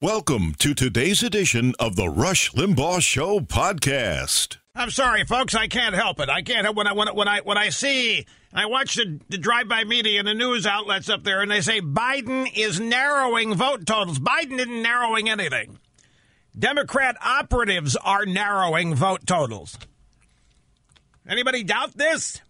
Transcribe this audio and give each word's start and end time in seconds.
Welcome 0.00 0.54
to 0.60 0.74
today's 0.74 1.24
edition 1.24 1.74
of 1.80 1.96
the 1.96 2.08
Rush 2.08 2.52
Limbaugh 2.52 3.02
Show 3.02 3.40
podcast. 3.40 4.58
I'm 4.72 4.92
sorry, 4.92 5.24
folks. 5.24 5.56
I 5.56 5.66
can't 5.66 5.96
help 5.96 6.20
it. 6.20 6.28
I 6.28 6.40
can't 6.40 6.64
help 6.64 6.76
when 6.76 6.86
I 6.86 6.92
when 6.92 7.08
I 7.08 7.10
when 7.10 7.26
I, 7.26 7.40
when 7.40 7.58
I 7.58 7.70
see 7.70 8.24
I 8.54 8.66
watch 8.66 8.94
the, 8.94 9.18
the 9.28 9.38
drive-by 9.38 9.82
media 9.82 10.20
and 10.20 10.28
the 10.28 10.34
news 10.34 10.68
outlets 10.68 11.08
up 11.08 11.24
there, 11.24 11.42
and 11.42 11.50
they 11.50 11.62
say 11.62 11.80
Biden 11.80 12.48
is 12.56 12.78
narrowing 12.78 13.56
vote 13.56 13.86
totals. 13.86 14.20
Biden 14.20 14.60
isn't 14.60 14.82
narrowing 14.82 15.28
anything. 15.28 15.80
Democrat 16.56 17.16
operatives 17.20 17.96
are 17.96 18.24
narrowing 18.24 18.94
vote 18.94 19.26
totals. 19.26 19.76
Anybody 21.28 21.64
doubt 21.64 21.96
this? 21.96 22.40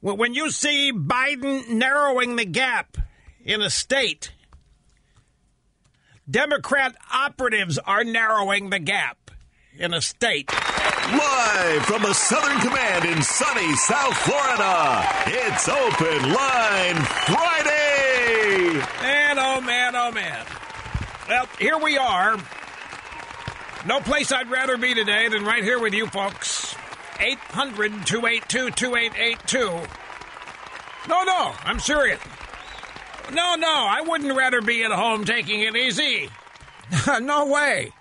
When 0.00 0.32
you 0.32 0.50
see 0.50 0.94
Biden 0.94 1.68
narrowing 1.68 2.36
the 2.36 2.46
gap 2.46 2.96
in 3.44 3.60
a 3.60 3.68
state, 3.68 4.32
Democrat 6.28 6.96
operatives 7.12 7.78
are 7.78 8.02
narrowing 8.02 8.70
the 8.70 8.80
gap 8.80 9.30
in 9.78 9.94
a 9.94 10.00
state. 10.00 10.50
Live 10.52 11.84
from 11.84 12.02
the 12.02 12.12
Southern 12.14 12.58
Command 12.58 13.04
in 13.04 13.22
sunny 13.22 13.76
South 13.76 14.16
Florida, 14.18 15.08
it's 15.26 15.68
Open 15.68 16.32
Line 16.32 16.96
Friday. 17.26 18.72
Man, 19.02 19.38
oh 19.38 19.60
man, 19.60 19.94
oh 19.94 20.10
man. 20.10 20.44
Well, 21.28 21.48
here 21.60 21.78
we 21.78 21.96
are. 21.96 22.36
No 23.86 24.00
place 24.00 24.32
I'd 24.32 24.50
rather 24.50 24.76
be 24.76 24.94
today 24.94 25.28
than 25.28 25.44
right 25.44 25.62
here 25.62 25.78
with 25.78 25.94
you 25.94 26.08
folks. 26.08 26.74
800 27.20 28.04
282 28.04 28.70
2882. 28.72 29.58
No, 31.08 31.22
no, 31.22 31.54
I'm 31.64 31.78
serious. 31.78 32.18
No, 33.32 33.56
no, 33.56 33.68
I 33.68 34.02
wouldn't 34.06 34.36
rather 34.36 34.60
be 34.60 34.84
at 34.84 34.92
home 34.92 35.24
taking 35.24 35.62
it 35.62 35.76
easy. 35.76 36.28
no 37.20 37.46
way. 37.46 37.92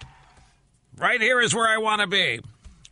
Right 0.98 1.22
here 1.22 1.42
is 1.42 1.54
where 1.54 1.68
I 1.68 1.78
want 1.78 2.02
to 2.02 2.08
be. 2.08 2.40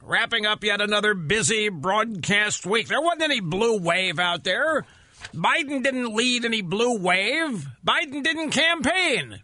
Wrapping 0.01 0.45
up 0.45 0.63
yet 0.63 0.81
another 0.81 1.13
busy 1.13 1.69
broadcast 1.69 2.65
week. 2.65 2.87
There 2.87 3.01
wasn't 3.01 3.23
any 3.23 3.39
blue 3.39 3.79
wave 3.79 4.19
out 4.19 4.43
there. 4.43 4.85
Biden 5.33 5.81
didn't 5.81 6.13
lead 6.13 6.43
any 6.43 6.61
blue 6.61 6.97
wave. 6.97 7.67
Biden 7.85 8.23
didn't 8.23 8.51
campaign. 8.51 9.41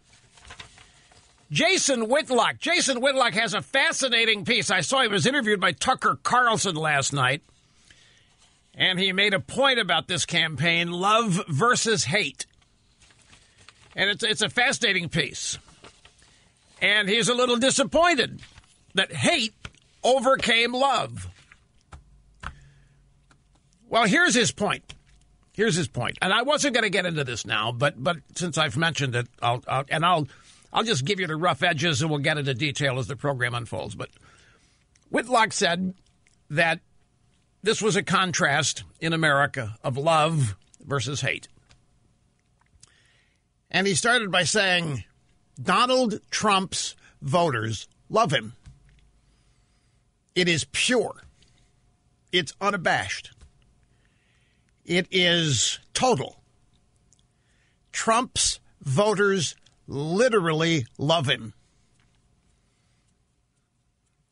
Jason 1.50 2.08
Whitlock. 2.08 2.58
Jason 2.58 3.00
Whitlock 3.00 3.32
has 3.32 3.54
a 3.54 3.62
fascinating 3.62 4.44
piece. 4.44 4.70
I 4.70 4.82
saw 4.82 5.02
he 5.02 5.08
was 5.08 5.26
interviewed 5.26 5.60
by 5.60 5.72
Tucker 5.72 6.18
Carlson 6.22 6.76
last 6.76 7.12
night. 7.12 7.42
And 8.74 8.98
he 9.00 9.12
made 9.12 9.34
a 9.34 9.40
point 9.40 9.78
about 9.78 10.06
this 10.06 10.24
campaign 10.26 10.90
love 10.90 11.44
versus 11.48 12.04
hate. 12.04 12.46
And 13.96 14.10
it's, 14.10 14.22
it's 14.22 14.42
a 14.42 14.48
fascinating 14.48 15.08
piece. 15.08 15.58
And 16.80 17.08
he's 17.08 17.28
a 17.28 17.34
little 17.34 17.56
disappointed 17.56 18.40
that 18.94 19.12
hate 19.12 19.54
overcame 20.02 20.72
love. 20.72 21.28
Well, 23.88 24.06
here's 24.06 24.34
his 24.34 24.52
point. 24.52 24.94
Here's 25.52 25.74
his 25.74 25.88
point. 25.88 26.16
And 26.22 26.32
I 26.32 26.42
wasn't 26.42 26.74
going 26.74 26.84
to 26.84 26.90
get 26.90 27.06
into 27.06 27.24
this 27.24 27.44
now, 27.44 27.72
but 27.72 28.02
but 28.02 28.18
since 28.34 28.56
I've 28.56 28.76
mentioned 28.76 29.14
it, 29.14 29.26
I'll, 29.42 29.62
I'll 29.66 29.84
and 29.90 30.06
I'll 30.06 30.28
I'll 30.72 30.84
just 30.84 31.04
give 31.04 31.20
you 31.20 31.26
the 31.26 31.36
rough 31.36 31.62
edges 31.62 32.00
and 32.00 32.10
we'll 32.10 32.20
get 32.20 32.38
into 32.38 32.54
detail 32.54 32.98
as 32.98 33.08
the 33.08 33.16
program 33.16 33.54
unfolds. 33.54 33.94
But 33.94 34.10
Whitlock 35.10 35.52
said 35.52 35.94
that 36.48 36.80
this 37.62 37.82
was 37.82 37.96
a 37.96 38.02
contrast 38.02 38.84
in 39.00 39.12
America 39.12 39.76
of 39.82 39.98
love 39.98 40.56
versus 40.86 41.20
hate. 41.20 41.48
And 43.70 43.86
he 43.86 43.94
started 43.94 44.30
by 44.30 44.42
saying 44.42 45.04
Donald 45.60 46.20
Trump's 46.30 46.94
voters 47.22 47.86
love 48.08 48.32
him. 48.32 48.54
It 50.34 50.48
is 50.48 50.66
pure. 50.72 51.22
It's 52.32 52.54
unabashed. 52.60 53.32
It 54.84 55.06
is 55.10 55.78
total. 55.92 56.40
Trump's 57.92 58.60
voters 58.82 59.54
literally 59.86 60.86
love 60.98 61.26
him. 61.26 61.54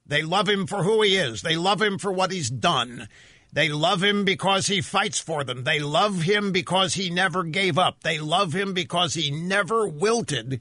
They 0.07 0.23
love 0.23 0.49
him 0.49 0.67
for 0.67 0.85
who 0.85 1.03
he 1.03 1.17
is. 1.17 1.43
They 1.43 1.57
love 1.57 1.83
him 1.83 1.99
for 1.99 2.11
what 2.11 2.33
he's 2.33 2.49
done. 2.49 3.09
They 3.53 3.69
love 3.71 4.03
him 4.03 4.25
because 4.25 4.67
he 4.67 4.81
fights 4.81 5.19
for 5.19 5.43
them. 5.43 5.65
They 5.65 5.81
love 5.81 6.23
him 6.23 6.53
because 6.53 6.95
he 6.95 7.09
never 7.09 7.45
gave 7.45 7.79
up. 7.79 8.03
They 8.03 8.19
love 8.19 8.55
him 8.55 8.75
because 8.75 9.15
he 9.15 9.31
never 9.31 9.89
wilted 9.89 10.61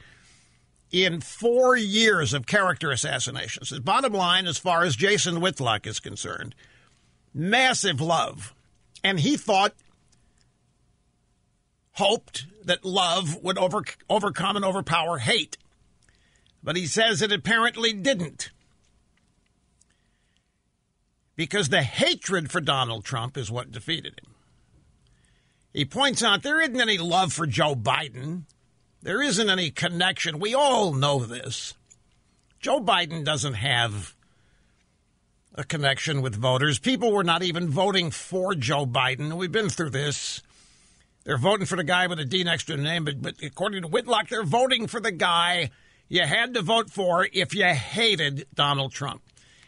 in 0.92 1.20
four 1.20 1.76
years 1.76 2.34
of 2.34 2.46
character 2.46 2.92
assassinations. 2.92 3.70
The 3.70 3.82
bottom 3.82 4.14
line, 4.14 4.48
as 4.48 4.58
far 4.58 4.84
as 4.84 4.96
Jason 4.96 5.42
Whitlock 5.42 5.86
is 5.86 6.00
concerned, 6.00 6.56
massive 7.34 8.00
love. 8.00 8.56
And 9.04 9.20
he 9.20 9.36
thought, 9.36 9.74
hoped 11.94 12.46
that 12.64 12.86
love 12.86 13.44
would 13.44 13.58
over, 13.58 13.84
overcome 14.10 14.56
and 14.56 14.66
overpower 14.66 15.18
hate. 15.18 15.58
But 16.64 16.76
he 16.76 16.86
says 16.86 17.22
it 17.22 17.32
apparently 17.32 17.92
didn't. 17.94 18.52
Because 21.38 21.70
the 21.70 21.84
hatred 21.84 22.52
for 22.52 22.60
Donald 22.60 23.06
Trump 23.06 23.38
is 23.38 23.50
what 23.50 23.72
defeated 23.72 24.20
him. 24.22 24.34
He 25.72 25.86
points 25.86 26.24
out 26.24 26.44
there 26.44 26.60
isn't 26.60 26.82
any 26.82 26.98
love 26.98 27.32
for 27.32 27.46
Joe 27.46 27.76
Biden. 27.76 28.44
There 29.04 29.22
isn't 29.22 29.50
any 29.50 29.70
connection. 29.70 30.40
We 30.40 30.56
all 30.56 30.92
know 30.92 31.20
this. 31.20 31.76
Joe 32.60 32.80
Biden 32.82 33.24
doesn't 33.24 33.54
have 33.54 34.16
a 35.54 35.64
connection 35.64 36.22
with 36.24 36.36
voters. 36.36 36.80
People 36.80 37.12
were 37.12 37.24
not 37.24 37.44
even 37.44 37.70
voting 37.70 38.10
for 38.10 38.56
Joe 38.56 38.88
Biden. 38.88 39.34
We've 39.34 39.52
been 39.52 39.70
through 39.70 39.92
this. 39.92 40.42
They're 41.24 41.38
voting 41.38 41.68
for 41.68 41.76
the 41.76 41.84
guy 41.84 42.08
with 42.08 42.20
a 42.20 42.26
D 42.26 42.44
next 42.44 42.66
to 42.66 42.78
the 42.78 42.82
name, 42.82 43.06
but, 43.06 43.22
but 43.22 43.36
according 43.44 43.84
to 43.84 43.88
Whitlock, 43.88 44.30
they're 44.30 44.44
voting 44.44 44.88
for 44.88 45.00
the 45.00 45.12
guy 45.12 45.70
you 46.10 46.22
had 46.22 46.56
to 46.56 46.62
vote 46.62 46.90
for 46.90 47.28
if 47.32 47.54
you 47.54 47.66
hated 47.66 48.48
Donald 48.56 48.94
Trump. 48.94 49.22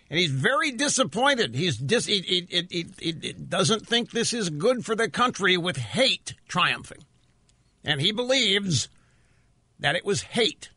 And 0.09 0.17
he's 0.17 0.31
very 0.31 0.71
disappointed. 0.71 1.56
He's 1.56 1.77
dis- 1.77 2.07
he, 2.07 2.21
he, 2.21 2.67
he, 2.69 2.85
he 3.00 3.33
doesn't 3.33 3.85
think 3.85 4.09
this 4.09 4.33
is 4.33 4.50
good 4.50 4.83
for 4.83 4.95
the 4.95 5.09
country 5.09 5.56
with 5.56 5.77
hate 5.77 6.33
triumphing. 6.47 7.03
And 7.83 8.01
he 8.01 8.11
believes 8.11 8.89
that 9.79 9.95
it 9.95 10.03
was 10.03 10.21
hate 10.21 10.71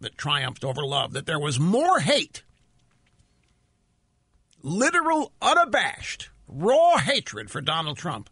that 0.00 0.18
triumphed 0.18 0.62
over 0.62 0.84
love, 0.84 1.14
that 1.14 1.26
there 1.26 1.38
was 1.38 1.58
more 1.58 2.00
hate, 2.00 2.42
literal, 4.62 5.32
unabashed, 5.40 6.28
raw 6.46 6.98
hatred 6.98 7.50
for 7.50 7.62
Donald 7.62 7.96
Trump, 7.96 8.28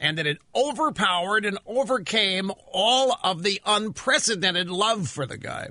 and 0.00 0.16
that 0.18 0.26
it 0.26 0.38
overpowered 0.54 1.44
and 1.44 1.58
overcame 1.66 2.50
all 2.72 3.16
of 3.22 3.42
the 3.42 3.60
unprecedented 3.66 4.70
love 4.70 5.08
for 5.08 5.26
the 5.26 5.36
guy. 5.38 5.68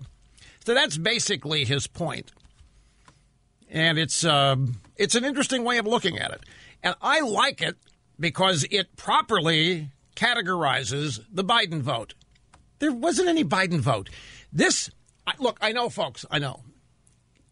So 0.65 0.73
that's 0.73 0.97
basically 0.97 1.65
his 1.65 1.87
point. 1.87 2.31
And 3.73 3.97
it's 3.97 4.23
uh, 4.23 4.55
it's 4.95 5.15
an 5.15 5.25
interesting 5.25 5.65
way 5.65 5.79
of 5.79 5.85
looking 5.85 6.19
at 6.19 6.31
it. 6.31 6.41
And 6.83 6.95
I 7.01 7.21
like 7.21 7.61
it 7.61 7.75
because 8.19 8.65
it 8.69 8.95
properly 8.95 9.89
categorizes 10.15 11.19
the 11.31 11.43
Biden 11.43 11.81
vote. 11.81 12.13
There 12.79 12.91
wasn't 12.91 13.29
any 13.29 13.43
Biden 13.43 13.79
vote. 13.79 14.09
This, 14.51 14.91
look, 15.39 15.57
I 15.61 15.71
know, 15.71 15.89
folks, 15.89 16.25
I 16.29 16.37
know. 16.39 16.61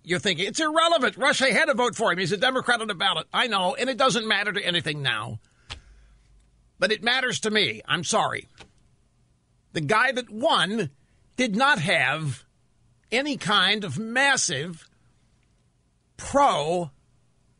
You're 0.04 0.20
thinking 0.20 0.48
it's 0.48 0.60
irrelevant. 0.60 1.18
Russia 1.18 1.52
had 1.52 1.66
to 1.66 1.74
vote 1.74 1.96
for 1.96 2.12
him. 2.12 2.20
He's 2.20 2.32
a 2.32 2.38
Democrat 2.38 2.82
on 2.82 2.88
the 2.88 2.96
ballot. 2.96 3.28
I 3.34 3.48
know, 3.48 3.76
and 3.76 3.90
it 3.90 3.98
doesn't 3.98 4.28
matter 4.28 4.52
to 4.52 4.66
anything 4.66 5.02
now. 5.02 5.40
But 6.80 6.92
it 6.92 7.04
matters 7.04 7.40
to 7.42 7.52
me. 7.52 7.82
I'm 7.88 8.04
sorry. 8.04 8.48
The 9.74 9.82
guy 9.82 10.12
that 10.12 10.30
won 10.30 10.90
did 11.36 11.56
not 11.56 11.80
have 11.80 12.44
any 13.12 13.38
kind 13.38 13.84
of 13.84 13.98
massive 13.98 14.88
pro 16.22 16.92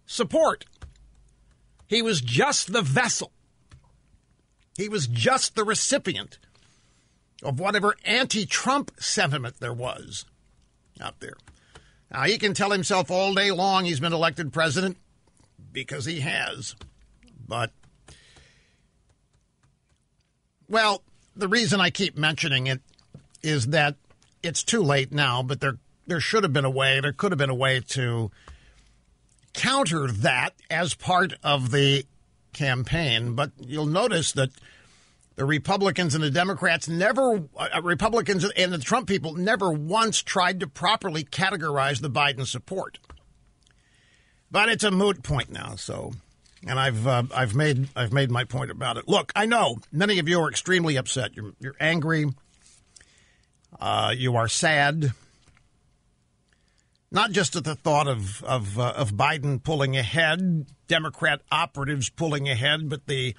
support. 0.06 0.66
He 1.88 2.02
was 2.02 2.22
just 2.22 2.72
the 2.72 2.82
vessel. 2.82 3.32
He 4.78 4.88
was 4.88 5.08
just 5.08 5.56
the 5.56 5.64
recipient 5.64 6.38
of 7.44 7.60
whatever 7.60 7.96
anti 8.06 8.46
Trump 8.46 8.92
sentiment 9.00 9.60
there 9.60 9.74
was 9.74 10.26
out 11.02 11.20
there. 11.20 11.36
Now, 12.12 12.24
he 12.24 12.38
can 12.38 12.54
tell 12.54 12.72
himself 12.72 13.10
all 13.10 13.34
day 13.34 13.52
long 13.52 13.86
he's 13.86 14.00
been 14.00 14.14
elected 14.14 14.54
president 14.54 14.98
because 15.74 16.06
he 16.06 16.20
has. 16.20 16.76
But, 17.48 17.72
well, 20.70 21.04
the 21.36 21.48
reason 21.48 21.82
I 21.82 21.90
keep 21.90 22.18
mentioning 22.18 22.68
it 22.68 22.82
is 23.42 23.68
that 23.68 23.96
it's 24.44 24.64
too 24.64 24.84
late 24.84 25.12
now, 25.12 25.42
but 25.42 25.62
there, 25.62 25.78
there 26.06 26.20
should 26.20 26.44
have 26.44 26.54
been 26.54 26.66
a 26.66 26.70
way, 26.70 27.00
there 27.00 27.14
could 27.14 27.32
have 27.32 27.40
been 27.40 27.50
a 27.50 27.56
way 27.56 27.80
to 27.90 28.32
counter 29.54 30.08
that 30.08 30.52
as 30.70 30.94
part 30.94 31.34
of 31.44 31.72
the 31.72 32.06
campaign. 32.54 33.36
But 33.36 33.52
you'll 33.60 33.86
notice 33.86 34.32
that 34.34 34.50
the 35.36 35.46
Republicans 35.46 36.14
and 36.14 36.24
the 36.24 36.30
Democrats 36.30 36.88
never, 36.88 37.44
uh, 37.58 37.82
Republicans 37.82 38.46
and 38.46 38.74
the 38.74 38.78
Trump 38.78 39.08
people 39.08 39.34
never 39.34 39.72
once 39.72 40.22
tried 40.22 40.60
to 40.60 40.68
properly 40.68 41.24
categorize 41.24 42.02
the 42.02 42.10
Biden 42.10 42.46
support. 42.46 43.00
But 44.52 44.70
it's 44.70 44.84
a 44.84 44.92
moot 44.92 45.24
point 45.24 45.50
now, 45.50 45.76
so. 45.78 46.12
And 46.68 46.80
I've 46.80 47.08
uh, 47.08 47.24
I've 47.34 47.56
made 47.56 47.88
I've 47.96 48.14
made 48.14 48.30
my 48.30 48.44
point 48.44 48.70
about 48.70 48.98
it. 48.98 49.08
Look, 49.08 49.32
I 49.36 49.48
know 49.48 49.80
many 49.92 50.20
of 50.20 50.30
you 50.30 50.40
are 50.42 50.50
extremely 50.50 50.96
upset. 50.96 51.36
You're 51.36 51.54
you're 51.60 51.76
angry. 51.80 52.26
Uh, 53.80 54.14
you 54.16 54.36
are 54.36 54.48
sad 54.48 55.14
not 57.12 57.32
just 57.32 57.56
at 57.56 57.64
the 57.64 57.76
thought 57.76 58.08
of 58.08 58.44
of, 58.44 58.80
uh, 58.80 58.94
of 58.96 59.14
Biden 59.14 59.62
pulling 59.62 59.98
ahead, 59.98 60.66
Democrat 60.88 61.42
operatives 61.52 62.10
pulling 62.10 62.48
ahead, 62.50 62.90
but 62.90 63.06
the 63.08 63.36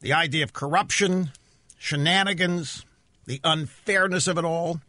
the 0.00 0.12
idea 0.12 0.44
of 0.44 0.52
corruption, 0.52 1.30
shenanigans, 1.78 2.84
the 3.26 3.40
unfairness 3.44 4.26
of 4.26 4.38
it 4.38 4.44
all. 4.44 4.80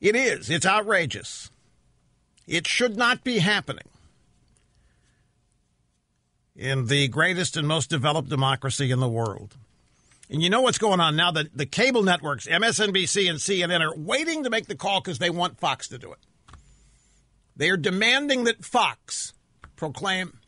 It 0.00 0.14
is. 0.14 0.48
It's 0.48 0.66
outrageous. 0.66 1.50
It 2.46 2.66
should 2.66 2.96
not 2.96 3.24
be 3.24 3.38
happening 3.38 3.88
in 6.54 6.86
the 6.86 7.08
greatest 7.08 7.56
and 7.56 7.66
most 7.66 7.90
developed 7.90 8.28
democracy 8.28 8.90
in 8.90 9.00
the 9.00 9.08
world. 9.08 9.56
And 10.30 10.42
you 10.42 10.50
know 10.50 10.60
what's 10.60 10.78
going 10.78 11.00
on 11.00 11.16
now? 11.16 11.30
The, 11.30 11.48
the 11.54 11.66
cable 11.66 12.02
networks, 12.02 12.46
MSNBC 12.46 13.28
and 13.30 13.38
CNN, 13.38 13.80
are 13.80 13.96
waiting 13.96 14.44
to 14.44 14.50
make 14.50 14.66
the 14.66 14.74
call 14.74 15.00
because 15.00 15.18
they 15.18 15.30
want 15.30 15.58
Fox 15.58 15.88
to 15.88 15.98
do 15.98 16.12
it. 16.12 16.18
They 17.58 17.70
are 17.70 17.76
demanding 17.76 18.44
that 18.44 18.64
Fox 18.64 19.34
proclaim, 19.76 20.38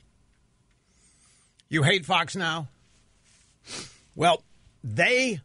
You 1.69 1.83
hate 1.83 2.07
Fox 2.07 2.35
now? 2.35 2.69
Well, 4.15 4.43
they 4.83 5.41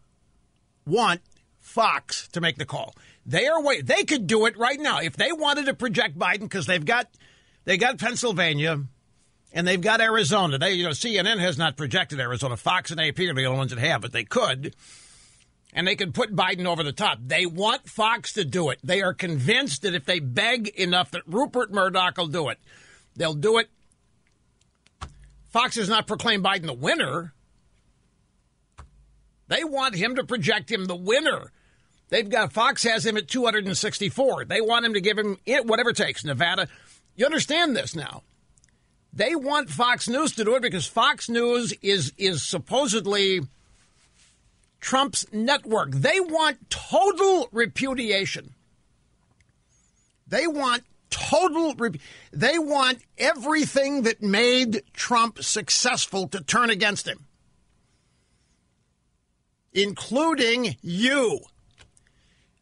want 0.86 1.22
Fox 1.60 2.28
to 2.30 2.42
make 2.42 2.58
the 2.58 2.66
call. 2.66 2.96
They 3.26 3.48
are 3.48 3.62
wait. 3.62 3.88
They 3.88 4.04
could 4.04 4.28
do 4.28 4.46
it 4.46 4.58
right 4.58 4.80
now 4.80 5.00
if 5.00 5.18
they 5.18 5.32
wanted 5.32 5.66
to 5.66 5.74
project 5.74 6.18
Biden 6.18 6.42
because 6.42 6.68
they've 6.68 6.86
got 6.86 7.08
they 7.66 7.78
got 7.78 7.98
Pennsylvania 7.98 8.84
and 9.52 9.68
they've 9.68 9.82
got 9.82 10.02
Arizona. 10.02 10.60
They 10.60 10.74
you 10.74 10.84
know 10.84 10.92
CNN 10.92 11.40
has 11.40 11.58
not 11.58 11.78
projected 11.78 12.20
Arizona. 12.20 12.58
Fox 12.58 12.92
and 12.92 13.02
AP 13.02 13.20
are 13.20 13.34
the 13.34 13.46
only 13.46 13.58
ones 13.58 13.72
that 13.72 13.80
have, 13.80 14.02
but 14.02 14.12
they 14.12 14.24
could. 14.24 14.76
And 15.76 15.86
they 15.86 15.98
can 15.98 16.14
put 16.14 16.34
Biden 16.34 16.66
over 16.66 16.84
the 16.84 16.94
top. 16.94 17.20
They 17.22 17.46
want 17.46 17.90
Fox 17.90 18.34
to 18.34 18.46
do 18.46 18.70
it. 18.70 18.80
They 18.82 19.02
are 19.02 19.14
convinced 19.14 19.82
that 19.82 19.94
if 19.94 20.06
they 20.06 20.20
beg 20.20 20.70
enough 20.70 21.12
that 21.12 21.28
Rupert 21.28 21.72
Murdoch 21.72 22.18
will 22.18 22.28
do 22.28 22.48
it. 22.48 22.58
They'll 23.18 23.34
do 23.34 23.58
it. 23.58 23.70
Fox 25.50 25.76
has 25.76 25.90
not 25.90 26.08
proclaimed 26.08 26.44
Biden 26.44 26.66
the 26.66 26.74
winner. 26.74 27.34
They 29.50 29.64
want 29.64 29.96
him 29.96 30.16
to 30.16 30.24
project 30.24 30.72
him 30.72 30.86
the 30.86 30.96
winner. 30.96 31.52
They've 32.10 32.30
got 32.30 32.54
Fox 32.54 32.84
has 32.84 33.06
him 33.06 33.18
at 33.18 33.28
264. 33.28 34.46
They 34.46 34.62
want 34.62 34.86
him 34.86 34.94
to 34.94 35.02
give 35.02 35.18
him 35.18 35.38
it, 35.46 35.66
whatever 35.66 35.90
it 35.90 35.98
takes. 35.98 36.24
Nevada. 36.24 36.68
You 37.16 37.26
understand 37.26 37.76
this 37.76 37.96
now. 37.96 38.24
They 39.14 39.36
want 39.36 39.70
Fox 39.70 40.10
News 40.10 40.34
to 40.34 40.44
do 40.44 40.56
it 40.56 40.62
because 40.62 40.88
Fox 40.88 41.30
News 41.30 41.74
is 41.82 42.14
is 42.18 42.44
supposedly 42.44 43.42
Trump's 44.86 45.26
network. 45.34 45.90
They 45.92 46.20
want 46.20 46.70
total 46.70 47.50
repudiation. 47.52 48.54
They 50.28 50.46
want 50.46 50.84
total 51.10 51.74
they 52.32 52.60
want 52.60 53.00
everything 53.18 54.04
that 54.04 54.22
made 54.22 54.84
Trump 54.94 55.42
successful 55.42 56.28
to 56.28 56.40
turn 56.40 56.70
against 56.70 57.08
him 57.08 57.26
including 59.74 60.76
you. 60.82 61.40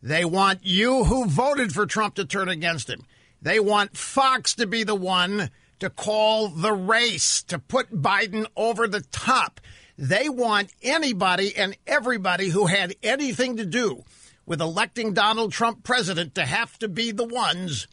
They 0.01 0.23
want 0.23 0.59
you 0.63 1.03
who 1.05 1.25
voted 1.25 1.73
for 1.73 1.85
Trump 1.85 2.15
to 2.15 2.25
turn 2.25 2.49
against 2.49 2.89
him. 2.89 3.05
They 3.41 3.59
want 3.59 3.97
Fox 3.97 4.55
to 4.55 4.65
be 4.65 4.83
the 4.83 4.95
one 4.95 5.49
to 5.79 5.89
call 5.89 6.47
the 6.47 6.73
race, 6.73 7.43
to 7.43 7.59
put 7.59 7.91
Biden 8.01 8.45
over 8.55 8.87
the 8.87 9.01
top. 9.11 9.59
They 9.97 10.29
want 10.29 10.71
anybody 10.81 11.55
and 11.55 11.77
everybody 11.85 12.49
who 12.49 12.65
had 12.65 12.95
anything 13.03 13.57
to 13.57 13.65
do 13.65 14.03
with 14.45 14.61
electing 14.61 15.13
Donald 15.13 15.51
Trump 15.51 15.83
president 15.83 16.35
to 16.35 16.45
have 16.45 16.77
to 16.79 16.87
be 16.87 17.11
the 17.11 17.25
ones 17.25 17.87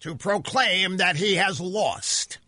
to 0.00 0.14
proclaim 0.14 0.98
that 0.98 1.16
he 1.16 1.36
has 1.36 1.60
lost. 1.60 2.38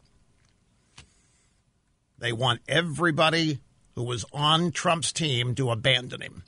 They 2.18 2.32
want 2.32 2.60
everybody 2.68 3.60
who 3.94 4.02
was 4.02 4.24
on 4.32 4.72
Trump's 4.72 5.12
team 5.12 5.54
to 5.54 5.70
abandon 5.70 6.20
him. 6.20 6.42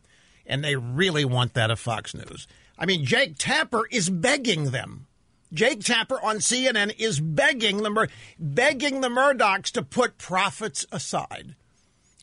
And 0.47 0.63
they 0.63 0.77
really 0.77 1.25
want 1.25 1.55
that 1.55 1.71
of 1.71 1.81
Fox 1.81 2.15
News. 2.15 2.47
I 2.79 2.87
mean, 2.87 3.05
Jake 3.05 3.37
Tapper 3.39 3.87
is 3.91 4.09
begging 4.09 4.71
them. 4.71 5.08
Jake 5.53 5.81
Tapper 5.83 6.21
on 6.23 6.37
CNN 6.37 6.95
is 6.99 7.21
begging 7.21 7.83
the 7.83 7.91
Mur- 7.91 8.09
begging 8.39 9.01
the 9.01 9.09
Murdochs 9.09 9.71
to 9.73 9.83
put 9.83 10.19
profits 10.19 10.85
aside 10.93 11.55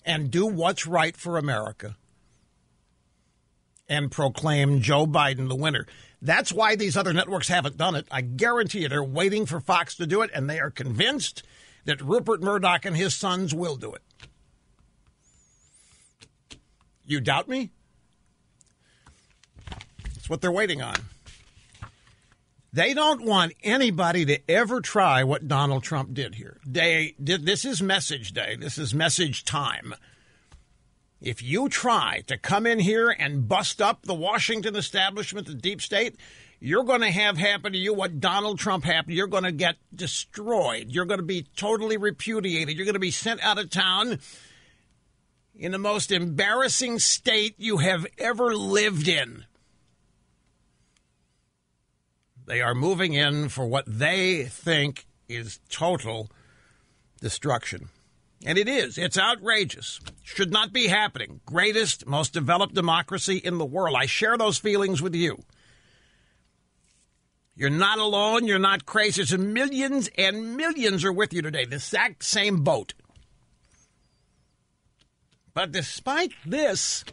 and 0.05 0.29
do 0.29 0.45
what's 0.45 0.85
right 0.85 1.17
for 1.17 1.37
America 1.37 1.95
and 3.89 4.11
proclaim 4.11 4.81
Joe 4.81 5.07
Biden 5.07 5.49
the 5.49 5.55
winner. 5.55 5.85
That's 6.21 6.51
why 6.51 6.75
these 6.75 6.97
other 6.97 7.13
networks 7.13 7.47
haven't 7.47 7.77
done 7.77 7.95
it. 7.95 8.07
I 8.09 8.21
guarantee 8.21 8.81
you 8.81 8.89
they're 8.89 9.03
waiting 9.03 9.45
for 9.45 9.59
Fox 9.59 9.95
to 9.95 10.07
do 10.07 10.21
it, 10.21 10.31
and 10.33 10.49
they 10.49 10.59
are 10.59 10.71
convinced 10.71 11.43
that 11.85 12.01
Rupert 12.01 12.41
Murdoch 12.41 12.85
and 12.85 12.95
his 12.95 13.13
sons 13.13 13.53
will 13.53 13.75
do 13.75 13.93
it. 13.93 14.01
You 17.05 17.19
doubt 17.19 17.47
me? 17.47 17.71
That's 20.03 20.29
what 20.29 20.41
they're 20.41 20.51
waiting 20.51 20.81
on. 20.81 20.95
They 22.75 22.93
don't 22.93 23.23
want 23.23 23.53
anybody 23.63 24.25
to 24.25 24.51
ever 24.51 24.81
try 24.81 25.23
what 25.23 25.47
Donald 25.47 25.83
Trump 25.83 26.13
did 26.13 26.35
here. 26.35 26.59
They 26.67 27.15
this 27.17 27.63
is 27.63 27.81
message 27.81 28.33
day. 28.33 28.57
This 28.59 28.77
is 28.77 28.93
message 28.93 29.45
time. 29.45 29.95
If 31.21 31.41
you 31.41 31.69
try 31.69 32.23
to 32.27 32.37
come 32.37 32.65
in 32.65 32.79
here 32.79 33.15
and 33.17 33.47
bust 33.47 33.81
up 33.81 34.01
the 34.03 34.13
Washington 34.13 34.75
establishment, 34.75 35.47
the 35.47 35.53
deep 35.53 35.81
state, 35.81 36.17
you're 36.59 36.83
going 36.83 36.99
to 36.99 37.11
have 37.11 37.37
happen 37.37 37.71
to 37.71 37.77
you 37.77 37.93
what 37.93 38.19
Donald 38.19 38.59
Trump 38.59 38.83
happened. 38.83 39.15
You're 39.15 39.27
going 39.27 39.45
to 39.45 39.53
get 39.53 39.77
destroyed. 39.95 40.87
You're 40.89 41.05
going 41.05 41.21
to 41.21 41.25
be 41.25 41.47
totally 41.55 41.95
repudiated. 41.95 42.75
You're 42.75 42.85
going 42.85 42.95
to 42.95 42.99
be 42.99 43.09
sent 43.09 43.41
out 43.41 43.57
of 43.57 43.69
town 43.69 44.19
in 45.55 45.71
the 45.71 45.77
most 45.77 46.11
embarrassing 46.11 46.99
state 46.99 47.55
you 47.57 47.77
have 47.77 48.05
ever 48.17 48.53
lived 48.53 49.07
in. 49.07 49.45
They 52.45 52.61
are 52.61 52.75
moving 52.75 53.13
in 53.13 53.49
for 53.49 53.65
what 53.65 53.85
they 53.87 54.45
think 54.45 55.05
is 55.27 55.59
total 55.69 56.29
destruction. 57.19 57.89
And 58.45 58.57
it 58.57 58.67
is. 58.67 58.97
It's 58.97 59.17
outrageous. 59.17 59.99
Should 60.23 60.51
not 60.51 60.71
be 60.71 60.87
happening. 60.87 61.41
Greatest, 61.45 62.05
most 62.05 62.33
developed 62.33 62.75
democracy 62.75 63.37
in 63.37 63.57
the 63.57 63.65
world. 63.65 63.95
I 63.97 64.05
share 64.05 64.37
those 64.37 64.59
feelings 64.59 65.01
with 65.01 65.15
you. 65.15 65.43
You're 67.55 67.69
not 67.69 67.97
alone. 67.97 68.45
You're 68.45 68.59
not 68.59 68.85
crazy. 68.85 69.23
There's 69.23 69.39
millions 69.39 70.09
and 70.17 70.57
millions 70.57 71.03
are 71.03 71.13
with 71.13 71.33
you 71.33 71.41
today. 71.41 71.65
The 71.65 71.77
exact 71.77 72.23
same 72.23 72.63
boat. 72.63 72.93
But 75.53 75.71
despite 75.71 76.33
this, 76.45 77.05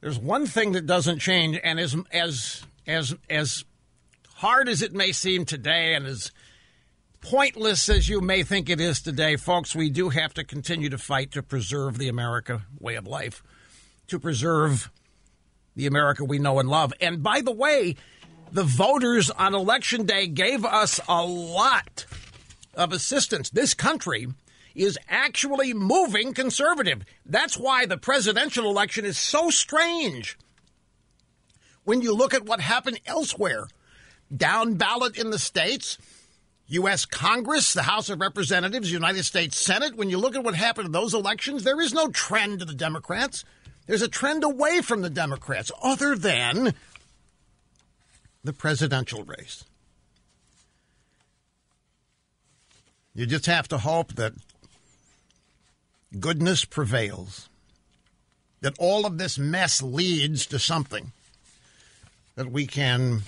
there's 0.00 0.18
one 0.18 0.46
thing 0.46 0.72
that 0.72 0.84
doesn't 0.84 1.20
change, 1.20 1.60
and 1.62 1.78
as 1.78 1.96
as 2.12 2.64
as 2.88 3.14
as 3.30 3.64
hard 4.36 4.68
as 4.68 4.82
it 4.82 4.92
may 4.92 5.12
seem 5.12 5.46
today, 5.46 5.94
and 5.94 6.06
as 6.06 6.30
pointless 7.22 7.88
as 7.88 8.06
you 8.08 8.20
may 8.20 8.42
think 8.42 8.68
it 8.68 8.80
is 8.80 9.00
today, 9.00 9.34
folks, 9.36 9.74
we 9.74 9.88
do 9.88 10.10
have 10.10 10.34
to 10.34 10.44
continue 10.44 10.90
to 10.90 10.98
fight 10.98 11.32
to 11.32 11.42
preserve 11.42 11.96
the 11.96 12.08
America 12.08 12.62
way 12.78 12.96
of 12.96 13.06
life, 13.06 13.42
to 14.08 14.18
preserve 14.18 14.90
the 15.74 15.86
America 15.86 16.22
we 16.22 16.38
know 16.38 16.58
and 16.58 16.68
love. 16.68 16.92
And 17.00 17.22
by 17.22 17.40
the 17.40 17.52
way, 17.52 17.96
the 18.52 18.62
voters 18.62 19.30
on 19.30 19.54
election 19.54 20.04
day 20.04 20.26
gave 20.26 20.66
us 20.66 21.00
a 21.08 21.24
lot 21.24 22.04
of 22.74 22.92
assistance. 22.92 23.48
This 23.48 23.72
country 23.72 24.28
is 24.74 24.98
actually 25.08 25.72
moving 25.72 26.34
conservative. 26.34 27.06
That's 27.24 27.56
why 27.56 27.86
the 27.86 27.96
presidential 27.96 28.68
election 28.68 29.06
is 29.06 29.16
so 29.16 29.48
strange. 29.48 30.36
When 31.84 32.02
you 32.02 32.14
look 32.14 32.34
at 32.34 32.44
what 32.44 32.60
happened 32.60 33.00
elsewhere, 33.06 33.68
down 34.34 34.74
ballot 34.74 35.18
in 35.18 35.30
the 35.30 35.38
states, 35.38 35.98
U.S. 36.68 37.04
Congress, 37.04 37.72
the 37.72 37.82
House 37.82 38.10
of 38.10 38.20
Representatives, 38.20 38.90
United 38.90 39.24
States 39.24 39.58
Senate, 39.58 39.96
when 39.96 40.10
you 40.10 40.18
look 40.18 40.34
at 40.34 40.42
what 40.42 40.54
happened 40.54 40.86
in 40.86 40.92
those 40.92 41.14
elections, 41.14 41.62
there 41.62 41.80
is 41.80 41.94
no 41.94 42.08
trend 42.08 42.58
to 42.58 42.64
the 42.64 42.74
Democrats. 42.74 43.44
There's 43.86 44.02
a 44.02 44.08
trend 44.08 44.42
away 44.42 44.80
from 44.80 45.02
the 45.02 45.10
Democrats, 45.10 45.70
other 45.82 46.16
than 46.16 46.74
the 48.42 48.52
presidential 48.52 49.22
race. 49.22 49.64
You 53.14 53.26
just 53.26 53.46
have 53.46 53.68
to 53.68 53.78
hope 53.78 54.14
that 54.16 54.32
goodness 56.18 56.64
prevails, 56.64 57.48
that 58.60 58.74
all 58.78 59.06
of 59.06 59.18
this 59.18 59.38
mess 59.38 59.82
leads 59.82 60.46
to 60.46 60.58
something 60.58 61.12
that 62.34 62.50
we 62.50 62.66
can 62.66 63.22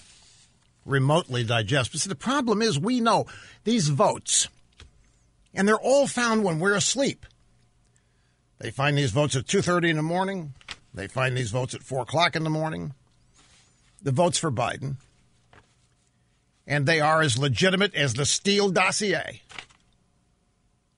remotely 0.88 1.44
digest. 1.44 1.92
But 1.92 2.00
see, 2.00 2.08
the 2.08 2.14
problem 2.14 2.62
is 2.62 2.78
we 2.78 3.00
know 3.00 3.26
these 3.64 3.88
votes, 3.88 4.48
and 5.54 5.68
they're 5.68 5.76
all 5.76 6.06
found 6.06 6.44
when 6.44 6.58
we're 6.58 6.74
asleep. 6.74 7.26
They 8.58 8.70
find 8.70 8.98
these 8.98 9.12
votes 9.12 9.36
at 9.36 9.46
2.30 9.46 9.90
in 9.90 9.96
the 9.96 10.02
morning. 10.02 10.54
They 10.92 11.06
find 11.06 11.36
these 11.36 11.50
votes 11.50 11.74
at 11.74 11.82
4 11.82 12.02
o'clock 12.02 12.34
in 12.34 12.44
the 12.44 12.50
morning. 12.50 12.94
The 14.02 14.12
votes 14.12 14.38
for 14.38 14.50
Biden. 14.50 14.96
And 16.66 16.86
they 16.86 17.00
are 17.00 17.22
as 17.22 17.38
legitimate 17.38 17.94
as 17.94 18.14
the 18.14 18.26
Steele 18.26 18.70
dossier. 18.70 19.42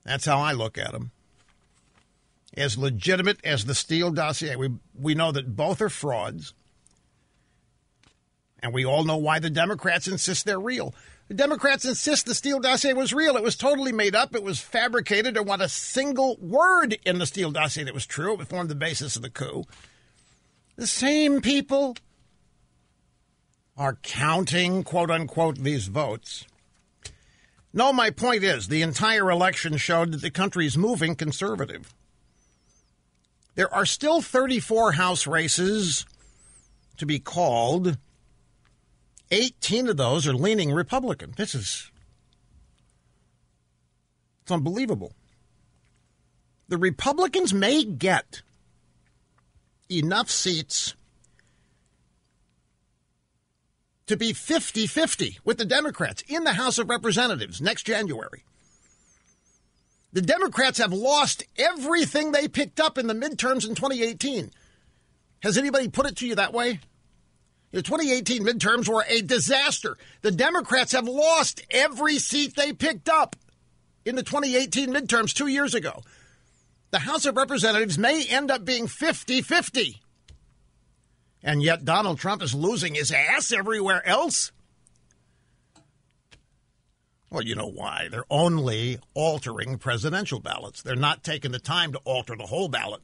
That's 0.03 0.25
how 0.25 0.39
I 0.39 0.53
look 0.53 0.77
at 0.77 0.91
them. 0.91 1.11
As 2.57 2.77
legitimate 2.77 3.39
as 3.43 3.65
the 3.65 3.75
Steele 3.75 4.11
dossier. 4.11 4.55
We, 4.55 4.71
we 4.99 5.15
know 5.15 5.31
that 5.31 5.55
both 5.55 5.81
are 5.81 5.89
frauds. 5.89 6.53
And 8.61 8.73
we 8.73 8.85
all 8.85 9.03
know 9.03 9.17
why 9.17 9.39
the 9.39 9.49
Democrats 9.49 10.07
insist 10.07 10.45
they're 10.45 10.59
real. 10.59 10.93
The 11.27 11.33
Democrats 11.33 11.85
insist 11.85 12.25
the 12.25 12.35
Steele 12.35 12.59
dossier 12.59 12.93
was 12.93 13.13
real. 13.13 13.37
It 13.37 13.43
was 13.43 13.55
totally 13.55 13.91
made 13.91 14.15
up. 14.15 14.35
It 14.35 14.43
was 14.43 14.59
fabricated. 14.59 15.33
There 15.33 15.43
wasn't 15.43 15.63
a 15.63 15.69
single 15.69 16.37
word 16.41 16.97
in 17.05 17.19
the 17.19 17.25
Steele 17.25 17.51
dossier 17.51 17.85
that 17.85 17.93
was 17.93 18.05
true. 18.05 18.39
It 18.39 18.47
formed 18.47 18.69
the 18.69 18.75
basis 18.75 19.15
of 19.15 19.21
the 19.21 19.29
coup. 19.29 19.63
The 20.75 20.87
same 20.87 21.41
people 21.41 21.95
are 23.77 23.97
counting, 24.03 24.83
quote 24.83 25.09
unquote, 25.09 25.57
these 25.57 25.87
votes. 25.87 26.45
No, 27.73 27.93
my 27.93 28.09
point 28.09 28.43
is 28.43 28.67
the 28.67 28.81
entire 28.81 29.31
election 29.31 29.77
showed 29.77 30.11
that 30.11 30.21
the 30.21 30.29
country 30.29 30.65
is 30.65 30.77
moving 30.77 31.15
conservative. 31.15 31.93
There 33.55 33.73
are 33.73 33.85
still 33.85 34.21
34 34.21 34.93
House 34.93 35.25
races 35.25 36.05
to 36.97 37.05
be 37.05 37.19
called. 37.19 37.97
18 39.31 39.87
of 39.87 39.97
those 39.97 40.27
are 40.27 40.33
leaning 40.33 40.71
Republican. 40.71 41.33
This 41.37 41.55
is 41.55 41.89
it's 44.43 44.51
unbelievable. 44.51 45.13
The 46.67 46.77
Republicans 46.77 47.53
may 47.53 47.83
get 47.83 48.41
enough 49.89 50.29
seats 50.29 50.95
to 54.07 54.17
be 54.17 54.33
50 54.33 54.87
50 54.87 55.39
with 55.45 55.57
the 55.57 55.65
Democrats 55.65 56.23
in 56.27 56.43
the 56.43 56.53
House 56.53 56.77
of 56.77 56.89
Representatives 56.89 57.61
next 57.61 57.83
January. 57.83 58.43
The 60.13 60.21
Democrats 60.21 60.79
have 60.79 60.91
lost 60.91 61.43
everything 61.57 62.31
they 62.31 62.49
picked 62.49 62.81
up 62.81 62.97
in 62.97 63.07
the 63.07 63.13
midterms 63.13 63.67
in 63.67 63.75
2018. 63.75 64.51
Has 65.41 65.57
anybody 65.57 65.87
put 65.87 66.05
it 66.05 66.17
to 66.17 66.27
you 66.27 66.35
that 66.35 66.53
way? 66.53 66.79
The 67.71 67.81
2018 67.81 68.43
midterms 68.43 68.87
were 68.87 69.05
a 69.07 69.21
disaster. 69.21 69.97
The 70.21 70.31
Democrats 70.31 70.91
have 70.91 71.07
lost 71.07 71.61
every 71.69 72.19
seat 72.19 72.55
they 72.55 72.73
picked 72.73 73.07
up 73.07 73.35
in 74.05 74.15
the 74.15 74.23
2018 74.23 74.89
midterms 74.89 75.33
two 75.33 75.47
years 75.47 75.73
ago. 75.73 76.01
The 76.91 76.99
House 76.99 77.25
of 77.25 77.37
Representatives 77.37 77.97
may 77.97 78.25
end 78.25 78.51
up 78.51 78.65
being 78.65 78.87
50 78.87 79.41
50. 79.41 80.01
And 81.43 81.63
yet 81.63 81.85
Donald 81.85 82.19
Trump 82.19 82.43
is 82.43 82.53
losing 82.53 82.93
his 82.95 83.11
ass 83.11 83.51
everywhere 83.51 84.05
else. 84.07 84.51
Well, 87.31 87.43
you 87.43 87.55
know 87.55 87.69
why. 87.69 88.09
They're 88.11 88.25
only 88.29 88.99
altering 89.13 89.77
presidential 89.77 90.41
ballots. 90.41 90.81
They're 90.81 90.97
not 90.97 91.23
taking 91.23 91.51
the 91.51 91.59
time 91.59 91.93
to 91.93 91.99
alter 91.99 92.35
the 92.35 92.45
whole 92.45 92.67
ballot. 92.67 93.01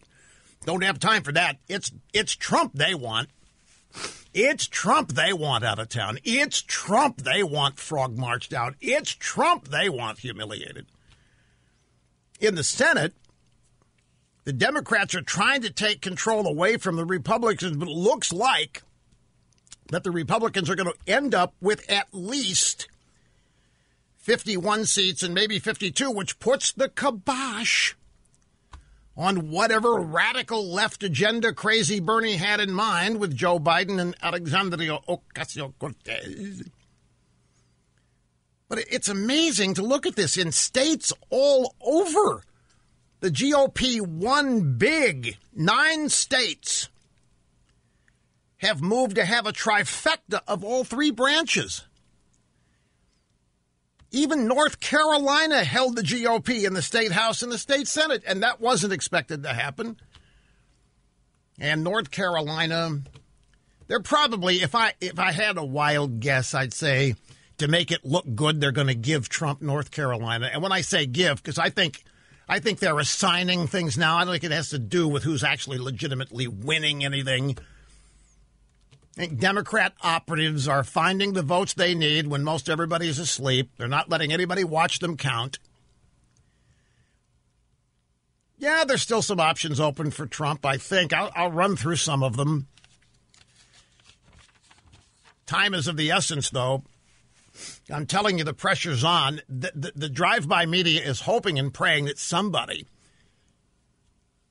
Don't 0.65 0.83
have 0.83 0.99
time 0.99 1.23
for 1.23 1.31
that. 1.31 1.57
It's 1.69 1.91
it's 2.13 2.35
Trump 2.35 2.73
they 2.73 2.93
want. 2.93 3.29
It's 4.39 4.67
Trump 4.67 5.13
they 5.13 5.33
want 5.33 5.65
out 5.65 5.79
of 5.79 5.89
town. 5.89 6.19
It's 6.23 6.61
Trump 6.61 7.23
they 7.23 7.41
want 7.41 7.79
frog 7.79 8.19
marched 8.19 8.53
out. 8.53 8.75
It's 8.79 9.09
Trump 9.09 9.69
they 9.69 9.89
want 9.89 10.19
humiliated. 10.19 10.85
In 12.39 12.53
the 12.53 12.63
Senate, 12.63 13.15
the 14.43 14.53
Democrats 14.53 15.15
are 15.15 15.23
trying 15.23 15.63
to 15.63 15.71
take 15.71 16.01
control 16.01 16.45
away 16.45 16.77
from 16.77 16.97
the 16.97 17.05
Republicans, 17.05 17.77
but 17.77 17.87
it 17.87 17.97
looks 17.97 18.31
like 18.31 18.83
that 19.87 20.03
the 20.03 20.11
Republicans 20.11 20.69
are 20.69 20.75
going 20.75 20.93
to 20.93 21.11
end 21.11 21.33
up 21.33 21.55
with 21.59 21.89
at 21.89 22.05
least 22.11 22.87
51 24.17 24.85
seats 24.85 25.23
and 25.23 25.33
maybe 25.33 25.57
52, 25.57 26.11
which 26.11 26.37
puts 26.37 26.71
the 26.71 26.89
kibosh 26.89 27.95
on 29.17 29.49
whatever 29.49 29.95
radical 29.95 30.71
left 30.71 31.01
agenda 31.01 31.51
crazy 31.51 31.99
Bernie 31.99 32.35
had 32.35 32.59
in 32.59 32.71
mind 32.71 33.19
with 33.19 33.35
Joe 33.35 33.59
Biden 33.59 33.99
and 33.99 34.15
Alexandria 34.21 34.99
Ocasio 35.09 35.73
Cortez. 35.79 36.63
But 38.69 38.79
it's 38.91 39.09
amazing 39.09 39.73
to 39.75 39.81
look 39.81 40.05
at 40.05 40.15
this 40.15 40.37
in 40.37 40.51
states 40.51 41.11
all 41.31 41.73
over. 41.81 42.43
The 43.21 43.31
GOP 43.31 43.99
won 44.05 44.77
big. 44.77 45.37
Nine 45.55 46.09
states 46.09 46.89
have 48.57 48.81
moved 48.81 49.15
to 49.15 49.25
have 49.25 49.47
a 49.47 49.53
trifecta 49.53 50.41
of 50.47 50.63
all 50.63 50.83
three 50.83 51.09
branches. 51.11 51.86
Even 54.17 54.47
North 54.47 54.79
Carolina 54.79 55.63
held 55.63 55.95
the 55.95 56.01
GOP 56.01 56.65
in 56.65 56.73
the 56.73 56.81
state 56.81 57.11
house 57.11 57.43
and 57.43 57.51
the 57.51 57.57
state 57.57 57.87
senate, 57.87 58.23
and 58.25 58.41
that 58.41 58.59
wasn't 58.59 58.91
expected 58.91 59.43
to 59.43 59.53
happen. 59.53 59.95
And 61.59 61.83
North 61.83 62.09
Carolina, 62.09 63.01
they're 63.85 64.01
probably 64.01 64.55
if 64.55 64.73
I 64.73 64.93
if 65.01 65.19
I 65.19 65.31
had 65.31 65.57
a 65.57 65.63
wild 65.63 66.19
guess, 66.19 66.55
I'd 66.55 66.73
say 66.73 67.13
to 67.59 67.67
make 67.67 67.91
it 67.91 68.03
look 68.03 68.25
good, 68.35 68.59
they're 68.59 68.71
going 68.71 68.87
to 68.87 68.95
give 68.95 69.29
Trump 69.29 69.61
North 69.61 69.91
Carolina. 69.91 70.49
And 70.51 70.63
when 70.63 70.71
I 70.71 70.81
say 70.81 71.05
give, 71.05 71.37
because 71.37 71.59
I 71.59 71.69
think 71.69 72.03
I 72.49 72.59
think 72.59 72.79
they're 72.79 72.97
assigning 72.97 73.67
things 73.67 73.99
now. 73.99 74.17
I 74.17 74.23
don't 74.23 74.33
think 74.33 74.45
it 74.45 74.51
has 74.51 74.69
to 74.69 74.79
do 74.79 75.07
with 75.07 75.23
who's 75.23 75.43
actually 75.43 75.77
legitimately 75.77 76.47
winning 76.47 77.05
anything. 77.05 77.55
Democrat 79.25 79.93
operatives 80.01 80.67
are 80.67 80.83
finding 80.83 81.33
the 81.33 81.41
votes 81.41 81.73
they 81.73 81.95
need 81.95 82.27
when 82.27 82.43
most 82.43 82.69
everybody 82.69 83.07
is 83.07 83.17
asleep. 83.17 83.71
They're 83.77 83.87
not 83.87 84.09
letting 84.09 84.31
anybody 84.31 84.63
watch 84.63 84.99
them 84.99 85.17
count. 85.17 85.57
Yeah, 88.59 88.83
there's 88.85 89.01
still 89.01 89.21
some 89.21 89.39
options 89.39 89.79
open 89.79 90.11
for 90.11 90.25
Trump, 90.25 90.65
I 90.65 90.77
think. 90.77 91.13
I'll, 91.13 91.31
I'll 91.35 91.51
run 91.51 91.75
through 91.75 91.95
some 91.97 92.23
of 92.23 92.37
them. 92.37 92.67
Time 95.45 95.73
is 95.73 95.87
of 95.87 95.97
the 95.97 96.11
essence, 96.11 96.49
though. 96.49 96.83
I'm 97.91 98.05
telling 98.05 98.37
you, 98.37 98.43
the 98.43 98.53
pressure's 98.53 99.03
on. 99.03 99.41
The, 99.47 99.71
the, 99.73 99.91
the 99.95 100.09
drive 100.09 100.47
by 100.47 100.65
media 100.65 101.01
is 101.01 101.21
hoping 101.21 101.57
and 101.57 101.73
praying 101.73 102.05
that 102.05 102.19
somebody 102.19 102.87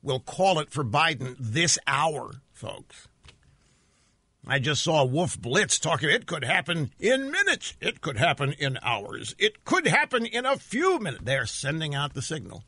will 0.03 0.21
call 0.21 0.59
it 0.59 0.71
for 0.71 0.85
Biden 0.85 1.37
this 1.39 1.79
hour, 1.87 2.41
folks. 2.53 3.09
I 4.47 4.61
just 4.61 4.83
saw 4.83 5.05
Wolf 5.05 5.39
Blitzer 5.41 5.81
talking. 5.81 6.09
It 6.09 6.27
could 6.27 6.45
happen 6.45 6.93
in 7.01 7.33
minutes. 7.33 7.75
It 7.81 8.01
could 8.01 8.17
happen 8.17 8.53
in 8.53 8.79
hours. 8.81 9.35
It 9.39 9.65
could 9.65 9.89
happen 9.89 10.25
in 10.25 10.47
a 10.47 10.57
few 10.57 11.01
minutes. 11.01 11.25
They're 11.25 11.47
sending 11.47 11.95
out 11.95 12.15
the 12.15 12.23
signal. 12.23 12.63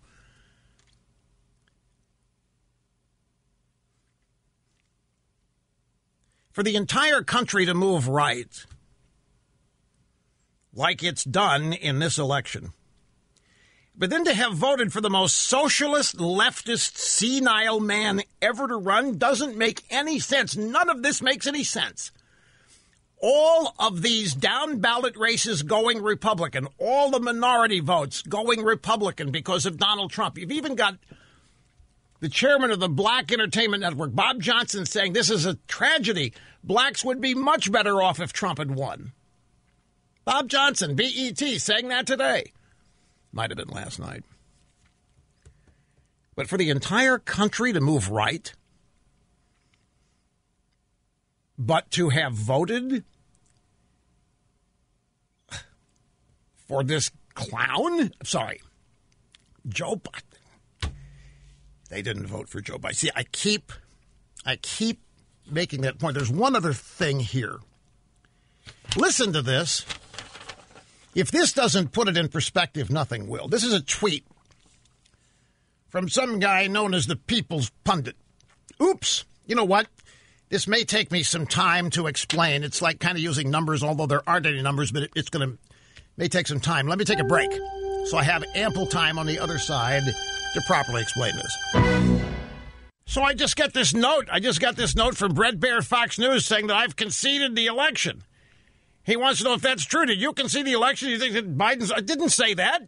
For 6.51 6.65
the 6.65 6.75
entire 6.75 7.23
country 7.23 7.65
to 7.67 7.75
move 7.75 8.09
right, 8.09 8.67
like 10.75 11.05
it's 11.05 11.23
done 11.23 11.73
in 11.73 12.01
this 12.01 12.19
election, 12.19 12.73
but 13.99 14.11
then 14.11 14.25
to 14.25 14.33
have 14.33 14.55
voted 14.55 14.93
for 14.93 15.00
the 15.00 15.11
most 15.11 15.35
socialist, 15.35 16.17
leftist, 16.19 16.97
senile 16.97 17.81
man 17.81 18.23
ever 18.40 18.69
to 18.69 18.76
run 18.76 19.19
doesn't 19.19 19.57
make 19.57 19.83
any 19.90 20.21
sense. 20.21 20.57
None 20.57 20.88
of 20.88 21.02
this 21.02 21.21
makes 21.21 21.49
any 21.49 21.64
sense. 21.64 22.12
All 23.21 23.75
of 23.81 24.00
these 24.02 24.33
down 24.35 24.78
ballot 24.78 25.17
races 25.17 25.64
going 25.64 26.00
Republican, 26.00 26.69
all 26.78 27.11
the 27.11 27.19
minority 27.19 27.81
votes 27.81 28.23
going 28.23 28.62
Republican 28.62 29.33
because 29.33 29.67
of 29.67 29.78
Donald 29.78 30.12
Trump. 30.12 30.38
You've 30.38 30.52
even 30.52 30.76
got 30.76 30.97
the 32.21 32.28
chairman 32.28 32.71
of 32.71 32.78
the 32.78 32.88
Black 32.88 33.33
Entertainment 33.33 33.81
Network, 33.81 34.14
Bob 34.14 34.40
Johnson, 34.40 34.87
saying 34.87 35.12
this 35.12 35.31
is 35.31 35.47
a 35.47 35.57
tragedy. 35.67 36.33
Blacks 36.62 37.05
would 37.05 37.21
be 37.21 37.35
much 37.35 37.73
better 37.73 38.00
off 38.00 38.21
if 38.21 38.33
Trump 38.33 38.59
had 38.59 38.71
won. 38.71 39.12
Bob 40.25 40.49
Johnson, 40.49 40.95
BET, 40.95 41.38
saying 41.38 41.88
that 41.88 42.07
today. 42.07 42.52
Might 43.33 43.51
have 43.51 43.59
been 43.59 43.69
last 43.69 43.99
night. 43.99 44.25
But 46.35 46.49
for 46.49 46.57
the 46.57 46.71
entire 46.71 47.19
country 47.19 47.73
to 47.73 47.81
move 47.81 48.11
right, 48.11 48.53
but 51.59 51.91
to 51.93 52.11
have 52.11 52.33
voted 52.33 53.05
for 56.69 56.85
this 56.85 57.11
clown, 57.35 58.13
sorry, 58.23 58.61
Joe 59.67 59.97
Biden. 59.97 60.93
They 61.91 62.03
didn't 62.03 62.27
vote 62.27 62.49
for 62.49 62.61
Joe 62.61 62.79
Biden. 62.79 62.95
See, 62.95 63.11
I 63.17 63.25
keep, 63.25 63.73
I 64.45 64.57
keep 64.57 65.01
making 65.51 65.81
that 65.81 65.99
point. 65.99 66.15
There's 66.15 66.31
one 66.31 66.55
other 66.55 66.73
thing 66.73 67.21
here. 67.21 67.59
Listen 68.97 69.33
to 69.33 69.43
this. 69.43 69.85
If 71.19 71.33
this 71.33 71.53
doesn't 71.53 71.91
put 71.91 72.07
it 72.07 72.17
in 72.17 72.29
perspective, 72.29 72.91
nothing 72.91 73.27
will. 73.27 73.49
This 73.49 73.65
is 73.65 73.73
a 73.73 73.83
tweet 73.83 74.25
from 75.89 76.09
some 76.09 76.39
guy 76.39 76.69
known 76.69 76.95
as 76.95 77.09
the 77.09 77.17
People's 77.17 77.73
Pundit. 77.83 78.15
Oops. 78.81 79.25
You 79.45 79.57
know 79.57 79.65
what? 79.65 79.89
This 80.49 80.69
may 80.69 80.85
take 80.85 81.11
me 81.11 81.25
some 81.25 81.45
time 81.45 81.91
to 81.91 82.07
explain. 82.07 82.63
It's 82.63 82.81
like 82.81 83.01
kind 83.01 83.19
of 83.19 83.23
using 83.25 83.51
numbers, 83.51 83.83
although 83.83 84.07
there 84.07 84.23
aren't 84.29 84.47
any 84.47 84.63
numbers, 84.63 84.93
but 84.93 85.11
it's 85.17 85.29
going 85.29 85.51
to 85.51 85.59
may 86.17 86.29
take 86.29 86.47
some 86.47 86.61
time. 86.61 86.87
Let 86.87 86.99
me 86.99 87.05
take 87.05 87.19
a 87.19 87.25
break 87.25 87.51
so 88.05 88.17
I 88.17 88.23
have 88.23 88.45
ample 88.55 88.87
time 88.87 89.19
on 89.19 89.27
the 89.27 89.41
other 89.41 89.59
side 89.59 90.05
to 90.05 90.61
properly 90.69 91.03
explain 91.03 91.35
this. 91.35 91.59
So 93.07 93.25
I 93.25 93.35
just 93.35 93.57
get 93.57 93.75
this 93.75 93.93
note. 93.93 94.29
I 94.31 94.39
just 94.39 94.61
got 94.61 94.77
this 94.77 94.95
note 94.95 95.17
from 95.17 95.35
Bret 95.35 95.59
Baier 95.59 95.85
Fox 95.85 96.17
News 96.17 96.47
saying 96.47 96.69
that 96.69 96.77
I've 96.77 96.95
conceded 96.95 97.57
the 97.57 97.67
election. 97.67 98.23
He 99.09 99.16
wants 99.16 99.38
to 99.38 99.44
know 99.44 99.55
if 99.55 99.62
that's 99.62 99.87
true. 99.87 100.05
Did 100.05 100.21
you 100.21 100.35
concede 100.35 100.66
the 100.66 100.75
election? 100.75 101.09
You 101.09 101.18
think 101.18 101.33
that 101.33 101.57
Biden's. 101.57 101.90
I 101.90 102.01
didn't 102.01 102.29
say 102.29 102.53
that. 102.53 102.83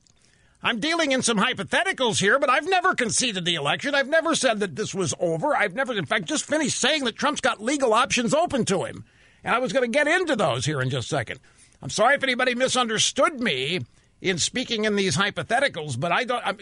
I'm 0.62 0.78
dealing 0.78 1.12
in 1.12 1.22
some 1.22 1.38
hypotheticals 1.38 2.20
here, 2.20 2.38
but 2.38 2.50
I've 2.50 2.68
never 2.68 2.94
conceded 2.94 3.46
the 3.46 3.54
election. 3.54 3.94
I've 3.94 4.06
never 4.06 4.34
said 4.34 4.60
that 4.60 4.76
this 4.76 4.94
was 4.94 5.14
over. 5.18 5.56
I've 5.56 5.74
never, 5.74 5.94
in 5.94 6.04
fact, 6.04 6.26
just 6.26 6.44
finished 6.44 6.78
saying 6.78 7.04
that 7.04 7.16
Trump's 7.16 7.40
got 7.40 7.62
legal 7.62 7.94
options 7.94 8.34
open 8.34 8.66
to 8.66 8.84
him. 8.84 9.06
And 9.42 9.54
I 9.54 9.60
was 9.60 9.72
going 9.72 9.90
to 9.90 9.98
get 9.98 10.06
into 10.06 10.36
those 10.36 10.66
here 10.66 10.82
in 10.82 10.90
just 10.90 11.10
a 11.10 11.16
second. 11.16 11.40
I'm 11.80 11.88
sorry 11.88 12.16
if 12.16 12.22
anybody 12.22 12.54
misunderstood 12.54 13.40
me 13.40 13.80
in 14.20 14.36
speaking 14.36 14.84
in 14.84 14.96
these 14.96 15.16
hypotheticals, 15.16 15.98
but 15.98 16.12
I 16.12 16.24
don't. 16.24 16.46
I 16.46 16.54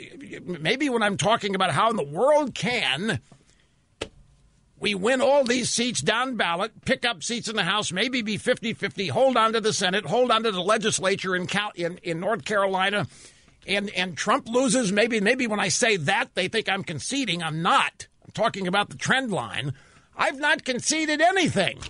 maybe 0.61 0.89
when 0.89 1.03
I'm 1.03 1.17
talking 1.17 1.57
about 1.57 1.73
how 1.73 1.91
in 1.91 1.97
the 1.97 2.05
world 2.05 2.55
can 2.55 3.19
we 4.81 4.95
win 4.95 5.21
all 5.21 5.45
these 5.45 5.71
seats 5.71 6.01
down 6.01 6.37
ballot, 6.37 6.85
pick 6.85 7.05
up 7.05 7.23
seats 7.23 7.49
in 7.49 7.57
the 7.57 7.65
House, 7.65 7.91
maybe 7.91 8.23
be 8.23 8.37
50 8.37 8.75
50, 8.75 9.09
hold 9.09 9.37
on 9.37 9.53
to 9.53 9.61
the 9.61 9.73
Senate, 9.73 10.07
hold 10.07 10.31
on 10.31 10.45
to 10.45 10.53
the 10.53 10.61
legislature 10.61 11.35
in, 11.35 11.49
in, 11.75 11.99
in 12.03 12.21
North 12.21 12.45
Carolina, 12.45 13.07
and, 13.67 13.91
and 13.91 14.17
Trump 14.17 14.49
loses. 14.49 14.93
Maybe, 14.93 15.21
maybe 15.21 15.47
when 15.47 15.61
I 15.61 15.69
say 15.69 15.97
that, 15.97 16.35
they 16.35 16.49
think 16.49 16.69
I'm 16.69 16.85
conceding. 16.85 17.43
I'm 17.43 17.61
not. 17.63 18.07
I'm 18.25 18.33
talking 18.33 18.67
about 18.67 18.91
the 18.91 18.97
trend 18.97 19.33
line. 19.33 19.73
I've 20.17 20.39
not 20.39 20.65
conceded 20.65 21.21
anything. 21.21 21.81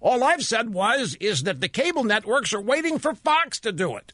All 0.00 0.22
I've 0.22 0.44
said 0.44 0.72
was 0.72 1.16
is 1.20 1.42
that 1.44 1.60
the 1.60 1.68
cable 1.68 2.04
networks 2.04 2.52
are 2.52 2.60
waiting 2.60 2.98
for 2.98 3.14
Fox 3.14 3.58
to 3.60 3.72
do 3.72 3.96
it. 3.96 4.12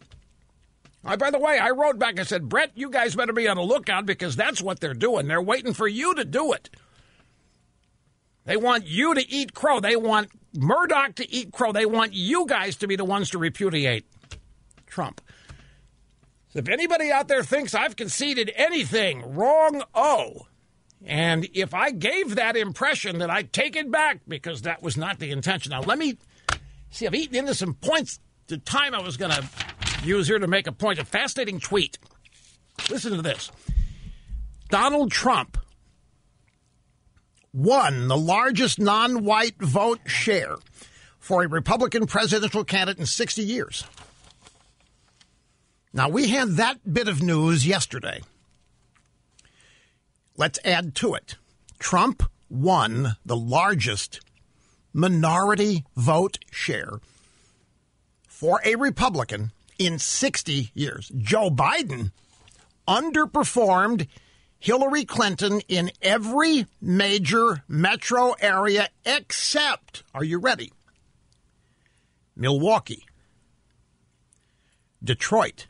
I, 1.05 1.17
by 1.17 1.31
the 1.31 1.39
way, 1.39 1.59
I 1.59 1.71
wrote 1.71 1.99
back 1.99 2.19
and 2.19 2.27
said, 2.27 2.49
Bret, 2.49 2.73
you 2.75 2.89
guys 2.89 3.15
better 3.15 3.35
be 3.35 3.47
on 3.47 3.57
the 3.57 3.63
lookout 3.63 4.07
because 4.07 4.37
that's 4.37 4.63
what 4.63 4.81
they're 4.81 4.95
doing. 4.95 5.29
They're 5.29 5.43
waiting 5.43 5.75
for 5.75 5.87
you 5.87 6.15
to 6.15 6.25
do 6.25 6.53
it. 6.53 6.71
They 8.45 8.57
want 8.57 8.87
you 8.87 9.15
to 9.15 9.31
eat 9.31 9.55
crow. 9.55 9.81
They 9.81 9.97
want 9.97 10.29
Murdoch 10.55 11.17
to 11.17 11.31
eat 11.33 11.53
crow. 11.53 11.73
They 11.73 11.87
want 11.87 12.13
you 12.13 12.47
guys 12.47 12.77
to 12.77 12.87
be 12.87 12.97
the 12.97 13.05
ones 13.05 13.31
to 13.31 13.39
repudiate 13.39 14.07
Trump. 14.87 15.21
So 16.51 16.61
if 16.61 16.69
anybody 16.69 17.11
out 17.11 17.27
there 17.27 17.43
thinks 17.43 17.75
I've 17.75 17.97
conceded 17.97 18.53
anything, 18.55 19.35
wrong 19.35 19.83
oh. 19.95 20.47
And 21.05 21.49
if 21.53 21.75
I 21.75 21.91
gave 21.91 22.37
that 22.37 22.57
impression, 22.57 23.19
that 23.19 23.29
I 23.29 23.43
take 23.43 23.77
it 23.77 23.91
back 23.91 24.21
because 24.29 24.63
that 24.63 24.83
was 24.83 24.97
not 24.97 25.19
the 25.19 25.31
intention. 25.31 25.71
Now, 25.71 25.83
let 25.83 25.99
me 25.99 26.17
see, 26.91 27.07
I've 27.07 27.15
eaten 27.15 27.37
into 27.37 27.55
some 27.55 27.75
points. 27.75 28.21
The 28.47 28.59
time 28.59 28.95
I 28.95 29.03
was 29.03 29.17
going 29.17 29.33
to 29.33 29.45
use 30.05 30.29
here 30.29 30.39
to 30.39 30.47
make 30.47 30.67
a 30.67 30.73
point. 30.73 30.99
A 30.99 31.05
fascinating 31.05 31.61
tweet. 31.61 31.99
Listen 32.91 33.17
to 33.17 33.23
this 33.23 33.51
Donald 34.69 35.11
Trump 35.11 35.59
won 37.55 38.09
the 38.09 38.17
largest 38.17 38.79
non 38.79 39.25
white 39.25 39.57
vote 39.59 40.01
share 40.05 40.57
for 41.19 41.43
a 41.43 41.49
Republican 41.49 42.07
presidential 42.07 42.65
candidate 42.65 42.99
in 42.99 43.07
60 43.07 43.43
years. 43.43 43.85
Now, 45.93 46.09
we 46.09 46.29
had 46.29 46.51
that 46.57 46.93
bit 46.93 47.07
of 47.07 47.23
news 47.23 47.67
yesterday. 47.67 48.21
Let's 50.37 50.59
add 50.65 50.97
to 50.97 51.15
it. 51.15 51.37
Trump 51.79 52.25
won 52.51 53.17
the 53.25 53.37
largest 53.37 54.21
minority 54.93 55.85
vote 55.97 56.39
share 56.51 57.01
for 58.27 58.61
a 58.65 58.75
Republican 58.75 59.53
in 59.79 59.99
60 60.01 60.71
years. 60.75 61.11
Joe 61.17 61.51
Biden 61.51 62.11
underperformed 62.89 64.09
Hillary 64.65 65.05
Clinton 65.05 65.61
in 65.69 65.91
every 66.01 66.65
major 66.81 67.63
metro 67.69 68.33
area 68.41 68.89
except, 69.05 70.03
are 70.15 70.25
you 70.25 70.39
ready? 70.39 70.73
Milwaukee, 72.35 73.05
Detroit, 75.03 75.67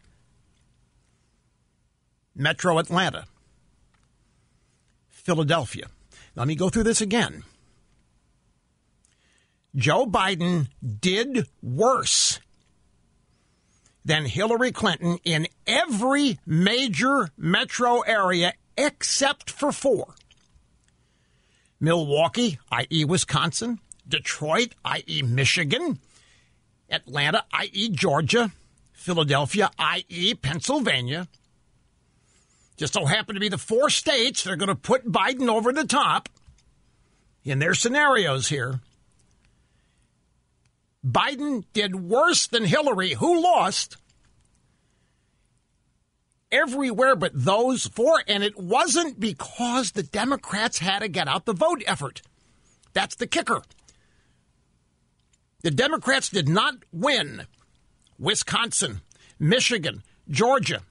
Metro 2.36 2.78
Atlanta, 2.78 3.24
Philadelphia. 5.08 5.86
Let 6.36 6.46
me 6.46 6.54
go 6.54 6.68
through 6.68 6.84
this 6.84 7.00
again. 7.00 7.42
Joe 9.74 10.06
Biden 10.06 10.68
did 11.00 11.48
worse 11.60 12.38
than 14.04 14.26
Hillary 14.26 14.70
Clinton 14.70 15.18
in 15.24 15.48
every 15.66 16.38
major 16.46 17.30
metro 17.36 18.02
area 18.02 18.52
except 18.76 19.50
for 19.50 19.72
four 19.72 20.14
Milwaukee, 21.80 22.58
i.e., 22.72 23.04
Wisconsin, 23.04 23.78
Detroit, 24.08 24.74
i.e., 24.84 25.22
Michigan, 25.22 25.98
Atlanta, 26.88 27.44
i.e., 27.52 27.90
Georgia, 27.90 28.52
Philadelphia, 28.92 29.70
i.e., 29.78 30.34
Pennsylvania. 30.34 31.28
Just 32.76 32.94
so 32.94 33.04
happen 33.04 33.34
to 33.34 33.40
be 33.40 33.48
the 33.48 33.58
four 33.58 33.90
states 33.90 34.42
that 34.42 34.52
are 34.52 34.56
going 34.56 34.68
to 34.68 34.74
put 34.74 35.10
Biden 35.10 35.48
over 35.48 35.72
the 35.72 35.86
top 35.86 36.28
in 37.44 37.58
their 37.58 37.74
scenarios 37.74 38.48
here. 38.48 38.80
Biden 41.06 41.64
did 41.74 41.94
worse 41.94 42.46
than 42.46 42.64
Hillary, 42.64 43.12
who 43.12 43.42
lost 43.42 43.98
everywhere 46.54 47.16
but 47.16 47.32
those 47.34 47.86
four, 47.86 48.22
and 48.28 48.42
it 48.44 48.56
wasn't 48.56 49.18
because 49.18 49.92
the 49.92 50.02
Democrats 50.02 50.78
had 50.78 51.00
to 51.00 51.08
get 51.08 51.28
out 51.28 51.44
the 51.44 51.52
vote 51.52 51.82
effort. 51.86 52.22
That's 52.92 53.16
the 53.16 53.26
kicker. 53.26 53.62
The 55.62 55.70
Democrats 55.70 56.28
did 56.28 56.48
not 56.48 56.74
win 56.92 57.46
Wisconsin, 58.18 59.00
Michigan, 59.38 60.02
Georgia, 60.28 60.82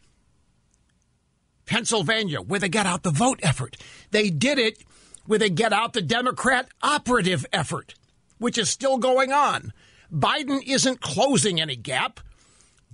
Pennsylvania 1.65 2.41
with 2.41 2.63
a 2.63 2.69
get 2.69 2.85
out 2.85 3.03
the 3.03 3.11
vote 3.11 3.39
effort. 3.41 3.77
They 4.11 4.29
did 4.29 4.59
it 4.59 4.83
with 5.27 5.41
a 5.41 5.49
get 5.49 5.71
out 5.71 5.93
the 5.93 6.01
Democrat 6.01 6.67
operative 6.81 7.45
effort, 7.53 7.95
which 8.37 8.57
is 8.57 8.69
still 8.69 8.97
going 8.97 9.31
on. 9.31 9.71
Biden 10.11 10.61
isn't 10.67 11.01
closing 11.01 11.61
any 11.61 11.75
gap. 11.75 12.19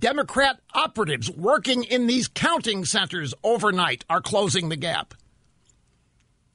Democrat 0.00 0.58
operatives 0.74 1.30
working 1.30 1.84
in 1.84 2.06
these 2.06 2.26
counting 2.26 2.86
centers 2.86 3.34
overnight 3.44 4.04
are 4.08 4.22
closing 4.22 4.70
the 4.70 4.76
gap. 4.76 5.14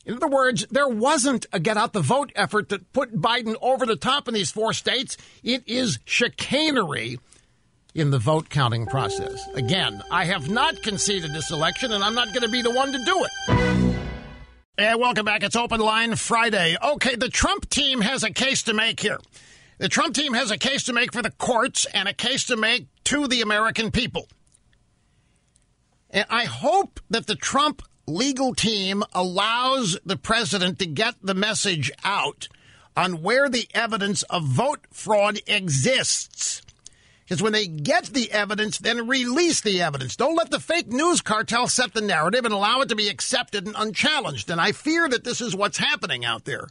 In 0.03 0.15
other 0.15 0.27
words, 0.27 0.65
there 0.71 0.87
wasn't 0.87 1.45
a 1.53 1.59
get 1.59 1.77
out 1.77 1.93
the 1.93 2.01
vote 2.01 2.31
effort 2.35 2.69
that 2.69 2.91
put 2.91 3.15
Biden 3.15 3.55
over 3.61 3.85
the 3.85 3.95
top 3.95 4.27
in 4.27 4.33
these 4.33 4.51
four 4.51 4.73
states. 4.73 5.15
It 5.43 5.63
is 5.67 5.99
chicanery 6.05 7.19
in 7.93 8.09
the 8.09 8.19
vote 8.19 8.49
counting 8.49 8.87
process. 8.87 9.47
Again, 9.53 10.03
I 10.11 10.25
have 10.25 10.49
not 10.49 10.81
conceded 10.81 11.33
this 11.33 11.51
election, 11.51 11.91
and 11.91 12.03
I'm 12.03 12.15
not 12.15 12.29
going 12.29 12.41
to 12.41 12.49
be 12.49 12.61
the 12.61 12.71
one 12.71 12.91
to 12.91 13.05
do 13.05 13.25
it. 13.25 13.95
And 14.77 14.99
welcome 14.99 15.25
back. 15.25 15.43
It's 15.43 15.55
Open 15.55 15.79
Line 15.79 16.15
Friday. 16.15 16.75
Okay, 16.83 17.15
the 17.15 17.29
Trump 17.29 17.69
team 17.69 18.01
has 18.01 18.23
a 18.23 18.31
case 18.31 18.63
to 18.63 18.73
make 18.73 18.99
here. 18.99 19.19
The 19.77 19.89
Trump 19.89 20.15
team 20.15 20.33
has 20.33 20.51
a 20.51 20.57
case 20.57 20.83
to 20.85 20.93
make 20.93 21.11
for 21.11 21.21
the 21.21 21.31
courts 21.31 21.85
and 21.93 22.07
a 22.07 22.13
case 22.13 22.45
to 22.45 22.55
make 22.55 22.87
to 23.05 23.27
the 23.27 23.41
American 23.41 23.91
people. 23.91 24.27
And 26.09 26.25
I 26.29 26.45
hope 26.45 26.99
that 27.09 27.27
the 27.27 27.35
Trump 27.35 27.81
legal 28.07 28.53
team 28.55 29.03
allows 29.13 29.97
the 30.05 30.15
president 30.15 30.79
to 30.79 30.85
get 30.85 31.15
the 31.21 31.33
message 31.33 31.91
out 32.03 32.47
on 32.95 33.21
where 33.21 33.49
the 33.49 33.67
evidence 33.73 34.23
of 34.23 34.45
vote 34.45 34.85
fraud 34.91 35.39
exists. 35.47 36.61
Because 37.25 37.41
when 37.41 37.53
they 37.53 37.67
get 37.67 38.05
the 38.05 38.31
evidence, 38.31 38.77
then 38.77 39.07
release 39.07 39.59
the 39.59 39.81
evidence. 39.81 40.15
Don't 40.15 40.35
let 40.35 40.51
the 40.51 40.59
fake 40.59 40.87
news 40.87 41.21
cartel 41.21 41.67
set 41.67 41.93
the 41.93 42.01
narrative 42.01 42.45
and 42.45 42.53
allow 42.53 42.81
it 42.81 42.89
to 42.89 42.95
be 42.95 43.09
accepted 43.09 43.65
and 43.65 43.75
unchallenged. 43.77 44.49
And 44.49 44.61
I 44.61 44.71
fear 44.71 45.09
that 45.09 45.23
this 45.23 45.41
is 45.41 45.55
what's 45.55 45.79
happening 45.79 46.23
out 46.23 46.45
there. 46.45 46.67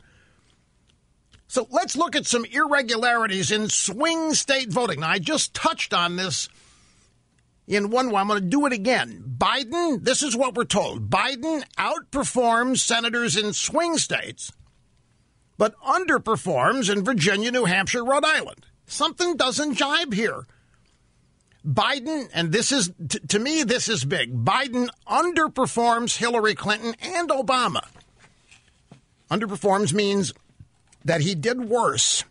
So 1.54 1.68
let's 1.70 1.94
look 1.94 2.16
at 2.16 2.26
some 2.26 2.44
irregularities 2.46 3.52
in 3.52 3.68
swing 3.68 4.34
state 4.34 4.72
voting. 4.72 4.98
Now, 4.98 5.10
I 5.10 5.20
just 5.20 5.54
touched 5.54 5.94
on 5.94 6.16
this 6.16 6.48
in 7.68 7.90
one 7.90 8.10
way. 8.10 8.20
I'm 8.20 8.26
going 8.26 8.42
to 8.42 8.48
do 8.48 8.66
it 8.66 8.72
again. 8.72 9.22
Biden, 9.38 10.02
this 10.02 10.24
is 10.24 10.34
what 10.34 10.56
we're 10.56 10.64
told 10.64 11.10
Biden 11.10 11.62
outperforms 11.78 12.78
senators 12.78 13.36
in 13.36 13.52
swing 13.52 13.98
states, 13.98 14.50
but 15.56 15.78
underperforms 15.78 16.92
in 16.92 17.04
Virginia, 17.04 17.52
New 17.52 17.66
Hampshire, 17.66 18.04
Rhode 18.04 18.24
Island. 18.24 18.66
Something 18.86 19.36
doesn't 19.36 19.76
jibe 19.76 20.12
here. 20.12 20.48
Biden, 21.64 22.28
and 22.34 22.50
this 22.50 22.72
is, 22.72 22.90
t- 23.08 23.20
to 23.28 23.38
me, 23.38 23.62
this 23.62 23.88
is 23.88 24.04
big. 24.04 24.44
Biden 24.44 24.88
underperforms 25.06 26.16
Hillary 26.16 26.56
Clinton 26.56 26.96
and 27.00 27.28
Obama. 27.28 27.86
Underperforms 29.30 29.92
means 29.92 30.32
that 31.04 31.20
he 31.20 31.34
did 31.34 31.68
worse. 31.68 32.24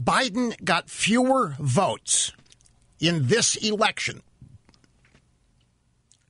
Biden 0.00 0.54
got 0.64 0.88
fewer 0.88 1.56
votes 1.58 2.32
in 3.00 3.26
this 3.26 3.56
election 3.56 4.22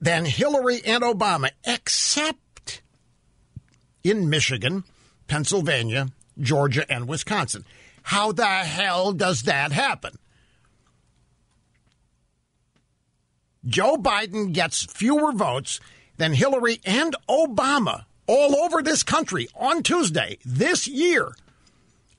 than 0.00 0.24
Hillary 0.24 0.80
and 0.84 1.02
Obama, 1.02 1.50
except 1.64 2.82
in 4.02 4.30
Michigan, 4.30 4.84
Pennsylvania, 5.26 6.08
Georgia, 6.40 6.90
and 6.90 7.08
Wisconsin. 7.08 7.64
How 8.02 8.32
the 8.32 8.46
hell 8.46 9.12
does 9.12 9.42
that 9.42 9.72
happen? 9.72 10.18
Joe 13.66 13.96
Biden 13.96 14.52
gets 14.52 14.84
fewer 14.84 15.32
votes 15.32 15.78
than 16.16 16.32
Hillary 16.32 16.80
and 16.84 17.14
Obama 17.28 18.04
all 18.28 18.54
over 18.56 18.82
this 18.82 19.02
country 19.02 19.48
on 19.56 19.82
Tuesday 19.82 20.38
this 20.44 20.86
year, 20.86 21.32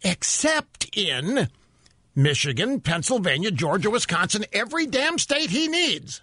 except 0.04 0.90
in 0.98 1.48
Michigan, 2.16 2.82
Pennsylvania, 2.82 3.52
Georgia, 3.52 3.90
Wisconsin, 3.90 4.44
every 4.52 4.86
damn 4.86 5.18
state 5.18 5.52
he 5.52 5.70
needs, 5.70 6.22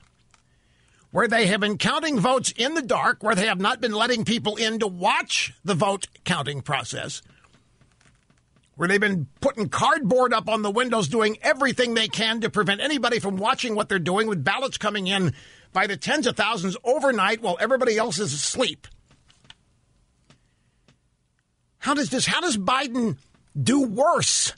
where 1.12 1.28
they 1.28 1.46
have 1.46 1.60
been 1.60 1.78
counting 1.78 2.20
votes 2.20 2.52
in 2.54 2.74
the 2.74 2.82
dark, 2.82 3.22
where 3.22 3.34
they 3.34 3.46
have 3.46 3.60
not 3.60 3.80
been 3.80 3.92
letting 3.92 4.24
people 4.26 4.56
in 4.56 4.80
to 4.80 4.86
watch 4.86 5.54
the 5.64 5.74
vote 5.74 6.08
counting 6.24 6.60
process 6.60 7.22
where 8.76 8.88
they've 8.88 9.00
been 9.00 9.26
putting 9.40 9.68
cardboard 9.68 10.32
up 10.32 10.48
on 10.48 10.62
the 10.62 10.70
windows, 10.70 11.08
doing 11.08 11.38
everything 11.42 11.94
they 11.94 12.08
can 12.08 12.42
to 12.42 12.50
prevent 12.50 12.80
anybody 12.80 13.18
from 13.18 13.36
watching 13.36 13.74
what 13.74 13.88
they're 13.88 13.98
doing, 13.98 14.26
with 14.28 14.44
ballots 14.44 14.78
coming 14.78 15.06
in 15.06 15.32
by 15.72 15.86
the 15.86 15.96
tens 15.96 16.26
of 16.26 16.36
thousands 16.36 16.76
overnight 16.84 17.40
while 17.42 17.56
everybody 17.58 17.96
else 17.96 18.18
is 18.18 18.32
asleep. 18.32 18.86
How 21.86 21.94
does 21.94 22.10
this? 22.10 22.26
How 22.26 22.40
does 22.40 22.56
Biden 22.56 23.16
do 23.56 23.82
worse 23.84 24.52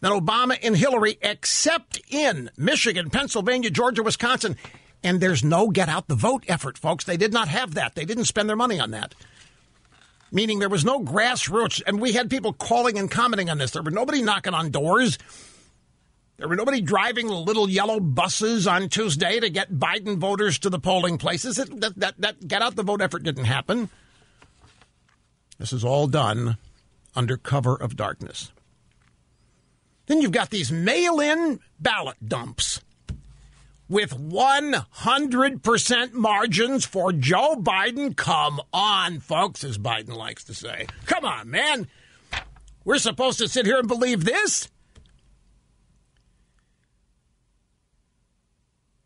than 0.00 0.12
Obama 0.12 0.56
and 0.62 0.76
Hillary, 0.76 1.18
except 1.20 2.00
in 2.08 2.48
Michigan, 2.56 3.10
Pennsylvania, 3.10 3.70
Georgia, 3.70 4.04
Wisconsin? 4.04 4.56
And 5.02 5.20
there's 5.20 5.42
no 5.42 5.68
get 5.68 5.88
out 5.88 6.06
the 6.06 6.14
vote 6.14 6.44
effort, 6.46 6.78
folks. 6.78 7.02
They 7.02 7.16
did 7.16 7.32
not 7.32 7.48
have 7.48 7.74
that. 7.74 7.96
They 7.96 8.04
didn't 8.04 8.26
spend 8.26 8.48
their 8.48 8.54
money 8.54 8.78
on 8.78 8.92
that 8.92 9.16
meaning 10.30 10.58
there 10.58 10.68
was 10.68 10.84
no 10.84 11.00
grassroots. 11.00 11.80
And 11.86 12.00
we 12.00 12.12
had 12.12 12.28
people 12.28 12.52
calling 12.52 12.98
and 12.98 13.10
commenting 13.10 13.48
on 13.48 13.58
this. 13.58 13.70
There 13.70 13.82
were 13.82 13.90
nobody 13.90 14.22
knocking 14.22 14.54
on 14.54 14.70
doors. 14.70 15.18
There 16.36 16.48
were 16.48 16.56
nobody 16.56 16.82
driving 16.82 17.28
little 17.28 17.70
yellow 17.70 18.00
buses 18.00 18.66
on 18.66 18.90
Tuesday 18.90 19.40
to 19.40 19.48
get 19.48 19.72
Biden 19.72 20.18
voters 20.18 20.58
to 20.60 20.70
the 20.70 20.78
polling 20.78 21.16
places. 21.16 21.58
It, 21.58 21.80
that, 21.80 21.98
that, 21.98 22.14
that 22.18 22.46
get 22.46 22.60
out 22.60 22.76
the 22.76 22.82
vote 22.82 23.00
effort 23.00 23.22
didn't 23.22 23.44
happen. 23.44 23.88
This 25.58 25.72
is 25.72 25.84
all 25.84 26.06
done 26.06 26.58
under 27.14 27.36
cover 27.36 27.74
of 27.74 27.96
darkness. 27.96 28.52
Then 30.06 30.20
you've 30.20 30.32
got 30.32 30.50
these 30.50 30.70
mail 30.70 31.20
in 31.20 31.60
ballot 31.80 32.16
dumps 32.26 32.80
with 33.88 34.16
100% 34.16 36.12
margins 36.12 36.84
for 36.84 37.12
Joe 37.12 37.56
Biden. 37.56 38.16
Come 38.16 38.60
on, 38.72 39.20
folks, 39.20 39.62
as 39.64 39.78
Biden 39.78 40.16
likes 40.16 40.44
to 40.44 40.54
say. 40.54 40.86
Come 41.06 41.24
on, 41.24 41.50
man. 41.50 41.88
We're 42.84 42.98
supposed 42.98 43.38
to 43.38 43.48
sit 43.48 43.66
here 43.66 43.78
and 43.78 43.88
believe 43.88 44.24
this? 44.24 44.68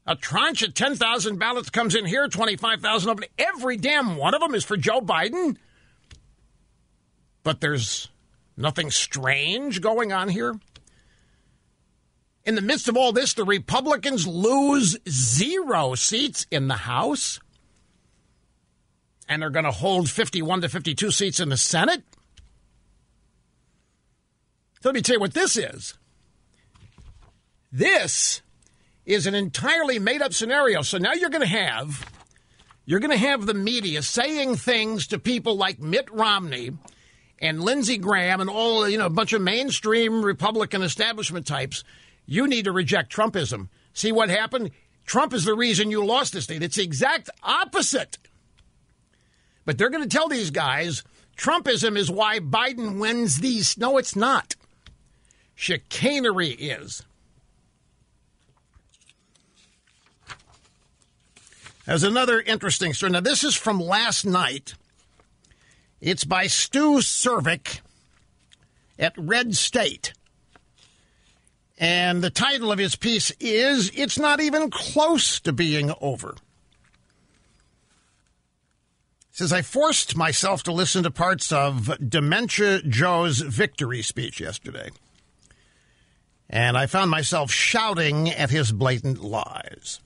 A 0.07 0.17
tranche 0.17 0.63
of 0.63 0.75
10,000 0.75 1.39
ballots 1.39 1.71
comes 1.71 1.95
in 1.95 2.05
here, 2.05 2.27
25,000 2.27 3.11
of 3.11 3.19
them. 3.19 3.29
Every 3.39 3.77
damn 3.77 4.17
one 4.17 4.35
of 4.35 4.41
them 4.41 4.55
is 4.55 4.65
for 4.65 4.77
Joe 4.77 5.01
Biden. 5.01 5.57
But 7.43 7.61
there's 7.61 8.09
nothing 8.57 8.91
strange 8.91 9.81
going 9.81 10.13
on 10.13 10.29
here. 10.29 10.55
In 12.45 12.55
the 12.55 12.63
midst 12.63 12.89
of 12.89 12.97
all 12.97 13.13
this, 13.13 13.35
the 13.35 13.45
Republicans 13.45 14.27
lose 14.27 14.97
zero 15.09 15.95
seats 15.95 16.47
in 16.51 16.69
the 16.69 16.75
House. 16.75 17.41
And 19.29 19.43
they're 19.43 19.51
going 19.51 19.65
to 19.65 19.71
hold 19.71 20.11
51 20.11 20.63
to 20.63 20.69
52 20.69 21.11
seats 21.11 21.41
in 21.41 21.51
the 21.51 21.57
Senate. 21.57 22.03
So 24.81 24.89
let 24.89 24.95
me 24.95 25.03
tell 25.03 25.17
you 25.17 25.21
what 25.21 25.35
this 25.35 25.57
is. 25.57 25.95
This 27.71 28.43
is 29.05 29.27
an 29.27 29.35
entirely 29.35 29.99
made 29.99 30.23
up 30.23 30.33
scenario. 30.33 30.83
So 30.83 30.99
now 30.99 31.13
you're 31.13 31.31
going 31.31 31.43
to 31.43 31.47
have 31.47 32.11
you're 32.87 33.01
going 33.01 33.13
to 33.13 33.17
have 33.17 33.47
the 33.47 33.55
media 33.55 34.03
saying 34.03 34.57
things 34.57 35.07
to 35.09 35.19
people 35.19 35.57
like 35.57 35.79
Mitt 35.79 36.11
Romney 36.11 36.73
and 37.41 37.63
Lindsey 37.63 37.99
Graham 37.99 38.41
and 38.41 38.51
all 38.51 38.89
you 38.89 38.99
know 38.99 39.07
a 39.07 39.11
bunch 39.11 39.33
of 39.33 39.43
mainstream 39.43 40.25
Republican 40.25 40.83
establishment 40.83 41.47
types 41.47 41.85
you 42.27 42.47
need 42.47 42.65
to 42.67 42.73
reject 42.73 43.13
Trumpism. 43.13 43.69
See 43.93 44.13
what 44.13 44.31
happened? 44.31 44.71
Trump 45.05 45.35
is 45.35 45.45
the 45.45 45.55
reason 45.55 45.91
you 45.91 46.05
lost 46.05 46.33
the 46.33 46.41
state. 46.41 46.63
It's 46.63 46.77
the 46.77 46.85
exact 46.85 47.29
opposite. 47.43 48.19
But 49.65 49.77
they're 49.77 49.91
going 49.91 50.09
to 50.09 50.09
tell 50.09 50.29
these 50.29 50.51
guys 50.51 51.03
Trumpism 51.37 51.97
is 51.97 52.11
why 52.11 52.39
Biden 52.39 53.01
wins 53.01 53.39
these. 53.39 53.77
No, 53.77 53.99
it's 53.99 54.15
not. 54.15 54.55
Chicanery 55.57 56.51
is. 56.51 57.03
There's 61.87 62.05
another 62.05 62.41
interesting 62.41 62.93
story. 62.93 63.11
Now, 63.11 63.21
this 63.21 63.43
is 63.43 63.57
from 63.57 63.81
last 63.81 64.25
night. 64.25 64.75
It's 66.01 66.25
by 66.25 66.47
Stu 66.47 66.99
Cvrk 66.99 67.81
at 68.99 69.13
Red 69.19 69.55
State. 69.55 70.15
And 71.79 72.23
the 72.23 72.31
title 72.31 72.73
of 72.73 72.79
his 72.79 72.97
piece 72.97 73.33
is 73.39 73.91
It's 73.95 74.19
Not 74.19 74.41
Even 74.41 74.71
Close 74.71 75.41
to 75.41 75.53
Being 75.53 75.93
Over. 76.01 76.37
says 79.31 79.53
I 79.53 79.61
forced 79.63 80.17
myself 80.17 80.63
to 80.65 80.73
listen 80.73 81.03
to 81.03 81.11
parts 81.11 81.53
of 81.53 81.97
Dementia 82.07 82.83
Joe's 82.83 83.41
victory 83.41 84.01
speech 84.01 84.41
yesterday. 84.41 84.91
And 86.49 86.79
I 86.79 86.87
found 86.87 87.11
myself 87.11 87.51
shouting 87.51 88.31
at 88.31 88.51
his 88.51 88.73
blatant 88.73 89.23
lies. 89.23 90.01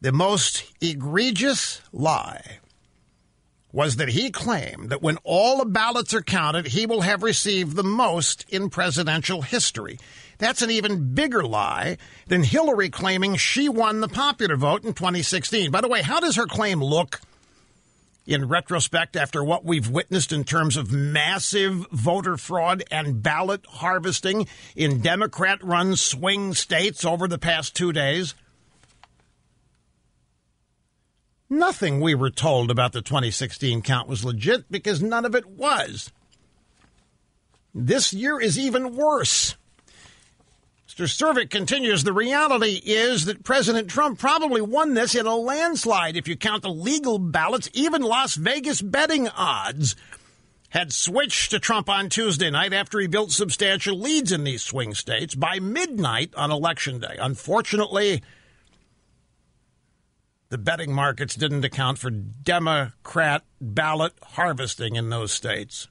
The 0.00 0.12
most 0.12 0.64
egregious 0.80 1.80
lie 1.92 2.58
was 3.72 3.96
that 3.96 4.10
he 4.10 4.30
claimed 4.30 4.90
that 4.90 5.02
when 5.02 5.16
all 5.24 5.58
the 5.58 5.64
ballots 5.64 6.12
are 6.12 6.22
counted, 6.22 6.68
he 6.68 6.86
will 6.86 7.00
have 7.00 7.22
received 7.22 7.74
the 7.74 7.82
most 7.82 8.44
in 8.50 8.68
presidential 8.68 9.42
history. 9.42 9.98
That's 10.38 10.62
an 10.62 10.70
even 10.70 11.14
bigger 11.14 11.42
lie 11.42 11.96
than 12.26 12.42
Hillary 12.42 12.90
claiming 12.90 13.36
she 13.36 13.68
won 13.68 14.00
the 14.00 14.08
popular 14.08 14.56
vote 14.56 14.84
in 14.84 14.92
2016. 14.92 15.70
By 15.70 15.80
the 15.80 15.88
way, 15.88 16.02
how 16.02 16.20
does 16.20 16.36
her 16.36 16.46
claim 16.46 16.82
look? 16.82 17.20
in 18.26 18.48
retrospect 18.48 19.16
after 19.16 19.42
what 19.42 19.64
we've 19.64 19.90
witnessed 19.90 20.32
in 20.32 20.44
terms 20.44 20.76
of 20.76 20.92
massive 20.92 21.86
voter 21.90 22.36
fraud 22.36 22.84
and 22.90 23.22
ballot 23.22 23.64
harvesting 23.68 24.46
in 24.76 25.00
Democrat 25.00 25.62
run 25.62 25.96
swing 25.96 26.54
states 26.54 27.04
over 27.04 27.26
the 27.26 27.38
past 27.38 27.74
two 27.74 27.92
days? 27.92 28.34
Nothing 31.52 32.00
we 32.00 32.14
were 32.14 32.30
told 32.30 32.70
about 32.70 32.92
the 32.92 33.02
2016 33.02 33.82
count 33.82 34.08
was 34.08 34.24
legit 34.24 34.72
because 34.72 35.02
none 35.02 35.26
of 35.26 35.34
it 35.34 35.46
was. 35.46 36.10
This 37.74 38.14
year 38.14 38.40
is 38.40 38.58
even 38.58 38.96
worse. 38.96 39.54
Mr. 40.88 41.04
Cvrk 41.04 41.50
continues 41.50 42.04
The 42.04 42.14
reality 42.14 42.80
is 42.82 43.26
that 43.26 43.44
President 43.44 43.88
Trump 43.88 44.18
probably 44.18 44.62
won 44.62 44.94
this 44.94 45.14
in 45.14 45.26
a 45.26 45.36
landslide 45.36 46.16
if 46.16 46.26
you 46.26 46.38
count 46.38 46.62
the 46.62 46.70
legal 46.70 47.18
ballots. 47.18 47.68
Even 47.74 48.00
Las 48.00 48.34
Vegas 48.34 48.80
betting 48.80 49.28
odds 49.28 49.94
had 50.70 50.90
switched 50.90 51.50
to 51.50 51.58
Trump 51.58 51.90
on 51.90 52.08
Tuesday 52.08 52.48
night 52.48 52.72
after 52.72 52.98
he 52.98 53.06
built 53.06 53.30
substantial 53.30 53.98
leads 53.98 54.32
in 54.32 54.44
these 54.44 54.62
swing 54.62 54.94
states 54.94 55.34
by 55.34 55.58
midnight 55.58 56.32
on 56.34 56.50
Election 56.50 56.98
Day. 56.98 57.18
Unfortunately, 57.20 58.22
the 60.52 60.58
betting 60.58 60.92
markets 60.92 61.34
didn't 61.34 61.64
account 61.64 61.96
for 61.96 62.10
Democrat 62.10 63.42
ballot 63.58 64.12
harvesting 64.22 64.96
in 64.96 65.08
those 65.08 65.32
states. 65.32 65.88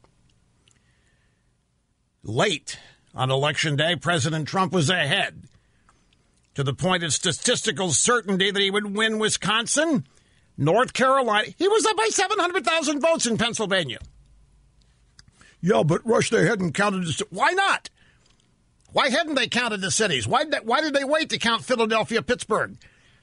Late 2.21 2.77
on 3.15 3.31
election 3.31 3.75
day, 3.75 3.95
President 3.95 4.47
Trump 4.47 4.71
was 4.71 4.87
ahead 4.87 5.45
to 6.53 6.63
the 6.63 6.75
point 6.75 7.01
of 7.01 7.11
statistical 7.11 7.89
certainty 7.89 8.51
that 8.51 8.61
he 8.61 8.69
would 8.69 8.95
win 8.95 9.17
Wisconsin, 9.17 10.05
North 10.59 10.93
Carolina. 10.93 11.47
He 11.57 11.67
was 11.67 11.83
up 11.87 11.97
by 11.97 12.09
700,000 12.11 13.01
votes 13.01 13.25
in 13.25 13.39
Pennsylvania. 13.39 13.97
Yeah, 15.59 15.81
but 15.81 16.05
Rush, 16.05 16.29
they 16.29 16.45
hadn't 16.45 16.73
counted. 16.73 17.07
The, 17.07 17.25
why 17.31 17.53
not? 17.53 17.89
Why 18.93 19.09
hadn't 19.09 19.33
they 19.33 19.47
counted 19.47 19.81
the 19.81 19.89
cities? 19.89 20.27
Why, 20.27 20.43
why 20.61 20.81
did 20.81 20.93
they 20.93 21.03
wait 21.03 21.31
to 21.31 21.39
count 21.39 21.65
Philadelphia, 21.65 22.21
Pittsburgh? 22.21 22.77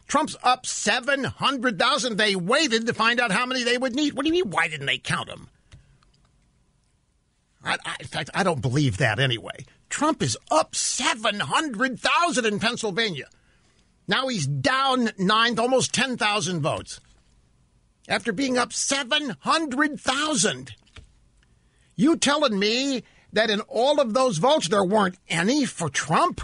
Trump's 0.09 0.37
up 0.43 0.67
700,000. 0.67 2.17
They 2.17 2.35
waited 2.35 2.87
to 2.87 2.95
find 2.95 3.21
out 3.21 3.31
how 3.31 3.47
many 3.47 3.63
they 3.63 3.79
would 3.79 3.95
need. 3.95 4.15
What 4.15 4.25
do 4.25 4.29
you 4.29 4.43
mean, 4.43 4.51
why 4.51 4.67
didn't 4.67 4.87
they 4.87 4.99
count 4.99 5.29
them? 5.29 5.49
I, 7.63 7.77
I, 7.85 7.97
in 8.01 8.07
fact, 8.07 8.31
I 8.35 8.43
don't 8.43 8.63
believe 8.63 8.97
that 8.97 9.21
anyway. 9.21 9.67
Trump 9.91 10.23
is 10.23 10.39
up 10.51 10.75
700,000 10.75 12.47
in 12.47 12.59
Pennsylvania. 12.59 13.29
Now 14.07 14.29
he's 14.29 14.47
down 14.47 15.11
nine, 15.19 15.59
almost 15.59 15.93
10,000 15.93 16.61
votes 16.61 17.01
after 18.09 18.33
being 18.33 18.57
up 18.57 18.73
700,000. 18.73 20.75
You 21.95 22.17
telling 22.17 22.59
me 22.59 23.03
that 23.33 23.51
in 23.51 23.61
all 23.63 24.01
of 24.01 24.15
those 24.15 24.39
votes 24.39 24.69
there 24.69 24.85
weren't 24.85 25.19
any 25.29 25.67
for 25.67 25.91
Trump? 25.91 26.41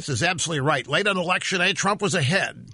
This 0.00 0.08
is 0.08 0.22
absolutely 0.22 0.60
right. 0.60 0.86
Late 0.86 1.06
on 1.06 1.18
election 1.18 1.58
day, 1.58 1.74
Trump 1.74 2.00
was 2.00 2.14
ahead 2.14 2.70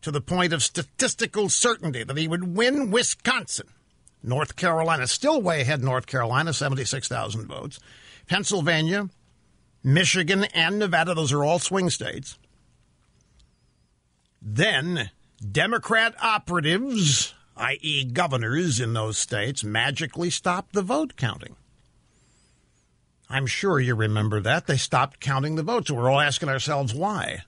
to 0.00 0.10
the 0.10 0.22
point 0.22 0.54
of 0.54 0.62
statistical 0.62 1.50
certainty 1.50 2.02
that 2.02 2.16
he 2.16 2.26
would 2.26 2.56
win 2.56 2.90
Wisconsin. 2.90 3.68
North 4.22 4.56
Carolina, 4.56 5.06
still 5.06 5.42
way 5.42 5.60
ahead 5.60 5.82
North 5.82 6.06
Carolina, 6.06 6.54
76,000 6.54 7.46
votes. 7.46 7.78
Pennsylvania, 8.26 9.10
Michigan, 9.84 10.44
and 10.54 10.78
Nevada, 10.78 11.12
those 11.12 11.30
are 11.30 11.44
all 11.44 11.58
swing 11.58 11.90
states. 11.90 12.38
Then 14.40 15.10
Democrat 15.52 16.14
operatives, 16.22 17.34
i.e., 17.54 18.04
governors 18.06 18.80
in 18.80 18.94
those 18.94 19.18
states, 19.18 19.62
magically 19.62 20.30
stopped 20.30 20.72
the 20.72 20.80
vote 20.80 21.16
counting. 21.16 21.56
I'm 23.30 23.46
sure 23.46 23.78
you 23.78 23.94
remember 23.94 24.40
that. 24.40 24.66
They 24.66 24.76
stopped 24.76 25.20
counting 25.20 25.56
the 25.56 25.62
votes. 25.62 25.90
We're 25.90 26.10
all 26.10 26.20
asking 26.20 26.48
ourselves 26.48 26.94
why. 26.94 27.42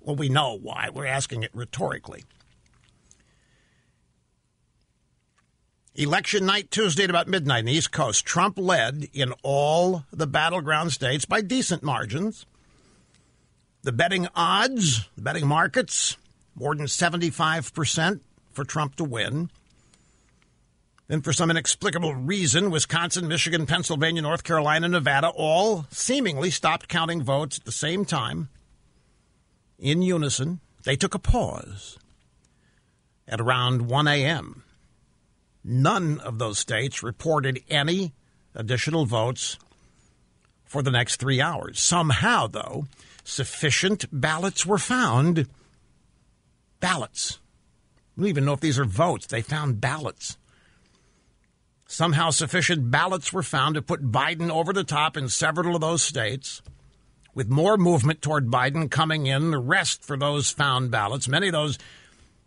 Well, 0.00 0.16
we 0.16 0.28
know 0.28 0.58
why. 0.58 0.88
We're 0.92 1.06
asking 1.06 1.42
it 1.44 1.50
rhetorically. 1.54 2.24
Election 5.94 6.46
night 6.46 6.70
Tuesday 6.70 7.04
at 7.04 7.10
about 7.10 7.28
midnight 7.28 7.60
in 7.60 7.66
the 7.66 7.72
East 7.72 7.90
Coast, 7.90 8.24
Trump 8.24 8.56
led 8.56 9.08
in 9.12 9.32
all 9.42 10.04
the 10.12 10.28
battleground 10.28 10.92
states 10.92 11.24
by 11.24 11.40
decent 11.40 11.82
margins. 11.82 12.46
The 13.82 13.92
betting 13.92 14.28
odds, 14.34 15.08
the 15.16 15.22
betting 15.22 15.46
markets, 15.46 16.16
more 16.54 16.74
than 16.74 16.86
75% 16.86 18.20
for 18.52 18.64
Trump 18.64 18.96
to 18.96 19.04
win. 19.04 19.50
Then, 21.08 21.22
for 21.22 21.32
some 21.32 21.50
inexplicable 21.50 22.14
reason, 22.14 22.70
Wisconsin, 22.70 23.28
Michigan, 23.28 23.64
Pennsylvania, 23.64 24.20
North 24.20 24.44
Carolina, 24.44 24.88
Nevada 24.88 25.28
all 25.28 25.86
seemingly 25.90 26.50
stopped 26.50 26.88
counting 26.88 27.22
votes 27.22 27.56
at 27.56 27.64
the 27.64 27.72
same 27.72 28.04
time. 28.04 28.50
In 29.78 30.02
unison, 30.02 30.60
they 30.84 30.96
took 30.96 31.14
a 31.14 31.18
pause 31.18 31.98
at 33.26 33.40
around 33.40 33.88
1 33.88 34.06
a.m. 34.06 34.64
None 35.64 36.20
of 36.20 36.38
those 36.38 36.58
states 36.58 37.02
reported 37.02 37.62
any 37.70 38.12
additional 38.54 39.06
votes 39.06 39.58
for 40.66 40.82
the 40.82 40.90
next 40.90 41.16
three 41.16 41.40
hours. 41.40 41.80
Somehow, 41.80 42.46
though, 42.48 42.86
sufficient 43.24 44.04
ballots 44.12 44.66
were 44.66 44.78
found. 44.78 45.48
Ballots. 46.80 47.38
We 48.14 48.22
don't 48.22 48.28
even 48.28 48.44
know 48.44 48.52
if 48.52 48.60
these 48.60 48.78
are 48.78 48.84
votes. 48.84 49.26
They 49.26 49.40
found 49.40 49.80
ballots. 49.80 50.36
Somehow, 51.90 52.28
sufficient 52.28 52.90
ballots 52.90 53.32
were 53.32 53.42
found 53.42 53.74
to 53.74 53.82
put 53.82 54.12
Biden 54.12 54.50
over 54.50 54.74
the 54.74 54.84
top 54.84 55.16
in 55.16 55.30
several 55.30 55.74
of 55.74 55.80
those 55.80 56.02
states, 56.02 56.60
with 57.34 57.48
more 57.48 57.78
movement 57.78 58.20
toward 58.20 58.50
Biden 58.50 58.90
coming 58.90 59.26
in. 59.26 59.52
The 59.52 59.58
rest 59.58 60.04
for 60.04 60.18
those 60.18 60.50
found 60.50 60.90
ballots, 60.90 61.26
many 61.26 61.48
of 61.48 61.54
those 61.54 61.78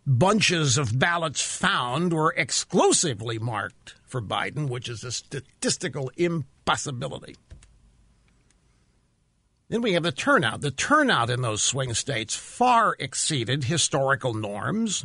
bunches 0.06 0.78
of 0.78 0.96
ballots 0.96 1.42
found 1.42 2.12
were 2.12 2.32
exclusively 2.36 3.40
marked 3.40 3.96
for 4.06 4.22
Biden, 4.22 4.68
which 4.68 4.88
is 4.88 5.02
a 5.02 5.10
statistical 5.10 6.12
impossibility. 6.16 7.34
Then 9.70 9.82
we 9.82 9.94
have 9.94 10.04
the 10.04 10.12
turnout. 10.12 10.60
The 10.60 10.70
turnout 10.70 11.30
in 11.30 11.42
those 11.42 11.64
swing 11.64 11.94
states 11.94 12.36
far 12.36 12.94
exceeded 13.00 13.64
historical 13.64 14.34
norms. 14.34 15.04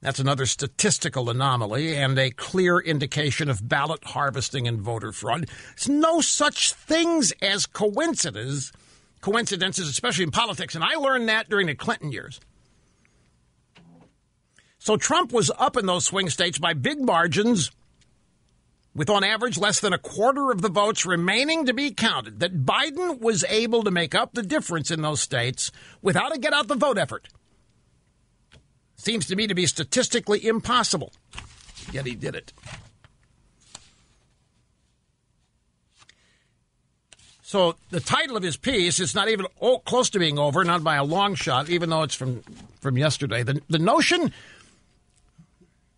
That's 0.00 0.20
another 0.20 0.46
statistical 0.46 1.28
anomaly 1.28 1.96
and 1.96 2.16
a 2.18 2.30
clear 2.30 2.78
indication 2.78 3.50
of 3.50 3.68
ballot 3.68 4.04
harvesting 4.04 4.68
and 4.68 4.80
voter 4.80 5.10
fraud. 5.10 5.48
There's 5.70 5.88
no 5.88 6.20
such 6.20 6.72
things 6.72 7.32
as 7.42 7.66
coincidences, 7.66 8.72
coincidences, 9.20 9.88
especially 9.88 10.24
in 10.24 10.30
politics, 10.30 10.76
and 10.76 10.84
I 10.84 10.94
learned 10.94 11.28
that 11.28 11.48
during 11.48 11.66
the 11.66 11.74
Clinton 11.74 12.12
years. 12.12 12.40
So 14.78 14.96
Trump 14.96 15.32
was 15.32 15.50
up 15.58 15.76
in 15.76 15.86
those 15.86 16.06
swing 16.06 16.30
states 16.30 16.58
by 16.58 16.74
big 16.74 17.00
margins, 17.00 17.72
with 18.94 19.10
on 19.10 19.24
average 19.24 19.58
less 19.58 19.80
than 19.80 19.92
a 19.92 19.98
quarter 19.98 20.52
of 20.52 20.62
the 20.62 20.68
votes 20.68 21.04
remaining 21.04 21.66
to 21.66 21.74
be 21.74 21.90
counted. 21.90 22.38
That 22.38 22.64
Biden 22.64 23.20
was 23.20 23.44
able 23.48 23.82
to 23.82 23.90
make 23.90 24.14
up 24.14 24.34
the 24.34 24.42
difference 24.42 24.92
in 24.92 25.02
those 25.02 25.20
states 25.20 25.72
without 26.00 26.34
a 26.34 26.38
get 26.38 26.52
out 26.52 26.68
the 26.68 26.76
vote 26.76 26.98
effort 26.98 27.28
seems 29.08 29.24
to 29.24 29.36
me 29.36 29.46
to 29.46 29.54
be 29.54 29.64
statistically 29.64 30.46
impossible. 30.46 31.14
Yet 31.92 32.04
he 32.04 32.14
did 32.14 32.34
it. 32.34 32.52
So 37.40 37.76
the 37.88 38.00
title 38.00 38.36
of 38.36 38.42
his 38.42 38.58
piece 38.58 39.00
is 39.00 39.14
not 39.14 39.30
even 39.30 39.46
close 39.86 40.10
to 40.10 40.18
being 40.18 40.38
over, 40.38 40.62
not 40.62 40.84
by 40.84 40.96
a 40.96 41.04
long 41.04 41.36
shot, 41.36 41.70
even 41.70 41.88
though 41.88 42.02
it's 42.02 42.14
from 42.14 42.42
from 42.82 42.98
yesterday. 42.98 43.42
The 43.42 43.62
the 43.70 43.78
notion 43.78 44.30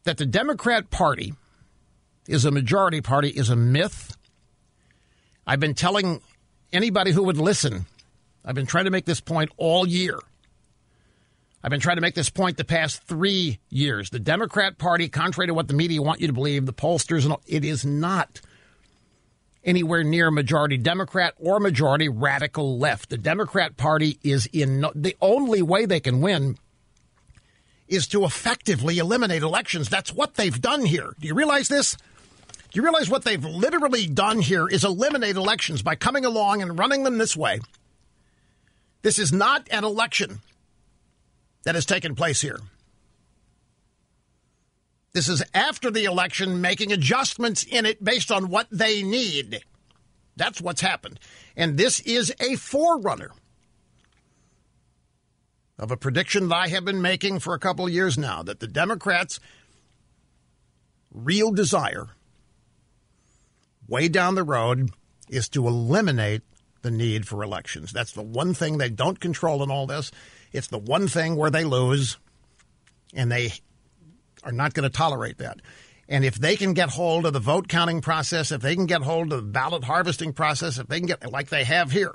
that 0.04 0.16
the 0.16 0.26
Democrat 0.26 0.90
Party 0.90 1.34
is 2.28 2.44
a 2.44 2.52
majority 2.52 3.00
party 3.00 3.30
is 3.30 3.50
a 3.50 3.56
myth. 3.56 4.16
I've 5.48 5.58
been 5.58 5.74
telling 5.74 6.20
anybody 6.72 7.10
who 7.10 7.24
would 7.24 7.38
listen, 7.38 7.86
I've 8.44 8.54
been 8.54 8.66
trying 8.66 8.84
to 8.84 8.92
make 8.92 9.06
this 9.06 9.20
point 9.20 9.50
all 9.56 9.84
year. 9.84 10.20
I've 11.62 11.70
been 11.70 11.80
trying 11.80 11.96
to 11.96 12.02
make 12.02 12.14
this 12.14 12.30
point 12.30 12.56
the 12.56 12.64
past 12.64 13.02
three 13.02 13.58
years. 13.68 14.10
The 14.10 14.18
Democrat 14.18 14.78
Party, 14.78 15.08
contrary 15.08 15.48
to 15.48 15.54
what 15.54 15.68
the 15.68 15.74
media 15.74 16.00
want 16.00 16.20
you 16.20 16.26
to 16.26 16.32
believe, 16.32 16.64
the 16.64 16.72
pollsters, 16.72 17.30
it 17.46 17.64
is 17.64 17.84
not 17.84 18.40
anywhere 19.62 20.02
near 20.02 20.30
majority 20.30 20.78
Democrat 20.78 21.34
or 21.38 21.60
majority 21.60 22.08
radical 22.08 22.78
left. 22.78 23.10
The 23.10 23.18
Democrat 23.18 23.76
Party 23.76 24.18
is 24.22 24.46
in 24.46 24.80
no, 24.80 24.92
the 24.94 25.16
only 25.20 25.60
way 25.60 25.84
they 25.84 26.00
can 26.00 26.22
win 26.22 26.56
is 27.88 28.06
to 28.06 28.24
effectively 28.24 28.96
eliminate 28.96 29.42
elections. 29.42 29.90
That's 29.90 30.14
what 30.14 30.36
they've 30.36 30.60
done 30.60 30.86
here. 30.86 31.14
Do 31.20 31.28
you 31.28 31.34
realize 31.34 31.68
this? 31.68 31.94
Do 32.70 32.78
you 32.78 32.82
realize 32.82 33.10
what 33.10 33.24
they've 33.24 33.44
literally 33.44 34.06
done 34.06 34.40
here 34.40 34.66
is 34.66 34.84
eliminate 34.84 35.36
elections 35.36 35.82
by 35.82 35.96
coming 35.96 36.24
along 36.24 36.62
and 36.62 36.78
running 36.78 37.02
them 37.02 37.18
this 37.18 37.36
way? 37.36 37.60
This 39.02 39.18
is 39.18 39.32
not 39.32 39.66
an 39.70 39.84
election 39.84 40.40
that 41.64 41.74
has 41.74 41.86
taken 41.86 42.14
place 42.14 42.40
here. 42.40 42.58
This 45.12 45.28
is 45.28 45.42
after 45.52 45.90
the 45.90 46.04
election, 46.04 46.60
making 46.60 46.92
adjustments 46.92 47.64
in 47.64 47.84
it 47.84 48.02
based 48.02 48.30
on 48.30 48.48
what 48.48 48.68
they 48.70 49.02
need. 49.02 49.62
That's 50.36 50.60
what's 50.60 50.80
happened. 50.80 51.18
And 51.56 51.76
this 51.76 52.00
is 52.00 52.32
a 52.40 52.56
forerunner 52.56 53.32
of 55.78 55.90
a 55.90 55.96
prediction 55.96 56.48
that 56.48 56.54
I 56.54 56.68
have 56.68 56.84
been 56.84 57.02
making 57.02 57.40
for 57.40 57.54
a 57.54 57.58
couple 57.58 57.86
of 57.86 57.92
years 57.92 58.16
now 58.16 58.42
that 58.42 58.60
the 58.60 58.66
Democrats' 58.66 59.40
real 61.12 61.50
desire, 61.50 62.08
way 63.88 64.08
down 64.08 64.36
the 64.36 64.44
road, 64.44 64.90
is 65.28 65.48
to 65.50 65.66
eliminate 65.66 66.42
the 66.82 66.90
need 66.90 67.26
for 67.26 67.42
elections. 67.42 67.92
That's 67.92 68.12
the 68.12 68.22
one 68.22 68.54
thing 68.54 68.78
they 68.78 68.90
don't 68.90 69.18
control 69.18 69.62
in 69.62 69.70
all 69.70 69.86
this. 69.86 70.12
It's 70.52 70.68
the 70.68 70.78
one 70.78 71.08
thing 71.08 71.36
where 71.36 71.50
they 71.50 71.64
lose, 71.64 72.16
and 73.14 73.30
they 73.30 73.52
are 74.42 74.52
not 74.52 74.74
going 74.74 74.88
to 74.88 74.94
tolerate 74.94 75.38
that. 75.38 75.60
And 76.08 76.24
if 76.24 76.34
they 76.34 76.56
can 76.56 76.74
get 76.74 76.90
hold 76.90 77.24
of 77.24 77.32
the 77.32 77.38
vote 77.38 77.68
counting 77.68 78.00
process, 78.00 78.50
if 78.50 78.60
they 78.60 78.74
can 78.74 78.86
get 78.86 79.02
hold 79.02 79.32
of 79.32 79.38
the 79.38 79.46
ballot 79.46 79.84
harvesting 79.84 80.32
process, 80.32 80.78
if 80.78 80.88
they 80.88 80.98
can 80.98 81.06
get 81.06 81.30
like 81.30 81.50
they 81.50 81.62
have 81.62 81.92
here, 81.92 82.14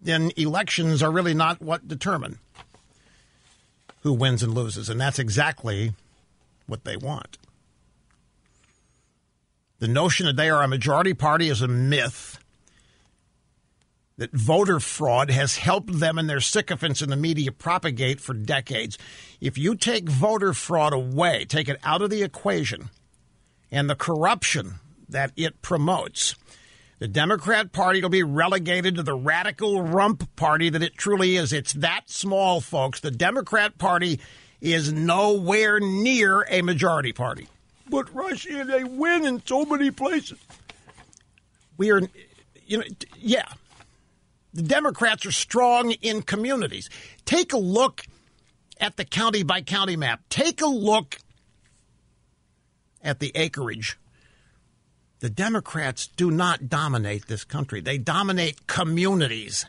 then 0.00 0.30
elections 0.36 1.02
are 1.02 1.10
really 1.10 1.34
not 1.34 1.60
what 1.60 1.88
determine 1.88 2.38
who 4.02 4.12
wins 4.12 4.42
and 4.42 4.54
loses. 4.54 4.88
And 4.88 5.00
that's 5.00 5.18
exactly 5.18 5.94
what 6.66 6.84
they 6.84 6.96
want. 6.96 7.38
The 9.80 9.88
notion 9.88 10.26
that 10.26 10.36
they 10.36 10.48
are 10.48 10.62
a 10.62 10.68
majority 10.68 11.14
party 11.14 11.48
is 11.48 11.62
a 11.62 11.68
myth. 11.68 12.38
That 14.20 14.32
voter 14.32 14.80
fraud 14.80 15.30
has 15.30 15.56
helped 15.56 15.98
them 15.98 16.18
and 16.18 16.28
their 16.28 16.40
sycophants 16.40 17.00
in 17.00 17.08
the 17.08 17.16
media 17.16 17.50
propagate 17.50 18.20
for 18.20 18.34
decades. 18.34 18.98
If 19.40 19.56
you 19.56 19.74
take 19.74 20.10
voter 20.10 20.52
fraud 20.52 20.92
away, 20.92 21.46
take 21.46 21.70
it 21.70 21.80
out 21.82 22.02
of 22.02 22.10
the 22.10 22.22
equation, 22.22 22.90
and 23.70 23.88
the 23.88 23.94
corruption 23.94 24.74
that 25.08 25.32
it 25.38 25.62
promotes, 25.62 26.34
the 26.98 27.08
Democrat 27.08 27.72
Party 27.72 28.02
will 28.02 28.10
be 28.10 28.22
relegated 28.22 28.96
to 28.96 29.02
the 29.02 29.14
radical 29.14 29.80
rump 29.80 30.36
party 30.36 30.68
that 30.68 30.82
it 30.82 30.98
truly 30.98 31.38
is. 31.38 31.50
It's 31.54 31.72
that 31.72 32.10
small, 32.10 32.60
folks. 32.60 33.00
The 33.00 33.10
Democrat 33.10 33.78
Party 33.78 34.20
is 34.60 34.92
nowhere 34.92 35.80
near 35.80 36.44
a 36.50 36.60
majority 36.60 37.14
party. 37.14 37.48
But 37.88 38.14
Russia, 38.14 38.66
they 38.66 38.84
win 38.84 39.24
in 39.24 39.42
so 39.46 39.64
many 39.64 39.90
places. 39.90 40.38
We 41.78 41.90
are, 41.90 42.02
you 42.66 42.76
know, 42.76 42.84
yeah. 43.18 43.46
The 44.52 44.62
Democrats 44.62 45.24
are 45.26 45.32
strong 45.32 45.92
in 45.92 46.22
communities. 46.22 46.90
Take 47.24 47.52
a 47.52 47.58
look 47.58 48.04
at 48.80 48.96
the 48.96 49.04
county 49.04 49.42
by 49.42 49.62
county 49.62 49.96
map. 49.96 50.22
Take 50.28 50.60
a 50.60 50.66
look 50.66 51.18
at 53.02 53.20
the 53.20 53.32
acreage 53.34 53.96
the 55.20 55.30
Democrats 55.30 56.06
do 56.06 56.30
not 56.30 56.68
dominate 56.68 57.26
this 57.26 57.44
country. 57.44 57.80
They 57.80 57.98
dominate 57.98 58.66
communities. 58.66 59.66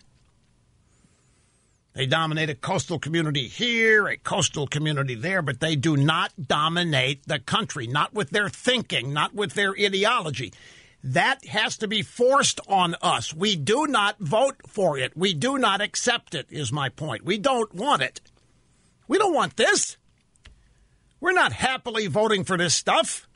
They 1.94 2.06
dominate 2.06 2.50
a 2.50 2.56
coastal 2.56 3.00
community 3.00 3.48
here, 3.48 4.08
a 4.08 4.16
coastal 4.16 4.66
community 4.66 5.14
there, 5.14 5.42
but 5.42 5.60
they 5.60 5.76
do 5.76 5.98
not 5.98 6.32
dominate 6.42 7.28
the 7.28 7.40
country, 7.40 7.86
not 7.86 8.14
with 8.14 8.30
their 8.30 8.48
thinking, 8.48 9.12
not 9.12 9.36
with 9.36 9.54
their 9.54 9.76
ideology. 9.78 10.54
That 11.04 11.46
has 11.46 11.78
to 11.78 11.88
be 11.88 12.04
forced 12.04 12.60
on 12.68 12.96
us. 13.02 13.34
We 13.34 13.56
do 13.56 13.88
not 13.88 14.20
vote 14.20 14.58
for 14.68 14.98
it. 14.98 15.18
We 15.18 15.34
do 15.34 15.58
not 15.58 15.82
accept 15.82 16.36
it, 16.36 16.48
is 16.50 16.72
my 16.72 16.90
point. 16.90 17.26
We 17.26 17.38
don't 17.38 17.74
want 17.74 18.02
it. 18.04 18.22
We 19.08 19.18
don't 19.18 19.34
want 19.34 19.58
this. 19.58 19.98
We're 21.20 21.34
not 21.34 21.54
happily 21.54 22.08
voting 22.08 22.44
for 22.44 22.58
this 22.58 22.76
stuff 22.76 23.28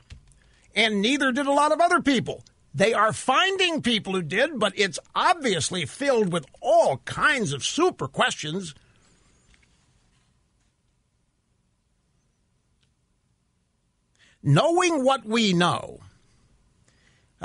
and 0.76 1.00
neither 1.00 1.32
did 1.32 1.46
a 1.46 1.52
lot 1.52 1.72
of 1.72 1.80
other 1.80 2.00
people. 2.00 2.44
They 2.74 2.92
are 2.92 3.14
finding 3.14 3.80
people 3.80 4.12
who 4.12 4.22
did, 4.22 4.58
but 4.60 4.74
it's 4.76 4.98
obviously 5.14 5.86
filled 5.86 6.30
with 6.30 6.44
all 6.60 6.98
kinds 6.98 7.54
of 7.54 7.64
super 7.64 8.06
questions. 8.06 8.74
Knowing 14.42 15.02
what 15.02 15.24
we 15.24 15.54
know 15.54 16.00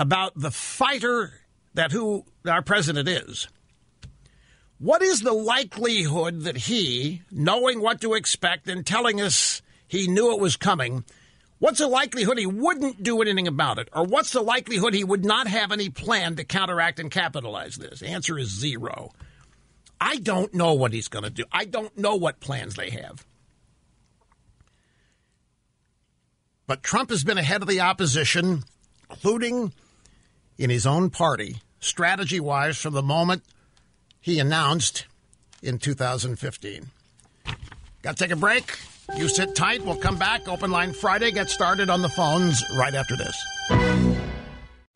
about 0.01 0.33
the 0.35 0.49
fighter 0.49 1.31
that 1.75 1.91
who 1.91 2.25
our 2.47 2.63
president 2.63 3.07
is, 3.07 3.47
what 4.79 5.03
is 5.03 5.21
the 5.21 5.31
likelihood 5.31 6.41
that 6.41 6.57
he, 6.57 7.21
knowing 7.29 7.81
what 7.81 8.01
to 8.01 8.15
expect 8.15 8.67
and 8.67 8.85
telling 8.85 9.21
us 9.21 9.61
he 9.87 10.07
knew 10.07 10.33
it 10.33 10.39
was 10.41 10.55
coming, 10.55 11.05
What's 11.59 11.77
the 11.77 11.87
likelihood 11.87 12.39
he 12.39 12.47
wouldn't 12.47 13.03
do 13.03 13.21
anything 13.21 13.47
about 13.47 13.77
it? 13.77 13.87
Or 13.93 14.03
what's 14.03 14.31
the 14.31 14.41
likelihood 14.41 14.95
he 14.95 15.03
would 15.03 15.23
not 15.23 15.45
have 15.45 15.71
any 15.71 15.91
plan 15.91 16.35
to 16.37 16.43
counteract 16.43 16.99
and 16.99 17.11
capitalize 17.11 17.75
this? 17.75 18.01
Answer 18.01 18.39
is 18.39 18.49
zero. 18.49 19.11
I 19.99 20.15
don't 20.17 20.55
know 20.55 20.73
what 20.73 20.91
he's 20.91 21.07
going 21.07 21.25
to 21.25 21.29
do. 21.29 21.43
I 21.51 21.65
don't 21.65 21.95
know 21.95 22.15
what 22.15 22.39
plans 22.39 22.73
they 22.73 22.89
have. 22.89 23.23
But 26.65 26.81
Trump 26.81 27.11
has 27.11 27.23
been 27.23 27.37
ahead 27.37 27.61
of 27.61 27.67
the 27.67 27.81
opposition, 27.81 28.63
including 29.11 29.71
in 30.57 30.69
his 30.69 30.85
own 30.85 31.09
party, 31.09 31.57
strategy 31.79 32.39
wise, 32.39 32.77
from 32.77 32.93
the 32.93 33.01
moment 33.01 33.43
he 34.19 34.39
announced 34.39 35.05
in 35.63 35.77
2015. 35.77 36.87
Got 38.01 38.17
to 38.17 38.23
take 38.23 38.31
a 38.31 38.35
break. 38.35 38.77
You 39.15 39.27
sit 39.27 39.55
tight. 39.55 39.83
We'll 39.83 39.97
come 39.97 40.17
back. 40.17 40.47
Open 40.47 40.71
Line 40.71 40.93
Friday. 40.93 41.31
Get 41.31 41.49
started 41.49 41.89
on 41.89 42.01
the 42.01 42.09
phones 42.09 42.63
right 42.75 42.93
after 42.93 43.15
this. 43.15 43.35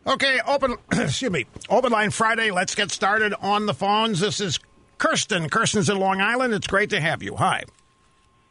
Okay, 0.07 0.39
open. 0.47 0.77
excuse 0.91 1.31
me. 1.31 1.45
Open 1.69 1.91
Line 1.91 2.11
Friday. 2.11 2.51
Let's 2.51 2.75
get 2.75 2.91
started 2.91 3.33
on 3.41 3.65
the 3.65 3.73
phones. 3.73 4.19
This 4.19 4.39
is 4.39 4.59
Kirsten. 4.97 5.49
Kirsten's 5.49 5.89
in 5.89 5.97
Long 5.97 6.21
Island. 6.21 6.53
It's 6.53 6.67
great 6.67 6.91
to 6.91 7.01
have 7.01 7.21
you. 7.21 7.35
Hi. 7.35 7.63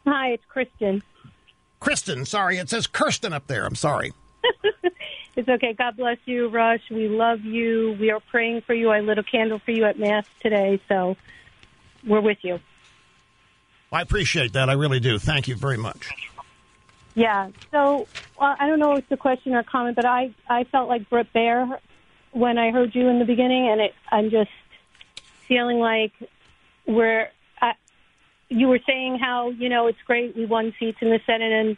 Hi, 0.05 0.29
it's 0.29 0.45
Kristen. 0.47 1.01
Kristen. 1.79 2.25
Sorry, 2.25 2.57
it 2.57 2.69
says 2.69 2.87
Kirsten 2.87 3.33
up 3.33 3.47
there. 3.47 3.65
I'm 3.65 3.75
sorry. 3.75 4.13
it's 5.35 5.49
okay. 5.49 5.73
God 5.73 5.97
bless 5.97 6.17
you, 6.25 6.47
Rush. 6.49 6.81
We 6.89 7.07
love 7.07 7.41
you. 7.41 7.97
We 7.99 8.11
are 8.11 8.19
praying 8.19 8.61
for 8.61 8.73
you. 8.73 8.89
I 8.89 9.01
lit 9.01 9.17
a 9.17 9.23
candle 9.23 9.59
for 9.59 9.71
you 9.71 9.85
at 9.85 9.99
Mass 9.99 10.25
today, 10.41 10.79
so 10.87 11.17
we're 12.05 12.21
with 12.21 12.39
you. 12.43 12.59
I 13.91 14.01
appreciate 14.01 14.53
that. 14.53 14.69
I 14.69 14.73
really 14.73 14.99
do. 14.99 15.19
Thank 15.19 15.47
you 15.47 15.55
very 15.55 15.77
much. 15.77 16.09
Yeah. 17.15 17.49
So 17.71 18.07
uh, 18.37 18.55
I 18.59 18.67
don't 18.67 18.79
know 18.79 18.93
if 18.93 18.99
it's 18.99 19.11
a 19.11 19.17
question 19.17 19.53
or 19.53 19.59
a 19.59 19.63
comment, 19.63 19.95
but 19.95 20.05
I 20.05 20.33
I 20.49 20.65
felt 20.65 20.89
like 20.89 21.09
Bret 21.09 21.31
Baier 21.33 21.79
when 22.31 22.57
I 22.57 22.71
heard 22.71 22.93
you 22.93 23.07
in 23.07 23.19
the 23.19 23.25
beginning, 23.25 23.69
and 23.69 23.79
it, 23.81 23.95
I'm 24.11 24.29
just 24.29 24.51
feeling 25.47 25.79
like 25.79 26.11
we're. 26.85 27.29
Uh, 27.61 27.71
you 28.49 28.67
were 28.67 28.79
saying 28.85 29.17
how 29.17 29.49
you 29.49 29.69
know 29.69 29.87
it's 29.87 30.01
great 30.05 30.35
we 30.35 30.45
won 30.45 30.73
seats 30.77 30.97
in 31.01 31.09
the 31.09 31.21
Senate 31.25 31.51
and 31.51 31.77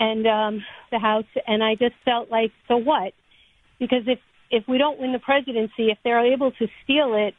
and 0.00 0.26
um, 0.26 0.64
the 0.90 0.98
House, 0.98 1.26
and 1.46 1.62
I 1.62 1.74
just 1.76 1.94
felt 2.04 2.30
like 2.30 2.50
so 2.66 2.76
what? 2.76 3.12
Because 3.78 4.02
if 4.06 4.18
if 4.50 4.66
we 4.66 4.78
don't 4.78 4.98
win 4.98 5.12
the 5.12 5.20
presidency, 5.20 5.90
if 5.90 5.98
they're 6.02 6.32
able 6.32 6.50
to 6.52 6.66
steal 6.82 7.14
it, 7.14 7.34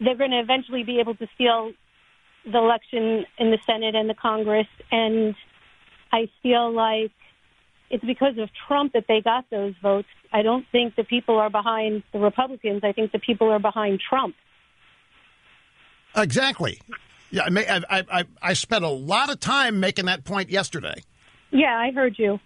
they're 0.00 0.16
going 0.16 0.32
to 0.32 0.40
eventually 0.40 0.82
be 0.82 0.98
able 0.98 1.14
to 1.14 1.28
steal 1.34 1.72
the 2.44 2.58
election 2.58 3.26
in 3.38 3.50
the 3.50 3.58
Senate 3.66 3.94
and 3.94 4.08
the 4.08 4.14
Congress, 4.14 4.66
and 4.90 5.36
I 6.10 6.28
feel 6.42 6.72
like 6.72 7.12
it's 7.90 8.04
because 8.04 8.38
of 8.38 8.48
Trump 8.66 8.94
that 8.94 9.04
they 9.06 9.20
got 9.20 9.44
those 9.50 9.74
votes. 9.82 10.08
I 10.32 10.42
don't 10.42 10.64
think 10.72 10.96
the 10.96 11.04
people 11.04 11.38
are 11.38 11.50
behind 11.50 12.02
the 12.12 12.18
Republicans. 12.18 12.80
I 12.82 12.92
think 12.92 13.12
the 13.12 13.18
people 13.18 13.50
are 13.50 13.58
behind 13.58 14.00
Trump. 14.00 14.34
Exactly. 16.16 16.80
Yeah, 17.30 17.42
I, 17.44 17.82
I, 17.90 18.04
I, 18.10 18.24
I 18.42 18.52
spent 18.54 18.84
a 18.84 18.88
lot 18.88 19.30
of 19.30 19.38
time 19.38 19.80
making 19.80 20.06
that 20.06 20.24
point 20.24 20.50
yesterday. 20.50 21.02
Yeah, 21.50 21.76
I 21.76 21.90
heard 21.92 22.14
you. 22.18 22.38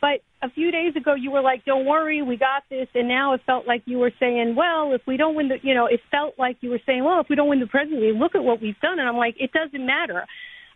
But 0.00 0.20
a 0.42 0.50
few 0.50 0.70
days 0.70 0.94
ago, 0.96 1.14
you 1.14 1.30
were 1.30 1.40
like, 1.40 1.64
"Don't 1.64 1.84
worry, 1.84 2.22
we 2.22 2.36
got 2.36 2.62
this," 2.70 2.88
and 2.94 3.08
now 3.08 3.34
it 3.34 3.40
felt 3.46 3.66
like 3.66 3.82
you 3.86 3.98
were 3.98 4.12
saying, 4.20 4.54
"Well, 4.54 4.92
if 4.92 5.02
we 5.06 5.16
don't 5.16 5.34
win 5.34 5.48
the," 5.48 5.58
you 5.62 5.74
know, 5.74 5.86
it 5.86 6.00
felt 6.10 6.38
like 6.38 6.58
you 6.60 6.70
were 6.70 6.80
saying, 6.86 7.02
"Well, 7.02 7.20
if 7.20 7.28
we 7.28 7.36
don't 7.36 7.48
win 7.48 7.60
the 7.60 7.66
presidency, 7.66 8.12
look 8.12 8.34
at 8.34 8.44
what 8.44 8.60
we've 8.62 8.78
done." 8.80 8.98
And 9.00 9.08
I'm 9.08 9.16
like, 9.16 9.36
it 9.40 9.52
doesn't 9.52 9.84
matter. 9.84 10.24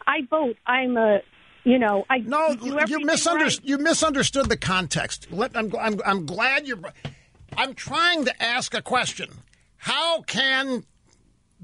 I 0.07 0.23
vote. 0.29 0.57
I'm 0.67 0.97
a, 0.97 1.21
you 1.65 1.79
know, 1.79 2.05
I 2.11 2.19
no, 2.19 2.51
you 2.51 3.05
misunderstood. 3.05 3.63
right. 3.63 3.69
You 3.69 3.79
misunderstood 3.79 4.49
the 4.49 4.57
context. 4.57 5.29
Let, 5.31 5.57
I'm, 5.57 5.73
I'm, 5.79 6.01
I'm 6.05 6.27
glad 6.27 6.67
you're. 6.67 6.81
I'm 7.57 7.75
trying 7.75 8.25
to 8.25 8.43
ask 8.43 8.75
a 8.75 8.83
question. 8.83 9.29
How 9.77 10.23
can 10.23 10.85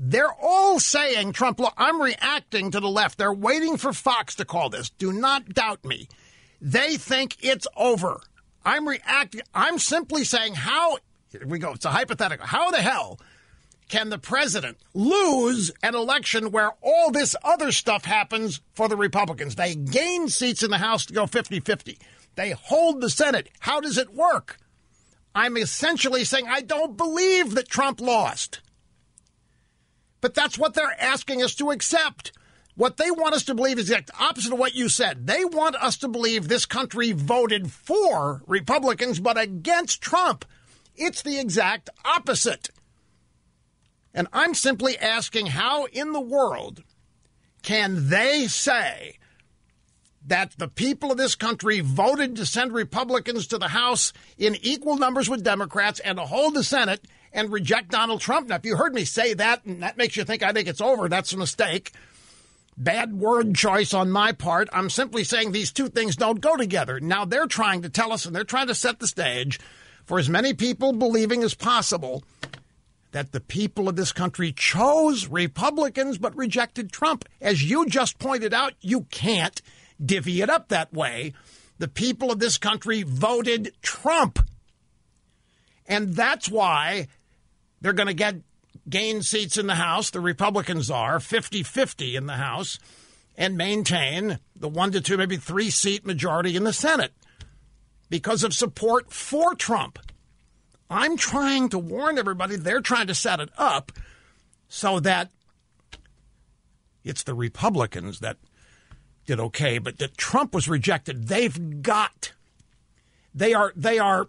they're 0.01 0.33
all 0.41 0.79
saying 0.79 1.33
Trump? 1.33 1.59
Look, 1.59 1.75
I'm 1.77 2.01
reacting 2.01 2.71
to 2.71 2.79
the 2.79 2.89
left. 2.89 3.19
They're 3.19 3.33
waiting 3.33 3.77
for 3.77 3.93
Fox 3.93 4.37
to 4.37 4.45
call 4.45 4.71
this. 4.71 4.91
Do 4.91 5.13
not 5.13 5.49
doubt 5.49 5.85
me. 5.85 6.09
They 6.61 6.97
think 6.97 7.37
it's 7.41 7.67
over. 7.77 8.21
I'm 8.65 8.89
reacting. 8.89 9.41
I'm 9.53 9.79
simply 9.79 10.23
saying 10.23 10.55
how. 10.55 10.99
Here 11.33 11.47
we 11.47 11.59
go. 11.59 11.73
It's 11.73 11.85
a 11.85 11.91
hypothetical. 11.91 12.47
How 12.47 12.71
the 12.71 12.79
hell 12.79 13.19
can 13.89 14.09
the 14.09 14.19
president 14.19 14.79
lose 14.95 15.73
an 15.83 15.97
election 15.97 16.53
where 16.53 16.73
all 16.81 17.11
this 17.11 17.35
other 17.43 17.73
stuff 17.73 18.05
happens 18.05 18.61
for 18.75 18.89
the 18.89 18.97
Republicans? 18.97 19.57
They 19.57 19.75
gain 19.75 20.29
seats 20.29 20.63
in 20.63 20.71
the 20.71 20.79
House 20.79 21.07
to 21.07 21.13
go 21.13 21.27
50 21.27 21.59
50. 21.59 21.99
They 22.37 22.51
hold 22.53 23.01
the 23.01 23.11
Senate. 23.11 23.49
How 23.59 23.81
does 23.81 23.99
it 23.99 24.15
work? 24.15 24.59
I'm 25.35 25.57
essentially 25.57 26.25
saying 26.25 26.47
I 26.49 26.61
don't 26.61 26.97
believe 26.97 27.57
that 27.57 27.69
Trump 27.69 28.01
lost. 28.01 28.61
But 30.21 30.35
that's 30.35 30.59
what 30.59 30.75
they're 30.75 30.97
asking 31.01 31.43
us 31.43 31.55
to 31.57 31.71
accept. 31.71 32.33
What 32.75 32.97
they 32.97 33.11
want 33.11 33.35
us 33.35 33.45
to 33.45 33.55
believe 33.55 33.79
is 33.79 33.89
the 33.89 34.05
opposite 34.21 34.53
of 34.53 34.59
what 34.59 34.75
you 34.75 34.89
said. 34.89 35.27
They 35.27 35.45
want 35.45 35.75
us 35.77 35.97
to 35.99 36.09
believe 36.09 36.47
this 36.47 36.65
country 36.65 37.11
voted 37.13 37.73
for 37.73 38.43
Republicans 38.47 39.19
but 39.19 39.37
against 39.37 40.01
Trump. 40.01 40.45
It's 40.95 41.23
the 41.23 41.41
exact 41.41 41.91
opposite. 42.05 42.71
And 44.15 44.29
I'm 44.33 44.55
simply 44.55 44.97
asking 44.97 45.47
how 45.47 45.87
in 45.87 46.13
the 46.13 46.21
world 46.21 46.83
can 47.63 48.09
they 48.09 48.47
say 48.47 49.19
that 50.27 50.53
the 50.59 50.69
people 50.69 51.11
of 51.11 51.19
this 51.19 51.35
country 51.35 51.81
voted 51.81 52.37
to 52.37 52.47
send 52.47 52.73
Republicans 52.73 53.47
to 53.49 53.59
the 53.59 53.69
House 53.69 54.13
in 54.37 54.57
equal 54.63 54.97
numbers 54.97 55.29
with 55.29 55.43
Democrats 55.43 56.01
and 56.01 56.19
to 56.19 56.27
hold 56.27 56.55
the 56.55 56.63
Senate 56.63 57.01
and 57.33 57.53
reject 57.53 57.91
Donald 57.91 58.21
Trump? 58.21 58.49
Now, 58.49 58.57
if 58.57 58.65
you 58.65 58.77
heard 58.77 58.95
me 58.95 59.05
say 59.05 59.35
that 59.35 59.65
and 59.65 59.83
that 59.83 59.97
makes 59.97 60.17
you 60.17 60.25
think 60.25 60.43
I 60.43 60.53
think 60.53 60.69
it's 60.69 60.81
over, 60.81 61.09
that's 61.09 61.33
a 61.33 61.39
mistake. 61.39 61.93
Bad 62.77 63.13
word 63.13 63.55
choice 63.55 63.93
on 63.93 64.11
my 64.11 64.33
part. 64.33 64.69
I'm 64.73 64.89
simply 64.89 65.25
saying 65.25 65.51
these 65.51 65.73
two 65.73 65.89
things 65.89 66.15
don't 66.15 66.41
go 66.41 66.57
together. 66.57 67.01
Now 67.01 67.25
they're 67.25 67.47
trying 67.47 67.83
to 67.83 67.89
tell 67.89 68.13
us 68.13 68.25
and 68.25 68.35
they're 68.35 68.45
trying 68.45 68.69
to 68.69 68.75
set 68.75 69.01
the 69.01 69.09
stage 69.09 69.59
for 70.05 70.19
as 70.19 70.29
many 70.29 70.55
people 70.55 70.93
believing 70.93 71.43
as 71.43 71.55
possible 71.55 72.23
that 73.13 73.33
the 73.33 73.41
people 73.41 73.89
of 73.89 73.97
this 73.97 74.13
country 74.13 74.53
chose 74.53 75.27
Republicans 75.27 76.19
but 76.19 76.37
rejected 76.37 76.93
Trump. 76.93 77.25
As 77.41 77.69
you 77.69 77.87
just 77.87 78.19
pointed 78.19 78.55
out, 78.55 78.75
you 78.81 79.03
can't 79.11 79.61
divvy 80.05 80.41
it 80.41 80.51
up 80.51 80.69
that 80.69 80.93
way. 80.93 81.33
The 81.79 81.89
people 81.89 82.31
of 82.31 82.39
this 82.39 82.59
country 82.59 83.03
voted 83.03 83.73
Trump. 83.83 84.39
And 85.87 86.15
that's 86.15 86.49
why 86.51 87.09
they're 87.81 87.93
going 87.93 88.09
to 88.09 88.15
get 88.15 88.37
gain 88.89 89.23
seats 89.23 89.57
in 89.57 89.67
the 89.67 89.75
House, 89.75 90.11
the 90.11 90.21
Republicans 90.21 90.91
are 90.91 91.21
50 91.21 91.63
50 91.63 92.17
in 92.17 92.27
the 92.27 92.35
House, 92.35 92.79
and 93.37 93.57
maintain 93.57 94.39
the 94.57 94.69
one 94.69 94.93
to 94.93 95.01
two, 95.01 95.17
maybe 95.17 95.37
three 95.37 95.71
seat 95.71 96.05
majority 96.05 96.57
in 96.57 96.65
the 96.65 96.73
Senate 96.73 97.13
because 98.11 98.43
of 98.43 98.55
support 98.55 99.13
for 99.13 99.55
Trump. 99.55 99.99
I'm 100.91 101.17
trying 101.17 101.69
to 101.71 101.79
warn 101.79 102.19
everybody, 102.19 102.57
they're 102.57 102.81
trying 102.81 103.09
to 103.09 103.15
set 103.15 103.41
it 103.41 103.51
up 103.59 103.93
so 104.69 105.01
that 105.01 105.31
it's 107.05 107.23
the 107.23 107.35
Republicans 107.35 108.21
that 108.21 108.37
did 109.27 109.39
okay, 109.39 109.79
but 109.79 109.99
that 109.99 110.17
Trump 110.17 110.55
was 110.55 110.69
rejected. 110.69 111.29
They've 111.29 111.83
got, 111.83 112.33
they 113.35 113.53
are, 113.53 113.73
they 113.77 113.99
are, 113.99 114.27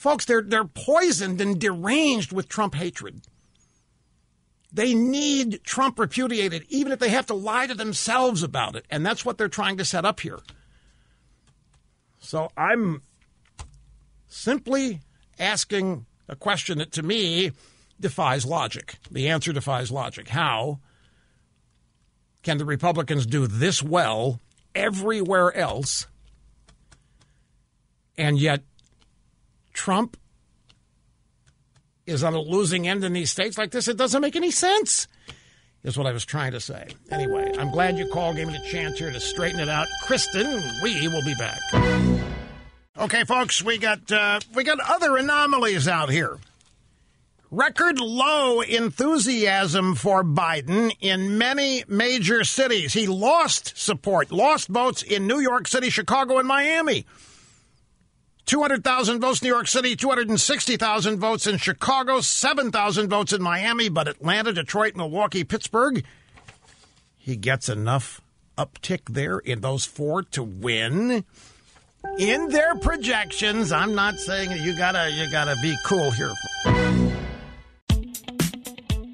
folks, 0.00 0.24
they're, 0.24 0.42
they're 0.42 0.64
poisoned 0.64 1.40
and 1.40 1.60
deranged 1.60 2.32
with 2.32 2.48
Trump 2.48 2.74
hatred. 2.74 3.20
They 4.72 4.94
need 4.94 5.60
Trump 5.62 5.98
repudiated, 5.98 6.64
even 6.68 6.92
if 6.92 6.98
they 6.98 7.10
have 7.10 7.26
to 7.26 7.34
lie 7.34 7.66
to 7.66 7.74
themselves 7.74 8.42
about 8.42 8.76
it. 8.76 8.86
And 8.88 9.04
that's 9.04 9.24
what 9.24 9.36
they're 9.36 9.48
trying 9.48 9.76
to 9.76 9.84
set 9.84 10.04
up 10.04 10.20
here. 10.20 10.38
So 12.20 12.50
I'm 12.56 13.02
simply 14.28 15.00
asking 15.38 16.06
a 16.28 16.36
question 16.36 16.78
that 16.78 16.92
to 16.92 17.02
me 17.02 17.52
defies 17.98 18.46
logic. 18.46 18.94
The 19.10 19.28
answer 19.28 19.52
defies 19.52 19.90
logic. 19.90 20.28
How 20.28 20.78
can 22.42 22.58
the 22.58 22.64
Republicans 22.64 23.26
do 23.26 23.46
this 23.46 23.82
well 23.82 24.40
everywhere 24.74 25.54
else, 25.54 26.06
and 28.16 28.38
yet 28.38 28.62
Trump 29.80 30.18
is 32.04 32.22
on 32.22 32.34
a 32.34 32.38
losing 32.38 32.86
end 32.86 33.02
in 33.02 33.14
these 33.14 33.30
states 33.30 33.56
like 33.56 33.70
this? 33.70 33.88
It 33.88 33.96
doesn't 33.96 34.20
make 34.20 34.36
any 34.36 34.50
sense, 34.50 35.08
is 35.82 35.96
what 35.96 36.06
I 36.06 36.12
was 36.12 36.26
trying 36.26 36.52
to 36.52 36.60
say. 36.60 36.88
Anyway, 37.10 37.50
I'm 37.58 37.70
glad 37.70 37.96
you 37.96 38.06
called, 38.12 38.36
gave 38.36 38.48
me 38.48 38.52
the 38.52 38.68
chance 38.70 38.98
here 38.98 39.10
to 39.10 39.18
straighten 39.18 39.58
it 39.58 39.70
out. 39.70 39.88
Kristen, 40.02 40.46
we 40.82 41.08
will 41.08 41.24
be 41.24 41.34
back. 41.36 41.58
Okay, 42.98 43.24
folks, 43.24 43.62
we 43.62 43.78
got 43.78 44.12
uh, 44.12 44.40
we 44.54 44.64
got 44.64 44.80
other 44.86 45.16
anomalies 45.16 45.88
out 45.88 46.10
here. 46.10 46.36
Record 47.50 47.98
low 48.00 48.60
enthusiasm 48.60 49.94
for 49.94 50.22
Biden 50.22 50.92
in 51.00 51.38
many 51.38 51.84
major 51.88 52.44
cities. 52.44 52.92
He 52.92 53.06
lost 53.06 53.78
support, 53.78 54.30
lost 54.30 54.68
votes 54.68 55.02
in 55.02 55.26
New 55.26 55.40
York 55.40 55.66
City, 55.66 55.88
Chicago, 55.88 56.36
and 56.36 56.46
Miami. 56.46 57.06
200,000 58.50 59.20
votes 59.20 59.40
in 59.40 59.46
New 59.46 59.54
York 59.54 59.68
City, 59.68 59.94
260,000 59.94 61.20
votes 61.20 61.46
in 61.46 61.56
Chicago, 61.56 62.20
7,000 62.20 63.08
votes 63.08 63.32
in 63.32 63.40
Miami, 63.40 63.88
but 63.88 64.08
Atlanta, 64.08 64.52
Detroit, 64.52 64.96
Milwaukee, 64.96 65.44
Pittsburgh, 65.44 66.04
he 67.16 67.36
gets 67.36 67.68
enough 67.68 68.20
uptick 68.58 69.02
there 69.08 69.38
in 69.38 69.60
those 69.60 69.84
four 69.84 70.24
to 70.24 70.42
win. 70.42 71.24
In 72.18 72.48
their 72.48 72.74
projections, 72.74 73.70
I'm 73.70 73.94
not 73.94 74.18
saying 74.18 74.50
you 74.50 74.76
gotta 74.76 75.12
you 75.12 75.30
gotta 75.30 75.54
be 75.62 75.76
cool 75.86 76.10
here. 76.10 76.32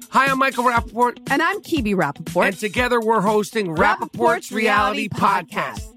Hi, 0.09 0.25
I'm 0.25 0.39
Michael 0.39 0.63
Rapaport. 0.63 1.19
And 1.29 1.43
I'm 1.43 1.61
Kibi 1.61 1.93
Rapaport. 1.93 2.47
And 2.47 2.57
together 2.57 2.99
we're 2.99 3.21
hosting 3.21 3.75
Rapaport's, 3.75 4.51
Reality, 4.51 5.09
Podcast. 5.09 5.96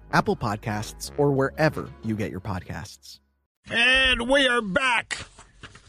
Apple 0.13 0.35
Podcasts, 0.35 1.11
or 1.17 1.31
wherever 1.31 1.89
you 2.03 2.15
get 2.15 2.31
your 2.31 2.41
podcasts. 2.41 3.19
And 3.69 4.29
we 4.29 4.47
are 4.47 4.61
back. 4.61 5.25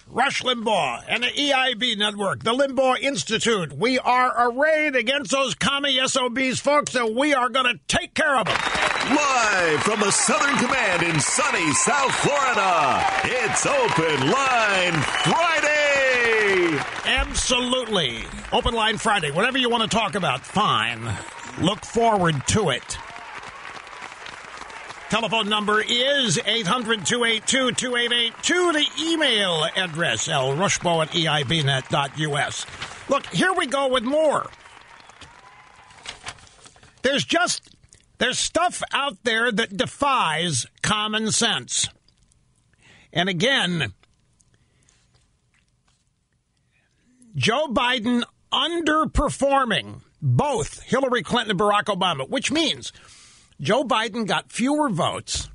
Rush 0.08 0.42
Limbaugh 0.42 1.04
and 1.08 1.22
the 1.22 1.28
EIB 1.28 1.96
Network, 1.96 2.42
the 2.42 2.52
Limbaugh 2.52 3.00
Institute. 3.00 3.72
We 3.72 3.98
are 3.98 4.50
arrayed 4.50 4.94
against 4.94 5.30
those 5.30 5.54
commie 5.54 5.98
SOBs, 6.06 6.60
folks, 6.60 6.94
and 6.94 7.16
we 7.16 7.32
are 7.32 7.48
going 7.48 7.64
to 7.64 7.80
take 7.88 8.12
care 8.12 8.36
of 8.36 8.44
them. 8.44 8.58
Live 9.08 9.82
from 9.82 10.00
the 10.00 10.10
Southern 10.10 10.54
Command 10.58 11.02
in 11.02 11.18
sunny 11.18 11.72
South 11.72 12.14
Florida, 12.16 13.04
it's 13.24 13.64
Open 13.64 14.30
Line 14.30 15.00
Friday. 15.24 16.78
Absolutely. 17.06 18.18
Open 18.52 18.74
Line 18.74 18.98
Friday. 18.98 19.30
Whatever 19.30 19.56
you 19.56 19.70
want 19.70 19.90
to 19.90 19.96
talk 19.96 20.14
about, 20.14 20.44
fine. 20.44 21.10
Look 21.58 21.86
forward 21.86 22.46
to 22.48 22.68
it. 22.68 22.98
Telephone 25.12 25.50
number 25.50 25.82
is 25.82 26.40
800 26.42 27.04
282 27.04 27.72
2882. 27.72 28.72
The 28.72 28.86
email 29.12 29.66
address, 29.76 30.26
lrushbo 30.26 31.02
at 31.02 31.10
eibnet.us. 31.10 32.66
Look, 33.10 33.26
here 33.26 33.52
we 33.52 33.66
go 33.66 33.88
with 33.88 34.04
more. 34.04 34.48
There's 37.02 37.26
just, 37.26 37.76
there's 38.16 38.38
stuff 38.38 38.82
out 38.90 39.18
there 39.22 39.52
that 39.52 39.76
defies 39.76 40.64
common 40.80 41.30
sense. 41.30 41.90
And 43.12 43.28
again, 43.28 43.92
Joe 47.36 47.66
Biden 47.66 48.22
underperforming 48.50 50.00
both 50.22 50.80
Hillary 50.80 51.22
Clinton 51.22 51.50
and 51.50 51.60
Barack 51.60 51.94
Obama, 51.94 52.26
which 52.26 52.50
means 52.50 52.94
Joe 53.62 53.84
Biden 53.84 54.26
got 54.26 54.50
fewer 54.50 54.88
votes 54.90 55.48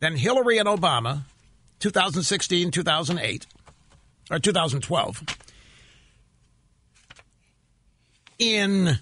than 0.00 0.16
Hillary 0.16 0.58
and 0.58 0.66
Obama 0.66 1.22
2016, 1.78 2.72
2008, 2.72 3.46
or 4.28 4.40
2012 4.40 5.22
in 8.40 8.98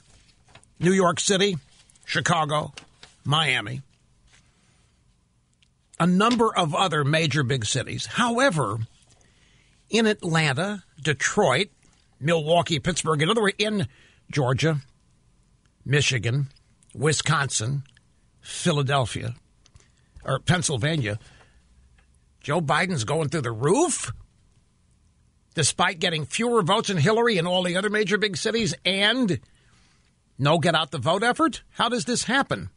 New 0.78 0.92
York 0.92 1.18
City, 1.18 1.56
Chicago, 2.04 2.74
Miami, 3.24 3.80
a 5.98 6.06
number 6.06 6.54
of 6.54 6.74
other 6.74 7.04
major 7.04 7.42
big 7.42 7.64
cities. 7.64 8.04
However, 8.04 8.80
in 9.88 10.06
Atlanta, 10.06 10.84
Detroit, 11.02 11.68
Milwaukee, 12.20 12.78
Pittsburgh, 12.78 13.22
in 13.22 13.30
other 13.30 13.40
words, 13.40 13.56
in 13.58 13.86
Georgia, 14.30 14.82
Michigan, 15.84 16.48
Wisconsin, 16.94 17.84
Philadelphia, 18.40 19.34
or 20.24 20.38
Pennsylvania, 20.38 21.18
Joe 22.40 22.60
Biden's 22.60 23.04
going 23.04 23.28
through 23.28 23.42
the 23.42 23.52
roof, 23.52 24.12
despite 25.54 25.98
getting 25.98 26.24
fewer 26.24 26.62
votes 26.62 26.88
than 26.88 26.96
Hillary 26.96 27.38
in 27.38 27.46
all 27.46 27.62
the 27.62 27.76
other 27.76 27.90
major 27.90 28.18
big 28.18 28.36
cities 28.36 28.74
and 28.84 29.40
no 30.38 30.58
get 30.58 30.74
out 30.74 30.90
the 30.90 30.98
vote 30.98 31.22
effort. 31.22 31.62
How 31.70 31.88
does 31.88 32.06
this 32.06 32.24
happen? 32.24 32.70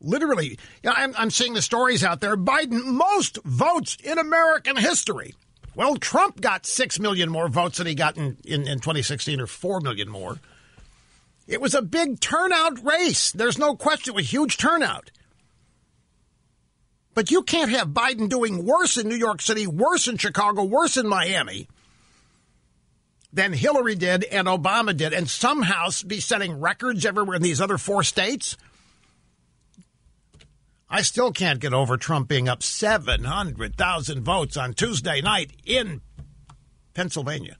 Literally, 0.00 0.58
I'm, 0.84 1.14
I'm 1.16 1.30
seeing 1.30 1.52
the 1.52 1.62
stories 1.62 2.02
out 2.02 2.20
there. 2.20 2.36
Biden, 2.36 2.84
most 2.84 3.38
votes 3.44 3.96
in 4.02 4.18
American 4.18 4.76
history. 4.76 5.34
Well, 5.80 5.96
Trump 5.96 6.42
got 6.42 6.66
6 6.66 7.00
million 7.00 7.30
more 7.30 7.48
votes 7.48 7.78
than 7.78 7.86
he 7.86 7.94
got 7.94 8.18
in, 8.18 8.36
in, 8.44 8.68
in 8.68 8.80
2016, 8.80 9.40
or 9.40 9.46
4 9.46 9.80
million 9.80 10.10
more. 10.10 10.38
It 11.48 11.58
was 11.58 11.74
a 11.74 11.80
big 11.80 12.20
turnout 12.20 12.84
race. 12.84 13.32
There's 13.32 13.56
no 13.56 13.76
question. 13.76 14.12
It 14.12 14.16
was 14.16 14.30
huge 14.30 14.58
turnout. 14.58 15.10
But 17.14 17.30
you 17.30 17.42
can't 17.44 17.70
have 17.70 17.88
Biden 17.88 18.28
doing 18.28 18.66
worse 18.66 18.98
in 18.98 19.08
New 19.08 19.16
York 19.16 19.40
City, 19.40 19.66
worse 19.66 20.06
in 20.06 20.18
Chicago, 20.18 20.64
worse 20.64 20.98
in 20.98 21.08
Miami 21.08 21.66
than 23.32 23.54
Hillary 23.54 23.94
did 23.94 24.24
and 24.24 24.48
Obama 24.48 24.94
did, 24.94 25.14
and 25.14 25.30
somehow 25.30 25.88
be 26.06 26.20
setting 26.20 26.60
records 26.60 27.06
everywhere 27.06 27.36
in 27.36 27.42
these 27.42 27.62
other 27.62 27.78
four 27.78 28.02
states. 28.02 28.58
I 30.90 31.02
still 31.02 31.32
can't 31.32 31.60
get 31.60 31.72
over 31.72 31.96
Trump 31.96 32.26
being 32.26 32.48
up 32.48 32.64
700,000 32.64 34.22
votes 34.24 34.56
on 34.56 34.74
Tuesday 34.74 35.20
night 35.20 35.52
in 35.64 36.00
Pennsylvania. 36.94 37.56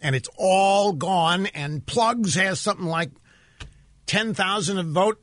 And 0.00 0.14
it's 0.14 0.28
all 0.36 0.92
gone, 0.92 1.46
and 1.46 1.84
Plugs 1.84 2.34
has 2.34 2.60
something 2.60 2.86
like 2.86 3.10
10,000 4.06 4.78
of 4.78 4.86
vote 4.86 5.20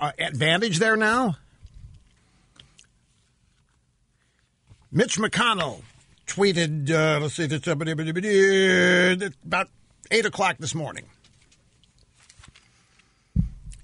uh, 0.00 0.12
advantage 0.18 0.78
there 0.80 0.96
now. 0.96 1.36
Mitch 4.90 5.18
McConnell 5.18 5.82
tweeted, 6.26 6.90
uh, 6.90 7.20
let's 7.20 7.34
see, 7.34 7.44
about 9.44 9.68
8 10.10 10.26
o'clock 10.26 10.56
this 10.58 10.74
morning. 10.74 11.04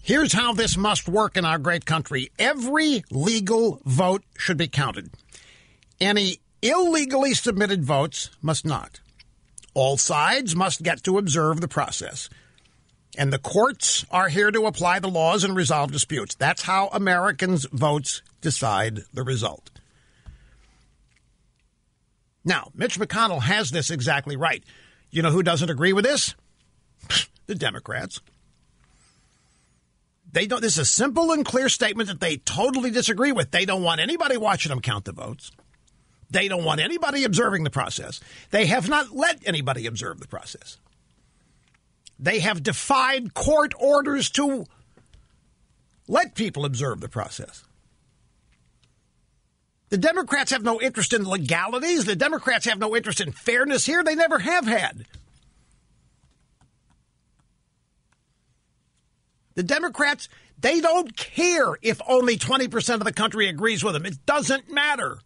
Here's 0.05 0.35
how 0.35 0.53
this 0.53 0.77
must 0.77 1.09
work 1.09 1.35
in 1.35 1.47
our 1.47 1.57
great 1.57 1.87
country 1.87 2.31
every 2.39 3.05
legal 3.11 3.81
vote 3.87 4.23
should 4.37 4.59
be 4.59 4.69
counted. 4.69 5.09
Any 5.99 6.41
illegally 6.61 7.33
submitted 7.33 7.87
votes 7.87 8.29
must 8.43 8.67
not. 8.67 9.01
All 9.73 9.97
sides 9.97 10.55
must 10.55 10.83
get 10.83 11.03
to 11.05 11.17
observe 11.17 11.63
the 11.63 11.69
process. 11.69 12.29
And 13.17 13.33
the 13.33 13.39
courts 13.39 14.05
are 14.11 14.29
here 14.29 14.51
to 14.51 14.67
apply 14.67 14.99
the 14.99 15.09
laws 15.09 15.43
and 15.43 15.57
resolve 15.57 15.91
disputes. 15.91 16.35
That's 16.35 16.65
how 16.65 16.89
Americans' 16.89 17.67
votes 17.73 18.21
decide 18.43 19.05
the 19.15 19.23
result. 19.23 19.71
Now, 22.45 22.73
Mitch 22.75 22.99
McConnell 23.01 23.41
has 23.41 23.71
this 23.71 23.91
exactly 23.91 24.37
right. 24.37 24.63
You 25.11 25.23
know 25.23 25.31
who 25.31 25.43
doesn't 25.43 25.71
agree 25.71 25.95
with 25.95 26.05
this? 26.05 26.35
the 27.47 27.55
Democrats. 27.55 28.21
They 30.35 30.49
don't. 30.49 30.61
This 30.61 30.73
is 30.73 30.81
a 30.81 30.85
simple 30.85 31.31
and 31.31 31.45
clear 31.45 31.69
statement 31.69 32.09
that 32.09 32.19
they 32.19 32.39
totally 32.39 32.91
disagree 32.91 33.31
with. 33.31 33.53
They 33.53 33.65
don't 33.65 33.85
want 33.85 34.01
anybody 34.01 34.37
watching 34.37 34.71
them 34.71 34.81
count 34.81 35.05
the 35.05 35.13
votes. 35.13 35.53
They 36.29 36.49
don't 36.49 36.65
want 36.65 36.81
anybody 36.81 37.23
observing 37.23 37.63
the 37.63 37.71
process. 37.71 38.19
They 38.51 38.67
have 38.67 38.89
not 38.89 39.15
let 39.15 39.47
anybody 39.47 39.87
observe 39.87 40.19
the 40.19 40.27
process. 40.27 40.79
They 42.19 42.41
have 42.41 42.65
defied 42.65 43.33
court 43.35 43.75
orders 43.79 44.29
to 44.31 44.67
let 46.09 46.35
people 46.35 46.65
observe 46.65 47.01
the 47.01 47.09
process. 47.09 47.63
The 49.91 49.99
Democrats 49.99 50.51
have 50.51 50.65
no 50.65 50.81
interest 50.81 51.13
in 51.13 51.29
legalities. 51.29 52.07
The 52.07 52.17
Democrats 52.17 52.65
have 52.65 52.81
no 52.81 52.97
interest 52.97 53.21
in 53.21 53.31
fairness 53.31 53.87
here. 53.87 54.03
They 54.03 54.17
never 54.17 54.41
have 54.41 54.67
had. 54.67 55.07
The 59.55 59.63
Democrats, 59.63 60.29
they 60.59 60.81
don't 60.81 61.17
care 61.17 61.77
if 61.83 62.01
only 62.09 62.37
20% 62.37 62.95
of 62.95 63.05
the 63.05 63.13
country 63.13 63.49
agrees 63.49 63.85
with 63.85 63.95
them. 63.95 64.07
It 64.07 64.25
doesn't 64.27 64.71
matter. 64.71 65.19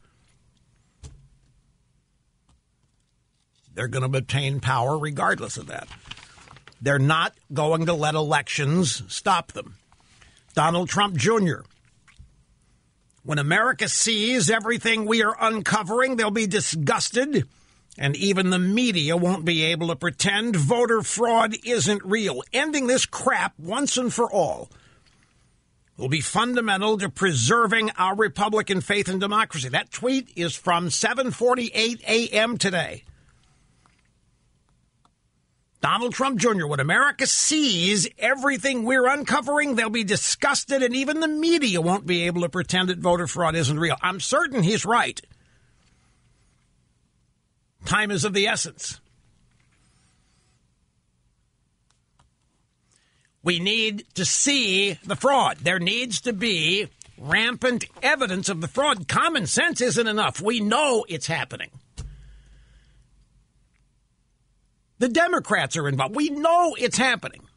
They're 3.74 3.88
going 3.88 4.10
to 4.10 4.18
obtain 4.18 4.60
power 4.60 4.98
regardless 4.98 5.56
of 5.56 5.68
that. 5.68 5.88
They're 6.80 6.98
not 6.98 7.34
going 7.52 7.86
to 7.86 7.94
let 7.94 8.14
elections 8.14 9.02
stop 9.08 9.52
them. 9.52 9.76
Donald 10.54 10.88
Trump 10.88 11.16
Jr. 11.16 11.60
When 13.22 13.38
America 13.38 13.88
sees 13.88 14.50
everything 14.50 15.06
we 15.06 15.22
are 15.22 15.36
uncovering, 15.40 16.16
they'll 16.16 16.30
be 16.30 16.46
disgusted, 16.46 17.46
and 17.98 18.16
even 18.16 18.50
the 18.50 18.58
media 18.58 19.16
won't 19.16 19.44
be 19.44 19.64
able 19.64 19.88
to 19.88 19.96
pretend 19.96 20.54
voter 20.56 21.02
fraud 21.02 21.56
isn't 21.64 22.04
real. 22.04 22.42
Ending 22.52 22.86
this 22.86 23.04
crap 23.04 23.54
once 23.58 23.96
and 23.96 24.14
for 24.14 24.30
all 24.30 24.70
will 25.96 26.08
be 26.08 26.20
fundamental 26.20 26.96
to 26.96 27.08
preserving 27.08 27.90
our 27.98 28.14
Republican 28.14 28.80
faith 28.80 29.08
and 29.08 29.20
democracy. 29.20 29.68
That 29.68 29.90
tweet 29.90 30.30
is 30.36 30.54
from 30.54 30.88
7:48 30.88 32.02
a.m. 32.06 32.56
today. 32.56 33.02
Donald 35.80 36.12
Trump 36.12 36.40
Jr., 36.40 36.66
when 36.66 36.80
America 36.80 37.24
sees 37.26 38.08
everything 38.18 38.82
we're 38.82 39.06
uncovering, 39.06 39.74
they'll 39.74 39.90
be 39.90 40.02
disgusted, 40.02 40.82
and 40.82 40.94
even 40.94 41.20
the 41.20 41.28
media 41.28 41.80
won't 41.80 42.04
be 42.04 42.26
able 42.26 42.42
to 42.42 42.48
pretend 42.48 42.88
that 42.88 42.98
voter 42.98 43.28
fraud 43.28 43.54
isn't 43.54 43.78
real. 43.78 43.96
I'm 44.02 44.18
certain 44.18 44.64
he's 44.64 44.84
right. 44.84 45.20
Time 47.84 48.10
is 48.10 48.24
of 48.24 48.34
the 48.34 48.46
essence. 48.46 49.00
We 53.42 53.60
need 53.60 54.04
to 54.14 54.24
see 54.24 54.98
the 55.04 55.16
fraud. 55.16 55.58
There 55.58 55.78
needs 55.78 56.20
to 56.22 56.32
be 56.32 56.88
rampant 57.16 57.86
evidence 58.02 58.48
of 58.48 58.60
the 58.60 58.68
fraud. 58.68 59.08
Common 59.08 59.46
sense 59.46 59.80
isn't 59.80 60.06
enough. 60.06 60.40
We 60.40 60.60
know 60.60 61.04
it's 61.08 61.26
happening. 61.26 61.70
The 64.98 65.08
Democrats 65.08 65.76
are 65.76 65.88
involved. 65.88 66.16
We 66.16 66.28
know 66.30 66.74
it's 66.78 66.98
happening. 66.98 67.47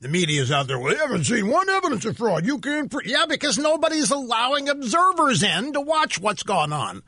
The 0.00 0.08
media's 0.08 0.52
out 0.52 0.68
there. 0.68 0.78
We 0.78 0.94
haven't 0.94 1.24
seen 1.24 1.48
one 1.48 1.68
evidence 1.68 2.04
of 2.04 2.16
fraud. 2.16 2.46
You 2.46 2.58
can't. 2.58 2.90
Pre-. 2.90 3.10
Yeah, 3.10 3.26
because 3.28 3.58
nobody's 3.58 4.10
allowing 4.10 4.68
observers 4.68 5.42
in 5.42 5.72
to 5.72 5.80
watch 5.80 6.20
what's 6.20 6.44
going 6.44 6.72
on. 6.72 7.02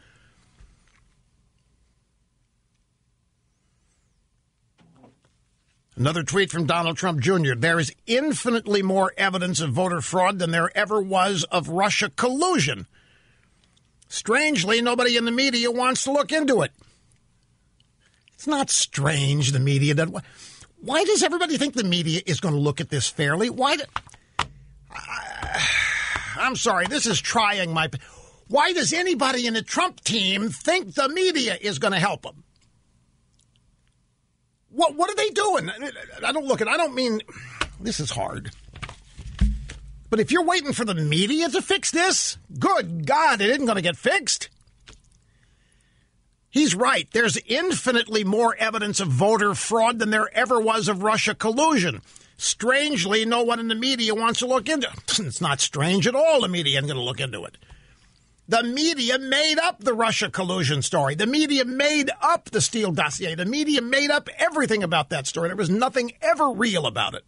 Another 5.96 6.22
tweet 6.22 6.50
from 6.50 6.64
Donald 6.66 6.96
Trump 6.96 7.20
Jr. 7.20 7.54
There 7.56 7.78
is 7.78 7.92
infinitely 8.06 8.82
more 8.82 9.12
evidence 9.18 9.60
of 9.60 9.72
voter 9.72 10.00
fraud 10.00 10.38
than 10.38 10.50
there 10.50 10.76
ever 10.76 11.00
was 11.00 11.44
of 11.44 11.68
Russia 11.68 12.08
collusion. 12.08 12.86
Strangely, 14.08 14.80
nobody 14.80 15.16
in 15.16 15.26
the 15.26 15.30
media 15.30 15.70
wants 15.70 16.02
to 16.04 16.12
look 16.12 16.32
into 16.32 16.62
it. 16.62 16.72
It's 18.34 18.46
not 18.46 18.70
strange 18.70 19.52
the 19.52 19.60
media 19.60 19.94
does. 19.94 20.10
Why 20.80 21.04
does 21.04 21.22
everybody 21.22 21.58
think 21.58 21.74
the 21.74 21.84
media 21.84 22.22
is 22.24 22.40
going 22.40 22.54
to 22.54 22.60
look 22.60 22.80
at 22.80 22.88
this 22.88 23.08
fairly? 23.08 23.50
Why? 23.50 23.76
Do, 23.76 23.84
I, 24.90 25.66
I'm 26.36 26.56
sorry, 26.56 26.86
this 26.86 27.06
is 27.06 27.20
trying 27.20 27.72
my. 27.72 27.90
Why 28.48 28.72
does 28.72 28.92
anybody 28.92 29.46
in 29.46 29.54
the 29.54 29.62
Trump 29.62 30.00
team 30.00 30.48
think 30.48 30.94
the 30.94 31.08
media 31.08 31.56
is 31.60 31.78
going 31.78 31.92
to 31.92 32.00
help 32.00 32.22
them? 32.22 32.44
What 34.70 34.96
What 34.96 35.10
are 35.10 35.16
they 35.16 35.30
doing? 35.30 35.70
I 36.24 36.32
don't 36.32 36.46
look 36.46 36.60
at. 36.60 36.68
I 36.68 36.76
don't 36.76 36.94
mean. 36.94 37.20
This 37.78 38.00
is 38.00 38.10
hard. 38.10 38.50
But 40.10 40.18
if 40.18 40.32
you're 40.32 40.44
waiting 40.44 40.72
for 40.72 40.84
the 40.84 40.94
media 40.94 41.48
to 41.48 41.62
fix 41.62 41.90
this, 41.90 42.36
good 42.58 43.06
God, 43.06 43.40
it 43.40 43.50
isn't 43.50 43.64
going 43.64 43.76
to 43.76 43.82
get 43.82 43.96
fixed. 43.96 44.48
He's 46.50 46.74
right. 46.74 47.08
There's 47.12 47.38
infinitely 47.46 48.24
more 48.24 48.56
evidence 48.56 48.98
of 49.00 49.08
voter 49.08 49.54
fraud 49.54 49.98
than 49.98 50.10
there 50.10 50.34
ever 50.36 50.60
was 50.60 50.88
of 50.88 51.02
Russia 51.02 51.34
collusion. 51.34 52.02
Strangely, 52.36 53.24
no 53.24 53.42
one 53.42 53.60
in 53.60 53.68
the 53.68 53.74
media 53.74 54.14
wants 54.14 54.40
to 54.40 54.46
look 54.46 54.68
into 54.68 54.88
it. 54.88 55.18
It's 55.26 55.40
not 55.40 55.60
strange 55.60 56.06
at 56.06 56.14
all. 56.14 56.40
The 56.40 56.48
media 56.48 56.78
isn't 56.78 56.88
going 56.88 56.98
to 56.98 57.04
look 57.04 57.20
into 57.20 57.44
it. 57.44 57.56
The 58.48 58.64
media 58.64 59.16
made 59.18 59.58
up 59.58 59.78
the 59.78 59.94
Russia 59.94 60.28
collusion 60.28 60.82
story. 60.82 61.14
The 61.14 61.26
media 61.26 61.64
made 61.64 62.10
up 62.20 62.50
the 62.50 62.60
Steele 62.60 62.90
dossier. 62.90 63.36
The 63.36 63.44
media 63.44 63.80
made 63.80 64.10
up 64.10 64.28
everything 64.38 64.82
about 64.82 65.10
that 65.10 65.28
story. 65.28 65.50
There 65.50 65.56
was 65.56 65.70
nothing 65.70 66.14
ever 66.20 66.50
real 66.50 66.86
about 66.86 67.14
it. 67.14 67.24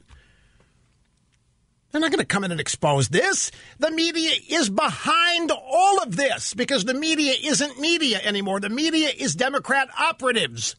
They're 1.93 2.01
not 2.01 2.11
going 2.11 2.20
to 2.20 2.24
come 2.24 2.43
in 2.43 2.51
and 2.51 2.61
expose 2.61 3.11
this. 3.11 3.51
The 3.78 3.90
media 3.90 4.30
is 4.49 4.70
behind 4.70 5.51
all 5.51 6.03
of 6.03 6.16
this 6.16 6.55
because 6.55 6.86
the 6.86 6.95
media 6.95 7.34
isn't 7.45 7.78
media 7.78 8.18
anymore. 8.24 8.61
The 8.61 8.70
media 8.70 9.11
is 9.14 9.34
Democrat 9.34 9.88
operatives. 9.99 10.74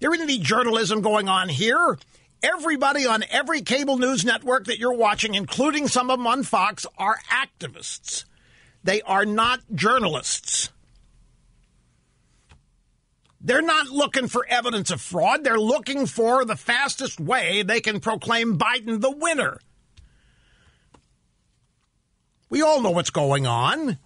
There 0.00 0.12
isn't 0.12 0.28
any 0.28 0.38
journalism 0.38 1.00
going 1.00 1.30
on 1.30 1.48
here. 1.48 1.98
Everybody 2.42 3.06
on 3.06 3.24
every 3.30 3.62
cable 3.62 3.96
news 3.96 4.22
network 4.22 4.66
that 4.66 4.78
you're 4.78 4.92
watching, 4.92 5.34
including 5.34 5.88
some 5.88 6.10
of 6.10 6.18
them 6.18 6.26
on 6.26 6.42
Fox, 6.42 6.84
are 6.98 7.18
activists. 7.30 8.24
They 8.84 9.00
are 9.00 9.24
not 9.24 9.60
journalists. 9.74 10.70
They're 13.40 13.62
not 13.62 13.88
looking 13.88 14.28
for 14.28 14.44
evidence 14.46 14.90
of 14.90 15.00
fraud. 15.00 15.42
They're 15.42 15.58
looking 15.58 16.04
for 16.04 16.44
the 16.44 16.56
fastest 16.56 17.18
way 17.18 17.62
they 17.62 17.80
can 17.80 18.00
proclaim 18.00 18.58
Biden 18.58 19.00
the 19.00 19.10
winner. 19.10 19.58
We 22.48 22.62
all 22.62 22.80
know 22.80 22.90
what's 22.90 23.10
going 23.10 23.46
on. 23.46 23.98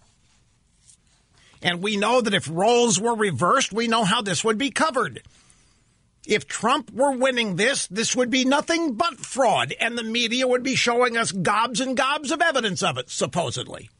And 1.62 1.82
we 1.82 1.96
know 1.96 2.20
that 2.20 2.34
if 2.34 2.48
roles 2.50 2.98
were 3.00 3.14
reversed, 3.14 3.72
we 3.72 3.86
know 3.86 4.04
how 4.04 4.22
this 4.22 4.42
would 4.42 4.56
be 4.56 4.70
covered. 4.70 5.22
If 6.26 6.46
Trump 6.46 6.90
were 6.92 7.16
winning 7.16 7.56
this, 7.56 7.86
this 7.86 8.14
would 8.14 8.30
be 8.30 8.44
nothing 8.44 8.94
but 8.94 9.18
fraud, 9.18 9.74
and 9.80 9.96
the 9.96 10.02
media 10.02 10.46
would 10.46 10.62
be 10.62 10.74
showing 10.74 11.16
us 11.16 11.32
gobs 11.32 11.80
and 11.80 11.96
gobs 11.96 12.30
of 12.30 12.40
evidence 12.40 12.82
of 12.82 12.98
it, 12.98 13.10
supposedly. 13.10 13.90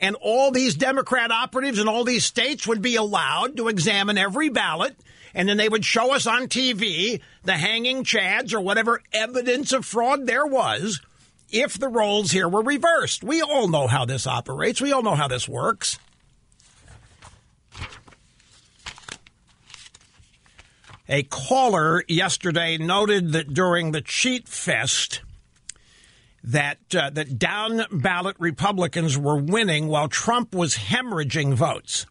And 0.00 0.16
all 0.20 0.50
these 0.50 0.74
Democrat 0.74 1.32
operatives 1.32 1.78
in 1.78 1.88
all 1.88 2.04
these 2.04 2.24
states 2.24 2.66
would 2.66 2.82
be 2.82 2.96
allowed 2.96 3.56
to 3.56 3.68
examine 3.68 4.18
every 4.18 4.48
ballot, 4.48 4.96
and 5.34 5.48
then 5.48 5.56
they 5.56 5.68
would 5.68 5.84
show 5.84 6.14
us 6.14 6.26
on 6.26 6.48
TV 6.48 7.20
the 7.44 7.54
hanging 7.54 8.04
chads 8.04 8.52
or 8.52 8.60
whatever 8.60 9.02
evidence 9.12 9.72
of 9.72 9.84
fraud 9.84 10.26
there 10.26 10.46
was 10.46 11.00
if 11.50 11.78
the 11.78 11.88
roles 11.88 12.30
here 12.30 12.48
were 12.48 12.62
reversed. 12.62 13.24
We 13.24 13.40
all 13.42 13.68
know 13.68 13.86
how 13.86 14.04
this 14.04 14.26
operates, 14.26 14.80
we 14.80 14.92
all 14.92 15.02
know 15.02 15.14
how 15.14 15.28
this 15.28 15.48
works. 15.48 15.98
A 21.10 21.22
caller 21.22 22.04
yesterday 22.06 22.76
noted 22.76 23.32
that 23.32 23.54
during 23.54 23.92
the 23.92 24.02
cheat 24.02 24.46
fest, 24.46 25.22
that 26.44 26.78
uh, 26.94 27.10
that 27.10 27.38
down 27.38 27.84
ballot 27.90 28.36
Republicans 28.38 29.16
were 29.16 29.36
winning 29.36 29.88
while 29.88 30.08
Trump 30.08 30.54
was 30.54 30.76
hemorrhaging 30.76 31.54
votes. 31.54 32.04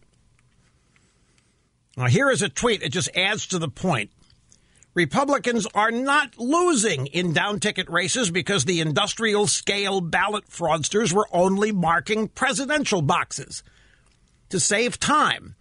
Now 1.98 2.06
here 2.06 2.30
is 2.30 2.44
a 2.44 2.50
tweet. 2.50 2.84
It 2.84 2.92
just 2.92 3.10
adds 3.16 3.48
to 3.48 3.60
the 3.60 3.68
point. 3.68 4.12
Republicans 4.94 5.68
are 5.74 5.92
not 5.92 6.38
losing 6.38 7.08
in 7.08 7.34
down 7.34 7.60
ticket 7.60 7.90
races 7.90 8.32
because 8.32 8.66
the 8.66 8.82
industrial 8.82 9.48
scale 9.48 10.00
ballot 10.00 10.48
fraudsters 10.48 11.12
were 11.12 11.28
only 11.32 11.72
marking 11.72 12.28
presidential 12.28 13.02
boxes. 13.02 13.64
To 14.50 14.60
save 14.60 15.00
time, 15.00 15.56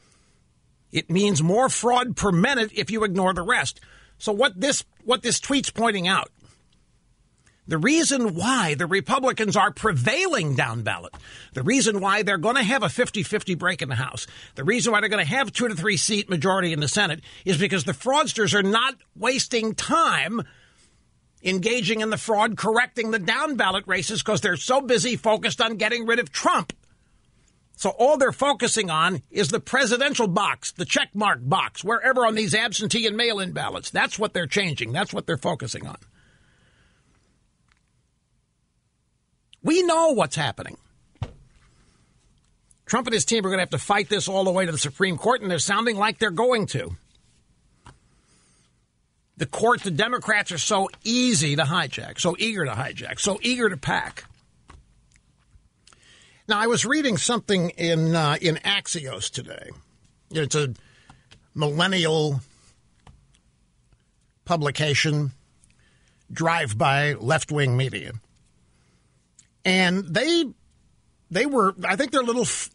it 0.93 1.11
means 1.11 1.43
more 1.43 1.69
fraud 1.69 2.17
per 2.17 2.31
minute 2.31 2.71
if 2.75 2.91
you 2.91 3.05
ignore 3.05 3.35
the 3.35 3.43
rest. 3.43 3.81
So 4.19 4.33
what 4.33 4.59
this 4.61 4.85
what 5.05 5.23
this 5.23 5.41
tweet's 5.41 5.71
pointing 5.71 6.07
out 6.09 6.31
the 7.69 7.79
reason 7.79 8.35
why 8.35 8.75
the 8.75 8.87
Republicans 8.87 9.57
are 9.57 9.73
prevailing 9.73 10.55
down 10.55 10.83
ballot, 10.83 11.15
the 11.53 11.63
reason 11.63 12.01
why 12.01 12.23
they're 12.23 12.39
going 12.39 12.57
to 12.57 12.63
have 12.63 12.83
a 12.83 12.89
50 12.89 13.23
50 13.23 13.55
break 13.55 13.83
in 13.83 13.89
the 13.89 13.97
House, 13.97 14.27
the 14.55 14.65
reason 14.65 14.93
why 14.93 15.01
they're 15.01 15.09
going 15.09 15.25
to 15.25 15.31
have 15.31 15.53
two 15.53 15.69
to 15.69 15.75
three 15.75 15.97
seat 15.97 16.31
majority 16.31 16.73
in 16.73 16.81
the 16.81 16.89
Senate 16.89 17.21
is 17.45 17.59
because 17.59 17.85
the 17.85 17.93
fraudsters 17.93 18.55
are 18.55 18.63
not 18.63 18.95
wasting 19.17 19.75
time 19.75 20.43
engaging 21.43 22.01
in 22.01 22.11
the 22.11 22.17
fraud, 22.17 22.57
correcting 22.57 23.11
the 23.11 23.19
down 23.19 23.57
ballot 23.57 23.85
races 23.87 24.23
because 24.23 24.41
they're 24.41 24.57
so 24.57 24.81
busy 24.81 25.17
focused 25.17 25.61
on 25.61 25.77
getting 25.77 26.07
rid 26.07 26.19
of 26.19 26.31
Trump. 26.31 26.73
So 27.77 27.91
all 27.91 28.17
they're 28.17 28.33
focusing 28.33 28.89
on 28.89 29.21
is 29.31 29.49
the 29.49 29.61
presidential 29.61 30.29
box, 30.29 30.73
the 30.73 30.87
check 30.87 31.11
mark 31.15 31.41
box, 31.43 31.85
wherever 31.85 32.25
on 32.25 32.35
these 32.35 32.55
absentee 32.55 33.07
and 33.07 33.17
mail 33.17 33.39
in 33.39 33.53
ballots. 33.53 33.91
That's 33.91 34.19
what 34.19 34.33
they're 34.33 34.47
changing. 34.47 34.93
That's 34.93 35.13
what 35.13 35.27
they're 35.27 35.37
focusing 35.37 35.87
on. 35.87 35.99
We 39.67 39.83
know 39.83 40.13
what's 40.13 40.37
happening. 40.37 40.77
Trump 42.87 43.09
and 43.09 43.15
his 43.15 43.25
team 43.25 43.45
are 43.45 43.49
going 43.49 43.59
to 43.59 43.63
have 43.63 43.71
to 43.71 43.79
fight 43.79 44.09
this 44.09 44.29
all 44.29 44.45
the 44.45 44.53
way 44.53 44.65
to 44.65 44.71
the 44.71 44.79
Supreme 44.79 45.19
Court, 45.19 45.43
and 45.43 45.51
they're 45.51 45.59
sounding 45.59 45.97
like 45.97 46.21
they're 46.21 46.31
going 46.31 46.67
to. 46.67 46.93
The 49.39 49.47
court, 49.47 49.83
the 49.83 49.91
Democrats 49.91 50.53
are 50.53 50.59
so 50.59 50.89
easy 51.03 51.57
to 51.57 51.65
hijack, 51.65 52.21
so 52.21 52.37
eager 52.39 52.65
to 52.65 52.71
hijack, 52.71 53.19
so 53.19 53.41
eager 53.43 53.69
to 53.69 53.77
pack. 53.77 54.27
Now, 56.47 56.61
I 56.61 56.69
was 56.69 56.87
reading 56.87 57.17
something 57.17 57.71
in 57.71 58.15
uh, 58.15 58.37
in 58.41 58.55
Axios 58.59 59.29
today. 59.29 59.71
It's 60.31 60.55
a 60.55 60.75
millennial 61.57 62.41
publication, 64.45 65.33
drive 66.31 66.79
by 66.79 67.15
left 67.15 67.51
wing 67.51 67.77
media, 67.77 68.13
and 69.67 70.05
they 70.15 70.45
they 71.31 71.45
were 71.45 71.75
I 71.85 71.97
think 71.97 72.13
they're 72.13 72.23
a 72.23 72.25
little 72.25 72.43
f- 72.43 72.71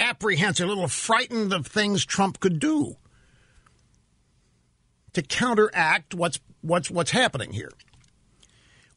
apprehensive, 0.00 0.66
a 0.66 0.68
little 0.68 0.88
frightened 0.88 1.52
of 1.52 1.66
things 1.66 2.06
Trump 2.06 2.40
could 2.40 2.60
do 2.60 2.96
to 5.12 5.20
counteract 5.20 6.14
what's 6.14 6.38
what's 6.62 6.90
what's 6.90 7.10
happening 7.10 7.52
here. 7.52 7.72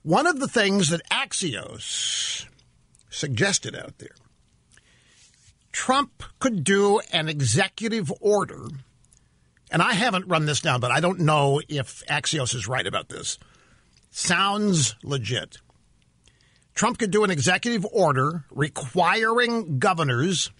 One 0.03 0.27
of 0.27 0.39
the 0.39 0.47
things 0.47 0.89
that 0.89 1.01
Axios 1.09 2.45
suggested 3.09 3.75
out 3.75 3.97
there. 3.97 4.15
Trump 5.71 6.23
could 6.39 6.63
do 6.63 6.99
an 7.11 7.27
executive 7.29 8.11
order, 8.19 8.67
and 9.71 9.81
I 9.81 9.93
haven't 9.93 10.27
run 10.27 10.45
this 10.45 10.59
down, 10.59 10.79
but 10.79 10.91
I 10.91 10.99
don't 10.99 11.21
know 11.21 11.61
if 11.67 12.03
Axios 12.07 12.53
is 12.53 12.67
right 12.67 12.85
about 12.85 13.09
this. 13.09 13.39
Sounds 14.11 14.95
legit. 15.03 15.59
Trump 16.73 16.97
could 16.97 17.11
do 17.11 17.23
an 17.23 17.31
executive 17.31 17.85
order 17.85 18.45
requiring 18.51 19.79
governors 19.79 20.51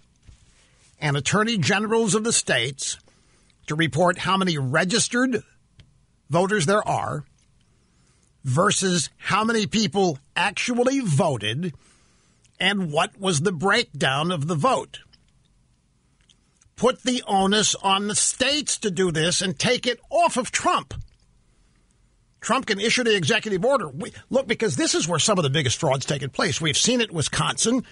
and 1.00 1.18
attorney 1.18 1.58
generals 1.58 2.14
of 2.16 2.24
the 2.24 2.34
states 2.34 2.98
to 3.68 3.76
report 3.76 4.20
how 4.20 4.38
many 4.38 4.58
registered 4.58 5.44
voters 6.30 6.66
there 6.66 6.88
are 6.88 7.26
versus 8.44 9.10
how 9.18 9.44
many 9.44 9.66
people 9.68 10.20
actually 10.36 11.00
voted 11.00 11.74
and 12.60 12.92
what 12.92 13.20
was 13.20 13.42
the 13.42 13.52
breakdown 13.52 14.32
of 14.32 14.48
the 14.48 14.56
vote. 14.56 15.00
Put 16.76 17.04
the 17.04 17.24
onus 17.28 17.76
on 17.76 18.08
the 18.08 18.16
states 18.16 18.78
to 18.80 18.92
do 18.92 19.12
this 19.12 19.42
and 19.42 19.58
take 19.58 19.86
it 19.86 20.00
off 20.10 20.38
of 20.38 20.52
Trump. 20.52 20.94
Trump 22.42 22.66
can 22.66 22.80
issue 22.80 23.04
the 23.04 23.16
executive 23.16 23.64
order. 23.64 23.88
We, 23.88 24.12
look, 24.30 24.48
because 24.48 24.76
this 24.76 24.96
is 24.96 25.08
where 25.08 25.20
some 25.20 25.38
of 25.38 25.44
the 25.44 25.50
biggest 25.50 25.80
frauds 25.80 26.06
taken 26.06 26.30
place. 26.30 26.60
We've 26.60 26.78
seen 26.78 27.02
it 27.02 27.10
in 27.10 27.16
Wisconsin, 27.16 27.86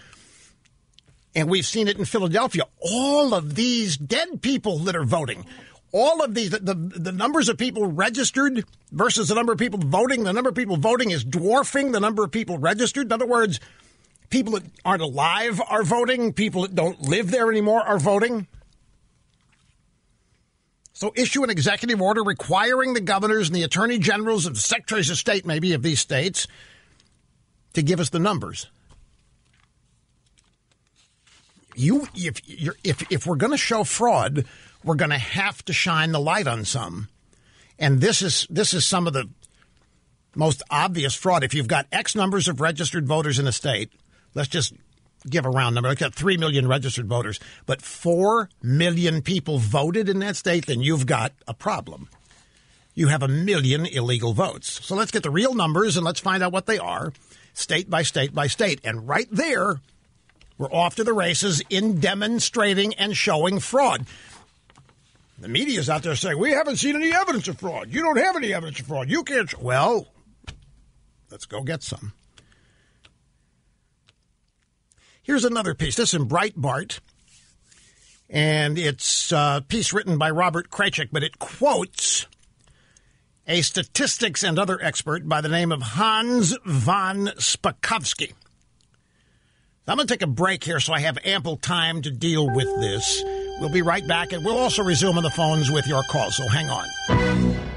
and 1.36 1.50
we've 1.50 1.66
seen 1.66 1.88
it 1.88 1.97
in 1.97 2.06
Philadelphia. 2.06 2.64
All 2.80 3.34
of 3.34 3.56
these 3.56 3.95
dead 3.95 4.41
people 4.41 4.80
that 4.80 4.95
are 4.95 5.06
voting, 5.06 5.45
all 5.91 6.24
of 6.24 6.34
these, 6.34 6.50
the, 6.50 6.60
the, 6.60 6.74
the 6.74 7.12
numbers 7.12 7.47
of 7.47 7.58
people 7.58 7.86
registered 7.86 8.66
versus 8.91 9.30
the 9.30 9.36
number 9.36 9.54
of 9.54 9.60
people 9.60 9.80
voting, 9.80 10.24
the 10.24 10.34
number 10.34 10.50
of 10.50 10.56
people 10.56 10.78
voting 10.78 11.12
is 11.12 11.24
dwarfing 11.24 11.91
the 11.91 12.00
number 12.00 12.24
of 12.24 12.32
people 12.32 12.58
registered. 12.58 13.06
In 13.06 13.14
other 13.14 13.28
words, 13.28 13.60
People 14.30 14.54
that 14.54 14.64
aren't 14.86 15.02
alive 15.02 15.60
are 15.68 15.84
voting. 15.84 16.34
People 16.34 16.62
that 16.62 16.76
don't 16.76 17.02
live 17.02 17.32
there 17.32 17.50
anymore 17.50 17.82
are 17.82 17.97
voting. 17.97 18.47
So 21.00 21.14
issue 21.16 21.45
an 21.45 21.50
executive 21.50 22.02
order 22.02 22.22
requiring 22.22 22.93
the 22.93 23.00
governors 23.00 23.47
and 23.47 23.56
the 23.56 23.64
attorney 23.64 24.00
generals 24.00 24.45
and 24.45 24.54
the 24.54 24.60
secretaries 24.60 25.10
of 25.10 25.18
state, 25.18 25.45
maybe 25.45 25.72
of 25.72 25.82
these 25.82 26.02
states, 26.02 26.45
to 27.72 27.82
give 27.82 28.02
us 28.02 28.10
the 28.10 28.20
numbers. 28.20 28.68
You, 31.74 32.06
if 32.14 32.41
if 32.84 33.10
if 33.10 33.26
we're 33.26 33.38
going 33.38 33.54
to 33.54 33.58
show 33.58 33.86
fraud, 33.86 34.43
we're 34.84 34.95
going 34.95 35.12
to 35.12 35.18
have 35.18 35.64
to 35.66 35.74
shine 35.74 36.12
the 36.12 36.20
light 36.20 36.47
on 36.47 36.66
some, 36.66 37.08
and 37.80 38.02
this 38.02 38.22
is 38.22 38.45
this 38.50 38.74
is 38.74 38.84
some 38.84 39.08
of 39.08 39.14
the 39.14 39.30
most 40.36 40.62
obvious 40.70 41.16
fraud. 41.16 41.45
If 41.45 41.54
you've 41.54 41.70
got 41.70 41.88
X 41.93 42.14
numbers 42.14 42.50
of 42.50 42.60
registered 42.60 43.08
voters 43.08 43.39
in 43.39 43.47
a 43.47 43.54
state, 43.54 43.89
let's 44.36 44.50
just 44.50 44.74
give 45.28 45.46
a 45.46 45.50
round 45.50 45.76
number. 45.76 45.90
I've 45.90 45.98
got 45.98 46.14
3 46.14 46.38
million 46.38 46.68
registered 46.68 47.08
voters, 47.08 47.40
but 47.66 47.82
4 47.82 48.50
million 48.62 49.22
people 49.22 49.58
voted 49.60 50.10
in 50.10 50.20
that 50.20 50.36
state, 50.36 50.66
then 50.66 50.82
you've 50.82 51.06
got 51.06 51.34
a 51.48 51.54
problem. 51.54 52.10
You 52.94 53.08
have 53.08 53.24
a 53.24 53.28
million 53.28 53.86
illegal 53.86 54.34
votes. 54.34 54.86
So 54.86 54.96
let's 54.96 55.12
get 55.12 55.24
the 55.24 55.30
real 55.30 55.54
numbers 55.54 55.96
and 55.96 56.06
let's 56.06 56.20
find 56.20 56.44
out 56.44 56.52
what 56.52 56.66
they 56.66 56.78
are, 56.78 57.14
state 57.54 57.90
by 57.90 58.04
state 58.04 58.34
by 58.34 58.48
state. 58.48 58.82
And 58.84 59.08
right 59.08 59.28
there, 59.32 59.80
we're 60.58 60.72
off 60.72 60.96
to 60.96 61.04
the 61.04 61.14
races 61.14 61.62
in 61.70 62.00
demonstrating 62.00 62.94
and 62.96 63.16
showing 63.16 63.60
fraud. 63.60 64.06
The 65.40 65.48
media's 65.48 65.90
out 65.90 66.04
there 66.04 66.16
saying, 66.16 66.38
we 66.38 66.52
haven't 66.52 66.76
seen 66.76 66.96
any 66.96 67.14
evidence 67.14 67.48
of 67.48 67.58
fraud. 67.58 67.90
You 67.90 68.02
don't 68.02 68.18
have 68.18 68.36
any 68.36 68.54
evidence 68.54 68.82
of 68.82 68.88
fraud. 68.88 69.10
You 69.10 69.24
can't. 69.24 69.58
Well, 69.62 70.08
let's 71.32 71.46
go 71.46 71.62
get 71.64 71.82
some. 71.82 72.12
Here's 75.30 75.46
another 75.46 75.76
piece. 75.76 75.96
This 75.96 76.16
is 76.16 76.22
in 76.22 76.28
Breitbart, 76.28 77.02
and 78.32 78.80
it's 78.80 79.32
a 79.32 79.64
piece 79.68 79.94
written 79.94 80.18
by 80.18 80.32
Robert 80.32 80.72
Kraychik, 80.72 81.10
but 81.12 81.22
it 81.22 81.38
quotes 81.38 82.26
a 83.46 83.62
statistics 83.62 84.42
and 84.42 84.58
other 84.58 84.82
expert 84.82 85.30
by 85.30 85.42
the 85.42 85.48
name 85.48 85.72
of 85.72 85.84
Hans 85.84 86.58
von 86.66 87.28
Spakovsky. 87.38 88.34
I'm 89.88 89.98
going 89.98 90.08
to 90.08 90.12
take 90.12 90.24
a 90.24 90.28
break 90.28 90.64
here 90.64 90.80
so 90.80 90.94
I 90.94 91.02
have 91.02 91.20
ample 91.24 91.58
time 91.58 92.02
to 92.02 92.10
deal 92.10 92.50
with 92.50 92.80
this. 92.80 93.22
We'll 93.60 93.70
be 93.70 93.84
right 93.84 94.08
back, 94.08 94.34
and 94.34 94.44
we'll 94.44 94.58
also 94.58 94.82
resume 94.82 95.16
on 95.18 95.24
the 95.24 95.30
phones 95.30 95.70
with 95.70 95.86
your 95.86 96.02
calls, 96.10 96.38
so 96.38 96.48
hang 96.48 96.72
on. 96.72 97.69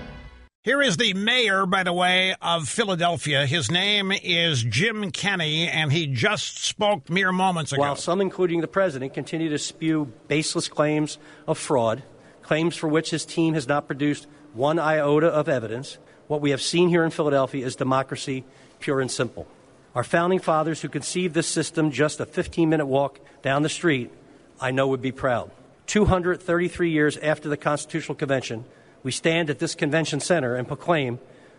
Here 0.65 0.81
is 0.81 0.97
the 0.97 1.13
mayor, 1.15 1.67
by 1.67 1.83
the 1.83 1.93
way, 1.93 2.37
of 2.41 2.69
Philadelphia. 2.69 3.47
His 3.47 3.69
name 3.69 4.13
is 4.13 4.63
Jim 4.63 5.11
Kenney, 5.11 5.67
and 5.67 5.91
he 5.91 6.07
just 6.07 6.63
spoke 6.63 7.11
mere 7.11 7.33
moments 7.33 7.73
ago. 7.73 7.81
While 7.81 7.97
some, 7.97 8.21
including 8.21 8.61
the 8.61 8.69
president, 8.69 9.13
continue 9.13 9.49
to 9.49 9.59
spew 9.59 10.13
baseless 10.29 10.69
claims 10.69 11.19
of 11.49 11.59
fraud, 11.59 12.05
claims 12.43 12.77
for 12.77 12.87
which 12.87 13.11
his 13.11 13.25
team 13.25 13.55
has 13.55 13.67
not 13.67 13.89
produced 13.89 14.29
one 14.53 14.79
iota 14.79 15.27
of 15.27 15.49
evidence, 15.49 15.99
what 16.29 16.41
we 16.41 16.51
have 16.51 16.63
seen 16.63 16.91
here 16.91 17.03
in 17.03 17.11
Philadelphia 17.11 17.67
is 17.67 17.75
democracy, 17.75 18.45
pure 18.79 19.01
and 19.01 19.11
simple. 19.11 19.49
Our 19.97 20.05
founding 20.05 20.39
fathers, 20.39 20.81
who 20.81 20.89
conceived 20.89 21.35
this 21.35 21.49
system 21.49 21.91
just 21.91 22.21
a 22.21 22.25
15 22.25 22.69
minute 22.69 22.87
walk 22.87 23.19
down 23.43 23.63
the 23.63 23.69
street, 23.69 24.13
I 24.61 24.71
know 24.71 24.87
would 24.87 25.03
be 25.03 25.11
proud. 25.11 25.51
233 25.87 26.89
years 26.89 27.17
after 27.17 27.49
the 27.49 27.57
Constitutional 27.57 28.15
Convention, 28.15 28.65
we 29.03 29.11
stand 29.11 29.51
at 29.51 29.59
this 29.59 29.75
convention 29.75 30.21
center 30.21 30.57
and 30.57 30.67
proclaim 30.67 31.19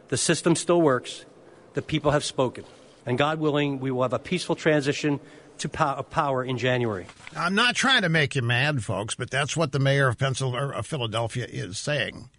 the 0.10 0.18
system 0.18 0.56
still 0.56 0.82
works, 0.82 1.26
the 1.74 1.82
people 1.82 2.12
have 2.12 2.24
spoken. 2.24 2.66
And 3.06 3.18
God 3.18 3.40
willing, 3.40 3.80
we 3.80 3.92
will 3.92 4.04
have 4.04 4.14
a 4.14 4.20
peaceful 4.20 4.56
transition 4.56 5.20
to 5.60 5.70
power 5.70 6.44
in 6.44 6.58
January. 6.58 7.06
I'm 7.36 7.56
not 7.56 7.76
trying 7.76 8.02
to 8.02 8.10
make 8.10 8.36
you 8.36 8.42
mad, 8.42 8.84
folks, 8.84 9.16
but 9.16 9.30
that's 9.30 9.56
what 9.56 9.72
the 9.72 9.80
mayor 9.80 10.08
of 10.08 10.18
Pennsylvania, 10.18 10.70
of 10.70 10.86
Philadelphia 10.86 11.46
is 11.48 11.78
saying. 11.78 12.30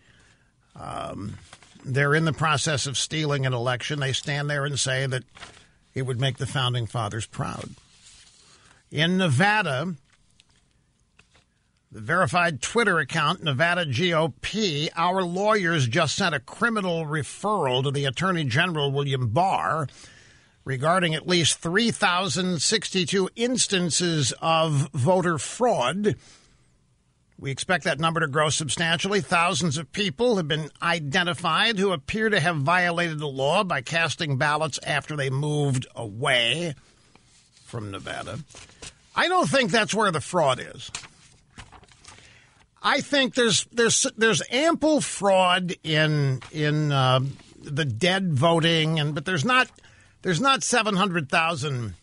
Um, 0.76 1.38
they're 1.84 2.14
in 2.14 2.24
the 2.24 2.32
process 2.32 2.86
of 2.86 2.96
stealing 2.96 3.46
an 3.46 3.52
election. 3.52 4.00
They 4.00 4.12
stand 4.12 4.50
there 4.50 4.64
and 4.64 4.78
say 4.78 5.06
that 5.06 5.22
it 5.94 6.02
would 6.02 6.20
make 6.20 6.38
the 6.38 6.46
founding 6.46 6.86
fathers 6.86 7.26
proud. 7.26 7.70
In 8.90 9.16
Nevada, 9.16 9.94
the 11.94 12.00
verified 12.00 12.60
Twitter 12.60 12.98
account, 12.98 13.44
Nevada 13.44 13.86
GOP, 13.86 14.88
our 14.96 15.22
lawyers 15.22 15.86
just 15.86 16.16
sent 16.16 16.34
a 16.34 16.40
criminal 16.40 17.06
referral 17.06 17.84
to 17.84 17.92
the 17.92 18.04
Attorney 18.04 18.42
General, 18.42 18.90
William 18.90 19.28
Barr, 19.28 19.86
regarding 20.64 21.14
at 21.14 21.28
least 21.28 21.60
3,062 21.60 23.30
instances 23.36 24.34
of 24.42 24.90
voter 24.92 25.38
fraud. 25.38 26.16
We 27.38 27.52
expect 27.52 27.84
that 27.84 28.00
number 28.00 28.18
to 28.18 28.26
grow 28.26 28.48
substantially. 28.48 29.20
Thousands 29.20 29.78
of 29.78 29.92
people 29.92 30.36
have 30.36 30.48
been 30.48 30.70
identified 30.82 31.78
who 31.78 31.92
appear 31.92 32.28
to 32.28 32.40
have 32.40 32.56
violated 32.56 33.20
the 33.20 33.28
law 33.28 33.62
by 33.62 33.82
casting 33.82 34.36
ballots 34.36 34.80
after 34.84 35.14
they 35.14 35.30
moved 35.30 35.86
away 35.94 36.74
from 37.66 37.92
Nevada. 37.92 38.40
I 39.14 39.28
don't 39.28 39.48
think 39.48 39.70
that's 39.70 39.94
where 39.94 40.10
the 40.10 40.20
fraud 40.20 40.58
is. 40.58 40.90
I 42.84 43.00
think 43.00 43.34
there's 43.34 43.64
there's 43.72 44.06
there's 44.16 44.42
ample 44.50 45.00
fraud 45.00 45.74
in 45.82 46.42
in 46.52 46.92
uh, 46.92 47.20
the 47.62 47.86
dead 47.86 48.34
voting, 48.34 49.00
and 49.00 49.14
but 49.14 49.24
there's 49.24 49.44
not 49.44 49.70
there's 50.20 50.40
not 50.40 50.62
seven 50.62 50.94
hundred 50.94 51.30
thousand 51.30 51.94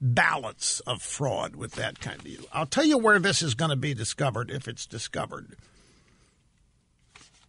ballots 0.00 0.80
of 0.80 1.00
fraud 1.00 1.54
with 1.54 1.72
that 1.76 2.00
kind 2.00 2.18
of 2.18 2.24
deal. 2.24 2.42
I'll 2.52 2.66
tell 2.66 2.84
you 2.84 2.98
where 2.98 3.20
this 3.20 3.42
is 3.42 3.54
going 3.54 3.70
to 3.70 3.76
be 3.76 3.94
discovered 3.94 4.50
if 4.50 4.66
it's 4.66 4.86
discovered. 4.86 5.54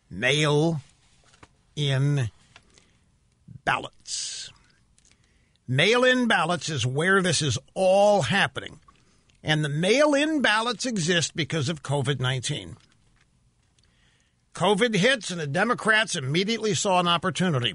Mail 0.09 0.81
in 1.75 2.29
ballots. 3.65 4.51
Mail 5.67 6.05
in 6.05 6.27
ballots 6.27 6.69
is 6.69 6.85
where 6.85 7.21
this 7.21 7.41
is 7.41 7.57
all 7.73 8.21
happening. 8.21 8.79
And 9.47 9.63
the 9.63 9.69
mail 9.69 10.13
in 10.13 10.41
ballots 10.41 10.85
exist 10.85 11.33
because 11.33 11.69
of 11.69 11.81
COVID 11.81 12.19
19. 12.19 12.75
COVID 14.53 14.93
hits, 14.93 15.31
and 15.31 15.39
the 15.39 15.47
Democrats 15.47 16.17
immediately 16.17 16.73
saw 16.73 16.99
an 16.99 17.07
opportunity. 17.07 17.73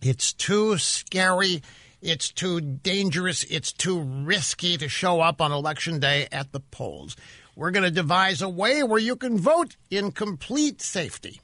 It's 0.00 0.32
too 0.32 0.78
scary. 0.78 1.60
It's 2.00 2.30
too 2.30 2.60
dangerous. 2.60 3.42
It's 3.50 3.72
too 3.72 4.00
risky 4.00 4.76
to 4.76 4.88
show 4.88 5.20
up 5.20 5.40
on 5.40 5.50
election 5.50 5.98
day 5.98 6.28
at 6.30 6.52
the 6.52 6.60
polls. 6.60 7.16
We're 7.56 7.72
going 7.72 7.82
to 7.82 7.90
devise 7.90 8.40
a 8.40 8.48
way 8.48 8.84
where 8.84 9.00
you 9.00 9.16
can 9.16 9.36
vote 9.36 9.74
in 9.90 10.12
complete 10.12 10.80
safety. 10.80 11.40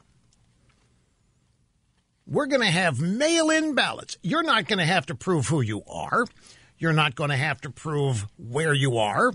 We're 2.28 2.46
going 2.46 2.62
to 2.62 2.68
have 2.68 3.00
mail 3.00 3.50
in 3.50 3.74
ballots. 3.74 4.18
You're 4.22 4.44
not 4.44 4.68
going 4.68 4.78
to 4.78 4.84
have 4.84 5.06
to 5.06 5.16
prove 5.16 5.48
who 5.48 5.62
you 5.62 5.82
are. 5.88 6.26
You're 6.80 6.94
not 6.94 7.14
going 7.14 7.30
to 7.30 7.36
have 7.36 7.60
to 7.60 7.70
prove 7.70 8.26
where 8.38 8.72
you 8.72 8.96
are. 8.96 9.32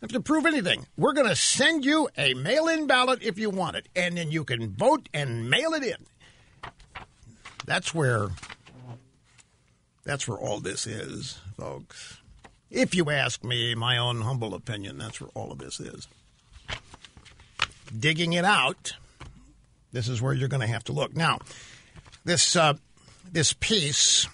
Have 0.00 0.10
to 0.12 0.20
prove 0.20 0.46
anything. 0.46 0.86
We're 0.96 1.12
going 1.12 1.28
to 1.28 1.36
send 1.36 1.84
you 1.84 2.08
a 2.16 2.32
mail 2.34 2.68
in 2.68 2.86
ballot 2.86 3.22
if 3.22 3.38
you 3.38 3.50
want 3.50 3.76
it, 3.76 3.86
and 3.94 4.16
then 4.16 4.30
you 4.30 4.44
can 4.44 4.70
vote 4.70 5.08
and 5.12 5.48
mail 5.50 5.74
it 5.74 5.82
in. 5.82 5.96
That's 7.66 7.94
where 7.94 8.28
that's 10.04 10.26
where 10.26 10.38
all 10.38 10.60
this 10.60 10.86
is, 10.86 11.38
folks. 11.58 12.18
If 12.70 12.94
you 12.94 13.10
ask 13.10 13.44
me, 13.44 13.74
my 13.74 13.98
own 13.98 14.22
humble 14.22 14.54
opinion, 14.54 14.96
that's 14.98 15.20
where 15.20 15.30
all 15.34 15.52
of 15.52 15.58
this 15.58 15.80
is. 15.80 16.08
Digging 17.98 18.32
it 18.32 18.44
out, 18.44 18.94
this 19.92 20.08
is 20.08 20.22
where 20.22 20.32
you're 20.32 20.48
going 20.48 20.60
to 20.60 20.66
have 20.66 20.84
to 20.84 20.92
look. 20.92 21.14
Now, 21.14 21.40
this 22.24 22.56
uh, 22.56 22.74
this 23.30 23.52
piece 23.52 24.28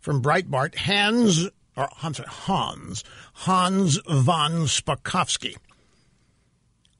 from 0.00 0.22
Breitbart, 0.22 0.76
Hans 0.76 1.48
or 1.76 1.88
I'm 2.02 2.14
sorry, 2.14 2.28
Hans 2.30 3.04
Hans 3.34 3.98
von 4.08 4.66
Spakovsky. 4.66 5.56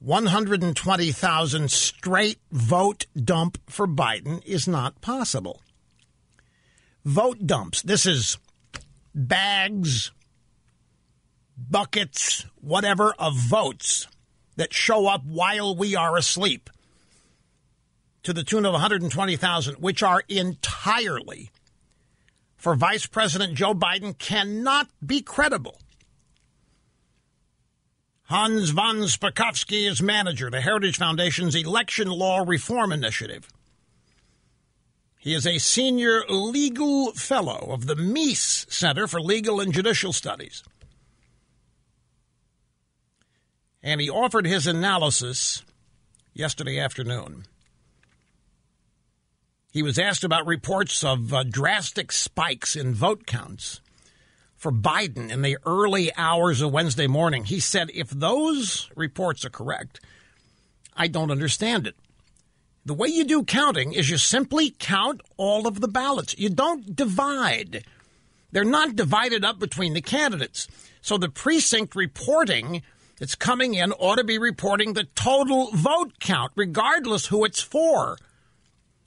120,000 0.01 1.71
straight 1.71 2.39
vote 2.53 3.07
dump 3.17 3.59
for 3.71 3.87
Biden 3.87 4.45
is 4.45 4.69
not 4.69 5.01
possible 5.01 5.63
vote 7.05 7.47
dumps. 7.47 7.83
This 7.83 8.07
is 8.07 8.39
bags, 9.15 10.11
buckets, 11.57 12.47
whatever 12.61 13.15
of 13.19 13.37
votes 13.37 14.09
that 14.57 14.73
show 14.73 15.07
up 15.07 15.25
while 15.25 15.75
we 15.77 15.95
are 15.95 16.17
asleep 16.17 16.71
to 18.23 18.33
the 18.33 18.45
tune 18.45 18.65
of 18.65 18.73
120,000, 18.73 19.75
which 19.77 20.03
are 20.03 20.23
entirely 20.29 21.51
for 22.65 22.75
Vice 22.75 23.05
President 23.05 23.53
Joe 23.53 23.75
Biden, 23.75 24.19
cannot 24.19 24.89
be 25.05 25.21
credible. 25.21 25.79
Hans 28.23 28.71
von 28.71 28.97
Spakovsky 29.03 29.87
is 29.87 30.01
manager, 30.01 30.47
of 30.47 30.53
the 30.53 30.63
Heritage 30.63 30.97
Foundation's 30.97 31.55
Election 31.55 32.09
Law 32.09 32.39
Reform 32.39 32.91
Initiative. 32.91 33.51
He 35.19 35.35
is 35.35 35.47
a 35.47 35.59
senior 35.59 36.23
legal 36.31 37.13
fellow 37.13 37.69
of 37.71 37.85
the 37.87 37.97
Meese 37.97 38.65
Center 38.73 39.07
for 39.07 39.21
Legal 39.21 39.61
and 39.61 39.71
Judicial 39.71 40.15
Studies. 40.15 40.63
And 43.83 44.01
he 44.01 44.09
offered 44.09 44.47
his 44.47 44.67
analysis 44.67 45.63
yesterday 46.33 46.79
afternoon. 46.79 47.45
He 49.75 49.83
was 49.83 49.99
asked 49.99 50.23
about 50.23 50.47
reports 50.47 51.03
of 51.03 51.35
uh, 51.35 51.43
drastic 51.43 52.13
spikes 52.13 52.77
in 52.77 52.95
vote 52.95 53.27
counts 53.27 53.81
for 54.57 54.71
Biden 54.71 55.33
in 55.33 55.43
the 55.43 55.59
early 55.67 56.15
hours 56.17 56.61
of 56.61 56.73
Wednesday 56.73 57.09
morning. 57.09 57.45
He 57.45 57.59
said, 57.59 57.91
if 57.93 58.09
those 58.09 58.89
reports 58.95 59.45
are 59.45 59.51
correct, 59.51 60.01
I 60.97 61.09
don't 61.09 61.33
understand 61.33 61.89
it. 61.89 61.97
The 62.87 62.95
way 62.95 63.09
you 63.09 63.25
do 63.25 63.43
counting 63.43 63.95
is 63.95 64.09
you 64.09 64.17
simply 64.17 64.71
count 64.79 65.21
all 65.37 65.67
of 65.67 65.81
the 65.81 65.89
ballots. 65.89 66.39
You 66.39 66.51
don't 66.51 66.95
divide. 66.95 67.85
They're 68.53 68.63
not 68.63 68.95
divided 68.95 69.45
up 69.45 69.59
between 69.59 69.95
the 69.95 70.01
candidates. 70.01 70.69
So 71.01 71.19
the 71.19 71.29
precinct 71.29 71.97
reporting 71.97 72.83
that's 73.19 73.35
coming 73.35 73.75
in 73.75 73.91
ought 73.91 74.19
to 74.19 74.25
be 74.25 74.39
reporting 74.39 74.93
the 74.93 75.09
total 75.17 75.73
vote 75.73 76.21
count, 76.21 76.53
regardless 76.55 77.27
who 77.27 77.45
it's 77.45 77.61
for. 77.61 78.19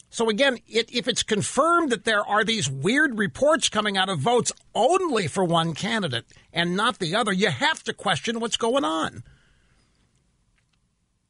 So 0.10 0.30
again, 0.30 0.60
it, 0.68 0.94
if 0.94 1.08
it's 1.08 1.24
confirmed 1.24 1.92
that 1.92 2.06
there 2.06 2.26
are 2.26 2.44
these 2.44 2.70
weird 2.70 3.18
reports 3.18 3.70
coming 3.70 3.98
out 3.98 4.10
of 4.10 4.20
votes 4.20 4.52
only 4.74 5.28
for 5.28 5.44
one 5.44 5.74
candidate 5.74 6.26
and 6.54 6.76
not 6.76 7.00
the 7.00 7.16
other, 7.16 7.34
you 7.34 7.50
have 7.50 7.84
to 7.84 7.94
question 7.94 8.40
what's 8.40 8.58
going 8.58 8.86
on. 8.86 9.24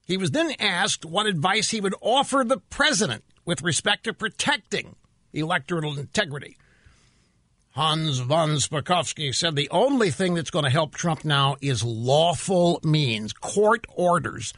He 0.05 0.15
was 0.15 0.31
then 0.31 0.53
asked 0.59 1.03
what 1.03 1.25
advice 1.25 1.71
he 1.71 1.81
would 1.81 1.95
offer 2.01 2.43
the 2.45 2.61
president 2.69 3.23
with 3.45 3.61
respect 3.61 4.05
to 4.05 4.13
protecting 4.13 4.95
electoral 5.33 5.97
integrity. 5.97 6.55
Hans 7.71 8.19
von 8.19 8.55
Spakovsky 8.55 9.35
said 9.35 9.55
the 9.55 9.69
only 9.69 10.09
thing 10.09 10.33
that's 10.33 10.49
going 10.49 10.65
to 10.65 10.71
help 10.71 10.95
Trump 10.95 11.23
now 11.23 11.57
is 11.61 11.83
lawful 11.83 12.79
means, 12.83 13.33
court 13.33 13.85
orders, 13.93 14.53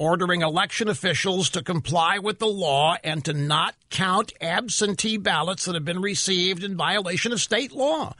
ordering 0.00 0.40
election 0.40 0.88
officials 0.88 1.50
to 1.50 1.62
comply 1.62 2.18
with 2.18 2.38
the 2.38 2.46
law 2.46 2.96
and 3.04 3.22
to 3.22 3.34
not 3.34 3.74
count 3.90 4.32
absentee 4.40 5.18
ballots 5.18 5.66
that 5.66 5.74
have 5.74 5.84
been 5.84 6.00
received 6.00 6.64
in 6.64 6.74
violation 6.74 7.32
of 7.32 7.40
state 7.40 7.70
law. 7.70 8.14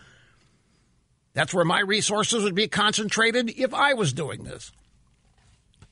That's 1.33 1.55
where 1.55 1.65
my 1.65 1.81
resources 1.81 2.45
would 2.45 2.55
be 2.55 2.69
concentrated 2.69 3.59
if 3.59 3.73
I 3.73 3.95
was 3.95 4.13
doing 4.13 4.45
this. 4.45 4.73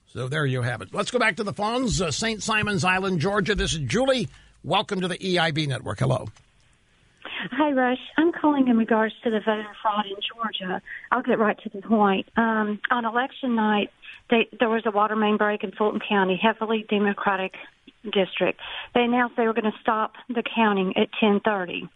So 0.09 0.29
there 0.29 0.45
you 0.45 0.61
have 0.61 0.83
it. 0.83 0.93
Let's 0.93 1.11
go 1.11 1.19
back 1.19 1.37
to 1.37 1.45
the 1.45 1.55
phones. 1.55 2.03
Uh, 2.03 2.11
St. 2.11 2.43
Simon's 2.43 2.85
Island, 2.85 3.21
Georgia. 3.21 3.55
This 3.55 3.73
is 3.73 3.79
Julie. 3.81 4.29
Welcome 4.63 5.01
to 5.01 5.09
the 5.09 5.17
EIB 5.17 5.69
network. 5.69 6.01
Hello. 6.01 6.29
Hi, 7.53 7.73
Rush. 7.73 7.99
I'm 8.19 8.33
calling 8.33 8.69
in 8.69 8.77
regards 8.77 9.15
to 9.25 9.31
the 9.31 9.41
voter 9.41 9.65
fraud 9.81 10.05
in 10.07 10.17
Georgia. 10.35 10.83
I'll 11.11 11.23
get 11.23 11.39
right 11.39 11.59
to 11.63 11.71
the 11.71 11.81
point. 11.81 12.29
Um, 12.37 12.79
on 12.91 13.07
election 13.07 13.55
night, 13.55 13.91
they, 14.31 14.49
there 14.59 14.69
was 14.69 14.83
a 14.87 14.91
water 14.91 15.17
main 15.17 15.37
break 15.37 15.65
in 15.65 15.73
Fulton 15.73 16.01
County, 16.07 16.39
heavily 16.41 16.85
Democratic 16.89 17.55
district. 18.05 18.61
They 18.95 19.03
announced 19.03 19.37
they 19.37 19.47
were 19.47 19.55
going 19.55 19.71
to 19.71 19.79
stop 19.81 20.13
the 20.29 20.43
counting 20.55 20.97
at 20.97 21.09
10:30 21.23 21.89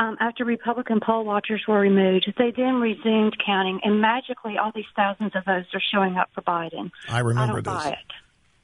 um, 0.00 0.16
after 0.18 0.46
Republican 0.46 0.98
poll 1.04 1.26
watchers 1.26 1.62
were 1.68 1.78
removed, 1.78 2.32
they 2.38 2.52
then 2.56 2.76
resumed 2.76 3.36
counting, 3.44 3.80
and 3.84 4.00
magically, 4.00 4.56
all 4.56 4.72
these 4.74 4.86
thousands 4.96 5.32
of 5.36 5.44
votes 5.44 5.68
are 5.74 5.82
showing 5.92 6.16
up 6.16 6.30
for 6.34 6.40
Biden. 6.40 6.90
I 7.06 7.18
remember 7.18 7.58
I 7.58 7.60
don't 7.60 7.64
this. 7.64 7.84
Buy 7.84 7.90
it. 7.90 8.12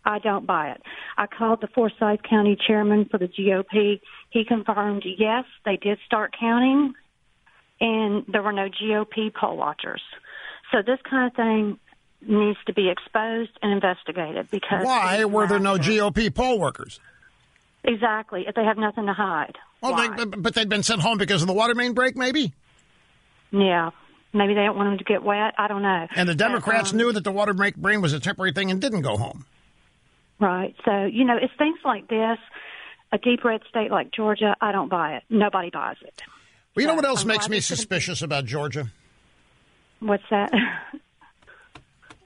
I 0.07 0.19
don't 0.19 0.47
buy 0.47 0.71
it. 0.71 0.83
I 1.19 1.27
called 1.27 1.61
the 1.61 1.67
Forsyth 1.67 2.23
County 2.23 2.57
chairman 2.67 3.05
for 3.11 3.19
the 3.19 3.29
GOP. 3.29 4.01
He 4.31 4.45
confirmed, 4.47 5.05
yes, 5.05 5.45
they 5.67 5.77
did 5.77 5.99
start 6.07 6.35
counting, 6.41 6.95
and 7.81 8.25
there 8.29 8.43
were 8.43 8.53
no 8.53 8.71
GOP 8.71 9.35
poll 9.35 9.59
watchers. 9.59 10.01
So 10.73 10.79
this 10.81 11.01
kind 11.09 11.27
of 11.27 11.37
thing 11.37 11.79
needs 12.29 12.59
to 12.67 12.73
be 12.73 12.89
exposed 12.91 13.51
and 13.63 13.73
investigated 13.73 14.51
because 14.51 14.85
why 14.85 15.25
were 15.25 15.47
there 15.47 15.59
no 15.59 15.77
GOP 15.77 16.33
poll 16.35 16.59
workers? 16.59 17.01
Exactly, 17.85 18.45
if 18.49 18.55
they 18.55 18.65
have 18.65 18.79
nothing 18.79 19.07
to 19.07 19.13
hide. 19.13 19.57
Well, 19.81 19.97
they, 19.97 20.25
but 20.25 20.55
they'd 20.55 20.69
been 20.69 20.83
sent 20.83 21.03
home 21.03 21.19
because 21.19 21.43
of 21.43 21.49
the 21.49 21.55
water 21.55 21.75
main 21.75 21.93
break, 21.93 22.17
maybe. 22.17 22.53
Yeah, 23.53 23.91
maybe 24.33 24.55
they 24.55 24.65
don't 24.65 24.77
want 24.77 24.91
them 24.91 24.99
to 24.99 25.05
get 25.05 25.23
wet. 25.23 25.55
I 25.57 25.69
don't 25.69 25.83
know. 25.83 26.07
And 26.17 26.29
the 26.29 26.35
Democrats 26.35 26.91
but, 26.91 26.95
um, 26.95 26.99
knew 26.99 27.13
that 27.13 27.25
the 27.25 27.33
water 27.33 27.55
break 27.55 27.77
brain 27.77 28.01
was 28.03 28.13
a 28.13 28.21
temporary 28.21 28.53
thing 28.53 28.71
and 28.71 28.81
didn't 28.81 29.03
go 29.03 29.17
home. 29.17 29.45
Right. 30.41 30.75
So 30.85 31.05
you 31.05 31.25
know, 31.25 31.37
it's 31.41 31.53
things 31.59 31.79
like 31.85 32.09
this. 32.09 32.39
A 33.13 33.19
deep 33.19 33.45
red 33.45 33.61
state 33.69 33.91
like 33.91 34.11
Georgia, 34.11 34.57
I 34.61 34.73
don't 34.73 34.89
buy 34.89 35.17
it. 35.17 35.23
Nobody 35.31 35.71
buys 35.71 35.97
it. 36.03 36.23
Well, 36.75 36.83
you 36.83 36.89
know 36.89 36.97
what 36.97 37.05
else 37.05 37.23
I'm 37.23 37.29
makes 37.29 37.49
me 37.49 37.61
suspicious 37.61 38.21
about 38.21 38.45
Georgia? 38.45 38.91
What's 40.01 40.25
that? 40.31 40.53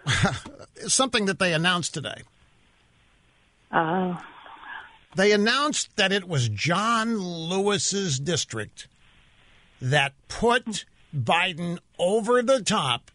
Something 0.86 1.26
that 1.26 1.38
they 1.38 1.52
announced 1.52 1.94
today. 1.94 2.22
Oh. 3.72 4.20
They 5.16 5.32
announced 5.32 5.96
that 5.96 6.12
it 6.12 6.28
was 6.28 6.48
John 6.48 7.18
Lewis's 7.18 8.18
district 8.18 8.88
that 9.80 10.12
put 10.28 10.84
Biden 11.14 11.78
over 11.98 12.42
the 12.42 12.62
top 12.62 13.10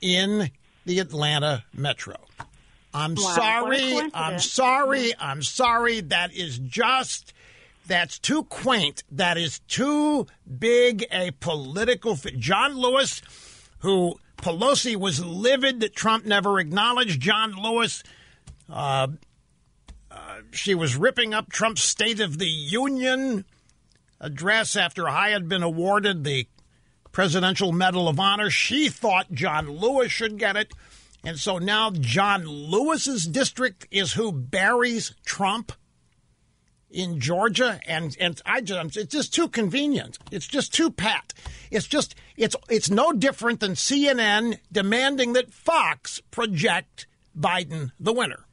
in 0.00 0.50
the 0.84 0.98
Atlanta 0.98 1.64
metro. 1.72 2.16
I'm 2.92 3.14
Wow, 3.14 3.34
sorry. 3.34 4.00
I'm 4.12 4.38
sorry. 4.38 5.12
I'm 5.18 5.42
sorry. 5.42 6.00
That 6.00 6.32
is 6.32 6.58
just 6.58 7.32
that's 7.86 8.18
too 8.18 8.44
quaint, 8.44 9.02
that 9.10 9.36
is 9.36 9.58
too 9.68 10.26
big 10.58 11.04
a 11.10 11.32
political 11.32 12.16
fit. 12.16 12.38
John 12.38 12.76
Lewis, 12.76 13.20
who 13.80 14.18
Pelosi 14.36 14.96
was 14.96 15.24
livid 15.24 15.80
that 15.80 15.96
Trump 15.96 16.24
never 16.24 16.58
acknowledged. 16.58 17.20
John 17.20 17.52
Lewis, 17.52 18.02
uh, 18.68 19.08
uh, 20.10 20.38
she 20.50 20.74
was 20.74 20.96
ripping 20.96 21.34
up 21.34 21.50
Trump's 21.50 21.82
State 21.82 22.20
of 22.20 22.38
the 22.38 22.46
Union 22.46 23.44
address 24.20 24.76
after 24.76 25.08
I 25.08 25.30
had 25.30 25.48
been 25.48 25.62
awarded 25.62 26.24
the 26.24 26.46
Presidential 27.12 27.72
Medal 27.72 28.08
of 28.08 28.18
Honor. 28.18 28.50
She 28.50 28.88
thought 28.88 29.32
John 29.32 29.68
Lewis 29.68 30.10
should 30.10 30.38
get 30.38 30.56
it. 30.56 30.72
And 31.24 31.38
so 31.38 31.58
now 31.58 31.90
John 31.90 32.44
Lewis's 32.44 33.24
district 33.24 33.86
is 33.90 34.12
who 34.12 34.32
buries 34.32 35.14
Trump 35.24 35.72
in 36.94 37.18
Georgia, 37.20 37.80
and 37.86 38.16
and 38.20 38.40
I 38.46 38.60
just 38.60 38.96
it's 38.96 39.12
just 39.12 39.34
too 39.34 39.48
convenient. 39.48 40.18
It's 40.30 40.46
just 40.46 40.72
too 40.72 40.90
pat. 40.90 41.34
It's 41.70 41.86
just 41.86 42.14
it's 42.36 42.56
it's 42.70 42.88
no 42.88 43.12
different 43.12 43.60
than 43.60 43.72
CNN 43.72 44.60
demanding 44.70 45.32
that 45.32 45.52
Fox 45.52 46.20
project 46.30 47.06
Biden 47.38 47.90
the 47.98 48.12
winner. 48.12 48.46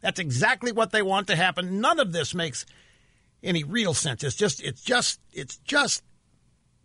That's 0.00 0.20
exactly 0.20 0.70
what 0.70 0.92
they 0.92 1.02
want 1.02 1.26
to 1.26 1.36
happen. 1.36 1.80
None 1.80 1.98
of 1.98 2.12
this 2.12 2.34
makes 2.34 2.64
any 3.42 3.64
real 3.64 3.94
sense. 3.94 4.22
It's 4.22 4.36
just 4.36 4.62
it's 4.62 4.82
just 4.82 5.20
it's 5.32 5.56
just 5.58 6.04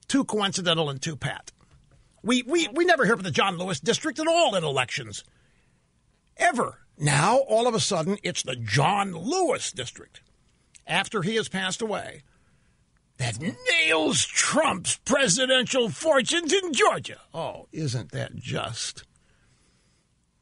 too 0.08 0.26
coincidental 0.26 0.90
and 0.90 1.00
too 1.00 1.16
pat. 1.16 1.52
We 2.24 2.42
we 2.42 2.68
we 2.74 2.86
never 2.86 3.06
hear 3.06 3.16
from 3.16 3.24
the 3.24 3.32
John 3.32 3.58
Lewis 3.58 3.80
district 3.80 4.20
at 4.20 4.28
all 4.28 4.56
in 4.56 4.64
elections. 4.64 5.24
Ever. 6.38 6.80
Now 6.98 7.38
all 7.38 7.68
of 7.68 7.76
a 7.76 7.80
sudden 7.80 8.18
it's 8.24 8.42
the 8.42 8.56
John 8.56 9.12
Lewis 9.12 9.72
district 9.72 10.22
after 10.88 11.22
he 11.22 11.36
has 11.36 11.50
passed 11.50 11.82
away 11.82 12.24
that 13.22 13.40
nails 13.40 14.26
Trump's 14.26 14.98
presidential 15.06 15.90
fortunes 15.90 16.52
in 16.52 16.74
Georgia. 16.74 17.18
Oh, 17.34 17.68
isn't 17.72 18.12
that 18.12 18.36
just 18.36 19.04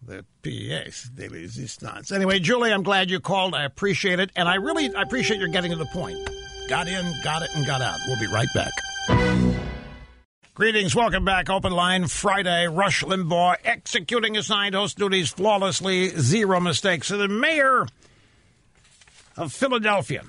the 0.01 0.25
PS 0.43 1.09
daily 1.09 1.41
resistance? 1.41 2.11
Anyway, 2.11 2.39
Julie, 2.39 2.71
I'm 2.71 2.83
glad 2.83 3.09
you 3.09 3.19
called. 3.19 3.53
I 3.53 3.65
appreciate 3.65 4.19
it. 4.19 4.31
And 4.35 4.47
I 4.47 4.55
really 4.55 4.93
I 4.95 5.01
appreciate 5.01 5.41
your 5.41 5.49
getting 5.49 5.71
to 5.71 5.77
the 5.77 5.87
point. 5.87 6.17
Got 6.69 6.87
in, 6.87 7.13
got 7.21 7.41
it, 7.41 7.49
and 7.53 7.65
got 7.65 7.81
out. 7.81 7.99
We'll 8.07 8.19
be 8.19 8.27
right 8.27 8.47
back. 8.53 8.71
Greetings, 10.53 10.95
welcome 10.95 11.25
back. 11.25 11.49
Open 11.49 11.73
line 11.73 12.07
Friday. 12.07 12.67
Rush 12.67 13.03
Limbaugh 13.03 13.55
executing 13.65 14.37
assigned 14.37 14.75
host 14.75 14.97
duties 14.97 15.29
flawlessly, 15.29 16.09
zero 16.09 16.59
mistakes. 16.59 17.07
So 17.07 17.17
the 17.17 17.27
mayor 17.27 17.87
of 19.39 19.53
Philadelphia. 19.53 20.23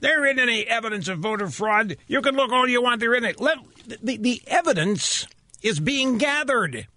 There 0.00 0.26
isn't 0.26 0.40
any 0.40 0.66
evidence 0.66 1.08
of 1.08 1.20
voter 1.20 1.48
fraud. 1.48 1.96
You 2.08 2.20
can 2.22 2.34
look 2.34 2.50
all 2.50 2.68
you 2.68 2.82
want. 2.82 3.00
There 3.00 3.14
isn't. 3.14 3.40
Let, 3.40 3.58
the, 4.02 4.16
the 4.16 4.42
evidence 4.48 5.26
is 5.62 5.78
being 5.78 6.18
gathered 6.18 6.88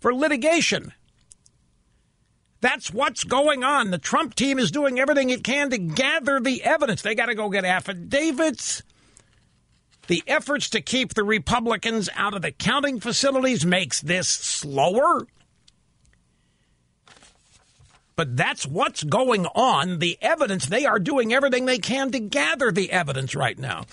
for 0.00 0.12
litigation. 0.12 0.92
That's 2.60 2.92
what's 2.92 3.24
going 3.24 3.64
on. 3.64 3.90
The 3.90 3.98
Trump 3.98 4.34
team 4.34 4.58
is 4.58 4.70
doing 4.70 4.98
everything 4.98 5.30
it 5.30 5.44
can 5.44 5.70
to 5.70 5.78
gather 5.78 6.40
the 6.40 6.62
evidence. 6.64 7.02
They 7.02 7.14
got 7.14 7.26
to 7.26 7.34
go 7.34 7.48
get 7.48 7.64
affidavits. 7.64 8.82
The 10.08 10.24
efforts 10.26 10.70
to 10.70 10.80
keep 10.80 11.14
the 11.14 11.24
Republicans 11.24 12.08
out 12.16 12.34
of 12.34 12.42
the 12.42 12.50
counting 12.50 13.00
facilities 13.00 13.64
makes 13.64 14.00
this 14.00 14.28
slower. 14.28 15.26
But 18.14 18.36
that's 18.36 18.66
what's 18.66 19.02
going 19.02 19.46
on. 19.46 19.98
The 19.98 20.18
evidence, 20.20 20.66
they 20.66 20.84
are 20.84 20.98
doing 20.98 21.32
everything 21.32 21.64
they 21.64 21.78
can 21.78 22.10
to 22.12 22.20
gather 22.20 22.70
the 22.70 22.90
evidence 22.92 23.34
right 23.34 23.58
now. 23.58 23.86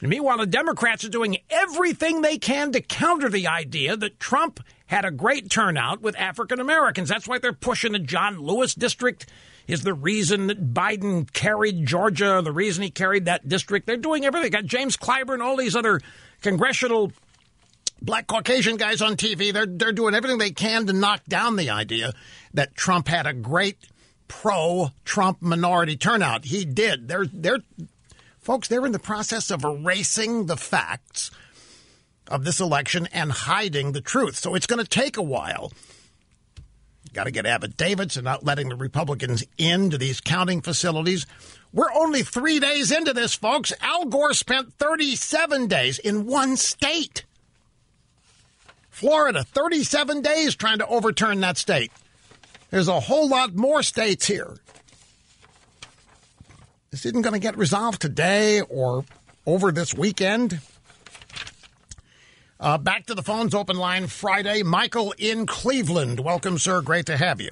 And 0.00 0.10
meanwhile, 0.10 0.38
the 0.38 0.46
Democrats 0.46 1.04
are 1.04 1.10
doing 1.10 1.38
everything 1.50 2.22
they 2.22 2.38
can 2.38 2.72
to 2.72 2.80
counter 2.80 3.28
the 3.28 3.46
idea 3.46 3.96
that 3.96 4.18
Trump 4.18 4.60
had 4.86 5.04
a 5.04 5.10
great 5.10 5.50
turnout 5.50 6.00
with 6.02 6.16
African 6.16 6.60
Americans. 6.60 7.08
That's 7.08 7.28
why 7.28 7.38
they're 7.38 7.52
pushing 7.52 7.92
the 7.92 7.98
John 7.98 8.38
Lewis 8.38 8.74
district 8.74 9.26
is 9.66 9.82
the 9.82 9.94
reason 9.94 10.48
that 10.48 10.74
Biden 10.74 11.32
carried 11.32 11.86
Georgia, 11.86 12.42
the 12.44 12.52
reason 12.52 12.82
he 12.82 12.90
carried 12.90 13.24
that 13.24 13.48
district. 13.48 13.86
They're 13.86 13.96
doing 13.96 14.24
everything. 14.24 14.50
They 14.50 14.58
got 14.58 14.66
James 14.66 14.96
Clyburn, 14.96 15.40
all 15.40 15.56
these 15.56 15.76
other 15.76 16.00
congressional 16.42 17.12
black 18.04 18.26
Caucasian 18.26 18.76
guys 18.76 19.02
on 19.02 19.16
TV. 19.16 19.52
They're 19.52 19.66
they're 19.66 19.92
doing 19.92 20.14
everything 20.14 20.38
they 20.38 20.50
can 20.50 20.86
to 20.86 20.92
knock 20.92 21.24
down 21.26 21.56
the 21.56 21.70
idea 21.70 22.12
that 22.52 22.74
Trump 22.74 23.08
had 23.08 23.26
a 23.26 23.32
great 23.32 23.78
pro 24.28 24.90
Trump 25.04 25.42
minority 25.42 25.96
turnout. 25.96 26.44
He 26.44 26.64
did. 26.64 27.08
They're 27.08 27.26
they're 27.26 27.60
folks, 28.44 28.68
they're 28.68 28.86
in 28.86 28.92
the 28.92 28.98
process 28.98 29.50
of 29.50 29.64
erasing 29.64 30.46
the 30.46 30.56
facts 30.56 31.30
of 32.28 32.44
this 32.44 32.60
election 32.60 33.08
and 33.12 33.32
hiding 33.32 33.92
the 33.92 34.00
truth. 34.00 34.36
So 34.36 34.54
it's 34.54 34.66
going 34.66 34.82
to 34.82 34.88
take 34.88 35.16
a 35.16 35.22
while. 35.22 35.72
Got 37.12 37.24
to 37.24 37.30
get 37.30 37.46
affidavits 37.46 38.16
and 38.16 38.24
not 38.24 38.44
letting 38.44 38.68
the 38.68 38.76
Republicans 38.76 39.44
into 39.56 39.98
these 39.98 40.20
counting 40.20 40.60
facilities. 40.60 41.26
We're 41.72 41.92
only 41.94 42.22
three 42.22 42.58
days 42.58 42.90
into 42.90 43.12
this, 43.12 43.34
folks. 43.34 43.72
Al 43.80 44.06
Gore 44.06 44.34
spent 44.34 44.74
37 44.74 45.66
days 45.68 45.98
in 45.98 46.26
one 46.26 46.56
state. 46.56 47.24
Florida, 48.94 49.42
37 49.42 50.22
days 50.22 50.54
trying 50.54 50.78
to 50.78 50.86
overturn 50.86 51.40
that 51.40 51.56
state. 51.56 51.90
There's 52.70 52.86
a 52.86 53.00
whole 53.00 53.28
lot 53.28 53.52
more 53.52 53.82
states 53.82 54.24
here. 54.24 54.54
This 56.92 57.04
isn't 57.04 57.22
going 57.22 57.32
to 57.32 57.40
get 57.40 57.58
resolved 57.58 58.00
today 58.00 58.60
or 58.60 59.04
over 59.46 59.72
this 59.72 59.94
weekend. 59.94 60.60
Uh, 62.60 62.78
back 62.78 63.06
to 63.06 63.16
the 63.16 63.22
phones, 63.22 63.52
open 63.52 63.76
line 63.76 64.06
Friday. 64.06 64.62
Michael 64.62 65.12
in 65.18 65.44
Cleveland. 65.44 66.20
Welcome, 66.20 66.56
sir. 66.56 66.80
Great 66.80 67.06
to 67.06 67.16
have 67.16 67.40
you. 67.40 67.50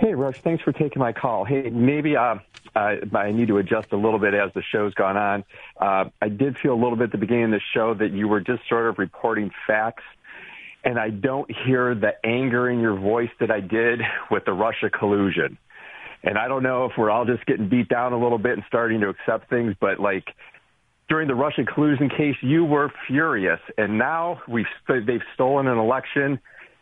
Hey, 0.00 0.14
Rush. 0.14 0.40
Thanks 0.40 0.64
for 0.64 0.72
taking 0.72 0.98
my 0.98 1.12
call. 1.12 1.44
Hey, 1.44 1.70
maybe 1.70 2.16
uh, 2.16 2.38
I, 2.74 2.98
I 3.14 3.30
need 3.30 3.46
to 3.46 3.58
adjust 3.58 3.92
a 3.92 3.96
little 3.96 4.18
bit 4.18 4.34
as 4.34 4.52
the 4.54 4.62
show's 4.62 4.92
gone 4.94 5.16
on. 5.16 5.44
Uh, 5.80 6.10
I 6.20 6.28
did 6.28 6.58
feel 6.58 6.74
a 6.74 6.80
little 6.82 6.96
bit 6.96 7.04
at 7.04 7.12
the 7.12 7.18
beginning 7.18 7.44
of 7.44 7.50
the 7.52 7.60
show 7.72 7.94
that 7.94 8.10
you 8.10 8.26
were 8.26 8.40
just 8.40 8.68
sort 8.68 8.88
of 8.88 8.98
reporting 8.98 9.52
facts, 9.68 10.02
and 10.84 10.98
I 10.98 11.10
don't 11.10 11.50
hear 11.64 11.94
the 11.94 12.12
anger 12.24 12.68
in 12.68 12.80
your 12.80 12.98
voice 12.98 13.30
that 13.40 13.50
I 13.50 13.60
did 13.60 14.00
with 14.30 14.44
the 14.44 14.52
Russia 14.52 14.90
collusion. 14.90 15.58
And 16.24 16.38
I 16.38 16.48
don't 16.48 16.62
know 16.62 16.84
if 16.84 16.92
we're 16.96 17.10
all 17.10 17.24
just 17.24 17.44
getting 17.46 17.68
beat 17.68 17.88
down 17.88 18.12
a 18.12 18.20
little 18.20 18.38
bit 18.38 18.52
and 18.52 18.62
starting 18.68 19.00
to 19.00 19.08
accept 19.08 19.50
things, 19.50 19.74
but 19.80 19.98
like 19.98 20.24
during 21.08 21.28
the 21.28 21.34
Russian 21.34 21.66
collusion 21.66 22.08
case, 22.08 22.36
you 22.40 22.64
were 22.64 22.90
furious, 23.06 23.60
and 23.76 23.98
now 23.98 24.40
we've 24.48 24.64
they've 24.88 25.20
stolen 25.34 25.66
an 25.66 25.76
election, 25.78 26.40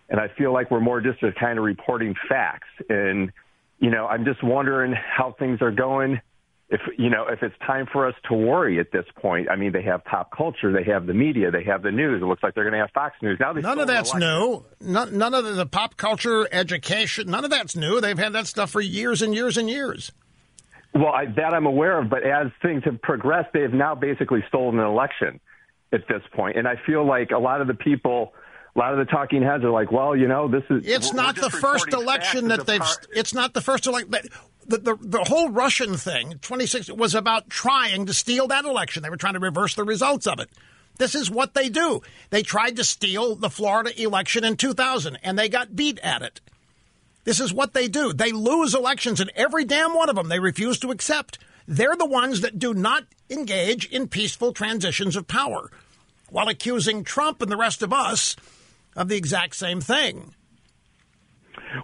and 0.08 0.20
I 0.20 0.28
feel 0.36 0.52
like 0.52 0.70
we're 0.70 0.80
more 0.80 1.00
just 1.00 1.20
kind 1.38 1.58
of 1.58 1.64
reporting 1.64 2.14
facts. 2.28 2.68
And 2.88 3.32
you 3.78 3.90
know, 3.90 4.06
I'm 4.06 4.24
just 4.24 4.44
wondering 4.44 4.92
how 4.92 5.34
things 5.38 5.60
are 5.62 5.72
going. 5.72 6.20
If 6.72 6.80
you 6.96 7.10
know, 7.10 7.26
if 7.26 7.42
it's 7.42 7.54
time 7.66 7.86
for 7.92 8.06
us 8.06 8.14
to 8.28 8.34
worry 8.34 8.78
at 8.78 8.92
this 8.92 9.04
point. 9.16 9.50
I 9.50 9.56
mean, 9.56 9.72
they 9.72 9.82
have 9.82 10.04
pop 10.04 10.30
culture, 10.30 10.72
they 10.72 10.84
have 10.84 11.04
the 11.04 11.14
media, 11.14 11.50
they 11.50 11.64
have 11.64 11.82
the 11.82 11.90
news. 11.90 12.22
It 12.22 12.24
looks 12.24 12.44
like 12.44 12.54
they're 12.54 12.62
going 12.62 12.74
to 12.74 12.78
have 12.78 12.92
Fox 12.92 13.16
News 13.20 13.38
now. 13.40 13.52
None 13.52 13.80
of 13.80 13.88
that's 13.88 14.14
new. 14.14 14.64
None, 14.80 15.18
none 15.18 15.34
of 15.34 15.44
the, 15.44 15.52
the 15.52 15.66
pop 15.66 15.96
culture, 15.96 16.46
education, 16.52 17.28
none 17.28 17.44
of 17.44 17.50
that's 17.50 17.74
new. 17.74 18.00
They've 18.00 18.16
had 18.16 18.34
that 18.34 18.46
stuff 18.46 18.70
for 18.70 18.80
years 18.80 19.20
and 19.20 19.34
years 19.34 19.56
and 19.56 19.68
years. 19.68 20.12
Well, 20.94 21.08
I, 21.08 21.26
that 21.26 21.54
I'm 21.54 21.66
aware 21.66 21.98
of, 22.00 22.08
but 22.08 22.22
as 22.22 22.48
things 22.62 22.84
have 22.84 23.02
progressed, 23.02 23.52
they 23.52 23.62
have 23.62 23.72
now 23.72 23.96
basically 23.96 24.44
stolen 24.48 24.78
an 24.78 24.86
election 24.86 25.40
at 25.92 26.06
this. 26.08 26.22
And 26.36 26.68
I 26.68 26.74
feel 26.86 27.04
like 27.04 27.30
a 27.32 27.38
lot 27.38 27.60
of 27.60 27.66
the 27.66 27.74
people, 27.74 28.32
a 28.74 28.78
lot 28.78 28.92
of 28.92 28.98
the 28.98 29.10
talking 29.10 29.42
heads 29.42 29.64
are 29.64 29.70
like, 29.70 29.90
well, 29.90 30.14
you 30.14 30.28
know, 30.28 30.48
this 30.48 30.62
is. 30.70 30.86
It's 30.86 31.12
not 31.12 31.36
the 31.36 31.50
first 31.50 31.92
election 31.92 32.48
that 32.48 32.66
they've. 32.66 32.80
Part. 32.80 33.08
It's 33.14 33.34
not 33.34 33.52
the 33.52 33.60
first 33.60 33.86
election. 33.86 34.10
The, 34.66 34.78
the, 34.78 34.96
the 35.00 35.24
whole 35.24 35.50
Russian 35.50 35.96
thing, 35.96 36.38
26, 36.42 36.90
was 36.92 37.14
about 37.14 37.50
trying 37.50 38.06
to 38.06 38.14
steal 38.14 38.46
that 38.48 38.64
election. 38.64 39.02
They 39.02 39.10
were 39.10 39.16
trying 39.16 39.34
to 39.34 39.40
reverse 39.40 39.74
the 39.74 39.82
results 39.82 40.28
of 40.28 40.38
it. 40.38 40.48
This 40.98 41.14
is 41.14 41.30
what 41.30 41.54
they 41.54 41.68
do. 41.68 42.02
They 42.28 42.42
tried 42.42 42.76
to 42.76 42.84
steal 42.84 43.34
the 43.34 43.50
Florida 43.50 44.00
election 44.00 44.44
in 44.44 44.56
2000, 44.56 45.18
and 45.22 45.36
they 45.36 45.48
got 45.48 45.74
beat 45.74 45.98
at 46.00 46.22
it. 46.22 46.40
This 47.24 47.40
is 47.40 47.52
what 47.52 47.74
they 47.74 47.88
do. 47.88 48.12
They 48.12 48.32
lose 48.32 48.74
elections, 48.74 49.18
and 49.18 49.32
every 49.34 49.64
damn 49.64 49.94
one 49.94 50.08
of 50.08 50.16
them 50.16 50.28
they 50.28 50.38
refuse 50.38 50.78
to 50.80 50.90
accept. 50.90 51.38
They're 51.66 51.96
the 51.96 52.06
ones 52.06 52.42
that 52.42 52.58
do 52.58 52.72
not 52.72 53.04
engage 53.28 53.86
in 53.86 54.08
peaceful 54.08 54.52
transitions 54.52 55.16
of 55.16 55.26
power, 55.26 55.70
while 56.28 56.48
accusing 56.48 57.02
Trump 57.02 57.42
and 57.42 57.50
the 57.50 57.56
rest 57.56 57.82
of 57.82 57.92
us 57.92 58.36
of 59.00 59.08
the 59.08 59.16
exact 59.16 59.56
same 59.56 59.80
thing. 59.80 60.34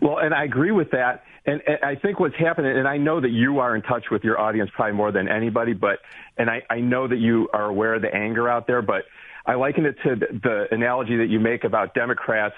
Well, 0.03 0.19
and 0.19 0.35
I 0.35 0.45
agree 0.45 0.71
with 0.71 0.91
that. 0.91 1.25
And, 1.47 1.63
and 1.67 1.79
I 1.83 1.95
think 1.95 2.21
what's 2.21 2.37
happening, 2.37 2.77
and 2.77 2.87
I 2.87 2.99
know 2.99 3.21
that 3.21 3.31
you 3.31 3.61
are 3.61 3.75
in 3.75 3.83
touch 3.83 4.07
with 4.11 4.23
your 4.23 4.39
audience 4.39 4.71
probably 4.75 4.95
more 4.95 5.13
than 5.13 5.29
anybody, 5.29 5.73
but, 5.73 6.01
and 6.37 6.51
I, 6.51 6.63
I 6.69 6.81
know 6.81 7.09
that 7.09 7.19
you 7.19 7.49
are 7.53 7.65
aware 7.65 7.95
of 7.95 8.03
the 8.03 8.15
anger 8.15 8.49
out 8.49 8.67
there, 8.67 8.83
but 8.83 9.05
I 9.47 9.55
liken 9.55 9.87
it 9.87 9.97
to 10.05 10.17
the, 10.17 10.27
the 10.43 10.67
analogy 10.73 11.17
that 11.17 11.29
you 11.29 11.41
make 11.41 11.65
about 11.65 11.95
Democrats 11.95 12.57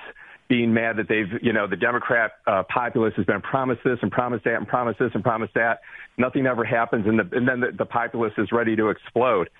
being 0.48 0.72
mad 0.72 0.96
that 0.96 1.06
they've, 1.08 1.40
you 1.42 1.52
know, 1.52 1.66
the 1.66 1.76
Democrat 1.76 2.32
uh, 2.46 2.62
populace 2.72 3.12
has 3.16 3.26
been 3.26 3.42
promised 3.42 3.82
this 3.84 3.98
and 4.00 4.10
promised 4.10 4.44
that 4.44 4.54
and 4.54 4.66
promised 4.66 4.98
this 4.98 5.10
and 5.12 5.22
promised 5.22 5.52
that. 5.54 5.80
Nothing 6.16 6.46
ever 6.46 6.64
happens, 6.64 7.06
and, 7.06 7.18
the, 7.18 7.36
and 7.36 7.46
then 7.46 7.60
the, 7.60 7.72
the 7.76 7.84
populace 7.84 8.32
is 8.38 8.50
ready 8.50 8.74
to 8.74 8.88
explode. 8.88 9.50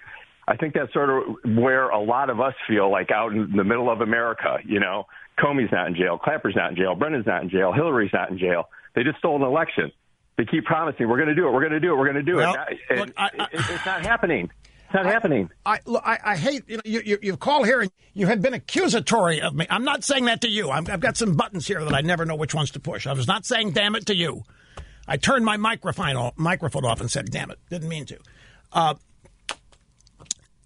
I 0.50 0.56
think 0.56 0.72
that's 0.74 0.92
sort 0.94 1.10
of 1.10 1.22
where 1.56 1.90
a 1.90 2.00
lot 2.00 2.30
of 2.30 2.40
us 2.40 2.54
feel 2.66 2.90
like 2.90 3.10
out 3.10 3.32
in 3.32 3.54
the 3.54 3.64
middle 3.64 3.90
of 3.90 4.00
America. 4.00 4.56
You 4.64 4.80
know, 4.80 5.04
Comey's 5.38 5.70
not 5.70 5.88
in 5.88 5.94
jail, 5.94 6.16
Clapper's 6.18 6.56
not 6.56 6.70
in 6.70 6.76
jail, 6.76 6.94
Brennan's 6.94 7.26
not 7.26 7.42
in 7.42 7.50
jail, 7.50 7.72
Hillary's 7.72 8.12
not 8.14 8.30
in 8.30 8.38
jail. 8.38 8.70
They 8.94 9.02
just 9.04 9.18
stole 9.18 9.36
an 9.36 9.42
election. 9.42 9.92
They 10.38 10.44
keep 10.46 10.64
promising 10.64 11.06
we're 11.08 11.16
going 11.18 11.28
to 11.28 11.34
do 11.34 11.46
it, 11.46 11.52
we're 11.52 11.60
going 11.60 11.72
to 11.72 11.80
do 11.80 11.92
it, 11.92 11.96
we're 11.98 12.10
going 12.10 12.24
to 12.24 12.32
do 12.32 12.36
Well, 12.36 12.56
it. 12.70 12.78
And 12.88 13.00
look, 13.00 13.10
I- 13.16 13.30
I- 13.38 13.44
it- 13.44 13.48
it's 13.52 13.86
not 13.86 14.06
happening. 14.06 14.50
It's 14.86 14.94
not 14.94 15.04
happening. 15.04 15.50
I, 15.66 15.80
look, 15.84 16.02
I, 16.06 16.18
I 16.24 16.36
hate 16.38 16.62
you, 16.66 16.76
know, 16.78 16.82
you, 16.86 17.02
you. 17.04 17.18
You 17.20 17.36
call 17.36 17.62
here 17.62 17.82
and 17.82 17.90
you 18.14 18.26
have 18.28 18.40
been 18.40 18.54
accusatory 18.54 19.42
of 19.42 19.54
me. 19.54 19.66
I'm 19.68 19.84
not 19.84 20.02
saying 20.02 20.24
that 20.24 20.40
to 20.40 20.48
you. 20.48 20.70
I'm, 20.70 20.86
I've 20.90 21.00
got 21.00 21.18
some 21.18 21.34
buttons 21.36 21.66
here 21.66 21.84
that 21.84 21.92
I 21.94 22.00
never 22.00 22.24
know 22.24 22.36
which 22.36 22.54
ones 22.54 22.70
to 22.70 22.80
push. 22.80 23.06
I 23.06 23.12
was 23.12 23.26
not 23.28 23.44
saying 23.44 23.72
"damn 23.72 23.94
it" 23.96 24.06
to 24.06 24.16
you. 24.16 24.44
I 25.06 25.18
turned 25.18 25.44
my 25.44 25.58
microphone 25.58 26.16
off, 26.16 26.38
microphone 26.38 26.86
off 26.86 27.02
and 27.02 27.10
said 27.10 27.30
"damn 27.30 27.50
it." 27.50 27.58
Didn't 27.68 27.90
mean 27.90 28.06
to. 28.06 28.18
Uh, 28.72 28.94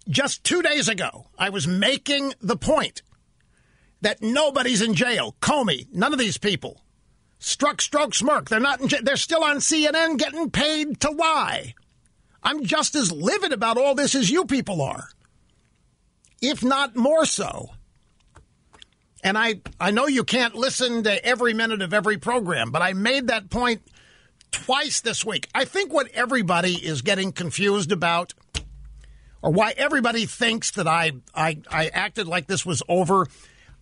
just 0.07 0.43
two 0.43 0.61
days 0.61 0.87
ago, 0.87 1.27
I 1.37 1.49
was 1.49 1.67
making 1.67 2.33
the 2.41 2.57
point 2.57 3.01
that 4.01 4.21
nobody's 4.21 4.81
in 4.81 4.93
jail. 4.93 5.35
Comey, 5.41 5.87
none 5.93 6.13
of 6.13 6.19
these 6.19 6.37
people. 6.37 6.81
Strzok, 7.39 7.81
stroke, 7.81 8.13
smirk. 8.13 8.49
They're 8.49 8.59
not 8.59 8.81
in 8.81 8.87
jail. 8.87 9.01
They're 9.03 9.17
still 9.17 9.43
on 9.43 9.57
CNN 9.57 10.17
getting 10.17 10.49
paid 10.49 10.99
to 11.01 11.11
lie. 11.11 11.73
I'm 12.43 12.63
just 12.63 12.95
as 12.95 13.11
livid 13.11 13.53
about 13.53 13.77
all 13.77 13.95
this 13.95 14.15
as 14.15 14.29
you 14.29 14.45
people 14.45 14.81
are, 14.81 15.07
if 16.41 16.63
not 16.63 16.95
more 16.95 17.25
so. 17.25 17.71
And 19.23 19.37
I, 19.37 19.61
I 19.79 19.91
know 19.91 20.07
you 20.07 20.25
can't 20.25 20.55
listen 20.55 21.03
to 21.03 21.25
every 21.25 21.53
minute 21.53 21.81
of 21.81 21.93
every 21.93 22.17
program, 22.17 22.71
but 22.71 22.81
I 22.81 22.91
made 22.91 23.27
that 23.27 23.49
point 23.49 23.81
twice 24.51 24.99
this 24.99 25.23
week. 25.25 25.47
I 25.55 25.63
think 25.63 25.93
what 25.93 26.09
everybody 26.09 26.73
is 26.73 27.01
getting 27.01 27.31
confused 27.31 27.93
about, 27.93 28.33
or 29.43 29.51
why 29.51 29.73
everybody 29.75 30.25
thinks 30.25 30.71
that 30.71 30.87
I, 30.87 31.11
I, 31.35 31.59
I 31.69 31.87
acted 31.89 32.27
like 32.27 32.47
this 32.47 32.65
was 32.65 32.81
over, 32.87 33.27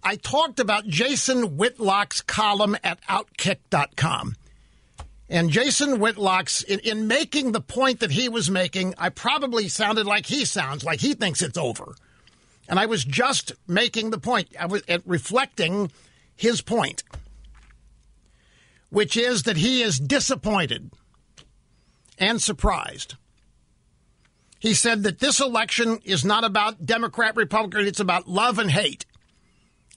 I 0.03 0.15
talked 0.15 0.59
about 0.59 0.87
Jason 0.87 1.55
Whitlock's 1.55 2.21
column 2.21 2.75
at 2.83 2.99
Outkick.com. 3.03 4.35
And 5.29 5.51
Jason 5.51 5.99
Whitlock's, 5.99 6.63
in, 6.63 6.79
in 6.79 7.07
making 7.07 7.51
the 7.51 7.61
point 7.61 7.99
that 7.99 8.11
he 8.11 8.27
was 8.27 8.49
making, 8.49 8.95
I 8.97 9.09
probably 9.09 9.67
sounded 9.69 10.07
like 10.07 10.25
he 10.25 10.45
sounds, 10.45 10.83
like 10.83 10.99
he 10.99 11.13
thinks 11.13 11.43
it's 11.43 11.59
over. 11.59 11.93
And 12.67 12.79
I 12.79 12.87
was 12.87 13.05
just 13.05 13.53
making 13.67 14.09
the 14.09 14.17
point, 14.17 14.49
I 14.59 14.65
was 14.65 14.81
reflecting 15.05 15.91
his 16.35 16.61
point, 16.61 17.03
which 18.89 19.15
is 19.15 19.43
that 19.43 19.57
he 19.57 19.83
is 19.83 19.99
disappointed 19.99 20.91
and 22.17 22.41
surprised. 22.41 23.15
He 24.61 24.75
said 24.75 25.01
that 25.03 25.17
this 25.17 25.41
election 25.41 25.99
is 26.03 26.23
not 26.23 26.43
about 26.43 26.85
Democrat, 26.85 27.35
Republican, 27.35 27.87
it's 27.87 27.99
about 27.99 28.27
love 28.27 28.59
and 28.59 28.69
hate. 28.69 29.07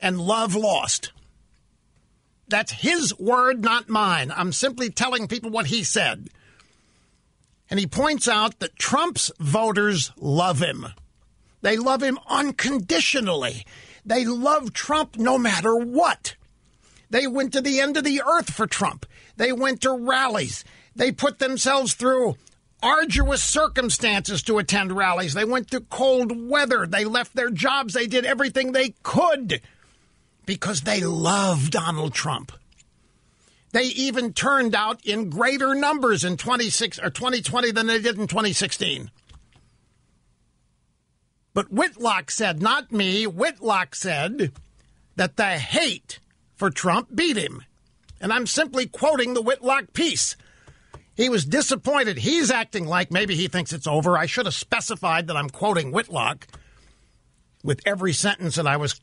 And 0.01 0.19
love 0.19 0.55
lost. 0.55 1.13
That's 2.49 2.73
his 2.73 3.17
word, 3.19 3.63
not 3.63 3.91
mine. 3.91 4.33
I'm 4.35 4.53
simply 4.53 4.89
telling 4.89 5.29
people 5.29 5.51
what 5.51 5.67
he 5.67 5.85
said. 5.85 6.29
And 7.69 7.79
he 7.79 7.87
points 7.87 8.27
out 8.27 8.59
that 8.61 8.77
Trump's 8.77 9.31
voters 9.39 10.13
love 10.17 10.61
him. 10.61 10.87
They 11.61 11.77
love 11.77 12.03
him 12.03 12.19
unconditionally. 12.27 13.67
They 14.07 14.25
love 14.25 14.73
Trump 14.73 15.19
no 15.19 15.37
matter 15.37 15.77
what. 15.77 16.37
They 17.11 17.27
went 17.27 17.53
to 17.53 17.61
the 17.61 17.81
end 17.81 17.99
of 17.99 18.05
the 18.05 18.23
earth 18.23 18.51
for 18.51 18.67
Trump. 18.67 19.05
They 19.37 19.53
went 19.53 19.83
to 19.83 19.93
rallies. 19.93 20.65
They 20.97 21.13
put 21.13 21.39
themselves 21.39 21.93
through 21.93 22.37
arduous 22.85 23.43
circumstances 23.43 24.43
to 24.43 24.59
attend 24.59 24.93
rallies. 24.93 25.33
They 25.33 25.47
went 25.47 25.71
through 25.71 25.87
cold 25.91 26.49
weather. 26.49 26.87
They 26.87 27.07
left 27.07 27.35
their 27.35 27.51
jobs. 27.51 27.95
They 27.95 28.07
did 28.07 28.27
everything 28.27 28.73
they 28.73 28.95
could 29.03 29.63
because 30.45 30.83
they 30.83 31.01
love 31.01 31.71
Donald 31.71 32.13
Trump. 32.13 32.53
They 33.73 33.85
even 33.85 34.35
turned 34.35 34.75
out 34.75 35.05
in 35.05 35.31
greater 35.31 35.75
numbers 35.75 36.23
in 36.23 36.37
26 36.37 37.01
or 37.01 37.11
2020 37.11 37.73
than 37.73 37.87
they 37.87 38.01
did 38.01 38.19
in 38.19 38.29
2016. 38.29 39.11
But 41.55 41.73
Whitlock 41.73 42.31
said, 42.31 42.61
not 42.61 42.93
me, 42.93 43.27
Whitlock 43.27 43.95
said 43.95 44.53
that 45.17 45.37
the 45.37 45.59
hate 45.59 46.21
for 46.55 46.71
Trump 46.71 47.09
beat 47.15 47.37
him. 47.37 47.63
And 48.21 48.33
I'm 48.33 48.47
simply 48.47 48.87
quoting 48.87 49.35
the 49.35 49.43
Whitlock 49.43 49.93
piece. 49.93 50.37
He 51.17 51.29
was 51.29 51.45
disappointed. 51.45 52.19
He's 52.19 52.51
acting 52.51 52.87
like 52.87 53.11
maybe 53.11 53.37
he 53.37 53.49
thinks 53.49 53.73
it's 53.73 53.87
over. 53.87 54.19
I 54.19 54.27
should 54.27 54.47
have 54.47 54.55
specified 54.55 55.29
that 55.29 55.37
I'm 55.37 55.51
quoting 55.51 55.93
Whitlock 55.93 56.47
with 57.63 57.81
every 57.87 58.13
sentence 58.13 58.57
that 58.57 58.67
I 58.67 58.77
was 58.77 59.01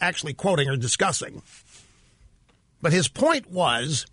actually 0.00 0.34
quoting 0.34 0.68
or 0.68 0.76
discussing. 0.76 1.42
But 2.80 2.92
his 2.92 3.08
point 3.08 3.50
was 3.50 4.06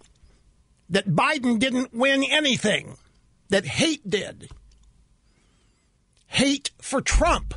that 0.90 1.08
Biden 1.08 1.60
didn't 1.60 1.94
win 1.94 2.24
anything, 2.24 2.98
that 3.50 3.66
hate 3.66 4.10
did. 4.10 4.50
Hate 6.28 6.72
for 6.82 7.02
Trump. 7.02 7.54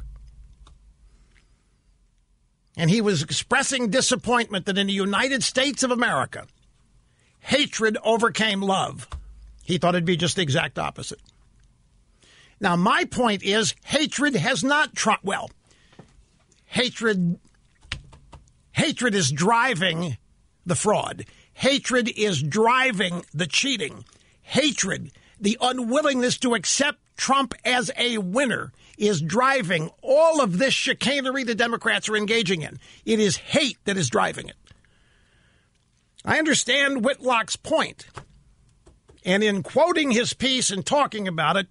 And 2.76 2.90
he 2.90 3.00
was 3.00 3.22
expressing 3.22 3.90
disappointment 3.90 4.66
that 4.66 4.78
in 4.78 4.86
the 4.86 4.92
United 4.92 5.42
States 5.42 5.82
of 5.82 5.90
America, 5.90 6.46
hatred 7.40 7.96
overcame 8.04 8.60
love. 8.60 9.08
He 9.68 9.76
thought 9.76 9.94
it'd 9.94 10.06
be 10.06 10.16
just 10.16 10.36
the 10.36 10.42
exact 10.42 10.78
opposite. 10.78 11.20
Now, 12.58 12.74
my 12.74 13.04
point 13.04 13.42
is 13.42 13.74
hatred 13.84 14.34
has 14.34 14.64
not 14.64 14.94
Trump. 14.96 15.20
Well, 15.22 15.50
hatred 16.64 17.38
Hatred 18.72 19.14
is 19.14 19.30
driving 19.30 20.16
the 20.64 20.74
fraud. 20.74 21.26
Hatred 21.52 22.08
is 22.16 22.40
driving 22.40 23.26
the 23.34 23.46
cheating. 23.46 24.04
Hatred, 24.40 25.10
the 25.38 25.58
unwillingness 25.60 26.38
to 26.38 26.54
accept 26.54 27.00
Trump 27.16 27.54
as 27.64 27.90
a 27.98 28.18
winner, 28.18 28.72
is 28.96 29.20
driving 29.20 29.90
all 30.00 30.40
of 30.40 30.58
this 30.58 30.72
chicanery 30.72 31.42
the 31.42 31.56
Democrats 31.56 32.08
are 32.08 32.16
engaging 32.16 32.62
in. 32.62 32.78
It 33.04 33.18
is 33.20 33.36
hate 33.36 33.78
that 33.84 33.98
is 33.98 34.08
driving 34.08 34.48
it. 34.48 34.56
I 36.24 36.38
understand 36.38 37.04
Whitlock's 37.04 37.56
point. 37.56 38.06
And 39.28 39.44
in 39.44 39.62
quoting 39.62 40.10
his 40.10 40.32
piece 40.32 40.70
and 40.70 40.86
talking 40.86 41.28
about 41.28 41.58
it, 41.58 41.66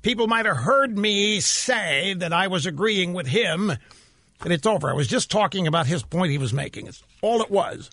people 0.00 0.26
might 0.26 0.46
have 0.46 0.56
heard 0.56 0.96
me 0.96 1.38
say 1.40 2.14
that 2.14 2.32
I 2.32 2.46
was 2.46 2.64
agreeing 2.64 3.12
with 3.12 3.26
him 3.26 3.66
that 3.66 4.50
it's 4.50 4.66
over. 4.66 4.88
I 4.88 4.94
was 4.94 5.06
just 5.06 5.30
talking 5.30 5.66
about 5.66 5.86
his 5.86 6.02
point 6.02 6.32
he 6.32 6.38
was 6.38 6.54
making. 6.54 6.86
It's 6.86 7.02
all 7.20 7.42
it 7.42 7.50
was. 7.50 7.90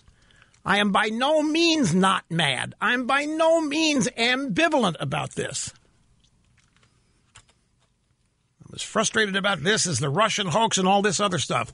I 0.64 0.78
am 0.78 0.92
by 0.92 1.10
no 1.10 1.42
means 1.42 1.94
not 1.94 2.24
mad. 2.30 2.74
I'm 2.80 3.06
by 3.06 3.26
no 3.26 3.60
means 3.60 4.08
ambivalent 4.16 4.96
about 4.98 5.32
this. 5.32 5.74
I'm 8.64 8.72
as 8.74 8.82
frustrated 8.82 9.36
about 9.36 9.62
this 9.62 9.86
as 9.86 9.98
the 9.98 10.08
Russian 10.08 10.46
hoax 10.46 10.78
and 10.78 10.88
all 10.88 11.02
this 11.02 11.20
other 11.20 11.38
stuff 11.38 11.70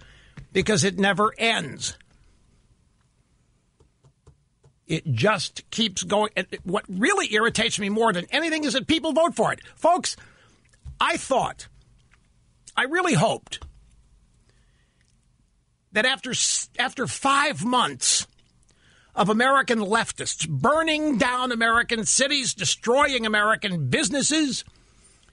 because 0.53 0.83
it 0.83 0.99
never 0.99 1.33
ends. 1.39 1.97
It 4.89 5.13
just 5.13 5.71
keeps 5.71 6.03
going. 6.03 6.31
And 6.35 6.47
What 6.65 6.85
really 6.89 7.33
irritates 7.35 7.79
me 7.79 7.91
more 7.91 8.13
than 8.13 8.27
anything 8.31 8.65
is 8.65 8.73
that 8.73 8.87
people 8.87 9.13
vote 9.13 9.37
for 9.37 9.53
it. 9.53 9.61
Folks, 9.77 10.17
I 10.99 11.19
thought, 11.19 11.69
I 12.77 12.85
really 12.85 13.15
hoped 13.15 13.61
that 15.93 16.07
after 16.07 16.33
after 16.79 17.07
five 17.07 17.65
months 17.65 18.27
of 19.15 19.29
American 19.29 19.81
leftists 19.81 20.49
burning 20.49 21.19
down 21.19 21.53
American 21.53 22.05
cities, 22.07 22.55
destroying 22.55 23.27
American 23.27 23.89
businesses, 23.89 24.65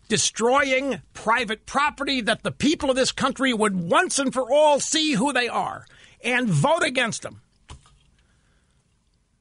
destroying 0.09 1.01
private 1.13 1.65
property, 1.65 2.19
that 2.19 2.43
the 2.43 2.51
people 2.51 2.89
of 2.89 2.95
this 2.95 3.11
country 3.11 3.53
would 3.53 3.75
once 3.75 4.19
and 4.19 4.33
for 4.33 4.51
all 4.51 4.79
see 4.79 5.13
who 5.13 5.31
they 5.31 5.47
are 5.47 5.85
and 6.23 6.49
vote 6.49 6.83
against 6.83 7.21
them. 7.21 7.41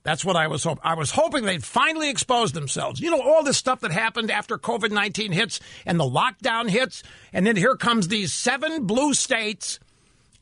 That's 0.05 0.22
what 0.22 0.36
I 0.36 0.48
was 0.48 0.62
hoping. 0.64 0.82
I 0.85 0.94
was 0.94 1.10
hoping 1.10 1.44
they'd 1.44 1.64
finally 1.64 2.10
expose 2.10 2.52
themselves. 2.52 3.01
You 3.01 3.10
know, 3.10 3.22
all 3.22 3.43
this 3.43 3.56
stuff 3.56 3.81
that 3.81 3.90
happened 3.90 4.31
after 4.31 4.59
COVID 4.59 4.90
19 4.90 5.32
hits 5.32 5.60
and 5.86 5.98
the 5.98 6.05
lockdown 6.05 6.68
hits, 6.68 7.02
and 7.32 7.47
then 7.47 7.56
here 7.56 7.74
comes 7.74 8.09
these 8.09 8.32
seven 8.32 8.86
blue 8.86 9.14
states 9.14 9.81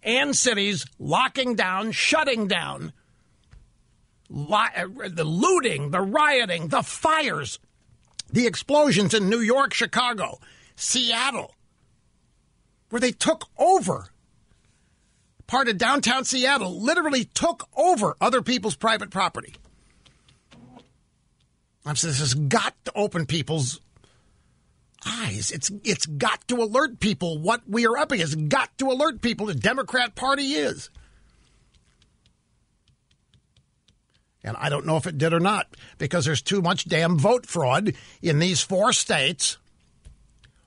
and 0.03 0.37
cities 0.37 0.85
locking 0.99 1.55
down, 1.55 1.93
shutting 1.93 2.49
down, 2.49 2.93
li- 4.29 4.75
uh, 4.77 4.89
the 5.09 5.25
looting, 5.25 5.93
the 5.93 6.01
rioting, 6.01 6.69
the 6.69 6.83
fires, 6.83 7.61
the 8.33 8.49
explosions 8.49 9.15
in 9.15 9.31
New 9.31 9.41
York, 9.41 9.73
Chicago, 9.73 10.41
Seattle, 10.75 11.55
where 12.91 12.99
they 12.99 13.13
took 13.13 13.45
over 13.57 14.09
part 15.47 15.69
of 15.69 15.79
downtown 15.79 16.25
Seattle, 16.25 16.81
literally 16.81 17.25
took 17.25 17.69
over 17.77 18.17
other 18.21 18.43
people's 18.43 18.77
private 18.77 19.11
property. 19.11 19.55
I'm 21.85 21.97
saying 21.97 22.13
this 22.13 22.21
has 22.21 22.35
got 22.35 22.75
to 22.85 22.93
open 22.95 23.27
people's 23.27 23.81
eyes. 25.05 25.51
It's 25.51 25.71
it's 25.85 26.07
got 26.07 26.47
to 26.49 26.63
alert 26.63 27.01
people 27.01 27.39
what 27.39 27.63
we 27.69 27.87
are 27.87 27.99
up 27.99 28.13
against. 28.13 28.35
It's 28.35 28.43
got 28.43 28.77
to 28.79 28.91
alert 28.91 29.21
people 29.21 29.47
the 29.47 29.55
Democrat 29.55 30.15
Party 30.15 30.55
is. 30.55 30.91
And 34.45 34.57
I 34.57 34.69
don't 34.69 34.87
know 34.87 34.97
if 34.97 35.07
it 35.07 35.19
did 35.19 35.33
or 35.33 35.41
not 35.41 35.69
because 35.99 36.25
there's 36.25 36.43
too 36.43 36.63
much 36.63 36.89
damn 36.89 37.19
vote 37.19 37.47
fraud 37.47 37.95
in 38.21 38.39
these 38.39 38.61
four 38.61 38.93
states. 38.93 39.59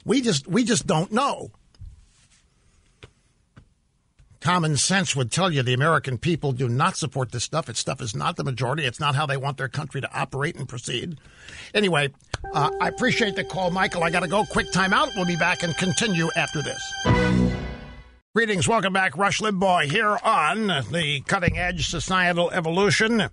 We 0.05 0.21
just 0.21 0.47
we 0.47 0.63
just 0.63 0.87
don't 0.87 1.11
know. 1.11 1.51
Common 4.45 4.77
sense 4.77 5.15
would 5.15 5.31
tell 5.31 5.51
you 5.51 5.63
the 5.63 5.73
American 5.73 6.19
people 6.19 6.51
do 6.51 6.69
not 6.69 6.95
support 6.95 7.31
this 7.31 7.43
stuff. 7.43 7.67
Its 7.67 7.79
stuff 7.79 7.99
is 7.99 8.15
not 8.15 8.35
the 8.35 8.43
majority. 8.43 8.85
It's 8.85 8.99
not 8.99 9.15
how 9.15 9.25
they 9.25 9.37
want 9.37 9.57
their 9.57 9.67
country 9.67 10.01
to 10.01 10.15
operate 10.15 10.55
and 10.55 10.69
proceed. 10.69 11.17
Anyway, 11.73 12.13
uh, 12.53 12.69
I 12.79 12.89
appreciate 12.89 13.35
the 13.35 13.43
call, 13.43 13.71
Michael. 13.71 14.03
I 14.03 14.11
got 14.11 14.19
to 14.19 14.27
go. 14.27 14.45
Quick 14.45 14.67
timeout. 14.67 15.15
We'll 15.15 15.25
be 15.25 15.35
back 15.35 15.63
and 15.63 15.75
continue 15.75 16.29
after 16.35 16.61
this. 16.61 16.93
Greetings. 18.35 18.67
Welcome 18.67 18.93
back. 18.93 19.17
Rush 19.17 19.41
Limbaugh 19.41 19.85
here 19.85 20.15
on 20.23 20.67
the 20.91 21.23
cutting 21.25 21.57
edge 21.57 21.89
societal 21.89 22.51
evolution. 22.51 23.29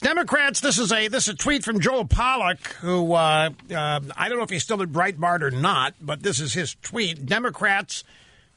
Democrats, 0.00 0.60
this 0.60 0.78
is 0.78 0.90
a 0.90 1.08
this 1.08 1.28
is 1.28 1.34
a 1.34 1.36
tweet 1.36 1.62
from 1.62 1.78
Joel 1.78 2.06
Pollak, 2.06 2.72
who 2.80 3.12
uh, 3.12 3.50
uh, 3.70 4.00
I 4.16 4.30
don't 4.30 4.38
know 4.38 4.44
if 4.44 4.50
he's 4.50 4.62
still 4.62 4.80
at 4.80 4.88
Breitbart 4.88 5.42
or 5.42 5.50
not, 5.50 5.92
but 6.00 6.22
this 6.22 6.40
is 6.40 6.54
his 6.54 6.74
tweet. 6.80 7.26
Democrats 7.26 8.02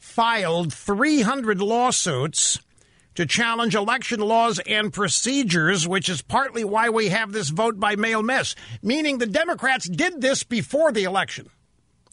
filed 0.02 0.74
300 0.74 1.62
lawsuits 1.62 2.60
to 3.14 3.26
challenge 3.26 3.76
election 3.76 4.20
laws 4.20 4.60
and 4.66 4.92
procedures, 4.92 5.88
which 5.88 6.10
is 6.10 6.24
partly 6.24 6.64
why 6.64 6.90
we 6.90 7.10
have 7.10 7.32
this 7.32 7.50
vote 7.50 7.80
by 7.80 7.96
mail 7.96 8.24
mess. 8.24 8.56
Meaning 8.82 9.20
the 9.20 9.28
Democrats 9.28 9.88
did 9.88 10.20
this 10.20 10.44
before 10.44 10.92
the 10.92 11.04
election. 11.04 11.50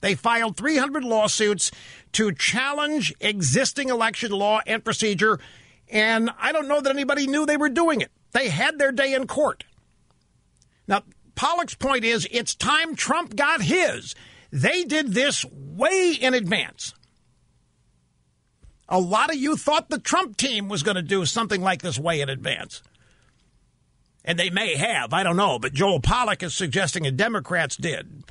They 0.00 0.14
filed 0.14 0.56
300 0.56 1.02
lawsuits 1.02 1.72
to 2.12 2.32
challenge 2.32 3.12
existing 3.20 3.88
election 3.88 4.32
law 4.32 4.60
and 4.66 4.84
procedure, 4.84 5.40
and 5.90 6.30
I 6.38 6.52
don't 6.52 6.68
know 6.68 6.80
that 6.80 6.94
anybody 6.94 7.26
knew 7.26 7.46
they 7.46 7.56
were 7.56 7.70
doing 7.70 8.02
it. 8.02 8.12
They 8.32 8.50
had 8.50 8.78
their 8.78 8.92
day 8.92 9.14
in 9.14 9.26
court. 9.26 9.64
Now, 10.86 11.02
Pollak's 11.34 11.74
point 11.74 12.04
is 12.04 12.28
it's 12.30 12.54
time 12.54 12.94
Trump 12.94 13.34
got 13.34 13.62
his. 13.62 14.14
They 14.52 14.84
did 14.84 15.14
this 15.14 15.44
way 15.50 16.12
in 16.12 16.34
advance. 16.34 16.94
A 18.88 18.98
lot 18.98 19.30
of 19.30 19.36
you 19.36 19.56
thought 19.56 19.90
the 19.90 19.98
Trump 19.98 20.36
team 20.36 20.68
was 20.68 20.82
going 20.82 20.96
to 20.96 21.02
do 21.02 21.26
something 21.26 21.60
like 21.60 21.82
this 21.82 21.98
way 21.98 22.20
in 22.20 22.28
advance. 22.28 22.82
And 24.24 24.38
they 24.38 24.50
may 24.50 24.76
have, 24.76 25.12
I 25.12 25.22
don't 25.22 25.36
know, 25.36 25.58
but 25.58 25.72
Joel 25.72 26.00
Pollak 26.00 26.42
is 26.42 26.54
suggesting 26.54 27.02
the 27.02 27.10
Democrats 27.10 27.76
did. 27.76 28.24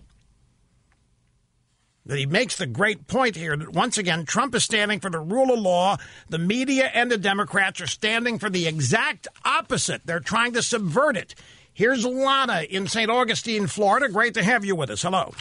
That 2.06 2.18
he 2.18 2.26
makes 2.26 2.56
the 2.56 2.66
great 2.66 3.08
point 3.08 3.36
here 3.36 3.56
that 3.56 3.74
once 3.74 3.98
again, 3.98 4.26
Trump 4.26 4.56
is 4.56 4.64
standing 4.64 5.00
for 5.00 5.10
the 5.10 5.20
rule 5.20 5.54
of 5.54 5.60
law. 5.60 5.98
The 6.30 6.38
media 6.38 6.90
and 6.94 7.12
the 7.12 7.18
Democrats 7.18 7.82
are 7.82 7.88
standing 7.88 8.40
for 8.40 8.50
the 8.50 8.66
exact 8.66 9.28
opposite. 9.44 10.06
They're 10.06 10.20
trying 10.20 10.54
to 10.54 10.64
subvert 10.64 11.18
it. 11.18 11.36
Here's 11.74 12.06
Lana 12.06 12.62
in 12.70 12.88
St. 12.88 13.12
Augustine, 13.12 13.68
Florida. 13.68 14.10
Great 14.10 14.36
to 14.36 14.44
have 14.44 14.64
you 14.64 14.76
with 14.76 14.90
us. 14.90 15.02
Hello. 15.02 15.34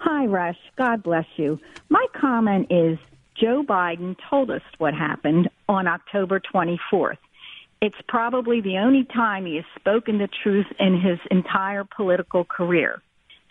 Hi, 0.00 0.26
Rush. 0.26 0.56
God 0.78 1.02
bless 1.02 1.26
you. 1.36 1.58
My 1.88 2.06
comment 2.14 2.68
is 2.70 2.96
Joe 3.40 3.62
Biden 3.66 4.16
told 4.30 4.50
us 4.50 4.62
what 4.78 4.94
happened 4.94 5.48
on 5.68 5.86
October 5.86 6.40
24th. 6.40 7.18
It's 7.82 7.96
probably 8.08 8.60
the 8.60 8.78
only 8.78 9.04
time 9.04 9.44
he 9.44 9.56
has 9.56 9.64
spoken 9.78 10.18
the 10.18 10.28
truth 10.42 10.66
in 10.78 10.98
his 11.00 11.18
entire 11.30 11.84
political 11.84 12.44
career. 12.44 13.02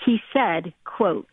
He 0.04 0.20
said, 0.34 0.74
quote, 0.84 1.28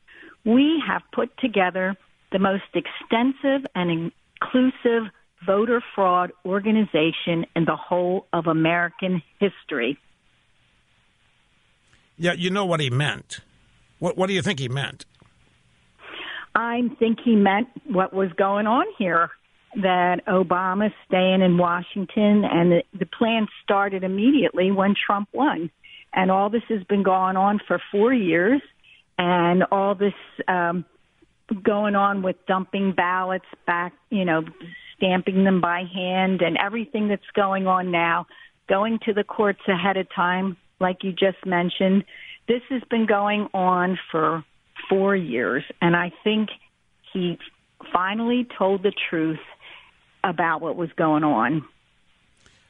we 0.44 0.82
have 0.86 1.02
put 1.12 1.30
together 1.38 1.96
the 2.32 2.38
most 2.38 2.64
extensive 2.74 3.66
and 3.74 4.12
inclusive 4.42 5.10
voter 5.46 5.82
fraud 5.94 6.32
organization 6.44 7.46
in 7.56 7.64
the 7.64 7.76
whole 7.76 8.26
of 8.32 8.46
American 8.46 9.22
history. 9.38 9.98
Yeah, 12.16 12.34
you 12.34 12.50
know 12.50 12.64
what 12.64 12.80
he 12.80 12.90
meant. 12.90 13.40
What, 13.98 14.16
what 14.16 14.26
do 14.26 14.34
you 14.34 14.42
think 14.42 14.58
he 14.58 14.68
meant? 14.68 15.06
I 16.54 16.82
think 16.98 17.18
he 17.24 17.34
meant 17.34 17.68
what 17.86 18.12
was 18.12 18.30
going 18.36 18.66
on 18.66 18.84
here 18.98 19.30
that 19.74 20.26
Obama's 20.26 20.92
staying 21.06 21.40
in 21.40 21.56
Washington, 21.56 22.44
and 22.44 22.72
the, 22.72 22.82
the 22.98 23.06
plan 23.06 23.46
started 23.62 24.04
immediately 24.04 24.70
when 24.70 24.94
Trump 25.06 25.28
won. 25.32 25.70
And 26.12 26.30
all 26.30 26.50
this 26.50 26.62
has 26.68 26.82
been 26.84 27.02
going 27.02 27.36
on 27.36 27.58
for 27.66 27.80
four 27.90 28.12
years, 28.12 28.60
and 29.16 29.64
all 29.72 29.94
this 29.94 30.12
um, 30.46 30.84
going 31.62 31.94
on 31.94 32.22
with 32.22 32.36
dumping 32.46 32.92
ballots 32.92 33.46
back, 33.66 33.94
you 34.10 34.26
know, 34.26 34.42
stamping 34.96 35.44
them 35.44 35.62
by 35.62 35.84
hand, 35.92 36.42
and 36.42 36.58
everything 36.58 37.08
that's 37.08 37.22
going 37.34 37.66
on 37.66 37.90
now, 37.90 38.26
going 38.68 38.98
to 39.06 39.14
the 39.14 39.24
courts 39.24 39.60
ahead 39.68 39.96
of 39.96 40.06
time, 40.14 40.58
like 40.80 41.02
you 41.02 41.12
just 41.12 41.46
mentioned. 41.46 42.04
This 42.46 42.62
has 42.68 42.82
been 42.90 43.06
going 43.06 43.48
on 43.54 43.98
for 44.10 44.44
four 44.88 45.14
years, 45.16 45.64
and 45.80 45.96
I 45.96 46.12
think 46.24 46.50
he 47.12 47.38
finally 47.92 48.46
told 48.58 48.82
the 48.82 48.92
truth 49.10 49.40
about 50.24 50.60
what 50.60 50.76
was 50.76 50.90
going 50.96 51.24
on. 51.24 51.64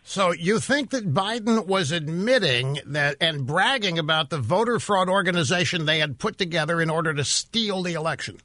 So 0.04 0.32
you 0.32 0.58
think 0.58 0.90
that 0.90 1.14
Biden 1.14 1.66
was 1.66 1.92
admitting 1.92 2.80
that 2.86 3.16
and 3.20 3.46
bragging 3.46 3.98
about 3.98 4.30
the 4.30 4.38
voter 4.38 4.80
fraud 4.80 5.08
organization 5.08 5.86
they 5.86 6.00
had 6.00 6.18
put 6.18 6.38
together 6.38 6.80
in 6.80 6.90
order 6.90 7.14
to 7.14 7.24
steal 7.24 7.82
the 7.82 7.92
election? 7.92 8.38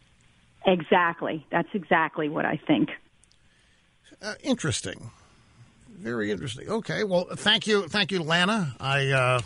Exactly. 0.66 1.46
That's 1.50 1.70
exactly 1.74 2.30
what 2.30 2.46
I 2.46 2.60
think. 2.68 2.90
Uh, 4.22 4.36
interesting. 4.44 5.10
Very 5.98 6.30
interesting. 6.30 6.70
Okay. 6.70 7.04
Well, 7.04 7.26
thank 7.36 7.66
you, 7.66 7.88
thank 7.88 8.12
you, 8.12 8.22
Lana. 8.22 8.76
I 8.80 9.08
uh, 9.10 9.42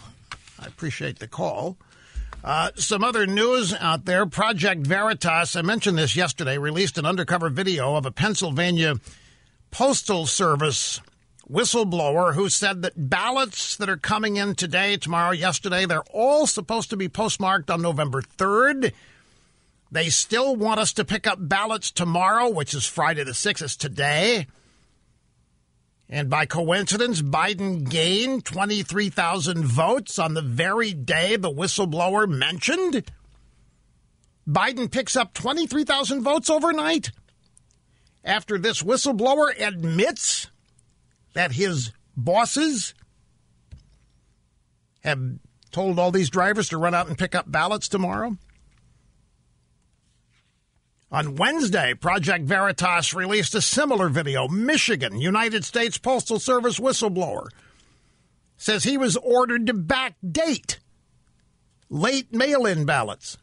I 0.60 0.65
appreciate 0.65 1.19
the 1.19 1.27
call. 1.27 1.77
Uh, 2.44 2.72
some 2.76 3.04
other 3.04 3.28
news 3.28 3.74
out 3.74 4.06
there. 4.06 4.26
Project 4.26 4.86
Veritas, 4.86 5.56
I 5.56 5.62
mentioned 5.62 5.98
this 5.98 6.16
yesterday, 6.16 6.58
released 6.58 6.98
an 6.98 7.06
undercover 7.06 7.50
video 7.50 7.96
of 7.96 8.06
a 8.06 8.12
Pennsylvania 8.12 8.96
Postal 9.70 10.26
Service 10.26 11.02
whistleblower 11.50 12.34
who 12.34 12.50
said 12.50 12.82
that 12.82 13.10
ballots 13.10 13.76
that 13.76 13.90
are 13.90 13.98
coming 13.98 14.38
in 14.38 14.56
today, 14.56 14.98
tomorrow, 14.98 15.32
yesterday, 15.32 15.86
they're 15.86 16.04
all 16.12 16.48
supposed 16.48 16.90
to 16.90 16.98
be 16.98 17.10
postmarked 17.10 17.70
on 17.70 17.82
November 17.82 18.22
3rd. 18.22 18.92
They 19.92 20.10
still 20.10 20.56
want 20.56 20.80
us 20.80 20.94
to 20.94 21.06
pick 21.06 21.28
up 21.28 21.38
ballots 21.40 21.92
tomorrow, 21.92 22.50
which 22.50 22.74
is 22.74 22.86
Friday 22.86 23.24
the 23.24 23.32
6th, 23.32 23.62
is 23.62 23.76
today. 23.76 24.48
And 26.14 26.30
by 26.30 26.46
coincidence, 26.46 27.22
Biden 27.22 27.90
gained 27.90 28.44
23,000 28.44 29.64
votes 29.64 30.20
on 30.20 30.34
the 30.34 30.42
very 30.42 30.94
day 30.94 31.38
the 31.38 31.50
whistleblower 31.50 32.28
mentioned. 32.28 33.10
Biden 34.46 34.92
picks 34.92 35.16
up 35.16 35.34
23,000 35.34 36.22
votes 36.22 36.50
overnight 36.50 37.12
after 38.26 38.58
this 38.58 38.84
whistleblower 38.84 39.58
admits 39.58 40.50
that 41.34 41.54
his 41.54 41.94
bosses 42.18 42.94
have 45.06 45.40
told 45.72 45.98
all 45.98 46.12
these 46.12 46.30
drivers 46.30 46.68
to 46.70 46.78
run 46.78 46.94
out 46.94 47.08
and 47.08 47.18
pick 47.18 47.34
up 47.34 47.50
ballots 47.50 47.88
tomorrow. 47.88 48.38
On 51.12 51.36
Wednesday, 51.36 51.94
Project 51.94 52.46
Veritas 52.46 53.14
released 53.14 53.54
a 53.54 53.62
similar 53.62 54.08
video. 54.08 54.48
Michigan, 54.48 55.20
United 55.20 55.66
States 55.66 55.98
Postal 55.98 56.40
Service 56.40 56.80
whistleblower, 56.80 57.48
says 58.56 58.86
he 58.86 58.98
was 58.98 59.18
ordered 59.18 59.68
to 59.68 59.74
backdate 59.74 60.78
late 61.90 62.34
mail 62.34 62.66
in 62.66 62.86
ballots. 62.86 63.38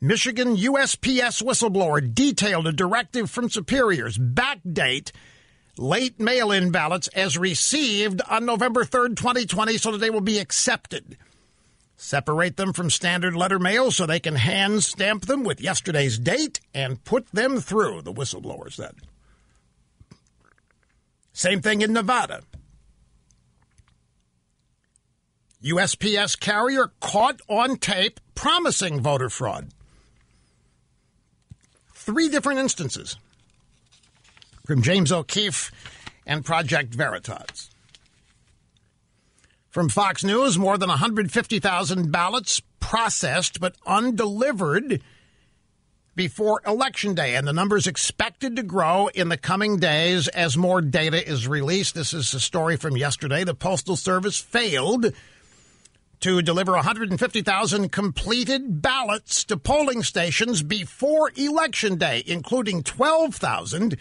Michigan 0.00 0.56
USPS 0.56 1.40
whistleblower 1.40 2.12
detailed 2.12 2.66
a 2.66 2.72
directive 2.72 3.30
from 3.30 3.48
superiors 3.48 4.18
backdate 4.18 5.12
late 5.78 6.18
mail 6.18 6.50
in 6.50 6.72
ballots 6.72 7.06
as 7.08 7.38
received 7.38 8.20
on 8.28 8.44
November 8.44 8.84
3rd, 8.84 9.16
2020, 9.16 9.78
so 9.78 9.92
that 9.92 9.98
they 9.98 10.10
will 10.10 10.20
be 10.20 10.40
accepted. 10.40 11.16
Separate 11.96 12.56
them 12.56 12.72
from 12.72 12.90
standard 12.90 13.34
letter 13.34 13.58
mail 13.58 13.90
so 13.90 14.04
they 14.06 14.20
can 14.20 14.36
hand 14.36 14.84
stamp 14.84 15.26
them 15.26 15.44
with 15.44 15.60
yesterday's 15.60 16.18
date 16.18 16.60
and 16.74 17.02
put 17.04 17.26
them 17.32 17.60
through, 17.60 18.02
the 18.02 18.12
whistleblower 18.12 18.70
said. 18.72 18.94
Same 21.32 21.60
thing 21.62 21.80
in 21.82 21.92
Nevada. 21.92 22.42
USPS 25.64 26.38
carrier 26.38 26.92
caught 27.00 27.40
on 27.48 27.76
tape 27.76 28.20
promising 28.34 29.00
voter 29.00 29.28
fraud. 29.28 29.70
Three 31.94 32.28
different 32.28 32.60
instances. 32.60 33.16
from 34.66 34.82
James 34.82 35.12
O'Keefe 35.12 35.70
and 36.26 36.44
Project 36.44 36.92
Veritas. 36.92 37.70
From 39.76 39.90
Fox 39.90 40.24
News, 40.24 40.56
more 40.56 40.78
than 40.78 40.88
150,000 40.88 42.10
ballots 42.10 42.62
processed 42.80 43.60
but 43.60 43.76
undelivered 43.86 45.02
before 46.14 46.62
Election 46.66 47.14
Day, 47.14 47.36
and 47.36 47.46
the 47.46 47.52
numbers 47.52 47.86
expected 47.86 48.56
to 48.56 48.62
grow 48.62 49.08
in 49.08 49.28
the 49.28 49.36
coming 49.36 49.76
days 49.76 50.28
as 50.28 50.56
more 50.56 50.80
data 50.80 51.22
is 51.28 51.46
released. 51.46 51.94
This 51.94 52.14
is 52.14 52.32
a 52.32 52.40
story 52.40 52.78
from 52.78 52.96
yesterday. 52.96 53.44
The 53.44 53.54
Postal 53.54 53.96
Service 53.96 54.40
failed 54.40 55.12
to 56.20 56.40
deliver 56.40 56.72
150,000 56.72 57.92
completed 57.92 58.80
ballots 58.80 59.44
to 59.44 59.58
polling 59.58 60.02
stations 60.02 60.62
before 60.62 61.32
Election 61.36 61.96
Day, 61.96 62.22
including 62.26 62.82
12,000 62.82 63.98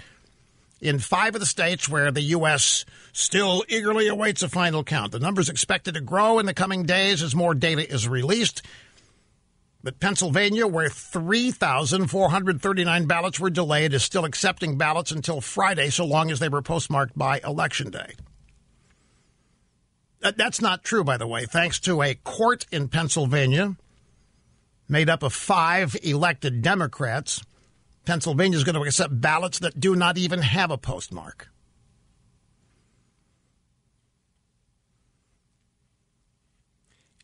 in 0.86 1.00
five 1.00 1.34
of 1.36 1.40
the 1.40 1.48
states 1.48 1.90
where 1.90 2.12
the 2.12 2.22
U.S. 2.22 2.86
still 3.12 3.66
eagerly 3.68 4.08
awaits 4.08 4.44
a 4.44 4.50
final 4.50 4.84
count. 4.84 5.12
The 5.12 5.20
number 5.20 5.42
is 5.42 5.50
expected 5.50 5.96
to 5.96 6.02
grow 6.02 6.38
in 6.40 6.46
the 6.46 6.54
coming 6.54 6.84
days 6.84 7.24
as 7.24 7.36
more 7.36 7.56
data 7.56 7.92
is 7.92 8.08
released. 8.08 8.62
But 9.84 10.00
Pennsylvania, 10.00 10.68
where 10.68 10.90
3,439 10.90 13.06
ballots 13.06 13.40
were 13.40 13.50
delayed, 13.50 13.94
is 13.94 14.04
still 14.04 14.26
accepting 14.26 14.78
ballots 14.78 15.12
until 15.12 15.42
Friday, 15.42 15.90
so 15.90 16.06
long 16.06 16.30
as 16.32 16.40
they 16.40 16.50
were 16.50 16.62
postmarked 16.62 17.18
by 17.18 17.40
Election 17.44 17.90
Day. 17.90 18.14
That's 20.22 20.62
not 20.62 20.84
true, 20.84 21.04
by 21.04 21.18
the 21.18 21.28
way, 21.28 21.46
thanks 21.46 21.80
to 21.82 22.02
a 22.02 22.16
court 22.16 22.66
in 22.72 22.88
Pennsylvania 22.88 23.76
made 24.88 25.10
up 25.10 25.24
of 25.24 25.34
five 25.34 25.98
elected 26.04 26.62
Democrats. 26.62 27.42
Pennsylvania 28.06 28.58
is 28.58 28.64
going 28.64 28.76
to 28.76 28.82
accept 28.82 29.20
ballots 29.20 29.60
that 29.60 29.80
do 29.80 29.96
not 29.96 30.18
even 30.18 30.42
have 30.42 30.72
a 30.72 30.78
postmark. 30.78 31.50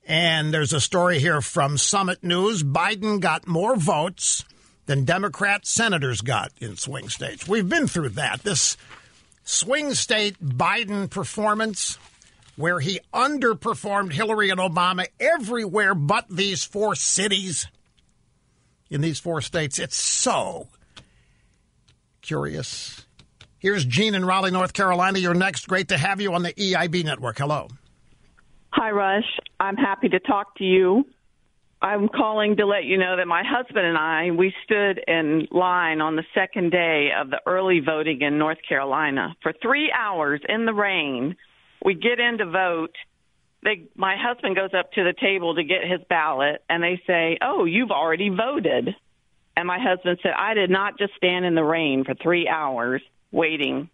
And 0.05 0.53
there's 0.53 0.73
a 0.73 0.81
story 0.81 1.19
here 1.19 1.41
from 1.41 1.77
Summit 1.77 2.23
News. 2.23 2.63
Biden 2.63 3.19
got 3.21 3.47
more 3.47 3.77
votes 3.77 4.43
than 4.85 5.05
Democrat 5.05 5.65
senators 5.65 6.21
got 6.21 6.51
in 6.59 6.75
swing 6.75 7.07
states. 7.07 7.47
We've 7.47 7.69
been 7.69 7.87
through 7.87 8.09
that. 8.09 8.43
This 8.43 8.75
swing 9.45 9.93
state 9.93 10.37
Biden 10.43 11.09
performance, 11.09 11.97
where 12.57 12.79
he 12.79 12.99
underperformed 13.13 14.11
Hillary 14.11 14.49
and 14.49 14.59
Obama 14.59 15.05
everywhere 15.19 15.95
but 15.95 16.25
these 16.29 16.63
four 16.65 16.95
cities 16.95 17.67
in 18.91 19.01
these 19.01 19.19
four 19.19 19.41
states. 19.41 19.79
It's 19.79 19.95
so 19.95 20.67
curious. 22.21 23.05
Here's 23.57 23.85
Gene 23.85 24.13
in 24.13 24.25
Raleigh, 24.25 24.51
North 24.51 24.73
Carolina. 24.73 25.17
You're 25.17 25.33
next. 25.33 25.67
Great 25.67 25.87
to 25.87 25.97
have 25.97 26.21
you 26.21 26.33
on 26.33 26.43
the 26.43 26.53
EIB 26.53 27.03
network. 27.03 27.39
Hello. 27.39 27.67
Hi, 28.73 28.91
Rush. 28.91 29.39
I'm 29.59 29.77
happy 29.77 30.09
to 30.09 30.19
talk 30.19 30.55
to 30.57 30.63
you. 30.63 31.05
I'm 31.81 32.09
calling 32.09 32.57
to 32.57 32.65
let 32.65 32.83
you 32.83 32.97
know 32.97 33.17
that 33.17 33.27
my 33.27 33.43
husband 33.43 33.85
and 33.85 33.97
I, 33.97 34.29
we 34.31 34.53
stood 34.65 35.01
in 35.07 35.47
line 35.51 35.99
on 35.99 36.15
the 36.15 36.23
second 36.35 36.71
day 36.71 37.09
of 37.19 37.31
the 37.31 37.41
early 37.47 37.79
voting 37.79 38.21
in 38.21 38.37
North 38.37 38.59
Carolina 38.67 39.35
for 39.41 39.51
three 39.61 39.91
hours 39.91 40.41
in 40.47 40.65
the 40.65 40.73
rain. 40.73 41.35
We 41.83 41.95
get 41.95 42.19
in 42.19 42.37
to 42.37 42.45
vote. 42.45 42.95
They, 43.63 43.83
my 43.95 44.15
husband 44.17 44.55
goes 44.55 44.73
up 44.77 44.91
to 44.93 45.03
the 45.03 45.13
table 45.13 45.55
to 45.55 45.63
get 45.63 45.83
his 45.83 46.01
ballot, 46.09 46.63
and 46.69 46.83
they 46.83 47.01
say, 47.05 47.37
"Oh, 47.41 47.65
you've 47.65 47.91
already 47.91 48.29
voted." 48.29 48.95
And 49.55 49.67
my 49.67 49.79
husband 49.79 50.19
said, 50.23 50.33
"I 50.35 50.53
did 50.53 50.69
not 50.69 50.97
just 50.97 51.13
stand 51.15 51.45
in 51.45 51.55
the 51.55 51.63
rain 51.63 52.03
for 52.03 52.15
three 52.15 52.47
hours 52.47 53.01
waiting 53.31 53.89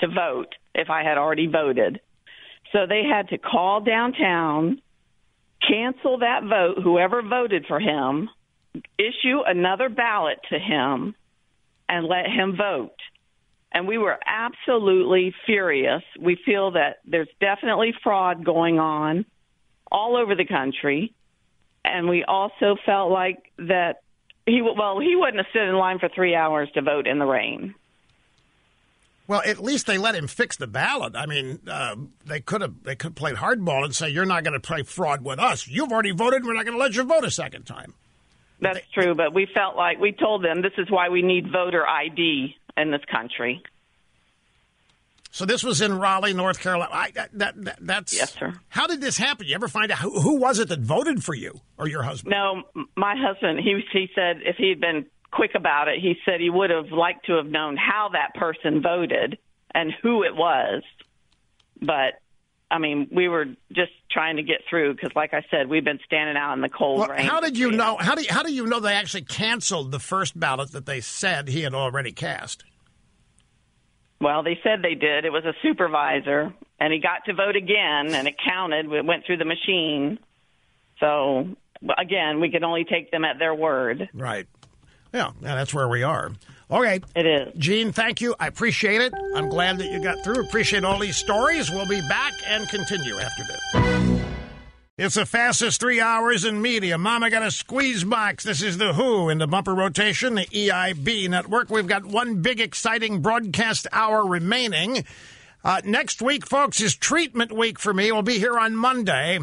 to 0.00 0.08
vote 0.08 0.54
if 0.74 0.88
I 0.88 1.02
had 1.02 1.18
already 1.18 1.46
voted." 1.46 2.00
So 2.72 2.86
they 2.86 3.04
had 3.04 3.28
to 3.30 3.38
call 3.38 3.80
downtown, 3.80 4.80
cancel 5.66 6.18
that 6.18 6.44
vote, 6.44 6.78
whoever 6.82 7.20
voted 7.20 7.66
for 7.66 7.80
him, 7.80 8.30
issue 8.96 9.40
another 9.44 9.88
ballot 9.88 10.38
to 10.50 10.58
him, 10.58 11.14
and 11.88 12.06
let 12.06 12.26
him 12.26 12.56
vote. 12.56 12.96
And 13.72 13.86
we 13.86 13.98
were 13.98 14.18
absolutely 14.26 15.32
furious. 15.46 16.02
We 16.18 16.36
feel 16.44 16.72
that 16.72 16.98
there's 17.04 17.28
definitely 17.40 17.94
fraud 18.02 18.44
going 18.44 18.78
on 18.78 19.24
all 19.90 20.16
over 20.16 20.34
the 20.34 20.44
country. 20.44 21.14
And 21.84 22.08
we 22.08 22.24
also 22.24 22.76
felt 22.84 23.10
like 23.10 23.52
that 23.58 24.02
he, 24.46 24.60
well, 24.62 24.98
he 24.98 25.14
wouldn't 25.14 25.38
have 25.38 25.46
stood 25.50 25.68
in 25.68 25.74
line 25.76 25.98
for 25.98 26.08
three 26.08 26.34
hours 26.34 26.68
to 26.74 26.82
vote 26.82 27.06
in 27.06 27.18
the 27.18 27.26
rain. 27.26 27.74
Well, 29.28 29.42
at 29.46 29.60
least 29.60 29.86
they 29.86 29.96
let 29.96 30.16
him 30.16 30.26
fix 30.26 30.56
the 30.56 30.66
ballot. 30.66 31.14
I 31.14 31.26
mean, 31.26 31.60
uh, 31.68 31.94
they 32.26 32.40
could 32.40 32.62
have 32.62 32.82
they 32.82 32.96
could 32.96 33.10
have 33.10 33.14
played 33.14 33.36
hardball 33.36 33.84
and 33.84 33.94
say 33.94 34.08
you're 34.08 34.26
not 34.26 34.42
going 34.42 34.54
to 34.54 34.60
play 34.60 34.82
fraud 34.82 35.22
with 35.22 35.38
us. 35.38 35.68
You've 35.68 35.92
already 35.92 36.10
voted. 36.10 36.44
We're 36.44 36.54
not 36.54 36.64
going 36.64 36.76
to 36.76 36.82
let 36.82 36.96
you 36.96 37.04
vote 37.04 37.24
a 37.24 37.30
second 37.30 37.62
time. 37.62 37.94
That's 38.60 38.80
true, 38.92 39.14
but 39.14 39.32
we 39.32 39.46
felt 39.54 39.76
like 39.76 40.00
we 40.00 40.10
told 40.12 40.44
them 40.44 40.62
this 40.62 40.72
is 40.78 40.90
why 40.90 41.10
we 41.10 41.22
need 41.22 41.50
voter 41.50 41.86
ID 41.86 42.56
in 42.80 42.90
this 42.90 43.04
country. 43.10 43.62
So 45.32 45.46
this 45.46 45.62
was 45.62 45.80
in 45.80 45.96
Raleigh, 45.96 46.32
North 46.32 46.58
Carolina. 46.60 46.90
I, 46.92 47.10
that, 47.12 47.30
that, 47.34 47.78
that's 47.80 48.12
yes, 48.12 48.34
sir. 48.34 48.52
How 48.68 48.88
did 48.88 49.00
this 49.00 49.16
happen? 49.16 49.46
You 49.46 49.54
ever 49.54 49.68
find 49.68 49.92
out 49.92 49.98
who, 49.98 50.20
who 50.20 50.36
was 50.36 50.58
it 50.58 50.68
that 50.68 50.80
voted 50.80 51.22
for 51.22 51.34
you 51.34 51.60
or 51.78 51.86
your 51.88 52.02
husband? 52.02 52.32
No, 52.32 52.62
my 52.96 53.14
husband. 53.16 53.60
He 53.60 53.80
he 53.92 54.08
said 54.14 54.40
if 54.44 54.56
he 54.56 54.70
had 54.70 54.80
been 54.80 55.06
quick 55.30 55.52
about 55.54 55.86
it, 55.86 56.00
he 56.00 56.16
said 56.24 56.40
he 56.40 56.50
would 56.50 56.70
have 56.70 56.90
liked 56.90 57.26
to 57.26 57.34
have 57.34 57.46
known 57.46 57.76
how 57.76 58.10
that 58.12 58.34
person 58.34 58.82
voted 58.82 59.38
and 59.72 59.92
who 60.02 60.24
it 60.24 60.34
was. 60.34 60.82
But 61.80 62.20
I 62.70 62.78
mean, 62.78 63.08
we 63.12 63.28
were 63.28 63.46
just 63.72 63.92
trying 64.10 64.36
to 64.36 64.42
get 64.42 64.62
through 64.68 64.94
because, 64.94 65.14
like 65.14 65.32
I 65.32 65.44
said, 65.48 65.68
we've 65.68 65.84
been 65.84 66.00
standing 66.04 66.36
out 66.36 66.54
in 66.54 66.60
the 66.60 66.68
cold 66.68 67.00
well, 67.00 67.08
rain. 67.08 67.24
How 67.24 67.40
did 67.40 67.56
you 67.56 67.70
know? 67.70 67.96
How 67.98 68.16
do 68.16 68.22
you, 68.22 68.28
how 68.30 68.42
do 68.42 68.52
you 68.52 68.66
know 68.66 68.80
they 68.80 68.94
actually 68.94 69.22
canceled 69.22 69.92
the 69.92 70.00
first 70.00 70.38
ballot 70.38 70.72
that 70.72 70.86
they 70.86 71.00
said 71.00 71.48
he 71.48 71.62
had 71.62 71.74
already 71.74 72.10
cast? 72.10 72.64
Well, 74.20 74.42
they 74.42 74.58
said 74.62 74.82
they 74.82 74.94
did. 74.94 75.24
It 75.24 75.32
was 75.32 75.44
a 75.44 75.54
supervisor, 75.62 76.52
and 76.78 76.92
he 76.92 76.98
got 76.98 77.24
to 77.26 77.34
vote 77.34 77.56
again, 77.56 78.14
and 78.14 78.28
it 78.28 78.34
counted. 78.44 78.92
It 78.92 79.04
went 79.04 79.24
through 79.24 79.38
the 79.38 79.44
machine. 79.44 80.18
So 80.98 81.56
again, 81.96 82.40
we 82.40 82.50
can 82.50 82.62
only 82.62 82.84
take 82.84 83.10
them 83.10 83.24
at 83.24 83.38
their 83.38 83.54
word. 83.54 84.10
Right. 84.12 84.46
Yeah, 85.14 85.30
that's 85.40 85.72
where 85.72 85.88
we 85.88 86.02
are. 86.02 86.32
Okay. 86.70 87.00
It 87.16 87.26
is. 87.26 87.54
Gene, 87.56 87.92
thank 87.92 88.20
you. 88.20 88.34
I 88.38 88.46
appreciate 88.46 89.00
it. 89.00 89.12
I'm 89.34 89.48
glad 89.48 89.78
that 89.78 89.90
you 89.90 90.00
got 90.02 90.22
through. 90.22 90.44
Appreciate 90.44 90.84
all 90.84 90.98
these 90.98 91.16
stories. 91.16 91.70
We'll 91.70 91.88
be 91.88 92.00
back 92.02 92.34
and 92.46 92.68
continue 92.68 93.18
after 93.18 93.42
this. 93.44 94.19
It's 95.02 95.14
the 95.14 95.24
fastest 95.24 95.80
three 95.80 95.98
hours 95.98 96.44
in 96.44 96.60
media. 96.60 96.98
Mama 96.98 97.30
got 97.30 97.42
a 97.42 97.50
squeeze 97.50 98.04
box. 98.04 98.44
This 98.44 98.60
is 98.60 98.76
the 98.76 98.92
Who 98.92 99.30
in 99.30 99.38
the 99.38 99.46
bumper 99.46 99.74
rotation, 99.74 100.34
the 100.34 100.44
EIB 100.44 101.30
network. 101.30 101.70
We've 101.70 101.86
got 101.86 102.04
one 102.04 102.42
big 102.42 102.60
exciting 102.60 103.22
broadcast 103.22 103.86
hour 103.92 104.26
remaining. 104.26 105.06
Uh, 105.64 105.80
next 105.86 106.20
week, 106.20 106.46
folks, 106.46 106.82
is 106.82 106.94
treatment 106.94 107.50
week 107.50 107.78
for 107.78 107.94
me. 107.94 108.12
We'll 108.12 108.20
be 108.20 108.38
here 108.38 108.58
on 108.58 108.76
Monday. 108.76 109.38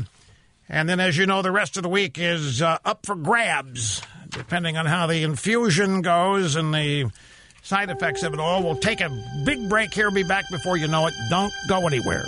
And 0.70 0.88
then, 0.88 1.00
as 1.00 1.18
you 1.18 1.26
know, 1.26 1.42
the 1.42 1.52
rest 1.52 1.76
of 1.76 1.82
the 1.82 1.90
week 1.90 2.20
is 2.20 2.62
uh, 2.62 2.78
up 2.86 3.08
for 3.08 3.16
grabs, 3.16 4.04
depending 4.30 4.78
on 4.78 4.86
how 4.86 5.08
the 5.08 5.24
infusion 5.24 6.04
goes 6.04 6.56
and 6.56 6.72
the 6.72 7.10
side 7.64 7.90
effects 7.90 8.22
of 8.22 8.36
it 8.36 8.40
all. 8.40 8.62
We'll 8.62 8.76
take 8.76 9.02
a 9.02 9.10
big 9.44 9.68
break 9.70 9.92
here, 9.92 10.12
be 10.12 10.22
back 10.22 10.52
before 10.52 10.78
you 10.78 10.88
know 10.88 11.08
it. 11.08 11.16
Don't 11.32 11.52
go 11.68 11.88
anywhere. 11.88 12.28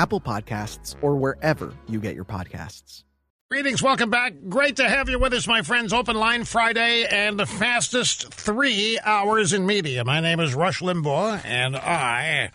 Apple 0.00 0.18
Podcasts, 0.18 0.96
or 1.02 1.14
wherever 1.16 1.74
you 1.86 2.00
get 2.00 2.14
your 2.14 2.24
podcasts. 2.24 3.04
Greetings, 3.50 3.82
welcome 3.82 4.08
back. 4.08 4.32
Great 4.48 4.76
to 4.76 4.88
have 4.88 5.10
you 5.10 5.18
with 5.18 5.34
us, 5.34 5.46
my 5.46 5.60
friends. 5.60 5.92
Open 5.92 6.16
Line 6.16 6.44
Friday 6.44 7.04
and 7.04 7.38
the 7.38 7.44
fastest 7.44 8.32
three 8.32 8.98
hours 9.04 9.52
in 9.52 9.66
media. 9.66 10.02
My 10.02 10.20
name 10.20 10.40
is 10.40 10.54
Rush 10.54 10.80
Limbaugh, 10.80 11.44
and 11.44 11.76
I 11.76 12.50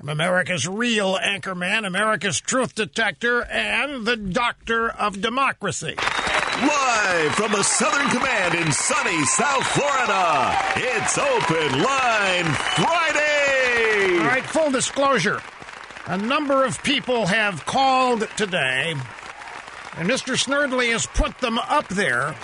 am 0.00 0.08
America's 0.08 0.66
real 0.66 1.16
anchorman, 1.16 1.86
America's 1.86 2.40
truth 2.40 2.74
detector, 2.74 3.44
and 3.44 4.04
the 4.04 4.16
doctor 4.16 4.90
of 4.90 5.20
democracy. 5.20 5.94
Live 5.96 7.34
from 7.36 7.52
the 7.52 7.62
Southern 7.62 8.08
Command 8.08 8.56
in 8.56 8.72
sunny 8.72 9.24
South 9.26 9.64
Florida, 9.64 10.56
it's 10.74 11.16
Open 11.16 11.82
Line 11.84 12.52
Friday. 12.74 14.18
All 14.18 14.26
right, 14.26 14.44
full 14.44 14.72
disclosure. 14.72 15.40
A 16.10 16.18
number 16.18 16.64
of 16.64 16.82
people 16.82 17.26
have 17.26 17.64
called 17.66 18.26
today, 18.36 18.96
and 19.96 20.10
Mr. 20.10 20.36
Snerdley 20.36 20.90
has 20.90 21.06
put 21.06 21.38
them 21.38 21.56
up 21.56 21.86
there. 21.86 22.34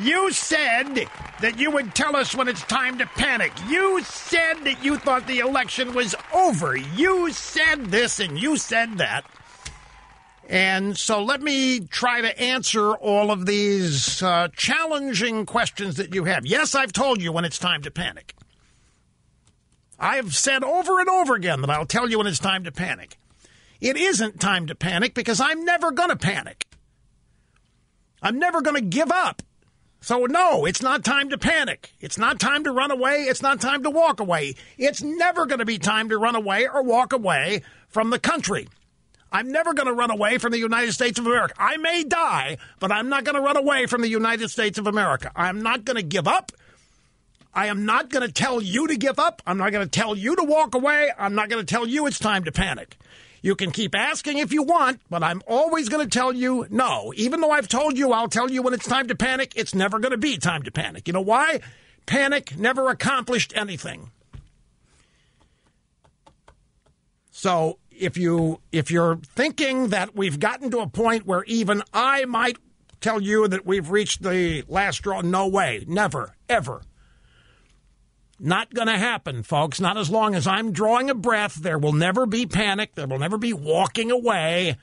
You 0.00 0.32
said 0.32 1.06
that 1.40 1.56
you 1.56 1.70
would 1.70 1.94
tell 1.94 2.16
us 2.16 2.34
when 2.34 2.48
it's 2.48 2.64
time 2.64 2.98
to 2.98 3.06
panic. 3.06 3.52
You 3.68 4.02
said 4.02 4.64
that 4.64 4.82
you 4.82 4.98
thought 4.98 5.28
the 5.28 5.38
election 5.38 5.94
was 5.94 6.16
over. 6.34 6.76
You 6.76 7.30
said 7.30 7.92
this 7.92 8.18
and 8.18 8.36
you 8.36 8.56
said 8.56 8.98
that. 8.98 9.24
And 10.48 10.98
so 10.98 11.22
let 11.22 11.40
me 11.42 11.78
try 11.78 12.22
to 12.22 12.40
answer 12.40 12.90
all 12.94 13.30
of 13.30 13.46
these 13.46 14.20
uh, 14.20 14.48
challenging 14.56 15.46
questions 15.46 15.94
that 15.98 16.12
you 16.12 16.24
have. 16.24 16.44
Yes, 16.44 16.74
I've 16.74 16.92
told 16.92 17.22
you 17.22 17.30
when 17.30 17.44
it's 17.44 17.60
time 17.60 17.82
to 17.82 17.92
panic. 17.92 18.34
I've 19.98 20.34
said 20.34 20.64
over 20.64 21.00
and 21.00 21.08
over 21.08 21.34
again 21.34 21.60
that 21.60 21.70
I'll 21.70 21.86
tell 21.86 22.10
you 22.10 22.18
when 22.18 22.26
it's 22.26 22.38
time 22.38 22.64
to 22.64 22.72
panic. 22.72 23.16
It 23.80 23.96
isn't 23.96 24.40
time 24.40 24.66
to 24.66 24.74
panic 24.74 25.14
because 25.14 25.40
I'm 25.40 25.64
never 25.64 25.90
going 25.90 26.10
to 26.10 26.16
panic. 26.16 26.64
I'm 28.22 28.38
never 28.38 28.62
going 28.62 28.76
to 28.76 28.88
give 28.88 29.10
up. 29.12 29.42
So, 30.00 30.26
no, 30.26 30.66
it's 30.66 30.82
not 30.82 31.04
time 31.04 31.30
to 31.30 31.38
panic. 31.38 31.92
It's 32.00 32.18
not 32.18 32.38
time 32.38 32.64
to 32.64 32.72
run 32.72 32.90
away. 32.90 33.22
It's 33.22 33.40
not 33.40 33.60
time 33.60 33.82
to 33.84 33.90
walk 33.90 34.20
away. 34.20 34.54
It's 34.76 35.02
never 35.02 35.46
going 35.46 35.60
to 35.60 35.64
be 35.64 35.78
time 35.78 36.10
to 36.10 36.18
run 36.18 36.34
away 36.34 36.68
or 36.68 36.82
walk 36.82 37.12
away 37.12 37.62
from 37.88 38.10
the 38.10 38.18
country. 38.18 38.68
I'm 39.32 39.50
never 39.50 39.74
going 39.74 39.86
to 39.86 39.94
run 39.94 40.10
away 40.10 40.38
from 40.38 40.52
the 40.52 40.58
United 40.58 40.92
States 40.92 41.18
of 41.18 41.26
America. 41.26 41.54
I 41.58 41.76
may 41.78 42.04
die, 42.04 42.58
but 42.80 42.92
I'm 42.92 43.08
not 43.08 43.24
going 43.24 43.34
to 43.34 43.40
run 43.40 43.56
away 43.56 43.86
from 43.86 44.02
the 44.02 44.08
United 44.08 44.50
States 44.50 44.78
of 44.78 44.86
America. 44.86 45.32
I'm 45.34 45.62
not 45.62 45.84
going 45.84 45.96
to 45.96 46.02
give 46.02 46.28
up. 46.28 46.52
I 47.54 47.66
am 47.66 47.86
not 47.86 48.10
going 48.10 48.26
to 48.26 48.32
tell 48.32 48.60
you 48.60 48.88
to 48.88 48.96
give 48.96 49.18
up. 49.18 49.40
I'm 49.46 49.58
not 49.58 49.70
going 49.70 49.86
to 49.86 49.90
tell 49.90 50.16
you 50.16 50.34
to 50.36 50.42
walk 50.42 50.74
away. 50.74 51.10
I'm 51.16 51.34
not 51.34 51.48
going 51.48 51.64
to 51.64 51.74
tell 51.74 51.86
you 51.86 52.06
it's 52.06 52.18
time 52.18 52.44
to 52.44 52.52
panic. 52.52 52.96
You 53.42 53.54
can 53.54 53.70
keep 53.70 53.94
asking 53.94 54.38
if 54.38 54.52
you 54.52 54.62
want, 54.62 55.00
but 55.10 55.22
I'm 55.22 55.42
always 55.46 55.88
going 55.88 56.04
to 56.04 56.10
tell 56.10 56.32
you 56.32 56.66
no. 56.70 57.12
Even 57.14 57.40
though 57.40 57.50
I've 57.50 57.68
told 57.68 57.96
you 57.96 58.12
I'll 58.12 58.28
tell 58.28 58.50
you 58.50 58.62
when 58.62 58.74
it's 58.74 58.88
time 58.88 59.06
to 59.08 59.14
panic, 59.14 59.52
it's 59.54 59.74
never 59.74 59.98
going 59.98 60.12
to 60.12 60.18
be 60.18 60.38
time 60.38 60.62
to 60.62 60.72
panic. 60.72 61.06
You 61.06 61.12
know 61.12 61.20
why? 61.20 61.60
Panic 62.06 62.58
never 62.58 62.88
accomplished 62.88 63.52
anything. 63.54 64.10
So 67.30 67.78
if 67.90 68.16
you 68.16 68.60
if 68.72 68.90
you're 68.90 69.16
thinking 69.16 69.88
that 69.88 70.16
we've 70.16 70.40
gotten 70.40 70.70
to 70.70 70.78
a 70.78 70.88
point 70.88 71.26
where 71.26 71.44
even 71.44 71.82
I 71.92 72.24
might 72.24 72.56
tell 73.00 73.20
you 73.20 73.46
that 73.48 73.66
we've 73.66 73.90
reached 73.90 74.22
the 74.22 74.64
last 74.68 74.96
straw, 74.96 75.20
no 75.20 75.46
way, 75.46 75.84
never, 75.86 76.34
ever. 76.48 76.80
Not 78.38 78.74
going 78.74 78.88
to 78.88 78.98
happen, 78.98 79.42
folks. 79.42 79.80
Not 79.80 79.96
as 79.96 80.10
long 80.10 80.34
as 80.34 80.46
I'm 80.46 80.72
drawing 80.72 81.08
a 81.08 81.14
breath. 81.14 81.54
There 81.54 81.78
will 81.78 81.92
never 81.92 82.26
be 82.26 82.46
panic. 82.46 82.94
There 82.94 83.06
will 83.06 83.18
never 83.18 83.38
be 83.38 83.52
walking 83.52 84.10
away. 84.10 84.76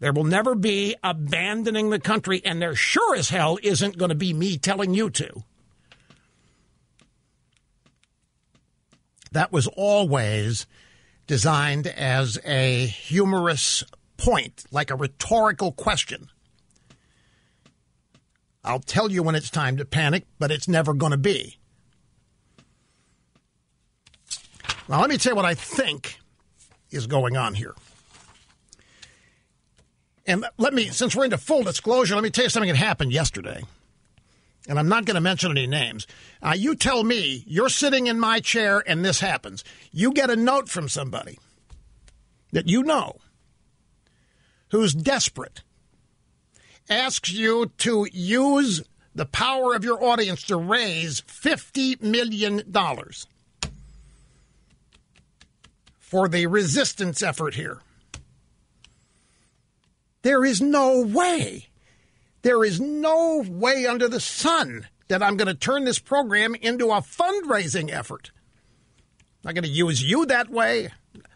There 0.00 0.12
will 0.12 0.24
never 0.24 0.54
be 0.54 0.96
abandoning 1.04 1.90
the 1.90 2.00
country. 2.00 2.42
And 2.44 2.60
there 2.60 2.74
sure 2.74 3.14
as 3.14 3.28
hell 3.30 3.58
isn't 3.62 3.98
going 3.98 4.08
to 4.08 4.14
be 4.14 4.32
me 4.32 4.58
telling 4.58 4.92
you 4.92 5.10
to. 5.10 5.44
That 9.32 9.52
was 9.52 9.68
always 9.68 10.66
designed 11.28 11.86
as 11.86 12.38
a 12.44 12.86
humorous 12.86 13.84
point, 14.16 14.64
like 14.72 14.90
a 14.90 14.96
rhetorical 14.96 15.70
question. 15.70 16.28
I'll 18.64 18.80
tell 18.80 19.10
you 19.10 19.22
when 19.22 19.36
it's 19.36 19.48
time 19.48 19.76
to 19.76 19.84
panic, 19.84 20.26
but 20.40 20.50
it's 20.50 20.66
never 20.66 20.92
going 20.92 21.12
to 21.12 21.18
be. 21.18 21.59
Now, 24.90 25.00
let 25.00 25.08
me 25.08 25.18
tell 25.18 25.32
you 25.32 25.36
what 25.36 25.44
I 25.44 25.54
think 25.54 26.18
is 26.90 27.06
going 27.06 27.36
on 27.36 27.54
here. 27.54 27.76
And 30.26 30.44
let 30.58 30.74
me, 30.74 30.88
since 30.88 31.14
we're 31.14 31.26
into 31.26 31.38
full 31.38 31.62
disclosure, 31.62 32.16
let 32.16 32.24
me 32.24 32.30
tell 32.30 32.44
you 32.44 32.50
something 32.50 32.70
that 32.70 32.76
happened 32.76 33.12
yesterday. 33.12 33.62
And 34.68 34.80
I'm 34.80 34.88
not 34.88 35.04
going 35.04 35.14
to 35.14 35.20
mention 35.20 35.52
any 35.52 35.68
names. 35.68 36.08
Uh, 36.42 36.54
you 36.56 36.74
tell 36.74 37.04
me 37.04 37.44
you're 37.46 37.68
sitting 37.68 38.08
in 38.08 38.18
my 38.18 38.40
chair 38.40 38.82
and 38.84 39.04
this 39.04 39.20
happens. 39.20 39.62
You 39.92 40.12
get 40.12 40.28
a 40.28 40.34
note 40.34 40.68
from 40.68 40.88
somebody 40.88 41.38
that 42.50 42.68
you 42.68 42.82
know 42.82 43.16
who's 44.70 44.92
desperate, 44.92 45.62
asks 46.88 47.32
you 47.32 47.70
to 47.78 48.08
use 48.12 48.82
the 49.14 49.26
power 49.26 49.72
of 49.74 49.84
your 49.84 50.02
audience 50.02 50.42
to 50.44 50.56
raise 50.56 51.20
$50 51.22 52.02
million 52.02 52.60
for 56.10 56.28
the 56.28 56.48
resistance 56.48 57.22
effort 57.22 57.54
here. 57.54 57.78
There 60.22 60.44
is 60.44 60.60
no 60.60 61.02
way, 61.02 61.68
there 62.42 62.64
is 62.64 62.80
no 62.80 63.44
way 63.48 63.86
under 63.86 64.08
the 64.08 64.18
sun 64.18 64.88
that 65.06 65.22
I'm 65.22 65.36
going 65.36 65.46
to 65.46 65.54
turn 65.54 65.84
this 65.84 66.00
program 66.00 66.56
into 66.56 66.90
a 66.90 67.00
fundraising 67.00 67.92
effort. 67.92 68.32
I'm 69.44 69.50
not 69.50 69.54
going 69.54 69.64
to 69.64 69.70
use 69.70 70.02
you 70.02 70.26
that 70.26 70.50
way. 70.50 70.90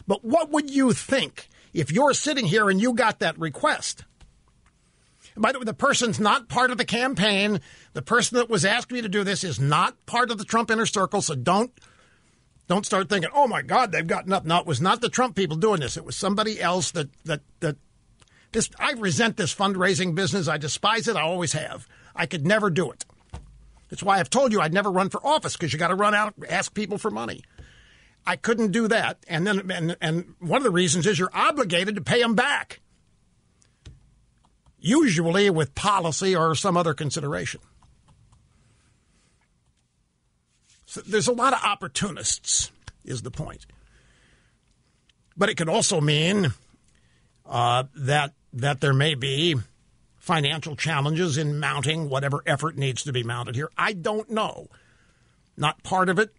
But 0.08 0.24
what 0.24 0.50
would 0.50 0.68
you 0.70 0.92
think 0.92 1.48
if 1.72 1.92
you're 1.92 2.12
sitting 2.12 2.46
here 2.46 2.68
and 2.68 2.80
you 2.80 2.94
got 2.94 3.20
that 3.20 3.38
request? 3.38 4.04
By 5.36 5.52
the 5.52 5.60
way, 5.60 5.64
the 5.64 5.72
person's 5.72 6.18
not 6.18 6.48
part 6.48 6.72
of 6.72 6.78
the 6.78 6.84
campaign. 6.84 7.60
The 7.92 8.02
person 8.02 8.38
that 8.38 8.50
was 8.50 8.64
asking 8.64 8.96
me 8.96 9.02
to 9.02 9.08
do 9.08 9.22
this 9.22 9.44
is 9.44 9.60
not 9.60 10.04
part 10.04 10.30
of 10.32 10.38
the 10.38 10.44
Trump 10.44 10.70
inner 10.70 10.86
circle. 10.86 11.22
So 11.22 11.34
don't 11.36 11.72
don't 12.66 12.86
start 12.86 13.08
thinking, 13.08 13.30
"Oh 13.34 13.46
my 13.46 13.62
God, 13.62 13.92
they've 13.92 14.06
gotten 14.06 14.32
up." 14.32 14.44
No, 14.44 14.58
it 14.58 14.66
was 14.66 14.80
not 14.80 15.00
the 15.00 15.08
Trump 15.08 15.36
people 15.36 15.56
doing 15.56 15.80
this. 15.80 15.96
It 15.96 16.04
was 16.04 16.16
somebody 16.16 16.60
else 16.60 16.90
that 16.92 17.08
that 17.24 17.42
that 17.60 17.76
this. 18.52 18.70
I 18.78 18.92
resent 18.92 19.36
this 19.36 19.54
fundraising 19.54 20.14
business. 20.14 20.48
I 20.48 20.58
despise 20.58 21.08
it. 21.08 21.16
I 21.16 21.22
always 21.22 21.52
have. 21.52 21.86
I 22.14 22.26
could 22.26 22.46
never 22.46 22.70
do 22.70 22.90
it. 22.90 23.04
That's 23.90 24.02
why 24.02 24.18
I've 24.18 24.30
told 24.30 24.52
you 24.52 24.60
I'd 24.60 24.72
never 24.72 24.90
run 24.90 25.10
for 25.10 25.24
office 25.24 25.54
because 25.54 25.72
you 25.72 25.78
got 25.78 25.88
to 25.88 25.94
run 25.94 26.14
out 26.14 26.34
ask 26.48 26.72
people 26.74 26.98
for 26.98 27.10
money. 27.10 27.42
I 28.26 28.36
couldn't 28.36 28.72
do 28.72 28.88
that, 28.88 29.18
and 29.28 29.46
then 29.46 29.70
and 29.70 29.96
and 30.00 30.34
one 30.38 30.58
of 30.58 30.64
the 30.64 30.70
reasons 30.70 31.06
is 31.06 31.18
you're 31.18 31.30
obligated 31.34 31.94
to 31.96 32.00
pay 32.00 32.20
them 32.22 32.34
back 32.34 32.80
usually 34.84 35.48
with 35.48 35.74
policy 35.74 36.36
or 36.36 36.54
some 36.54 36.76
other 36.76 36.92
consideration. 36.92 37.60
So 40.94 41.00
there's 41.00 41.26
a 41.26 41.32
lot 41.32 41.52
of 41.52 41.58
opportunists, 41.64 42.70
is 43.04 43.22
the 43.22 43.30
point. 43.32 43.66
But 45.36 45.48
it 45.48 45.56
could 45.56 45.68
also 45.68 46.00
mean 46.00 46.54
uh, 47.44 47.84
that 47.96 48.34
that 48.52 48.80
there 48.80 48.94
may 48.94 49.16
be 49.16 49.56
financial 50.18 50.76
challenges 50.76 51.36
in 51.36 51.58
mounting 51.58 52.08
whatever 52.08 52.44
effort 52.46 52.78
needs 52.78 53.02
to 53.02 53.12
be 53.12 53.24
mounted 53.24 53.56
here. 53.56 53.70
I 53.76 53.92
don't 53.92 54.30
know. 54.30 54.68
Not 55.56 55.82
part 55.82 56.08
of 56.08 56.20
it. 56.20 56.32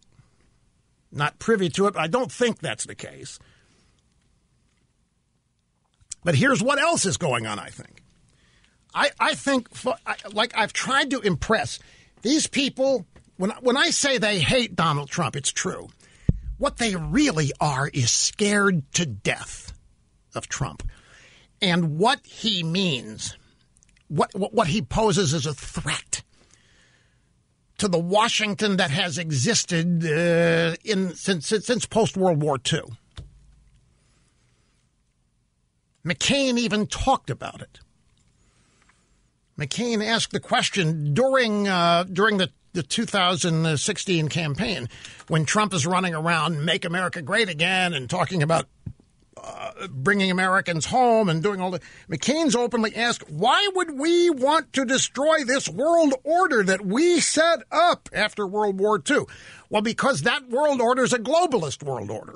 Not 1.11 1.37
privy 1.37 1.67
to 1.71 1.87
it. 1.87 1.95
But 1.95 2.03
I 2.03 2.07
don't 2.07 2.31
think 2.31 2.59
that's 2.59 2.85
the 2.85 2.95
case. 2.95 3.37
But 6.23 6.35
here's 6.35 6.63
what 6.63 6.79
else 6.79 7.05
is 7.05 7.17
going 7.17 7.45
on, 7.45 7.59
I 7.59 7.67
think. 7.67 8.01
I, 8.93 9.11
I 9.19 9.35
think, 9.35 9.67
like 10.31 10.57
I've 10.57 10.71
tried 10.71 11.11
to 11.11 11.19
impress 11.19 11.77
these 12.21 12.47
people, 12.47 13.05
when, 13.37 13.51
when 13.61 13.77
I 13.77 13.89
say 13.89 14.17
they 14.17 14.39
hate 14.39 14.75
Donald 14.75 15.09
Trump, 15.09 15.35
it's 15.35 15.51
true. 15.51 15.89
What 16.57 16.77
they 16.77 16.95
really 16.95 17.51
are 17.59 17.89
is 17.93 18.11
scared 18.11 18.91
to 18.93 19.05
death 19.05 19.73
of 20.33 20.47
Trump 20.47 20.83
and 21.61 21.97
what 21.97 22.25
he 22.25 22.63
means, 22.63 23.37
what, 24.07 24.31
what 24.33 24.67
he 24.67 24.81
poses 24.81 25.33
as 25.33 25.45
a 25.45 25.53
threat 25.53 26.21
to 27.77 27.87
the 27.87 27.99
Washington 27.99 28.77
that 28.77 28.91
has 28.91 29.17
existed 29.17 30.05
uh, 30.05 30.75
in 30.83 31.13
since 31.15 31.47
since 31.47 31.85
post 31.85 32.15
World 32.15 32.41
War 32.41 32.57
II. 32.71 32.83
McCain 36.05 36.57
even 36.57 36.87
talked 36.87 37.29
about 37.29 37.61
it. 37.61 37.79
McCain 39.59 40.05
asked 40.05 40.31
the 40.31 40.39
question 40.39 41.13
during 41.13 41.67
uh, 41.67 42.03
during 42.03 42.37
the, 42.37 42.49
the 42.75 42.83
2016 42.83 44.29
campaign 44.29 44.89
when 45.27 45.45
Trump 45.45 45.73
is 45.73 45.87
running 45.87 46.13
around 46.13 46.63
"Make 46.63 46.85
America 46.85 47.21
Great 47.21 47.49
Again" 47.49 47.93
and 47.93 48.09
talking 48.09 48.43
about 48.43 48.67
uh, 49.41 49.87
bringing 49.89 50.29
Americans 50.29 50.85
home 50.85 51.29
and 51.29 51.41
doing 51.41 51.61
all 51.61 51.71
that. 51.71 51.81
McCain's 52.09 52.55
openly 52.55 52.95
asked, 52.95 53.29
"Why 53.29 53.67
would 53.73 53.97
we 53.97 54.29
want 54.29 54.73
to 54.73 54.85
destroy 54.85 55.43
this 55.43 55.69
world 55.69 56.13
order 56.23 56.63
that 56.63 56.85
we 56.85 57.19
set 57.21 57.63
up 57.71 58.09
after 58.13 58.45
World 58.45 58.77
War 58.79 59.01
II?" 59.09 59.21
Well, 59.69 59.81
because 59.81 60.21
that 60.21 60.49
world 60.49 60.81
order 60.81 61.03
is 61.03 61.13
a 61.13 61.19
globalist 61.19 61.81
world 61.81 62.11
order. 62.11 62.35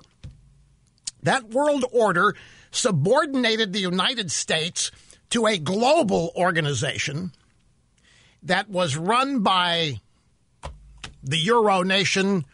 That 1.22 1.50
world 1.50 1.84
order 1.92 2.34
subordinated 2.72 3.74
the 3.74 3.80
United 3.80 4.32
States 4.32 4.92
to 5.32 5.46
a 5.46 5.58
global 5.58 6.32
organization 6.36 7.34
that 8.44 8.70
was 8.70 8.96
run 8.96 9.40
by 9.40 10.00
the 11.24 11.38
Euro 11.38 11.84
nation, 11.84 12.46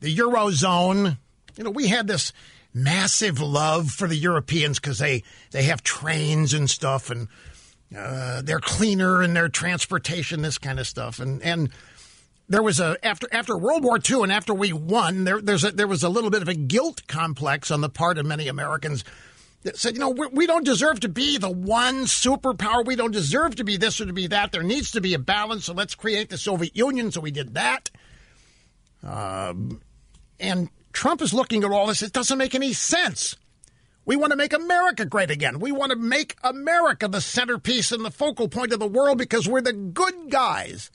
the 0.00 0.14
Eurozone. 0.14 1.18
You 1.56 1.64
know, 1.64 1.70
we 1.70 1.88
had 1.88 2.06
this 2.06 2.32
massive 2.72 3.40
love 3.40 3.90
for 3.90 4.06
the 4.06 4.16
Europeans 4.16 4.78
because 4.78 4.98
they, 4.98 5.22
they 5.50 5.64
have 5.64 5.82
trains 5.82 6.54
and 6.54 6.70
stuff 6.70 7.10
and 7.10 7.28
uh, 7.96 8.42
they're 8.42 8.60
cleaner 8.60 9.22
in 9.22 9.34
their 9.34 9.48
transportation, 9.48 10.42
this 10.42 10.58
kind 10.58 10.78
of 10.78 10.86
stuff. 10.86 11.18
And, 11.18 11.42
and 11.42 11.70
there 12.48 12.62
was 12.62 12.80
a 12.80 12.96
after 13.06 13.28
after 13.32 13.56
World 13.56 13.84
War 13.84 13.98
II 13.98 14.24
and 14.24 14.32
after 14.32 14.52
we 14.52 14.72
won, 14.72 15.24
there 15.24 15.40
there's 15.40 15.64
a, 15.64 15.70
there 15.70 15.86
was 15.86 16.02
a 16.02 16.08
little 16.08 16.30
bit 16.30 16.42
of 16.42 16.48
a 16.48 16.54
guilt 16.54 17.06
complex 17.06 17.70
on 17.70 17.80
the 17.80 17.88
part 17.88 18.18
of 18.18 18.26
many 18.26 18.48
Americans 18.48 19.04
that 19.62 19.76
said, 19.76 19.94
you 19.94 20.00
know, 20.00 20.10
we 20.10 20.46
don't 20.46 20.64
deserve 20.64 21.00
to 21.00 21.08
be 21.08 21.36
the 21.36 21.50
one 21.50 22.04
superpower. 22.04 22.84
We 22.84 22.96
don't 22.96 23.10
deserve 23.10 23.56
to 23.56 23.64
be 23.64 23.76
this 23.76 24.00
or 24.00 24.06
to 24.06 24.12
be 24.12 24.26
that. 24.28 24.52
There 24.52 24.62
needs 24.62 24.90
to 24.92 25.00
be 25.00 25.12
a 25.12 25.18
balance. 25.18 25.66
So 25.66 25.74
let's 25.74 25.94
create 25.94 26.30
the 26.30 26.38
Soviet 26.38 26.74
Union. 26.74 27.12
So 27.12 27.20
we 27.20 27.30
did 27.30 27.54
that. 27.54 27.90
Um, 29.02 29.82
and 30.38 30.70
Trump 30.92 31.20
is 31.20 31.34
looking 31.34 31.62
at 31.62 31.70
all 31.70 31.86
this. 31.86 32.02
It 32.02 32.12
doesn't 32.12 32.38
make 32.38 32.54
any 32.54 32.72
sense. 32.72 33.36
We 34.06 34.16
want 34.16 34.30
to 34.30 34.36
make 34.36 34.54
America 34.54 35.04
great 35.04 35.30
again. 35.30 35.60
We 35.60 35.72
want 35.72 35.90
to 35.90 35.98
make 35.98 36.36
America 36.42 37.06
the 37.06 37.20
centerpiece 37.20 37.92
and 37.92 38.04
the 38.04 38.10
focal 38.10 38.48
point 38.48 38.72
of 38.72 38.80
the 38.80 38.86
world 38.86 39.18
because 39.18 39.46
we're 39.46 39.60
the 39.60 39.74
good 39.74 40.30
guys. 40.30 40.90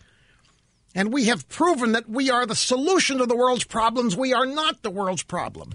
And 0.96 1.14
we 1.14 1.26
have 1.26 1.48
proven 1.48 1.92
that 1.92 2.10
we 2.10 2.32
are 2.32 2.46
the 2.46 2.56
solution 2.56 3.20
to 3.20 3.26
the 3.26 3.36
world's 3.36 3.64
problems. 3.64 4.16
We 4.16 4.34
are 4.34 4.46
not 4.46 4.82
the 4.82 4.90
world's 4.90 5.24
problem. 5.24 5.74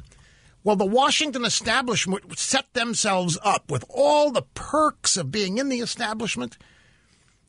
Well, 0.62 0.76
the 0.76 0.84
Washington 0.84 1.44
establishment 1.44 2.38
set 2.38 2.72
themselves 2.74 3.38
up 3.42 3.70
with 3.70 3.84
all 3.88 4.30
the 4.30 4.42
perks 4.42 5.16
of 5.16 5.30
being 5.30 5.56
in 5.56 5.70
the 5.70 5.80
establishment, 5.80 6.58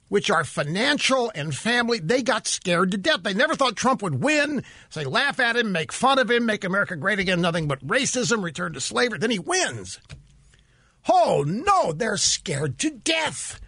which 0.07 0.31
are 0.31 0.45
financial 0.45 1.31
and 1.35 1.53
family. 1.53 1.99
They 1.99 2.21
got 2.21 2.47
scared 2.47 2.91
to 2.91 2.97
death. 2.97 3.23
They 3.23 3.33
never 3.33 3.55
thought 3.55 3.75
Trump 3.75 4.01
would 4.01 4.23
win. 4.23 4.63
So 4.89 5.01
they 5.01 5.05
laugh 5.05 5.41
at 5.41 5.57
him, 5.57 5.73
make 5.73 5.91
fun 5.91 6.19
of 6.19 6.31
him, 6.31 6.45
make 6.45 6.63
America 6.63 6.95
great 6.95 7.19
again, 7.19 7.41
nothing 7.41 7.67
but 7.67 7.85
racism, 7.85 8.43
return 8.43 8.73
to 8.73 8.81
slavery. 8.81 9.19
Then 9.19 9.31
he 9.31 9.39
wins. 9.39 9.99
Oh, 11.09 11.43
no, 11.45 11.91
they're 11.91 12.17
scared 12.17 12.77
to 12.79 12.91
death 12.91 13.59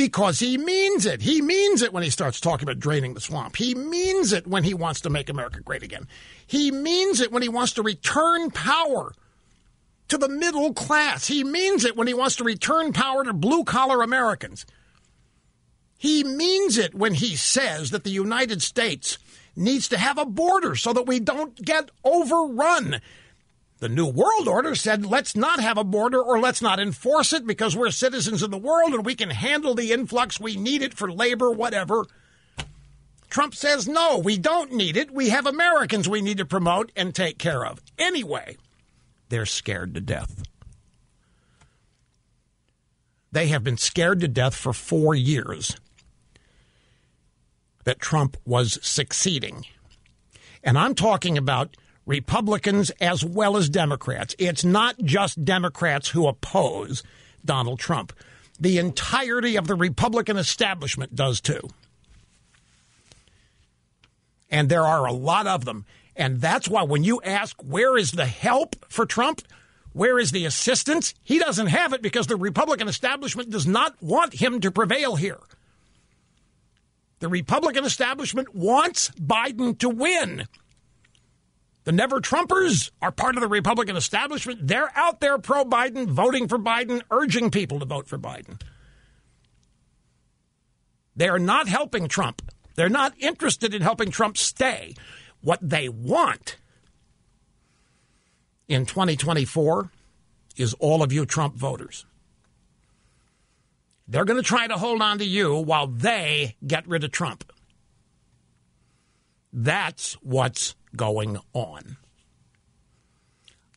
because 0.00 0.38
he 0.38 0.56
means 0.56 1.04
it. 1.04 1.20
He 1.20 1.42
means 1.42 1.82
it 1.82 1.92
when 1.92 2.02
he 2.02 2.08
starts 2.08 2.40
talking 2.40 2.66
about 2.66 2.80
draining 2.80 3.12
the 3.12 3.20
swamp. 3.20 3.56
He 3.56 3.74
means 3.74 4.32
it 4.32 4.46
when 4.46 4.64
he 4.64 4.72
wants 4.72 5.02
to 5.02 5.10
make 5.10 5.28
America 5.28 5.60
great 5.60 5.82
again. 5.82 6.08
He 6.46 6.70
means 6.70 7.20
it 7.20 7.30
when 7.30 7.42
he 7.42 7.50
wants 7.50 7.74
to 7.74 7.82
return 7.82 8.50
power 8.50 9.12
to 10.08 10.16
the 10.16 10.30
middle 10.30 10.72
class. 10.72 11.26
He 11.26 11.44
means 11.44 11.84
it 11.84 11.98
when 11.98 12.06
he 12.06 12.14
wants 12.14 12.36
to 12.36 12.44
return 12.44 12.94
power 12.94 13.24
to 13.24 13.34
blue 13.34 13.62
collar 13.62 14.00
Americans. 14.00 14.64
He 15.98 16.24
means 16.24 16.78
it 16.78 16.94
when 16.94 17.12
he 17.12 17.36
says 17.36 17.90
that 17.90 18.04
the 18.04 18.10
United 18.10 18.62
States 18.62 19.18
needs 19.54 19.86
to 19.90 19.98
have 19.98 20.16
a 20.16 20.24
border 20.24 20.76
so 20.76 20.94
that 20.94 21.06
we 21.06 21.20
don't 21.20 21.62
get 21.62 21.90
overrun 22.04 23.02
the 23.80 23.88
New 23.88 24.06
World 24.06 24.46
Order 24.46 24.74
said, 24.74 25.06
let's 25.06 25.34
not 25.34 25.58
have 25.58 25.78
a 25.78 25.84
border 25.84 26.22
or 26.22 26.38
let's 26.38 26.60
not 26.60 26.78
enforce 26.78 27.32
it 27.32 27.46
because 27.46 27.74
we're 27.74 27.90
citizens 27.90 28.42
of 28.42 28.50
the 28.50 28.58
world 28.58 28.92
and 28.92 29.04
we 29.04 29.14
can 29.14 29.30
handle 29.30 29.74
the 29.74 29.90
influx. 29.90 30.38
We 30.38 30.56
need 30.56 30.82
it 30.82 30.92
for 30.92 31.10
labor, 31.10 31.50
whatever. 31.50 32.06
Trump 33.30 33.54
says, 33.54 33.88
no, 33.88 34.18
we 34.18 34.36
don't 34.36 34.72
need 34.72 34.98
it. 34.98 35.10
We 35.10 35.30
have 35.30 35.46
Americans 35.46 36.08
we 36.08 36.20
need 36.20 36.38
to 36.38 36.44
promote 36.44 36.92
and 36.94 37.14
take 37.14 37.38
care 37.38 37.64
of. 37.64 37.80
Anyway, 37.98 38.58
they're 39.30 39.46
scared 39.46 39.94
to 39.94 40.00
death. 40.00 40.42
They 43.32 43.46
have 43.48 43.64
been 43.64 43.78
scared 43.78 44.20
to 44.20 44.28
death 44.28 44.54
for 44.54 44.72
four 44.74 45.14
years 45.14 45.76
that 47.84 48.00
Trump 48.00 48.36
was 48.44 48.78
succeeding. 48.82 49.64
And 50.62 50.76
I'm 50.76 50.94
talking 50.94 51.38
about 51.38 51.76
Republicans 52.10 52.90
as 53.00 53.24
well 53.24 53.56
as 53.56 53.68
Democrats. 53.68 54.34
It's 54.36 54.64
not 54.64 54.98
just 54.98 55.44
Democrats 55.44 56.08
who 56.08 56.26
oppose 56.26 57.04
Donald 57.44 57.78
Trump. 57.78 58.12
The 58.58 58.78
entirety 58.78 59.54
of 59.56 59.68
the 59.68 59.76
Republican 59.76 60.36
establishment 60.36 61.14
does 61.14 61.40
too. 61.40 61.70
And 64.50 64.68
there 64.68 64.82
are 64.82 65.06
a 65.06 65.12
lot 65.12 65.46
of 65.46 65.64
them. 65.64 65.86
And 66.16 66.40
that's 66.40 66.68
why 66.68 66.82
when 66.82 67.04
you 67.04 67.22
ask 67.22 67.56
where 67.62 67.96
is 67.96 68.10
the 68.10 68.26
help 68.26 68.74
for 68.88 69.06
Trump, 69.06 69.42
where 69.92 70.18
is 70.18 70.32
the 70.32 70.44
assistance, 70.44 71.14
he 71.22 71.38
doesn't 71.38 71.68
have 71.68 71.92
it 71.92 72.02
because 72.02 72.26
the 72.26 72.36
Republican 72.36 72.88
establishment 72.88 73.50
does 73.50 73.68
not 73.68 73.94
want 74.02 74.34
him 74.34 74.60
to 74.60 74.72
prevail 74.72 75.14
here. 75.14 75.38
The 77.20 77.28
Republican 77.28 77.84
establishment 77.84 78.52
wants 78.52 79.10
Biden 79.10 79.78
to 79.78 79.88
win. 79.88 80.48
The 81.90 81.96
never 81.96 82.20
Trumpers 82.20 82.92
are 83.02 83.10
part 83.10 83.34
of 83.34 83.40
the 83.40 83.48
Republican 83.48 83.96
establishment. 83.96 84.68
They're 84.68 84.92
out 84.94 85.18
there 85.18 85.38
pro 85.38 85.64
Biden, 85.64 86.06
voting 86.06 86.46
for 86.46 86.56
Biden, 86.56 87.02
urging 87.10 87.50
people 87.50 87.80
to 87.80 87.84
vote 87.84 88.06
for 88.06 88.16
Biden. 88.16 88.62
They 91.16 91.28
are 91.28 91.40
not 91.40 91.66
helping 91.66 92.06
Trump. 92.06 92.42
They're 92.76 92.88
not 92.88 93.14
interested 93.18 93.74
in 93.74 93.82
helping 93.82 94.12
Trump 94.12 94.36
stay. 94.36 94.94
What 95.40 95.58
they 95.68 95.88
want 95.88 96.58
in 98.68 98.86
2024 98.86 99.90
is 100.56 100.74
all 100.74 101.02
of 101.02 101.12
you 101.12 101.26
Trump 101.26 101.56
voters. 101.56 102.06
They're 104.06 104.24
going 104.24 104.40
to 104.40 104.48
try 104.48 104.68
to 104.68 104.76
hold 104.76 105.02
on 105.02 105.18
to 105.18 105.24
you 105.24 105.56
while 105.56 105.88
they 105.88 106.54
get 106.64 106.86
rid 106.86 107.02
of 107.02 107.10
Trump. 107.10 107.52
That's 109.52 110.14
what's 110.14 110.74
going 110.94 111.38
on. 111.52 111.96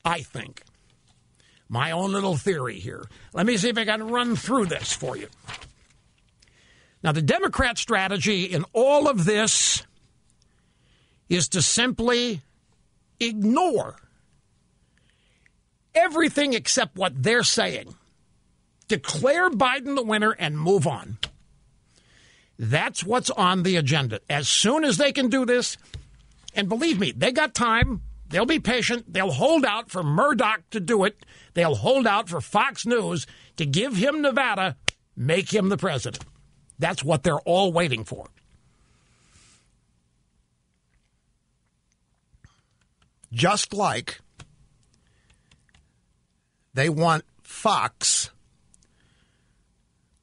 I 0.05 0.21
think. 0.21 0.63
My 1.69 1.91
own 1.91 2.11
little 2.11 2.37
theory 2.37 2.79
here. 2.79 3.03
Let 3.33 3.45
me 3.45 3.57
see 3.57 3.69
if 3.69 3.77
I 3.77 3.85
can 3.85 4.07
run 4.07 4.35
through 4.35 4.67
this 4.67 4.93
for 4.93 5.17
you. 5.17 5.27
Now, 7.03 7.11
the 7.11 7.21
Democrat 7.21 7.77
strategy 7.77 8.43
in 8.45 8.63
all 8.73 9.09
of 9.09 9.25
this 9.25 9.83
is 11.29 11.49
to 11.49 11.61
simply 11.61 12.41
ignore 13.19 13.95
everything 15.95 16.53
except 16.53 16.95
what 16.95 17.23
they're 17.23 17.43
saying. 17.43 17.95
Declare 18.87 19.51
Biden 19.51 19.95
the 19.95 20.03
winner 20.03 20.31
and 20.31 20.59
move 20.59 20.85
on. 20.85 21.17
That's 22.57 23.03
what's 23.03 23.30
on 23.30 23.63
the 23.63 23.77
agenda. 23.77 24.19
As 24.30 24.47
soon 24.47 24.84
as 24.84 24.97
they 24.97 25.11
can 25.11 25.30
do 25.30 25.45
this, 25.45 25.77
and 26.55 26.69
believe 26.69 26.99
me, 26.99 27.11
they 27.11 27.31
got 27.31 27.53
time. 27.53 28.01
They'll 28.30 28.45
be 28.45 28.59
patient. 28.59 29.11
They'll 29.11 29.31
hold 29.31 29.65
out 29.65 29.89
for 29.91 30.03
Murdoch 30.03 30.61
to 30.71 30.80
do 30.80 31.03
it. 31.03 31.23
They'll 31.53 31.75
hold 31.75 32.07
out 32.07 32.30
for 32.30 32.41
Fox 32.41 32.85
News 32.85 33.27
to 33.57 33.65
give 33.65 33.95
him 33.95 34.21
Nevada, 34.21 34.75
make 35.15 35.53
him 35.53 35.69
the 35.69 35.77
president. 35.77 36.25
That's 36.80 37.03
what 37.03 37.23
they're 37.23 37.39
all 37.39 37.71
waiting 37.71 38.03
for. 38.03 38.27
Just 43.31 43.73
like 43.73 44.19
they 46.73 46.89
want 46.89 47.23
Fox 47.41 48.30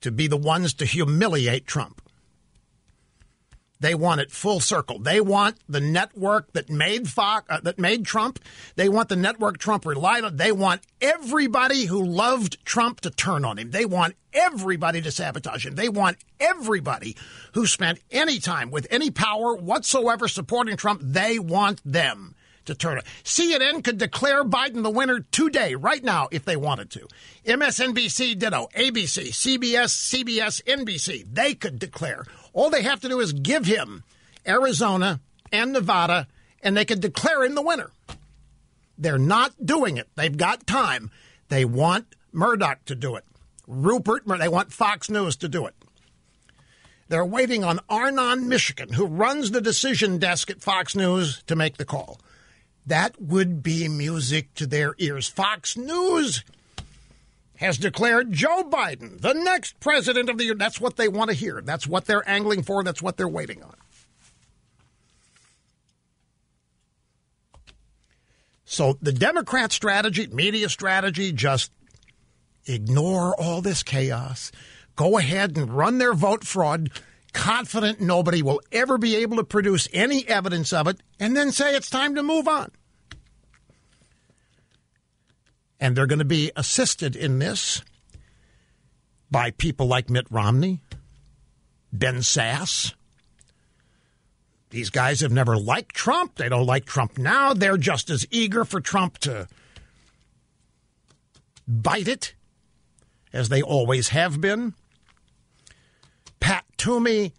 to 0.01 0.11
be 0.11 0.27
the 0.27 0.37
ones 0.37 0.75
to 0.75 0.85
humiliate 0.85 1.67
Trump. 1.67 2.01
They 3.81 3.95
want 3.95 4.21
it 4.21 4.31
full 4.31 4.61
circle. 4.61 4.99
They 4.99 5.21
want 5.21 5.57
the 5.69 5.81
network 5.81 6.53
that 6.53 6.69
made 6.69 7.09
Fox, 7.09 7.47
uh, 7.49 7.61
that 7.63 7.79
made 7.79 8.05
Trump. 8.05 8.39
They 8.77 8.89
want 8.89 9.09
the 9.09 9.17
network 9.17 9.59
Trump 9.59 9.87
relied 9.87 10.25
on. 10.25 10.37
They 10.37 10.53
want 10.53 10.83
everybody 11.01 11.87
who 11.87 12.05
loved 12.05 12.65
Trump 12.65 13.01
to 13.01 13.11
turn 13.11 13.45
on 13.45 13.59
him. 13.59 13.71
They 13.71 13.87
want 13.87 14.17
everybody 14.33 15.01
to 15.03 15.11
sabotage 15.11 15.67
him. 15.67 15.75
They 15.75 15.89
want 15.89 16.19
everybody 16.39 17.17
who 17.55 17.67
spent 17.67 18.01
any 18.11 18.39
time 18.39 18.71
with 18.71 18.87
any 18.91 19.11
power 19.11 19.57
whatsoever 19.57 20.29
supporting 20.29 20.77
Trump. 20.77 21.01
They 21.03 21.39
want 21.39 21.81
them 21.85 22.35
to 22.67 22.75
turn 22.75 22.99
on. 22.99 23.05
CNN 23.25 23.83
could 23.83 23.99
declare 23.99 24.45
Biden 24.45 24.83
the 24.83 24.91
winner 24.91 25.21
today, 25.21 25.75
right 25.75 26.03
now, 26.03 26.29
if 26.31 26.45
they 26.45 26.57
wanted 26.57 26.91
to. 26.91 27.09
MSNBC 27.47 28.39
ditto, 28.39 28.69
ABC, 28.77 29.29
CBS, 29.29 29.91
CBS, 29.91 30.63
NBC. 30.65 31.25
They 31.33 31.55
could 31.55 31.79
declare. 31.79 32.25
All 32.53 32.71
they 32.71 32.83
have 32.83 33.01
to 33.01 33.09
do 33.09 33.21
is 33.21 33.33
give 33.33 33.67
him 33.67 34.05
Arizona 34.47 35.21
and 35.53 35.73
Nevada, 35.73 36.27
and 36.63 36.77
they 36.77 36.85
could 36.85 37.01
declare 37.01 37.45
him 37.45 37.55
the 37.55 37.63
winner. 37.63 37.91
They're 38.99 39.19
not 39.19 39.65
doing 39.65 39.97
it. 39.97 40.09
They've 40.15 40.37
got 40.37 40.67
time. 40.67 41.11
They 41.49 41.65
want 41.65 42.15
Murdoch 42.33 42.85
to 42.87 42.95
do 42.95 43.17
it. 43.17 43.25
Rupert, 43.67 44.25
they 44.27 44.49
want 44.49 44.73
Fox 44.73 45.09
News 45.09 45.37
to 45.37 45.49
do 45.49 45.67
it. 45.67 45.75
They're 47.09 47.25
waiting 47.25 47.65
on 47.65 47.81
Arnon 47.89 48.49
Mishkin, 48.49 48.95
who 48.95 49.07
runs 49.07 49.51
the 49.51 49.61
decision 49.61 50.19
desk 50.19 50.51
at 50.51 50.61
Fox 50.61 50.95
News, 50.95 51.43
to 51.47 51.57
make 51.57 51.77
the 51.77 51.85
call. 51.85 52.21
That 52.87 53.21
would 53.21 53.63
be 53.63 53.89
music 53.89 54.55
to 54.55 54.67
their 54.67 54.95
ears. 54.99 55.29
Fox 55.29 55.77
News 55.77 56.45
has 57.61 57.77
declared 57.77 58.33
Joe 58.33 58.65
Biden 58.65 59.21
the 59.21 59.35
next 59.35 59.79
president 59.81 60.31
of 60.31 60.39
the 60.39 60.45
year. 60.45 60.55
That's 60.55 60.81
what 60.81 60.97
they 60.97 61.09
want 61.09 61.29
to 61.29 61.37
hear. 61.37 61.61
That's 61.61 61.87
what 61.87 62.07
they're 62.07 62.29
angling 62.29 62.63
for. 62.63 62.83
That's 62.83 63.03
what 63.03 63.19
they're 63.19 63.29
waiting 63.29 63.63
on. 63.63 63.75
So 68.65 68.97
the 69.03 69.13
Democrat 69.13 69.73
strategy, 69.73 70.27
media 70.29 70.71
strategy, 70.71 71.33
just 71.33 71.71
ignore 72.65 73.39
all 73.39 73.61
this 73.61 73.83
chaos. 73.83 74.51
Go 74.97 75.19
ahead 75.19 75.59
and 75.59 75.71
run 75.71 75.99
their 75.99 76.15
vote 76.15 76.45
fraud, 76.45 76.91
confident 77.35 78.01
nobody 78.01 78.43
will 78.43 78.63
ever 78.73 78.97
be 78.97 79.17
able 79.17 79.37
to 79.37 79.45
produce 79.45 79.87
any 79.93 80.27
evidence 80.27 80.73
of 80.73 80.87
it, 80.87 81.01
and 81.19 81.37
then 81.37 81.53
say 81.53 81.75
it's 81.75 81.91
time 81.91 82.15
to 82.15 82.23
move 82.23 82.49
on. 82.49 82.71
And 85.81 85.97
they're 85.97 86.07
going 86.07 86.19
to 86.19 86.25
be 86.25 86.53
assisted 86.57 87.17
in 87.17 87.39
this 87.39 87.83
by 89.31 89.51
people 89.53 89.87
like 89.87 90.11
Mitt 90.11 90.27
Romney, 90.31 90.81
Ben 91.93 92.17
Sasse. 92.17 92.93
These 94.71 94.91
guys 94.91 95.21
have 95.21 95.33
never 95.33 95.57
liked 95.57 95.95
Trump. 95.95 96.37
They 96.37 96.49
don't 96.49 96.67
like 96.67 96.85
Trump 96.85 97.19
now. 97.19 97.55
They're 97.55 97.77
just 97.77 98.11
as 98.11 98.27
eager 98.31 98.65
for 98.65 98.81
Trump 98.81 99.19
to 99.19 99.49
bite 101.67 102.09
it 102.09 102.35
as 103.33 103.49
they 103.49 103.63
always 103.63 104.09
have 104.09 104.41
been. 104.41 104.75
Pat 106.39 106.65
Toomey 106.77 107.33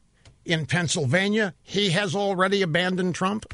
in 0.46 0.66
Pennsylvania, 0.66 1.54
he 1.64 1.92
has 1.92 2.16
already 2.16 2.62
abandoned 2.62 3.16
Trump. 3.16 3.54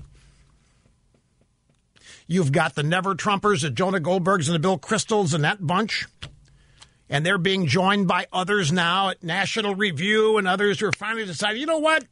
You've 2.28 2.52
got 2.52 2.76
the 2.76 2.84
Never 2.84 3.16
Trumpers, 3.16 3.62
the 3.62 3.70
Jonah 3.70 4.02
Goldbergs, 4.02 4.48
and 4.48 4.56
the 4.56 4.60
Bill 4.60 4.78
Kristols, 4.78 5.34
and 5.34 5.44
that 5.46 5.66
bunch. 5.66 6.06
And 7.10 7.26
they're 7.26 7.38
being 7.38 7.68
joined 7.68 8.08
by 8.08 8.28
others 8.34 8.72
now 8.72 9.10
at 9.10 9.24
National 9.24 9.76
Review 9.76 10.38
and 10.38 10.46
others 10.46 10.80
who 10.82 10.88
are 10.88 10.92
finally 10.92 11.26
deciding, 11.26 11.62
you 11.62 11.66
know 11.66 11.80
what? 11.80 12.04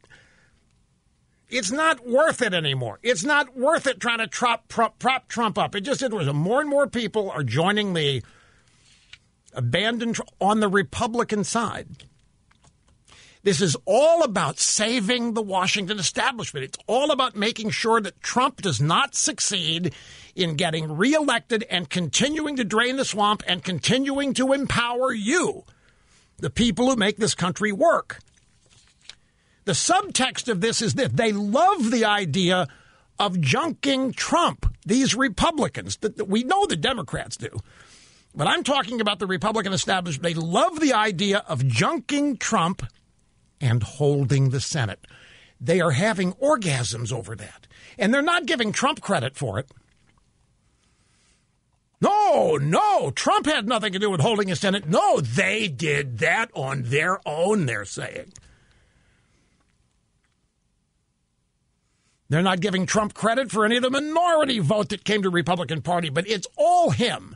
It's 1.50 1.70
not 1.70 2.06
worth 2.06 2.40
it 2.40 2.54
anymore. 2.54 2.98
It's 3.02 3.22
not 3.22 3.56
worth 3.56 3.86
it 3.86 4.00
trying 4.00 4.18
to 4.18 4.28
prop, 4.28 4.68
prop, 4.68 4.98
prop 4.98 5.28
Trump 5.28 5.58
up. 5.58 5.74
It 5.74 5.82
just 5.82 6.02
it 6.02 6.12
was 6.12 6.32
more 6.32 6.60
and 6.60 6.68
more 6.68 6.88
people 6.88 7.30
are 7.30 7.44
joining 7.44 7.92
the 7.92 8.22
abandoned 9.52 10.18
on 10.40 10.60
the 10.60 10.68
Republican 10.68 11.44
side. 11.44 11.88
This 13.46 13.60
is 13.60 13.76
all 13.84 14.24
about 14.24 14.58
saving 14.58 15.34
the 15.34 15.40
Washington 15.40 16.00
establishment. 16.00 16.64
It's 16.64 16.78
all 16.88 17.12
about 17.12 17.36
making 17.36 17.70
sure 17.70 18.00
that 18.00 18.20
Trump 18.20 18.60
does 18.60 18.80
not 18.80 19.14
succeed 19.14 19.94
in 20.34 20.56
getting 20.56 20.96
reelected 20.96 21.64
and 21.70 21.88
continuing 21.88 22.56
to 22.56 22.64
drain 22.64 22.96
the 22.96 23.04
swamp 23.04 23.44
and 23.46 23.62
continuing 23.62 24.34
to 24.34 24.52
empower 24.52 25.12
you, 25.12 25.62
the 26.38 26.50
people 26.50 26.90
who 26.90 26.96
make 26.96 27.18
this 27.18 27.36
country 27.36 27.70
work. 27.70 28.18
The 29.64 29.74
subtext 29.74 30.48
of 30.48 30.60
this 30.60 30.82
is 30.82 30.94
that 30.94 31.16
they 31.16 31.30
love 31.30 31.92
the 31.92 32.04
idea 32.04 32.66
of 33.16 33.36
junking 33.36 34.16
Trump, 34.16 34.74
these 34.84 35.14
Republicans. 35.14 35.98
That 35.98 36.26
we 36.26 36.42
know 36.42 36.66
the 36.66 36.74
Democrats 36.74 37.36
do. 37.36 37.60
But 38.34 38.48
I'm 38.48 38.64
talking 38.64 39.00
about 39.00 39.20
the 39.20 39.28
Republican 39.28 39.72
establishment. 39.72 40.24
They 40.24 40.34
love 40.34 40.80
the 40.80 40.94
idea 40.94 41.44
of 41.46 41.60
junking 41.60 42.40
Trump 42.40 42.82
and 43.60 43.82
holding 43.82 44.50
the 44.50 44.60
Senate. 44.60 45.06
They 45.60 45.80
are 45.80 45.92
having 45.92 46.32
orgasms 46.34 47.12
over 47.12 47.34
that. 47.36 47.66
And 47.98 48.12
they're 48.12 48.22
not 48.22 48.46
giving 48.46 48.72
Trump 48.72 49.00
credit 49.00 49.36
for 49.36 49.58
it. 49.58 49.70
No, 52.00 52.58
no, 52.60 53.10
Trump 53.10 53.46
had 53.46 53.66
nothing 53.66 53.94
to 53.94 53.98
do 53.98 54.10
with 54.10 54.20
holding 54.20 54.48
the 54.48 54.56
Senate. 54.56 54.86
No, 54.86 55.20
they 55.20 55.66
did 55.66 56.18
that 56.18 56.50
on 56.54 56.82
their 56.84 57.20
own, 57.26 57.64
they're 57.64 57.86
saying. 57.86 58.32
They're 62.28 62.42
not 62.42 62.60
giving 62.60 62.84
Trump 62.84 63.14
credit 63.14 63.50
for 63.50 63.64
any 63.64 63.76
of 63.76 63.82
the 63.82 63.90
minority 63.90 64.58
vote 64.58 64.90
that 64.90 65.04
came 65.04 65.22
to 65.22 65.30
Republican 65.30 65.80
Party, 65.80 66.10
but 66.10 66.28
it's 66.28 66.46
all 66.56 66.90
him. 66.90 67.34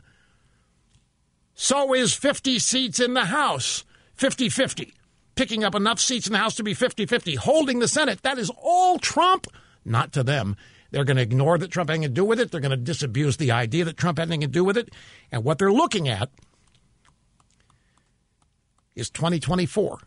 So 1.55 1.93
is 1.93 2.13
50 2.13 2.59
seats 2.59 2.99
in 2.99 3.15
the 3.15 3.25
House, 3.25 3.83
50 4.15 4.49
50 4.49 4.93
picking 5.35 5.63
up 5.63 5.75
enough 5.75 5.99
seats 5.99 6.27
in 6.27 6.33
the 6.33 6.39
House 6.39 6.55
to 6.55 6.63
be 6.63 6.73
50 6.73 7.05
50, 7.05 7.35
holding 7.35 7.79
the 7.79 7.87
Senate. 7.87 8.21
That 8.23 8.37
is 8.37 8.51
all 8.61 8.99
Trump. 8.99 9.47
Not 9.83 10.11
to 10.13 10.23
them. 10.23 10.55
They're 10.91 11.05
going 11.05 11.17
to 11.17 11.23
ignore 11.23 11.57
that 11.57 11.71
Trump 11.71 11.89
had 11.89 11.95
anything 11.95 12.13
to 12.13 12.21
do 12.21 12.25
with 12.25 12.39
it. 12.39 12.51
They're 12.51 12.59
going 12.59 12.71
to 12.71 12.77
disabuse 12.77 13.37
the 13.37 13.51
idea 13.51 13.85
that 13.85 13.97
Trump 13.97 14.19
had 14.19 14.27
anything 14.27 14.41
to 14.41 14.47
do 14.47 14.63
with 14.63 14.77
it. 14.77 14.89
And 15.31 15.43
what 15.43 15.57
they're 15.57 15.71
looking 15.71 16.09
at 16.09 16.29
is 18.95 19.09
2024. 19.09 19.99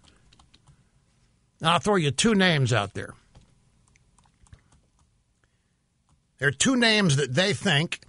Now, 1.61 1.73
I'll 1.73 1.79
throw 1.79 1.97
you 1.97 2.11
two 2.11 2.35
names 2.35 2.73
out 2.73 2.93
there. 2.93 3.15
There 6.39 6.49
are 6.49 6.53
two 6.53 6.77
names 6.77 7.17
that 7.17 7.35
they 7.35 7.55
think 7.55 8.01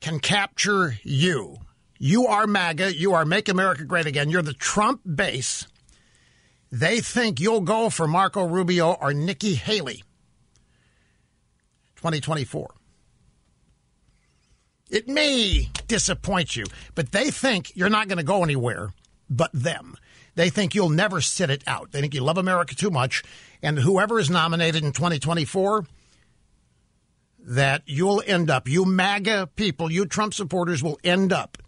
can 0.00 0.18
capture 0.18 0.94
you 1.02 1.58
you 2.00 2.26
are 2.26 2.46
MAGA. 2.46 2.96
You 2.96 3.12
are 3.12 3.26
Make 3.26 3.50
America 3.50 3.84
Great 3.84 4.06
Again. 4.06 4.30
You're 4.30 4.40
the 4.40 4.54
Trump 4.54 5.02
base. 5.04 5.66
They 6.72 7.00
think 7.00 7.38
you'll 7.38 7.60
go 7.60 7.90
for 7.90 8.08
Marco 8.08 8.42
Rubio 8.44 8.94
or 8.94 9.12
Nikki 9.12 9.54
Haley. 9.54 10.02
2024. 11.96 12.74
It 14.88 15.08
may 15.08 15.68
disappoint 15.88 16.56
you, 16.56 16.64
but 16.94 17.12
they 17.12 17.30
think 17.30 17.76
you're 17.76 17.90
not 17.90 18.08
going 18.08 18.16
to 18.16 18.24
go 18.24 18.42
anywhere 18.42 18.94
but 19.28 19.50
them. 19.52 19.94
They 20.36 20.48
think 20.48 20.74
you'll 20.74 20.88
never 20.88 21.20
sit 21.20 21.50
it 21.50 21.62
out. 21.66 21.92
They 21.92 22.00
think 22.00 22.14
you 22.14 22.22
love 22.22 22.38
America 22.38 22.74
too 22.74 22.90
much. 22.90 23.22
And 23.62 23.78
whoever 23.78 24.18
is 24.18 24.30
nominated 24.30 24.82
in 24.82 24.92
2024, 24.92 25.84
that 27.46 27.82
you'll 27.84 28.22
end 28.26 28.50
up, 28.50 28.68
you 28.68 28.86
MAGA 28.86 29.50
people, 29.54 29.92
you 29.92 30.06
Trump 30.06 30.32
supporters 30.32 30.82
will 30.82 30.98
end 31.04 31.32
up 31.32 31.58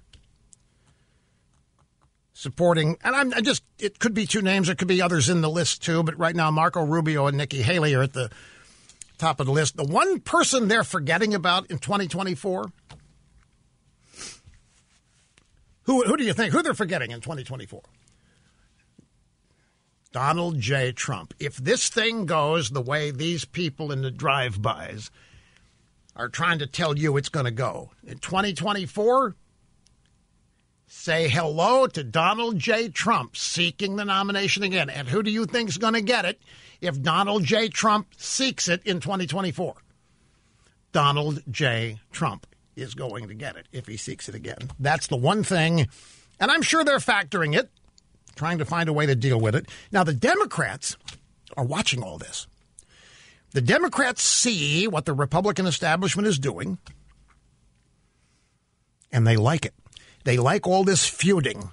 supporting, 2.43 2.99
and 3.05 3.15
I'm 3.15 3.33
I 3.33 3.41
just, 3.41 3.63
it 3.79 3.99
could 3.99 4.15
be 4.15 4.27
two 4.27 4.43
names, 4.43 4.69
it 4.69 4.77
could 4.77 4.89
be 4.89 5.01
others 5.01 5.29
in 5.29 5.41
the 5.41 5.49
list 5.49 5.83
too, 5.83 6.03
but 6.03 6.19
right 6.19 6.35
now 6.35 6.51
Marco 6.51 6.85
Rubio 6.85 7.29
and 7.29 7.37
Nikki 7.37 7.63
Haley 7.63 7.95
are 7.95 8.03
at 8.03 8.13
the 8.13 8.31
top 9.17 9.39
of 9.39 9.47
the 9.47 9.53
list. 9.53 9.77
The 9.77 9.85
one 9.85 10.21
person 10.21 10.69
they're 10.69 10.85
forgetting 10.85 11.35
about 11.35 11.71
in 11.71 11.79
2024, 11.79 12.67
who, 15.85 16.03
who 16.03 16.17
do 16.17 16.25
you 16.25 16.33
think, 16.33 16.53
who 16.53 16.63
they're 16.63 16.75
forgetting 16.75 17.13
in 17.13 17.21
2024? 17.21 17.81
Donald 20.13 20.59
J. 20.61 20.93
Trump. 20.93 21.33
If 21.39 21.57
this 21.57 21.89
thing 21.89 22.27
goes 22.27 22.71
the 22.71 22.83
way 22.83 23.11
these 23.11 23.45
people 23.45 23.93
in 23.93 24.03
the 24.03 24.11
drive-bys 24.11 25.11
are 26.15 26.29
trying 26.29 26.59
to 26.59 26.67
tell 26.67 26.99
you 26.99 27.17
it's 27.17 27.31
going 27.31 27.47
to 27.47 27.51
go 27.51 27.91
in 28.05 28.19
2024, 28.19 29.37
say 30.95 31.27
hello 31.27 31.87
to 31.87 32.05
Donald 32.05 32.59
J. 32.59 32.89
Trump 32.89 33.35
seeking 33.35 33.97
the 33.97 34.05
nomination 34.05 34.63
again. 34.63 34.91
And 34.91 35.09
who 35.09 35.23
do 35.23 35.31
you 35.31 35.47
think 35.47 35.71
is 35.71 35.79
going 35.79 35.95
to 35.95 36.03
get 36.03 36.27
it 36.27 36.41
if 36.81 37.01
Donald 37.01 37.45
J. 37.45 37.69
Trump 37.69 38.09
seeks 38.19 38.69
it 38.69 38.83
in 38.85 39.01
2024? 39.01 39.75
Donald 40.93 41.43
J. 41.51 41.99
Trump 42.13 42.47
is 42.77 42.95
going 42.95 43.27
to 43.29 43.35
get 43.35 43.57
it 43.57 43.67
if 43.73 43.87
he 43.87 43.97
seeks 43.97 44.29
it 44.29 44.35
again. 44.35 44.71
That's 44.79 45.07
the 45.07 45.17
one 45.17 45.43
thing, 45.43 45.89
and 46.39 46.51
I'm 46.51 46.63
sure 46.63 46.85
they're 46.85 46.99
factoring 46.99 47.59
it, 47.59 47.71
trying 48.37 48.59
to 48.59 48.65
find 48.65 48.89
a 48.89 48.93
way 48.93 49.07
to 49.07 49.17
deal 49.17 49.41
with 49.41 49.57
it. 49.57 49.69
Now, 49.91 50.05
the 50.05 50.15
Democrats 50.15 50.97
are 51.57 51.65
watching 51.65 52.03
all 52.03 52.19
this. 52.19 52.47
The 53.53 53.63
Democrats 53.63 54.23
see 54.23 54.87
what 54.87 55.07
the 55.07 55.15
Republican 55.15 55.67
establishment 55.67 56.29
is 56.29 56.39
doing, 56.39 56.79
and 59.11 59.27
they 59.27 59.37
like 59.37 59.65
it. 59.65 59.75
They 60.25 60.39
like 60.39 60.67
all 60.67 60.85
this 60.85 61.07
feuding. 61.07 61.71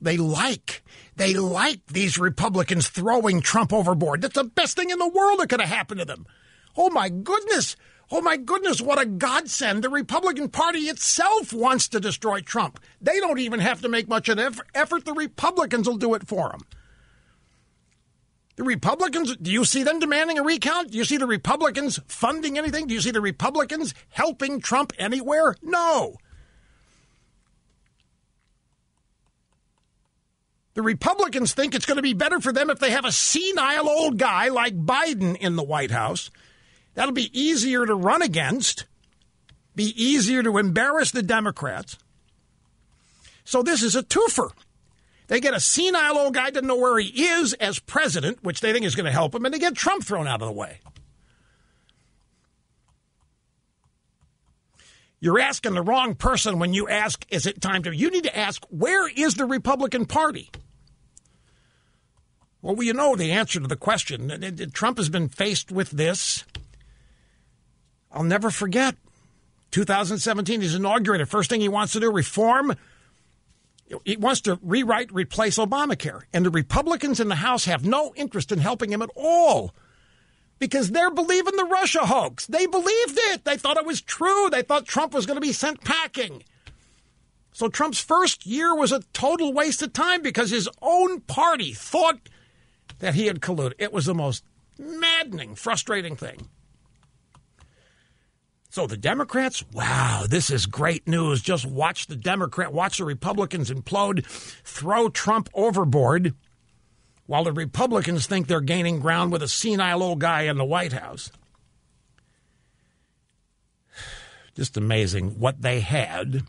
They 0.00 0.16
like, 0.16 0.82
they 1.16 1.34
like 1.34 1.84
these 1.86 2.18
Republicans 2.18 2.88
throwing 2.88 3.40
Trump 3.40 3.72
overboard. 3.72 4.22
That's 4.22 4.34
the 4.34 4.44
best 4.44 4.76
thing 4.76 4.90
in 4.90 4.98
the 4.98 5.08
world 5.08 5.40
that 5.40 5.48
could 5.48 5.60
have 5.60 5.68
happened 5.68 6.00
to 6.00 6.04
them. 6.04 6.26
Oh 6.76 6.90
my 6.90 7.08
goodness. 7.08 7.76
Oh 8.10 8.22
my 8.22 8.36
goodness, 8.38 8.80
what 8.80 9.00
a 9.00 9.04
godsend. 9.04 9.84
The 9.84 9.90
Republican 9.90 10.48
Party 10.48 10.80
itself 10.80 11.52
wants 11.52 11.88
to 11.88 12.00
destroy 12.00 12.40
Trump. 12.40 12.80
They 13.02 13.20
don't 13.20 13.38
even 13.38 13.60
have 13.60 13.82
to 13.82 13.88
make 13.88 14.08
much 14.08 14.28
of 14.30 14.38
an 14.38 14.54
effort. 14.74 15.04
The 15.04 15.12
Republicans 15.12 15.86
will 15.86 15.98
do 15.98 16.14
it 16.14 16.26
for 16.26 16.48
them. 16.48 16.62
The 18.56 18.64
Republicans, 18.64 19.36
do 19.36 19.50
you 19.52 19.64
see 19.64 19.82
them 19.82 19.98
demanding 19.98 20.38
a 20.38 20.42
recount? 20.42 20.90
Do 20.90 20.98
you 20.98 21.04
see 21.04 21.16
the 21.16 21.26
Republicans 21.26 22.00
funding 22.08 22.56
anything? 22.56 22.86
Do 22.86 22.94
you 22.94 23.00
see 23.00 23.10
the 23.10 23.20
Republicans 23.20 23.94
helping 24.08 24.60
Trump 24.60 24.92
anywhere? 24.98 25.54
No. 25.62 26.16
The 30.78 30.82
Republicans 30.82 31.54
think 31.54 31.74
it's 31.74 31.86
going 31.86 31.96
to 31.96 32.02
be 32.02 32.12
better 32.12 32.38
for 32.38 32.52
them 32.52 32.70
if 32.70 32.78
they 32.78 32.92
have 32.92 33.04
a 33.04 33.10
senile 33.10 33.88
old 33.88 34.16
guy 34.16 34.46
like 34.46 34.78
Biden 34.78 35.36
in 35.36 35.56
the 35.56 35.62
White 35.64 35.90
House. 35.90 36.30
That'll 36.94 37.10
be 37.10 37.36
easier 37.36 37.84
to 37.84 37.96
run 37.96 38.22
against, 38.22 38.84
be 39.74 39.92
easier 40.00 40.40
to 40.44 40.56
embarrass 40.56 41.10
the 41.10 41.24
Democrats. 41.24 41.98
So 43.44 43.64
this 43.64 43.82
is 43.82 43.96
a 43.96 44.04
twofer. 44.04 44.52
They 45.26 45.40
get 45.40 45.52
a 45.52 45.58
senile 45.58 46.16
old 46.16 46.34
guy 46.34 46.50
doesn't 46.50 46.68
know 46.68 46.76
where 46.76 47.00
he 47.00 47.24
is 47.24 47.54
as 47.54 47.80
president, 47.80 48.44
which 48.44 48.60
they 48.60 48.72
think 48.72 48.86
is 48.86 48.94
going 48.94 49.06
to 49.06 49.10
help 49.10 49.34
him, 49.34 49.44
and 49.44 49.52
they 49.52 49.58
get 49.58 49.74
Trump 49.74 50.04
thrown 50.04 50.28
out 50.28 50.42
of 50.42 50.46
the 50.46 50.52
way. 50.52 50.78
You're 55.18 55.40
asking 55.40 55.74
the 55.74 55.82
wrong 55.82 56.14
person 56.14 56.60
when 56.60 56.72
you 56.72 56.88
ask, 56.88 57.26
is 57.30 57.46
it 57.46 57.60
time 57.60 57.82
to? 57.82 57.92
You 57.92 58.12
need 58.12 58.22
to 58.22 58.38
ask, 58.38 58.64
where 58.70 59.08
is 59.08 59.34
the 59.34 59.44
Republican 59.44 60.06
Party? 60.06 60.52
Well, 62.60 62.82
you 62.82 62.92
know 62.92 63.14
the 63.14 63.32
answer 63.32 63.60
to 63.60 63.66
the 63.66 63.76
question. 63.76 64.70
Trump 64.72 64.98
has 64.98 65.08
been 65.08 65.28
faced 65.28 65.70
with 65.70 65.90
this. 65.90 66.44
I'll 68.10 68.24
never 68.24 68.50
forget. 68.50 68.96
2017, 69.70 70.60
he's 70.60 70.74
inaugurated. 70.74 71.28
First 71.28 71.50
thing 71.50 71.60
he 71.60 71.68
wants 71.68 71.92
to 71.92 72.00
do, 72.00 72.10
reform. 72.10 72.74
He 74.04 74.16
wants 74.16 74.40
to 74.42 74.58
rewrite, 74.62 75.12
replace 75.12 75.58
Obamacare. 75.58 76.22
And 76.32 76.44
the 76.44 76.50
Republicans 76.50 77.20
in 77.20 77.28
the 77.28 77.36
House 77.36 77.66
have 77.66 77.84
no 77.84 78.12
interest 78.16 78.50
in 78.50 78.58
helping 78.58 78.92
him 78.92 79.02
at 79.02 79.10
all 79.14 79.74
because 80.58 80.90
they're 80.90 81.10
believing 81.10 81.56
the 81.56 81.64
Russia 81.64 82.06
hoax. 82.06 82.46
They 82.46 82.66
believed 82.66 83.18
it. 83.30 83.44
They 83.44 83.56
thought 83.56 83.76
it 83.76 83.86
was 83.86 84.00
true. 84.00 84.50
They 84.50 84.62
thought 84.62 84.86
Trump 84.86 85.14
was 85.14 85.26
going 85.26 85.36
to 85.36 85.46
be 85.46 85.52
sent 85.52 85.84
packing. 85.84 86.42
So 87.52 87.68
Trump's 87.68 88.00
first 88.00 88.46
year 88.46 88.74
was 88.74 88.92
a 88.92 89.02
total 89.12 89.52
waste 89.52 89.82
of 89.82 89.92
time 89.92 90.22
because 90.22 90.50
his 90.50 90.68
own 90.82 91.20
party 91.22 91.72
thought 91.72 92.18
that 92.98 93.14
he 93.14 93.26
had 93.26 93.40
colluded. 93.40 93.74
It 93.78 93.92
was 93.92 94.06
the 94.06 94.14
most 94.14 94.44
maddening, 94.78 95.54
frustrating 95.54 96.16
thing. 96.16 96.48
So 98.70 98.86
the 98.86 98.98
Democrats, 98.98 99.64
wow, 99.72 100.26
this 100.28 100.50
is 100.50 100.66
great 100.66 101.08
news. 101.08 101.40
Just 101.40 101.64
watch 101.64 102.06
the 102.06 102.16
Democrat, 102.16 102.72
watch 102.72 102.98
the 102.98 103.04
Republicans 103.04 103.70
implode, 103.70 104.26
throw 104.62 105.08
Trump 105.08 105.48
overboard, 105.54 106.34
while 107.26 107.44
the 107.44 107.52
Republicans 107.52 108.26
think 108.26 108.46
they're 108.46 108.60
gaining 108.60 109.00
ground 109.00 109.32
with 109.32 109.42
a 109.42 109.48
senile 109.48 110.02
old 110.02 110.20
guy 110.20 110.42
in 110.42 110.58
the 110.58 110.64
White 110.64 110.92
House. 110.92 111.32
Just 114.54 114.76
amazing 114.76 115.38
what 115.40 115.62
they 115.62 115.80
had, 115.80 116.42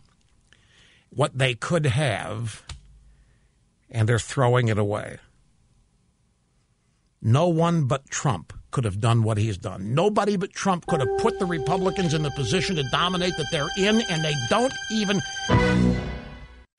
what 1.10 1.38
they 1.38 1.56
could 1.56 1.86
have, 1.86 2.64
and 3.90 4.10
they're 4.10 4.20
throwing 4.20 4.68
it 4.68 4.78
away. 4.78 5.20
No 7.22 7.48
one 7.48 7.86
but 7.86 8.10
Trump 8.10 8.54
could 8.72 8.86
have 8.86 9.00
done 9.00 9.24
what 9.24 9.38
he's 9.38 9.58
done. 9.58 9.94
Nobody 9.94 10.38
but 10.38 10.54
Trump 10.54 10.86
could 10.86 11.00
have 11.00 11.18
put 11.20 11.40
the 11.40 11.46
Republicans 11.46 12.14
in 12.14 12.22
the 12.22 12.32
position 12.32 12.76
to 12.78 12.84
dominate 12.84 13.36
that 13.38 13.48
they're 13.52 13.70
in, 13.78 14.02
and 14.10 14.24
they 14.24 14.34
don't 14.50 14.74
even. 14.92 15.22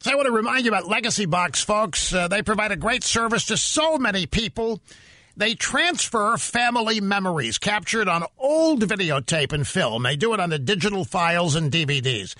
So 0.01 0.13
I 0.13 0.15
want 0.15 0.27
to 0.27 0.33
remind 0.33 0.65
you 0.65 0.71
about 0.71 0.85
Legacybox, 0.85 1.63
folks. 1.63 2.15
Uh, 2.15 2.29
they 2.29 2.43
provide 2.43 2.73
a 2.73 2.77
great 2.77 3.05
service 3.05 3.47
to 3.47 3.57
so 3.57 3.99
many 3.99 4.25
people. 4.27 4.81
They 5.37 5.55
transfer 5.55 6.37
family 6.39 7.01
memories 7.01 7.59
captured 7.59 8.09
on 8.09 8.25
old 8.39 8.83
videotape 8.83 9.53
and 9.53 9.67
film. 9.67 10.05
They 10.05 10.17
do 10.17 10.33
it 10.33 10.41
on 10.41 10.51
the 10.51 10.59
digital 10.59 11.05
files 11.05 11.55
and 11.55 11.71
DVDs. 11.71 12.35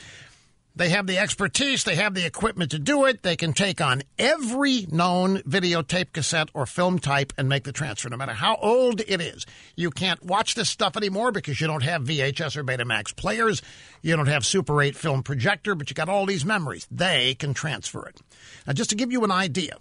They 0.77 0.91
have 0.91 1.07
the 1.07 1.19
expertise, 1.19 1.83
they 1.83 1.97
have 1.97 2.15
the 2.15 2.25
equipment 2.25 2.71
to 2.71 2.79
do 2.79 3.05
it. 3.05 3.23
They 3.23 3.37
can 3.37 3.53
take 3.53 3.81
on 3.81 4.03
every 4.19 4.87
known 4.89 5.39
videotape, 5.39 6.13
cassette, 6.13 6.49
or 6.55 6.65
film 6.65 7.01
type 7.01 7.33
and 7.37 7.49
make 7.49 7.65
the 7.65 7.73
transfer, 7.73 8.09
no 8.09 8.17
matter 8.17 8.33
how 8.33 8.57
old 8.57 9.01
it 9.01 9.21
is. 9.21 9.47
You 9.75 9.91
can't 9.91 10.23
watch 10.25 10.55
this 10.55 10.71
stuff 10.71 10.97
anymore 10.97 11.33
because 11.33 11.61
you 11.61 11.67
don't 11.67 11.83
have 11.83 12.05
VHS 12.05 12.57
or 12.57 12.63
Betamax 12.63 13.15
players. 13.17 13.63
You 14.03 14.17
don't 14.17 14.29
have 14.29 14.47
Super 14.47 14.81
8 14.81 14.95
film 14.97 15.23
projector, 15.25 15.75
but 15.75 15.91
you 15.91 15.95
got 15.95 16.09
all 16.09 16.25
these 16.25 16.45
memories. 16.45 16.87
They 16.91 17.35
can 17.35 17.53
transfer 17.53 18.07
it. 18.07 18.21
Now, 18.67 18.73
just 18.73 18.91
to 18.91 18.97
give 18.97 19.11
you 19.11 19.25
an 19.25 19.33
idea, 19.33 19.77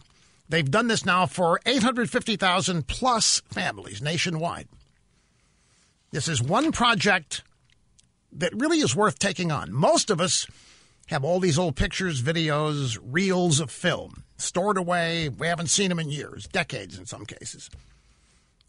they've 0.50 0.70
done 0.70 0.88
this 0.88 1.06
now 1.06 1.28
for 1.28 1.60
850,000 1.68 2.88
plus 2.88 3.42
families 3.52 4.02
nationwide. 4.02 4.68
This 6.12 6.28
is 6.28 6.42
one 6.42 6.72
project 6.72 7.44
that 8.32 8.56
really 8.56 8.80
is 8.80 8.96
worth 8.96 9.20
taking 9.20 9.52
on. 9.52 9.72
Most 9.72 10.10
of 10.10 10.20
us 10.20 10.48
have 11.10 11.24
all 11.24 11.40
these 11.40 11.58
old 11.58 11.76
pictures, 11.76 12.22
videos, 12.22 13.00
reels 13.02 13.60
of 13.60 13.72
film 13.72 14.24
stored 14.38 14.78
away. 14.78 15.28
We 15.28 15.48
haven't 15.48 15.68
seen 15.68 15.90
them 15.90 16.00
in 16.00 16.12
years, 16.12 16.48
decades 16.48 17.00
in 17.00 17.08
some 17.08 17.26
cases. 17.26 17.70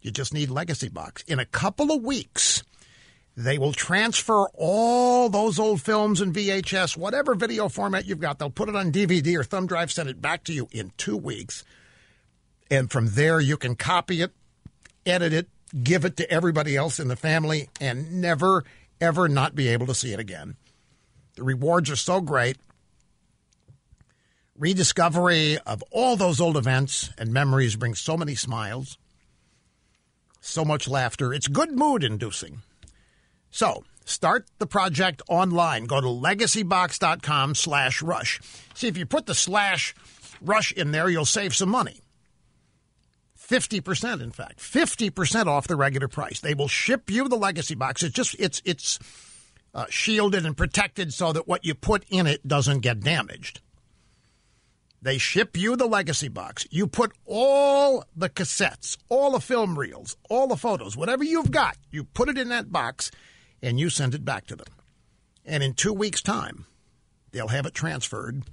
You 0.01 0.09
just 0.09 0.33
need 0.33 0.49
Legacybox. 0.49 1.23
In 1.29 1.39
a 1.39 1.45
couple 1.45 1.91
of 1.91 2.01
weeks, 2.01 2.63
they 3.37 3.59
will 3.59 3.73
transfer 3.73 4.47
all 4.55 5.29
those 5.29 5.59
old 5.59 5.81
films 5.81 6.19
and 6.19 6.33
VHS, 6.33 6.97
whatever 6.97 7.35
video 7.35 7.69
format 7.69 8.07
you've 8.07 8.19
got. 8.19 8.39
They'll 8.39 8.49
put 8.49 8.69
it 8.69 8.75
on 8.75 8.91
DVD 8.91 9.37
or 9.37 9.43
thumb 9.43 9.67
drive, 9.67 9.91
send 9.91 10.09
it 10.09 10.19
back 10.19 10.43
to 10.45 10.53
you 10.53 10.67
in 10.71 10.93
two 10.97 11.15
weeks. 11.15 11.63
And 12.71 12.89
from 12.89 13.09
there, 13.09 13.39
you 13.39 13.55
can 13.55 13.75
copy 13.75 14.23
it, 14.23 14.31
edit 15.05 15.31
it, 15.31 15.47
give 15.83 16.05
it 16.05 16.17
to 16.17 16.31
everybody 16.31 16.75
else 16.75 16.99
in 16.99 17.07
the 17.07 17.15
family, 17.15 17.69
and 17.79 18.19
never, 18.19 18.63
ever 18.99 19.29
not 19.29 19.53
be 19.53 19.67
able 19.67 19.85
to 19.85 19.95
see 19.95 20.11
it 20.11 20.19
again. 20.19 20.55
The 21.35 21.43
rewards 21.43 21.89
are 21.89 21.95
so 21.95 22.21
great. 22.21 22.57
Rediscovery 24.57 25.57
of 25.59 25.83
all 25.91 26.15
those 26.15 26.39
old 26.39 26.57
events 26.57 27.09
and 27.17 27.33
memories 27.33 27.75
brings 27.75 27.99
so 27.99 28.15
many 28.15 28.35
smiles, 28.35 28.97
so 30.39 30.63
much 30.63 30.87
laughter. 30.87 31.33
It's 31.33 31.47
good 31.47 31.71
mood 31.71 32.03
inducing. 32.03 32.61
So, 33.49 33.83
start 34.05 34.45
the 34.59 34.67
project 34.67 35.21
online. 35.27 35.85
Go 35.85 35.99
to 35.99 36.07
legacybox.com 36.07 37.55
slash 37.55 38.01
rush. 38.01 38.39
See, 38.75 38.87
if 38.87 38.97
you 38.97 39.05
put 39.05 39.25
the 39.25 39.35
slash 39.35 39.95
Rush 40.41 40.71
in 40.71 40.91
there, 40.91 41.07
you'll 41.07 41.25
save 41.25 41.55
some 41.55 41.69
money. 41.69 42.01
50% 43.37 44.21
in 44.21 44.31
fact 44.31 44.59
50% 44.59 45.47
off 45.47 45.67
the 45.67 45.75
regular 45.75 46.07
price 46.07 46.39
they 46.39 46.53
will 46.53 46.69
ship 46.69 47.11
you 47.11 47.27
the 47.27 47.35
legacy 47.35 47.75
box 47.75 48.01
it's 48.01 48.15
just 48.15 48.33
it's 48.39 48.61
it's 48.63 48.97
uh, 49.73 49.85
shielded 49.89 50.45
and 50.45 50.57
protected 50.57 51.13
so 51.13 51.31
that 51.31 51.47
what 51.47 51.65
you 51.65 51.73
put 51.73 52.03
in 52.09 52.27
it 52.27 52.47
doesn't 52.47 52.79
get 52.79 52.99
damaged. 52.99 53.61
They 55.01 55.17
ship 55.17 55.57
you 55.57 55.75
the 55.75 55.87
legacy 55.87 56.27
box. 56.27 56.67
You 56.69 56.85
put 56.85 57.11
all 57.25 58.05
the 58.15 58.29
cassettes 58.29 58.97
all 59.09 59.31
the 59.31 59.39
film 59.39 59.77
reels 59.77 60.15
all 60.29 60.47
the 60.47 60.55
photos 60.55 60.95
whatever 60.95 61.23
you've 61.23 61.51
got 61.51 61.77
you 61.89 62.03
put 62.03 62.29
it 62.29 62.37
in 62.37 62.49
that 62.49 62.71
box 62.71 63.09
and 63.61 63.79
you 63.79 63.89
send 63.89 64.13
it 64.13 64.25
back 64.25 64.45
to 64.47 64.55
them. 64.55 64.67
And 65.45 65.63
in 65.63 65.73
two 65.73 65.93
weeks 65.93 66.21
time 66.21 66.65
they'll 67.31 67.47
have 67.47 67.65
it 67.65 67.73
transferred 67.73 68.43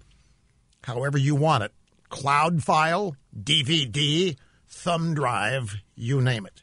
however 0.85 1.19
you 1.19 1.35
want 1.35 1.65
it. 1.65 1.73
Cloud 2.09 2.63
file 2.63 3.17
dvd 3.39 4.37
thumb 4.67 5.15
drive, 5.15 5.77
you 5.95 6.21
name 6.21 6.47
it. 6.47 6.63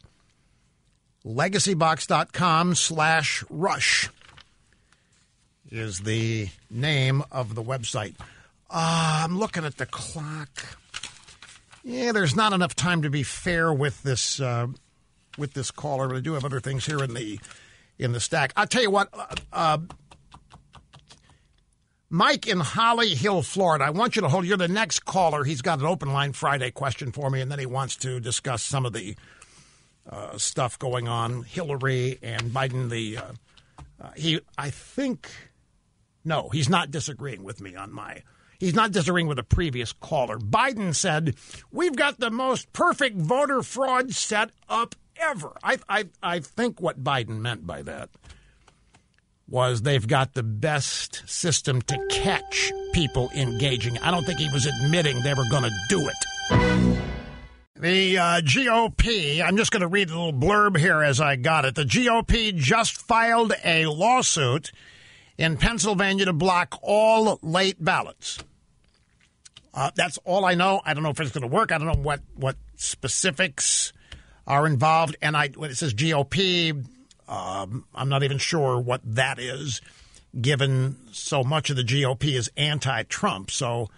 Legacybox.com 1.26 2.76
slash 2.76 3.44
rush 3.50 4.10
is 5.72 6.00
the 6.00 6.50
name 6.70 7.24
of 7.32 7.56
the 7.56 7.64
website. 7.64 8.16
Uh, 8.70 9.22
I'm 9.24 9.38
looking 9.38 9.66
at 9.66 9.78
the 9.78 9.86
clock. 9.86 10.78
Yeah, 11.84 12.12
there's 12.12 12.36
not 12.36 12.54
enough 12.54 12.76
time 12.76 13.04
to 13.04 13.10
be 13.10 13.24
fair 13.24 13.72
with 13.72 14.02
this 14.04 14.40
uh, 14.40 14.68
with 15.38 15.54
this 15.54 15.72
caller, 15.72 16.08
but 16.08 16.18
I 16.18 16.20
do 16.20 16.34
have 16.34 16.46
other 16.46 16.60
things 16.60 16.86
here 16.86 17.04
in 17.04 17.14
the 17.14 17.40
in 18.00 18.12
the 18.12 18.20
stack. 18.20 18.54
I'll 18.56 18.68
tell 18.68 18.82
you 18.82 18.92
what. 18.92 19.10
Uh, 19.14 19.36
uh 19.54 19.78
Mike 22.10 22.48
in 22.48 22.60
Holly 22.60 23.16
Hill, 23.16 23.42
Florida. 23.42 23.84
I 23.84 23.90
want 23.90 24.16
you 24.16 24.22
to 24.22 24.30
hold. 24.30 24.46
You're 24.46 24.58
the 24.58 24.68
next 24.68 25.06
caller. 25.06 25.44
He's 25.44 25.62
got 25.62 25.80
an 25.80 25.86
open 25.86 26.14
line 26.14 26.34
Friday 26.34 26.72
question 26.72 27.12
for 27.12 27.30
me, 27.30 27.42
and 27.42 27.52
then 27.52 27.60
he 27.60 27.66
wants 27.66 27.96
to 27.98 28.20
discuss 28.20 28.64
some 28.64 28.86
of 28.86 28.94
the 28.94 29.16
uh, 30.10 30.38
stuff 30.38 30.78
going 30.78 31.08
on, 31.08 31.44
Hillary 31.44 32.20
and 32.22 32.44
Biden. 32.52 32.90
The 32.90 33.18
uh, 33.18 33.22
uh, 34.00 34.10
he, 34.16 34.40
I 34.58 34.70
think, 34.70 35.30
no, 36.26 36.50
he's 36.50 36.70
not 36.70 36.92
disagreeing 36.92 37.44
with 37.44 37.62
me 37.62 37.76
on 37.76 37.94
my. 37.94 38.24
He's 38.60 38.74
not 38.74 38.92
disagreeing 38.92 39.28
with 39.28 39.40
a 39.40 39.44
previous 39.44 39.94
caller. 39.94 40.38
Biden 40.38 40.96
said 40.96 41.36
we've 41.72 41.96
got 41.96 42.20
the 42.20 42.32
most 42.32 42.72
perfect 42.74 43.18
voter 43.18 43.62
fraud 43.62 44.14
set 44.14 44.52
up 44.70 44.96
ever. 45.18 45.52
I, 45.64 45.78
I, 45.88 46.06
I 46.24 46.40
think 46.40 46.82
what 46.82 47.04
Biden 47.04 47.40
meant 47.40 47.68
by 47.68 47.82
that 47.84 48.10
was 49.48 49.84
they've 49.84 50.08
got 50.08 50.34
the 50.34 50.44
best 50.44 51.24
system 51.28 51.82
to 51.84 52.08
catch 52.10 52.72
people 52.94 53.30
engaging. 53.36 53.98
I 54.00 54.10
don't 54.12 54.26
think 54.26 54.40
he 54.40 54.50
was 54.52 54.66
admitting 54.66 55.22
they 55.22 55.34
were 55.34 55.50
going 55.50 55.64
to 55.64 55.72
do 55.90 56.08
it. 56.08 57.00
The 57.78 58.18
uh, 58.18 58.42
GOP, 58.42 59.44
I'm 59.44 59.58
just 59.58 59.70
going 59.70 59.82
to 59.82 59.88
read 59.88 60.10
a 60.10 60.14
little 60.14 60.34
blurb 60.34 60.78
here 60.78 61.04
as 61.04 61.20
I 61.20 61.36
got 61.36 61.66
it. 61.66 61.76
The 61.76 61.84
GOP 61.84 62.56
just 62.56 62.98
filed 62.98 63.54
a 63.64 63.86
lawsuit 63.86 64.72
in 65.38 65.58
Pennsylvania 65.58 66.26
to 66.26 66.34
block 66.34 66.80
all 66.82 67.40
late 67.42 67.84
ballots. 67.84 68.44
Uh, 69.74 69.92
that's 69.96 70.18
all 70.24 70.46
I 70.46 70.56
know. 70.56 70.82
I 70.86 70.94
don't 70.94 71.04
know 71.04 71.10
if 71.10 71.20
it's 71.20 71.32
going 71.32 71.42
to 71.42 71.54
work. 71.54 71.72
I 71.72 71.78
don't 71.78 71.88
know 71.88 72.02
what, 72.02 72.22
what 72.36 72.56
specifics 72.76 73.92
are 74.48 74.66
involved. 74.66 75.18
And 75.22 75.36
I, 75.36 75.50
when 75.50 75.70
it 75.70 75.76
says 75.76 75.94
GOP, 75.94 76.86
um, 77.28 77.86
I'm 77.94 78.10
not 78.10 78.24
even 78.24 78.38
sure 78.38 78.80
what 78.80 79.02
that 79.04 79.38
is, 79.40 79.82
given 80.40 80.98
so 81.12 81.44
much 81.44 81.70
of 81.70 81.76
the 81.76 81.84
GOP 81.84 82.36
is 82.36 82.50
anti 82.56 83.04
Trump. 83.04 83.52
So 83.52 83.90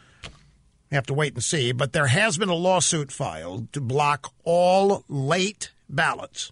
we 0.89 0.95
have 0.95 1.05
to 1.07 1.13
wait 1.13 1.35
and 1.35 1.43
see. 1.43 1.73
But 1.73 1.93
there 1.93 2.07
has 2.07 2.37
been 2.37 2.49
a 2.49 2.55
lawsuit 2.55 3.11
filed 3.11 3.71
to 3.73 3.81
block 3.81 4.33
all 4.43 5.03
late 5.07 5.71
ballots 5.89 6.51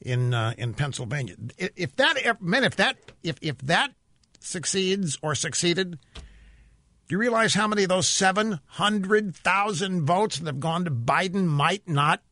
in 0.00 0.34
uh, 0.34 0.54
in 0.56 0.74
Pennsylvania. 0.74 1.36
If 1.58 1.96
that 1.96 2.40
man, 2.40 2.64
if 2.64 2.76
that 2.76 2.96
if 3.22 3.36
if 3.42 3.58
that 3.58 3.92
succeeds 4.40 5.18
or 5.22 5.34
succeeded, 5.34 5.98
do 6.14 7.14
you 7.14 7.18
realize 7.18 7.54
how 7.54 7.68
many 7.68 7.82
of 7.82 7.88
those 7.88 8.08
seven 8.08 8.60
hundred 8.66 9.34
thousand 9.34 10.06
votes 10.06 10.38
that 10.38 10.46
have 10.46 10.60
gone 10.60 10.84
to 10.84 10.90
Biden 10.90 11.46
might 11.46 11.88
not 11.88 12.22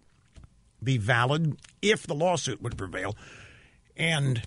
be 0.82 0.96
valid 0.96 1.56
if 1.82 2.06
the 2.06 2.14
lawsuit 2.14 2.62
would 2.62 2.78
prevail? 2.78 3.16
And 3.96 4.42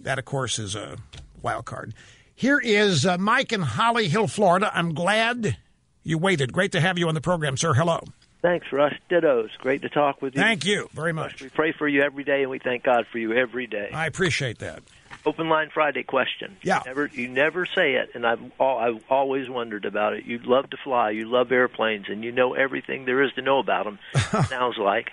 that, 0.00 0.18
of 0.18 0.24
course, 0.24 0.58
is 0.58 0.74
a 0.76 0.96
wild 1.42 1.64
card. 1.64 1.94
Here 2.34 2.60
is 2.60 3.04
uh, 3.04 3.18
Mike 3.18 3.52
in 3.52 3.62
Holly 3.62 4.08
Hill, 4.08 4.28
Florida. 4.28 4.70
I'm 4.72 4.94
glad 4.94 5.56
you 6.04 6.18
waited. 6.18 6.52
Great 6.52 6.70
to 6.72 6.80
have 6.80 6.96
you 6.96 7.08
on 7.08 7.14
the 7.14 7.20
program, 7.20 7.56
sir. 7.56 7.74
Hello. 7.74 8.00
Thanks, 8.48 8.72
Rush. 8.72 8.98
Dittos. 9.10 9.50
Great 9.58 9.82
to 9.82 9.90
talk 9.90 10.22
with 10.22 10.34
you. 10.34 10.40
Thank 10.40 10.64
you 10.64 10.88
very 10.94 11.12
much. 11.12 11.42
We 11.42 11.50
pray 11.50 11.72
for 11.72 11.86
you 11.86 12.00
every 12.00 12.24
day, 12.24 12.40
and 12.40 12.50
we 12.50 12.58
thank 12.58 12.82
God 12.82 13.04
for 13.12 13.18
you 13.18 13.34
every 13.34 13.66
day. 13.66 13.90
I 13.92 14.06
appreciate 14.06 14.60
that. 14.60 14.82
Open 15.26 15.50
line 15.50 15.68
Friday 15.68 16.02
question. 16.02 16.56
Yeah. 16.62 16.78
You 16.78 16.84
never, 16.86 17.06
you 17.12 17.28
never 17.28 17.66
say 17.66 17.96
it, 17.96 18.12
and 18.14 18.26
I've 18.26 18.40
I've 18.58 19.04
always 19.10 19.50
wondered 19.50 19.84
about 19.84 20.14
it. 20.14 20.24
You 20.24 20.38
love 20.38 20.70
to 20.70 20.78
fly, 20.82 21.10
you 21.10 21.28
love 21.28 21.52
airplanes, 21.52 22.06
and 22.08 22.24
you 22.24 22.32
know 22.32 22.54
everything 22.54 23.04
there 23.04 23.22
is 23.22 23.34
to 23.34 23.42
know 23.42 23.58
about 23.58 23.84
them. 23.84 23.98
sounds 24.46 24.78
like. 24.78 25.10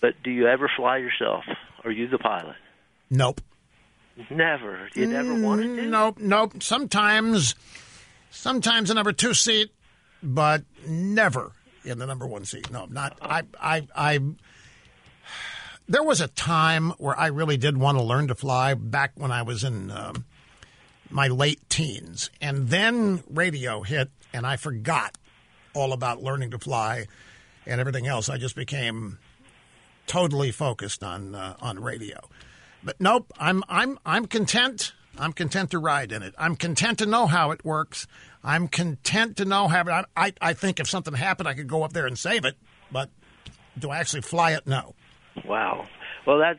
But 0.00 0.22
do 0.22 0.30
you 0.30 0.48
ever 0.48 0.70
fly 0.74 0.96
yourself? 0.96 1.44
Are 1.84 1.90
you 1.90 2.08
the 2.08 2.16
pilot? 2.16 2.56
Nope. 3.10 3.42
Never. 4.30 4.88
You 4.94 5.06
never 5.06 5.34
wanted 5.34 5.76
to? 5.76 5.82
Mm, 5.82 5.90
nope, 5.90 6.18
nope. 6.18 6.62
Sometimes, 6.62 7.56
sometimes 8.30 8.88
a 8.88 8.94
number 8.94 9.12
two 9.12 9.34
seat, 9.34 9.70
but 10.22 10.62
never 10.86 11.52
in 11.84 11.98
the 11.98 12.06
number 12.06 12.26
one 12.26 12.44
seat. 12.44 12.70
No, 12.70 12.84
I'm 12.84 12.92
not. 12.92 13.18
I, 13.20 13.42
I, 13.60 13.86
I. 13.94 14.20
There 15.86 16.02
was 16.02 16.20
a 16.20 16.28
time 16.28 16.90
where 16.98 17.18
I 17.18 17.26
really 17.26 17.56
did 17.56 17.76
want 17.76 17.98
to 17.98 18.04
learn 18.04 18.28
to 18.28 18.34
fly 18.34 18.74
back 18.74 19.12
when 19.16 19.30
I 19.30 19.42
was 19.42 19.64
in 19.64 19.90
um, 19.90 20.24
my 21.10 21.28
late 21.28 21.68
teens, 21.68 22.30
and 22.40 22.68
then 22.68 23.22
radio 23.28 23.82
hit, 23.82 24.10
and 24.32 24.46
I 24.46 24.56
forgot 24.56 25.18
all 25.74 25.92
about 25.92 26.22
learning 26.22 26.52
to 26.52 26.58
fly 26.58 27.06
and 27.66 27.80
everything 27.80 28.06
else. 28.06 28.28
I 28.28 28.38
just 28.38 28.56
became 28.56 29.18
totally 30.06 30.50
focused 30.50 31.02
on 31.02 31.34
uh, 31.34 31.56
on 31.60 31.82
radio. 31.82 32.20
But 32.82 33.00
nope, 33.00 33.32
I'm 33.38 33.62
I'm 33.68 33.98
I'm 34.04 34.26
content. 34.26 34.92
I'm 35.18 35.32
content 35.32 35.70
to 35.70 35.78
ride 35.78 36.12
in 36.12 36.22
it. 36.22 36.34
I'm 36.38 36.56
content 36.56 36.98
to 36.98 37.06
know 37.06 37.26
how 37.26 37.50
it 37.50 37.64
works. 37.64 38.06
I'm 38.44 38.68
content 38.68 39.38
to 39.38 39.44
know 39.44 39.68
how. 39.68 39.88
I, 39.88 40.04
I, 40.16 40.32
I 40.40 40.52
think 40.52 40.78
if 40.78 40.88
something 40.88 41.14
happened, 41.14 41.48
I 41.48 41.54
could 41.54 41.66
go 41.66 41.82
up 41.82 41.92
there 41.92 42.06
and 42.06 42.18
save 42.18 42.44
it. 42.44 42.56
But 42.92 43.08
do 43.78 43.90
I 43.90 43.98
actually 43.98 44.22
fly 44.22 44.52
it? 44.52 44.66
No. 44.66 44.94
Wow. 45.44 45.86
Well, 46.26 46.38
that 46.38 46.58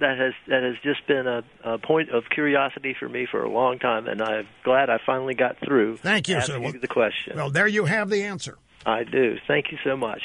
that 0.00 0.18
has 0.18 0.34
that 0.48 0.62
has 0.62 0.74
just 0.82 1.06
been 1.06 1.26
a, 1.26 1.42
a 1.64 1.78
point 1.78 2.10
of 2.10 2.24
curiosity 2.30 2.94
for 2.98 3.08
me 3.08 3.26
for 3.30 3.42
a 3.42 3.50
long 3.50 3.78
time, 3.78 4.06
and 4.06 4.20
I'm 4.22 4.46
glad 4.64 4.90
I 4.90 4.98
finally 5.04 5.34
got 5.34 5.56
through. 5.58 5.96
Thank 5.98 6.28
you, 6.28 6.40
sir. 6.40 6.60
Well, 6.60 6.72
the 6.72 6.88
question. 6.88 7.36
Well, 7.36 7.50
there 7.50 7.66
you 7.66 7.86
have 7.86 8.10
the 8.10 8.24
answer. 8.24 8.58
I 8.84 9.04
do. 9.04 9.36
Thank 9.46 9.72
you 9.72 9.78
so 9.84 9.96
much. 9.96 10.22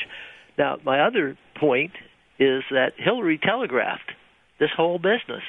Now, 0.58 0.78
my 0.84 1.02
other 1.02 1.38
point 1.56 1.92
is 2.40 2.64
that 2.72 2.94
Hillary 2.98 3.40
telegraphed 3.42 4.12
this 4.60 4.70
whole 4.76 4.98
business. 4.98 5.44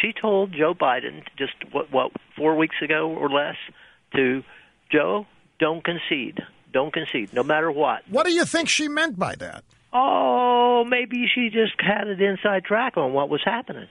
She 0.00 0.12
told 0.12 0.52
Joe 0.52 0.74
Biden 0.74 1.22
just 1.36 1.54
what 1.72 1.92
what 1.92 2.12
four 2.36 2.56
weeks 2.56 2.76
ago 2.82 3.10
or 3.10 3.28
less 3.28 3.56
to 4.14 4.42
Joe, 4.90 5.26
don't 5.58 5.84
concede, 5.84 6.40
don't 6.72 6.92
concede, 6.92 7.32
no 7.32 7.42
matter 7.42 7.70
what. 7.70 8.02
What 8.08 8.26
do 8.26 8.32
you 8.32 8.44
think 8.44 8.68
she 8.68 8.88
meant 8.88 9.18
by 9.18 9.34
that? 9.36 9.64
Oh, 9.92 10.84
maybe 10.84 11.26
she 11.34 11.48
just 11.48 11.72
had 11.78 12.08
an 12.08 12.20
inside 12.20 12.64
track 12.64 12.96
on 12.96 13.12
what 13.12 13.28
was 13.28 13.40
happening. 13.44 13.88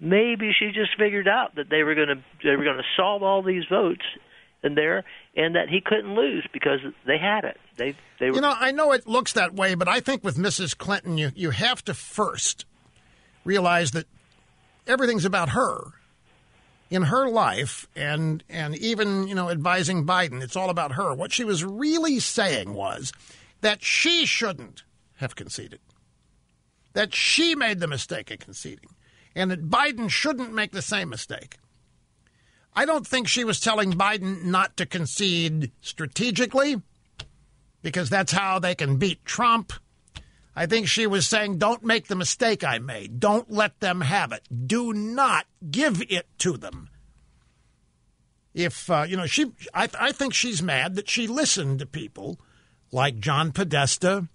Maybe 0.00 0.52
she 0.58 0.66
just 0.66 0.96
figured 0.98 1.28
out 1.28 1.56
that 1.56 1.68
they 1.70 1.82
were 1.82 1.94
going 1.94 2.08
to 2.08 2.24
they 2.42 2.56
were 2.56 2.64
going 2.64 2.76
to 2.76 2.84
solve 2.96 3.22
all 3.22 3.42
these 3.42 3.64
votes 3.68 4.04
in 4.62 4.74
there, 4.74 5.04
and 5.36 5.54
that 5.56 5.68
he 5.68 5.80
couldn't 5.80 6.14
lose 6.14 6.46
because 6.52 6.80
they 7.06 7.18
had 7.18 7.44
it. 7.44 7.58
They 7.76 7.94
they 8.18 8.30
were. 8.30 8.36
You 8.36 8.40
know, 8.40 8.54
I 8.58 8.72
know 8.72 8.92
it 8.92 9.06
looks 9.06 9.32
that 9.34 9.54
way, 9.54 9.74
but 9.74 9.88
I 9.88 10.00
think 10.00 10.24
with 10.24 10.36
Mrs. 10.36 10.76
Clinton, 10.76 11.18
you 11.18 11.32
you 11.34 11.50
have 11.50 11.84
to 11.84 11.94
first 11.94 12.66
realize 13.44 13.92
that 13.92 14.06
everything's 14.86 15.24
about 15.24 15.50
her 15.50 15.92
in 16.90 17.02
her 17.02 17.28
life 17.28 17.88
and 17.96 18.44
and 18.48 18.76
even 18.76 19.26
you 19.26 19.34
know 19.34 19.50
advising 19.50 20.06
Biden 20.06 20.42
it's 20.42 20.56
all 20.56 20.70
about 20.70 20.92
her. 20.92 21.14
What 21.14 21.32
she 21.32 21.44
was 21.44 21.64
really 21.64 22.20
saying 22.20 22.74
was 22.74 23.12
that 23.60 23.82
she 23.82 24.26
shouldn't 24.26 24.84
have 25.16 25.36
conceded. 25.36 25.80
That 26.92 27.14
she 27.14 27.54
made 27.54 27.80
the 27.80 27.88
mistake 27.88 28.30
of 28.30 28.38
conceding 28.38 28.90
and 29.34 29.50
that 29.50 29.68
Biden 29.68 30.08
shouldn't 30.10 30.54
make 30.54 30.72
the 30.72 30.82
same 30.82 31.08
mistake. 31.08 31.56
I 32.76 32.84
don't 32.84 33.06
think 33.06 33.28
she 33.28 33.44
was 33.44 33.60
telling 33.60 33.92
Biden 33.92 34.44
not 34.44 34.76
to 34.76 34.86
concede 34.86 35.70
strategically 35.80 36.82
because 37.82 38.10
that's 38.10 38.32
how 38.32 38.58
they 38.58 38.74
can 38.74 38.96
beat 38.96 39.24
Trump 39.24 39.72
I 40.56 40.66
think 40.66 40.86
she 40.86 41.06
was 41.06 41.26
saying, 41.26 41.58
don't 41.58 41.82
make 41.82 42.06
the 42.06 42.14
mistake 42.14 42.62
I 42.62 42.78
made. 42.78 43.18
Don't 43.18 43.50
let 43.50 43.80
them 43.80 44.02
have 44.02 44.30
it. 44.32 44.46
Do 44.66 44.92
not 44.92 45.46
give 45.70 46.00
it 46.08 46.26
to 46.38 46.56
them. 46.56 46.90
if 48.54 48.88
uh, 48.88 49.04
you 49.08 49.16
know 49.16 49.26
she, 49.26 49.52
I, 49.74 49.88
I 49.98 50.12
think 50.12 50.32
she's 50.32 50.62
mad 50.62 50.94
that 50.94 51.10
she 51.10 51.26
listened 51.26 51.80
to 51.80 51.86
people 51.86 52.38
like 52.92 53.18
John 53.18 53.50
Podesta 53.50 54.28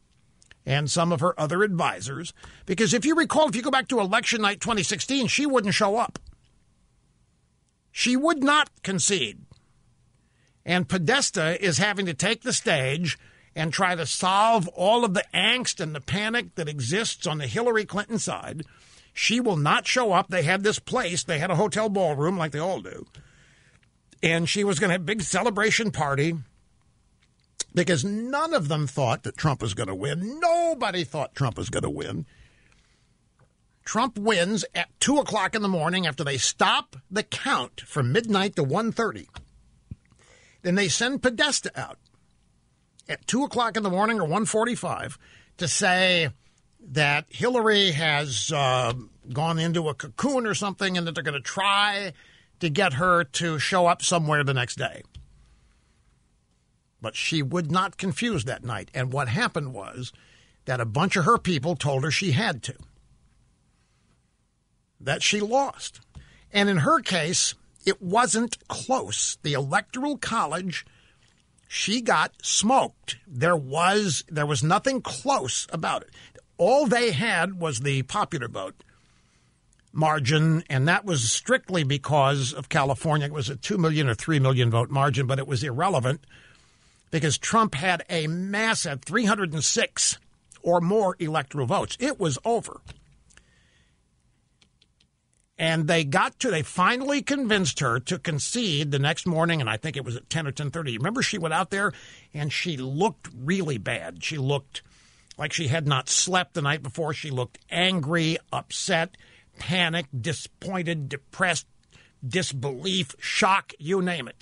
and 0.65 0.91
some 0.91 1.11
of 1.11 1.21
her 1.21 1.39
other 1.39 1.63
advisors. 1.63 2.33
Because 2.65 2.93
if 2.93 3.05
you 3.05 3.15
recall, 3.15 3.47
if 3.47 3.55
you 3.55 3.61
go 3.61 3.71
back 3.71 3.87
to 3.87 3.99
election 3.99 4.41
night 4.41 4.59
2016, 4.59 5.27
she 5.27 5.45
wouldn't 5.45 5.73
show 5.73 5.95
up. 5.95 6.19
She 7.91 8.15
would 8.17 8.43
not 8.43 8.69
concede. 8.83 9.45
And 10.65 10.87
Podesta 10.87 11.63
is 11.63 11.77
having 11.77 12.05
to 12.05 12.13
take 12.13 12.43
the 12.43 12.53
stage 12.53 13.17
and 13.59 13.73
try 13.73 13.93
to 13.93 14.05
solve 14.05 14.69
all 14.69 15.03
of 15.03 15.13
the 15.13 15.25
angst 15.33 15.81
and 15.81 15.93
the 15.93 15.99
panic 15.99 16.55
that 16.55 16.69
exists 16.69 17.27
on 17.27 17.39
the 17.39 17.45
Hillary 17.45 17.83
Clinton 17.83 18.17
side. 18.17 18.63
She 19.13 19.41
will 19.41 19.57
not 19.57 19.85
show 19.85 20.13
up. 20.13 20.29
They 20.29 20.43
had 20.43 20.63
this 20.63 20.79
place, 20.79 21.25
they 21.25 21.39
had 21.39 21.51
a 21.51 21.57
hotel 21.57 21.89
ballroom 21.89 22.37
like 22.37 22.53
they 22.53 22.59
all 22.59 22.79
do. 22.79 23.05
And 24.23 24.47
she 24.47 24.63
was 24.63 24.79
going 24.79 24.87
to 24.87 24.93
have 24.93 25.01
a 25.01 25.03
big 25.03 25.23
celebration 25.23 25.91
party 25.91 26.35
because 27.75 28.05
none 28.05 28.53
of 28.53 28.69
them 28.69 28.87
thought 28.87 29.23
that 29.23 29.35
Trump 29.35 29.61
was 29.61 29.73
going 29.73 29.89
to 29.89 29.95
win. 29.95 30.39
Nobody 30.39 31.03
thought 31.03 31.35
Trump 31.35 31.57
was 31.57 31.69
going 31.69 31.83
to 31.83 31.89
win. 31.89 32.25
Trump 33.83 34.17
wins 34.17 34.63
at 34.73 34.87
two 35.01 35.17
o'clock 35.17 35.53
in 35.53 35.61
the 35.63 35.67
morning 35.67 36.07
after 36.07 36.23
they 36.23 36.37
stop 36.37 36.95
the 37.11 37.23
count 37.23 37.81
from 37.81 38.13
midnight 38.13 38.55
to 38.55 38.63
1.30. 38.63 39.27
Then 40.61 40.75
they 40.75 40.87
send 40.87 41.21
Podesta 41.21 41.77
out 41.77 41.97
at 43.09 43.25
two 43.27 43.43
o'clock 43.43 43.75
in 43.75 43.83
the 43.83 43.89
morning 43.89 44.21
or 44.21 44.27
1.45 44.27 45.17
to 45.57 45.67
say 45.67 46.29
that 46.91 47.25
Hillary 47.29 47.91
has 47.91 48.53
uh, 48.55 48.93
gone 49.33 49.59
into 49.59 49.89
a 49.89 49.93
cocoon 49.93 50.45
or 50.45 50.53
something 50.53 50.97
and 50.97 51.05
that 51.05 51.15
they're 51.15 51.23
going 51.23 51.33
to 51.33 51.41
try 51.41 52.13
to 52.59 52.69
get 52.69 52.93
her 52.93 53.23
to 53.23 53.59
show 53.59 53.87
up 53.87 54.01
somewhere 54.01 54.43
the 54.43 54.53
next 54.53 54.77
day. 54.77 55.01
But 57.01 57.15
she 57.15 57.41
would 57.41 57.71
not 57.71 57.97
confuse 57.97 58.45
that 58.45 58.63
night. 58.63 58.91
And 58.93 59.11
what 59.11 59.27
happened 59.27 59.73
was 59.73 60.11
that 60.65 60.79
a 60.79 60.85
bunch 60.85 61.15
of 61.15 61.25
her 61.25 61.37
people 61.37 61.75
told 61.75 62.03
her 62.03 62.11
she 62.11 62.31
had 62.31 62.61
to, 62.63 62.75
that 64.99 65.23
she 65.23 65.39
lost. 65.39 66.01
And 66.51 66.69
in 66.69 66.77
her 66.77 66.99
case, 66.99 67.55
it 67.85 68.01
wasn't 68.01 68.67
close. 68.67 69.37
The 69.43 69.53
Electoral 69.53 70.17
College, 70.17 70.85
she 71.71 72.01
got 72.01 72.33
smoked. 72.41 73.17
There 73.27 73.55
was 73.55 74.25
there 74.27 74.47
was 74.47 74.63
nothing 74.63 75.01
close 75.03 75.67
about 75.71 76.01
it. 76.01 76.09
All 76.57 76.87
they 76.87 77.11
had 77.11 77.59
was 77.59 77.81
the 77.81 78.01
popular 78.01 78.47
vote 78.47 78.83
margin, 79.93 80.63
and 80.67 80.87
that 80.87 81.05
was 81.05 81.31
strictly 81.31 81.83
because 81.83 82.53
of 82.53 82.69
California. 82.69 83.27
It 83.27 83.33
was 83.33 83.49
a 83.49 83.55
two 83.55 83.77
million 83.77 84.09
or 84.09 84.15
three 84.15 84.39
million 84.39 84.71
vote 84.71 84.89
margin, 84.89 85.27
but 85.27 85.37
it 85.37 85.47
was 85.47 85.63
irrelevant 85.63 86.25
because 87.11 87.37
Trump 87.37 87.75
had 87.75 88.03
a 88.09 88.25
massive 88.25 89.03
306 89.03 90.17
or 90.63 90.81
more 90.81 91.15
electoral 91.19 91.67
votes. 91.67 91.95
It 91.99 92.19
was 92.19 92.39
over. 92.43 92.81
And 95.59 95.87
they 95.89 96.05
got 96.05 96.39
to, 96.39 96.49
they 96.49 96.61
finally 96.61 97.21
convinced 97.21 97.81
her 97.81 97.99
to 97.99 98.17
concede 98.17 98.91
the 98.91 98.97
next 98.97 99.27
morning, 99.27 99.59
and 99.59 99.69
I 99.69 99.75
think 99.75 99.97
it 99.97 100.05
was 100.05 100.15
at 100.15 100.29
10 100.29 100.47
or 100.47 100.53
10.30. 100.53 100.97
Remember, 100.97 101.21
she 101.21 101.37
went 101.37 101.53
out 101.53 101.69
there 101.69 101.91
and 102.33 102.51
she 102.51 102.77
looked 102.77 103.27
really 103.37 103.77
bad. 103.77 104.23
She 104.23 104.37
looked 104.37 104.81
like 105.37 105.51
she 105.51 105.67
had 105.67 105.85
not 105.85 106.07
slept 106.07 106.53
the 106.53 106.61
night 106.61 106.81
before. 106.81 107.13
She 107.13 107.29
looked 107.29 107.59
angry, 107.69 108.37
upset, 108.53 109.17
panicked, 109.59 110.21
disappointed, 110.21 111.09
depressed, 111.09 111.67
disbelief, 112.25 113.13
shock, 113.19 113.73
you 113.77 114.01
name 114.01 114.29
it. 114.29 114.37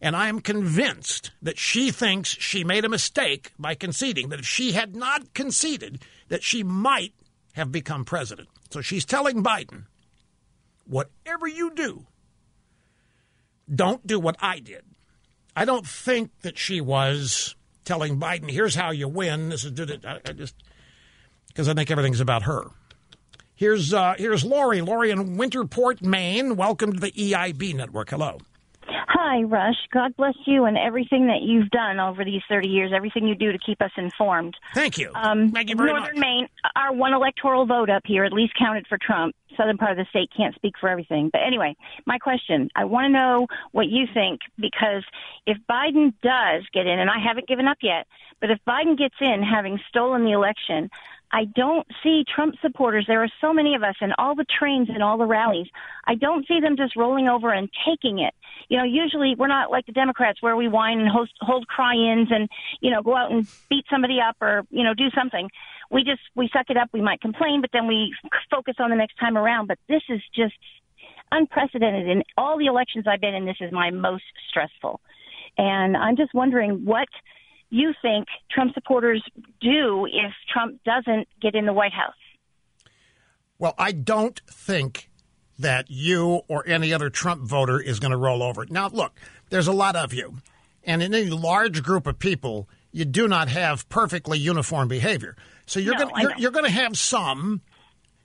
And 0.00 0.16
I 0.16 0.28
am 0.28 0.40
convinced 0.40 1.30
that 1.42 1.58
she 1.58 1.90
thinks 1.90 2.30
she 2.30 2.64
made 2.64 2.86
a 2.86 2.90
mistake 2.90 3.52
by 3.58 3.74
conceding, 3.74 4.30
that 4.30 4.40
if 4.40 4.46
she 4.46 4.72
had 4.72 4.96
not 4.96 5.34
conceded, 5.34 6.02
that 6.28 6.42
she 6.42 6.62
might 6.62 7.12
have 7.52 7.70
become 7.70 8.06
president. 8.06 8.48
So 8.74 8.80
she's 8.80 9.04
telling 9.04 9.40
Biden, 9.40 9.84
whatever 10.84 11.46
you 11.46 11.70
do, 11.76 12.06
don't 13.72 14.04
do 14.04 14.18
what 14.18 14.34
I 14.40 14.58
did. 14.58 14.82
I 15.54 15.64
don't 15.64 15.86
think 15.86 16.32
that 16.42 16.58
she 16.58 16.80
was 16.80 17.54
telling 17.84 18.18
Biden, 18.18 18.50
here's 18.50 18.74
how 18.74 18.90
you 18.90 19.06
win. 19.06 19.50
This 19.50 19.62
is 19.62 19.80
I, 20.04 20.32
just 20.32 20.56
because 21.46 21.68
I 21.68 21.74
think 21.74 21.92
everything's 21.92 22.18
about 22.18 22.42
her. 22.42 22.64
Here's 23.54 23.94
uh, 23.94 24.14
here's 24.18 24.44
Lori. 24.44 24.80
Lori 24.80 25.12
in 25.12 25.36
Winterport, 25.36 26.02
Maine. 26.02 26.56
Welcome 26.56 26.94
to 26.94 26.98
the 26.98 27.12
EIB 27.12 27.76
network. 27.76 28.10
Hello. 28.10 28.38
Hi, 29.26 29.40
Rush. 29.40 29.76
God 29.90 30.14
bless 30.18 30.34
you 30.44 30.66
and 30.66 30.76
everything 30.76 31.28
that 31.28 31.40
you've 31.40 31.70
done 31.70 31.98
over 31.98 32.26
these 32.26 32.42
30 32.46 32.68
years, 32.68 32.92
everything 32.94 33.26
you 33.26 33.34
do 33.34 33.52
to 33.52 33.58
keep 33.58 33.80
us 33.80 33.90
informed. 33.96 34.54
Thank 34.74 34.98
you. 34.98 35.10
Um, 35.14 35.50
Thank 35.50 35.70
you 35.70 35.76
very 35.76 35.88
Northern 35.88 36.16
much. 36.16 36.20
Maine, 36.20 36.48
our 36.76 36.92
one 36.92 37.14
electoral 37.14 37.64
vote 37.64 37.88
up 37.88 38.02
here 38.04 38.24
at 38.24 38.34
least 38.34 38.52
counted 38.58 38.86
for 38.86 38.98
Trump. 39.00 39.34
Southern 39.56 39.78
part 39.78 39.92
of 39.92 39.96
the 39.96 40.04
state 40.10 40.28
can't 40.36 40.54
speak 40.54 40.74
for 40.78 40.90
everything. 40.90 41.30
But 41.32 41.40
anyway, 41.42 41.74
my 42.04 42.18
question 42.18 42.68
I 42.76 42.84
want 42.84 43.06
to 43.06 43.08
know 43.08 43.46
what 43.72 43.86
you 43.88 44.04
think 44.12 44.40
because 44.58 45.04
if 45.46 45.56
Biden 45.70 46.12
does 46.22 46.64
get 46.74 46.86
in, 46.86 46.98
and 46.98 47.08
I 47.08 47.18
haven't 47.18 47.48
given 47.48 47.66
up 47.66 47.78
yet, 47.80 48.06
but 48.42 48.50
if 48.50 48.58
Biden 48.68 48.98
gets 48.98 49.14
in 49.22 49.42
having 49.42 49.80
stolen 49.88 50.24
the 50.24 50.32
election, 50.32 50.90
I 51.34 51.46
don't 51.46 51.84
see 52.00 52.24
Trump 52.32 52.54
supporters. 52.62 53.06
There 53.08 53.24
are 53.24 53.28
so 53.40 53.52
many 53.52 53.74
of 53.74 53.82
us 53.82 53.96
in 54.00 54.12
all 54.18 54.36
the 54.36 54.44
trains 54.44 54.88
and 54.88 55.02
all 55.02 55.18
the 55.18 55.26
rallies. 55.26 55.66
I 56.06 56.14
don't 56.14 56.46
see 56.46 56.60
them 56.60 56.76
just 56.76 56.94
rolling 56.94 57.26
over 57.26 57.52
and 57.52 57.68
taking 57.84 58.20
it. 58.20 58.32
You 58.68 58.78
know, 58.78 58.84
usually 58.84 59.34
we're 59.36 59.48
not 59.48 59.68
like 59.68 59.84
the 59.84 59.92
Democrats 59.92 60.40
where 60.40 60.54
we 60.54 60.68
whine 60.68 61.00
and 61.00 61.08
host, 61.08 61.32
hold 61.40 61.66
cry-ins 61.66 62.28
and, 62.30 62.48
you 62.80 62.92
know, 62.92 63.02
go 63.02 63.16
out 63.16 63.32
and 63.32 63.48
beat 63.68 63.84
somebody 63.90 64.18
up 64.20 64.36
or, 64.40 64.62
you 64.70 64.84
know, 64.84 64.94
do 64.94 65.10
something. 65.10 65.50
We 65.90 66.04
just, 66.04 66.22
we 66.36 66.48
suck 66.52 66.66
it 66.70 66.76
up. 66.76 66.90
We 66.92 67.00
might 67.02 67.20
complain, 67.20 67.60
but 67.60 67.70
then 67.72 67.88
we 67.88 68.14
focus 68.48 68.76
on 68.78 68.90
the 68.90 68.96
next 68.96 69.16
time 69.16 69.36
around. 69.36 69.66
But 69.66 69.78
this 69.88 70.02
is 70.08 70.20
just 70.36 70.54
unprecedented. 71.32 72.06
In 72.06 72.22
all 72.38 72.56
the 72.58 72.66
elections 72.66 73.06
I've 73.08 73.20
been 73.20 73.34
in, 73.34 73.44
this 73.44 73.60
is 73.60 73.72
my 73.72 73.90
most 73.90 74.22
stressful. 74.48 75.00
And 75.58 75.96
I'm 75.96 76.16
just 76.16 76.32
wondering 76.32 76.84
what 76.84 77.08
you 77.76 77.92
think 78.00 78.26
Trump 78.50 78.72
supporters 78.74 79.22
do 79.60 80.06
if 80.06 80.32
Trump 80.52 80.80
doesn't 80.84 81.28
get 81.40 81.54
in 81.54 81.66
the 81.66 81.72
White 81.72 81.92
House? 81.92 82.14
Well, 83.58 83.74
I 83.78 83.92
don't 83.92 84.40
think 84.48 85.10
that 85.58 85.90
you 85.90 86.42
or 86.48 86.66
any 86.66 86.92
other 86.92 87.10
Trump 87.10 87.42
voter 87.42 87.80
is 87.80 88.00
going 88.00 88.10
to 88.10 88.16
roll 88.16 88.42
over. 88.42 88.66
Now, 88.68 88.88
look, 88.88 89.18
there's 89.50 89.68
a 89.68 89.72
lot 89.72 89.96
of 89.96 90.12
you. 90.12 90.36
And 90.84 91.02
in 91.02 91.14
any 91.14 91.30
large 91.30 91.82
group 91.82 92.06
of 92.06 92.18
people, 92.18 92.68
you 92.92 93.04
do 93.04 93.26
not 93.26 93.48
have 93.48 93.88
perfectly 93.88 94.38
uniform 94.38 94.88
behavior. 94.88 95.36
So 95.66 95.80
you're 95.80 95.96
No, 95.96 96.06
going 96.06 96.22
you're, 96.22 96.32
you're 96.36 96.50
going 96.50 96.64
to 96.66 96.70
have 96.70 96.98
some. 96.98 97.60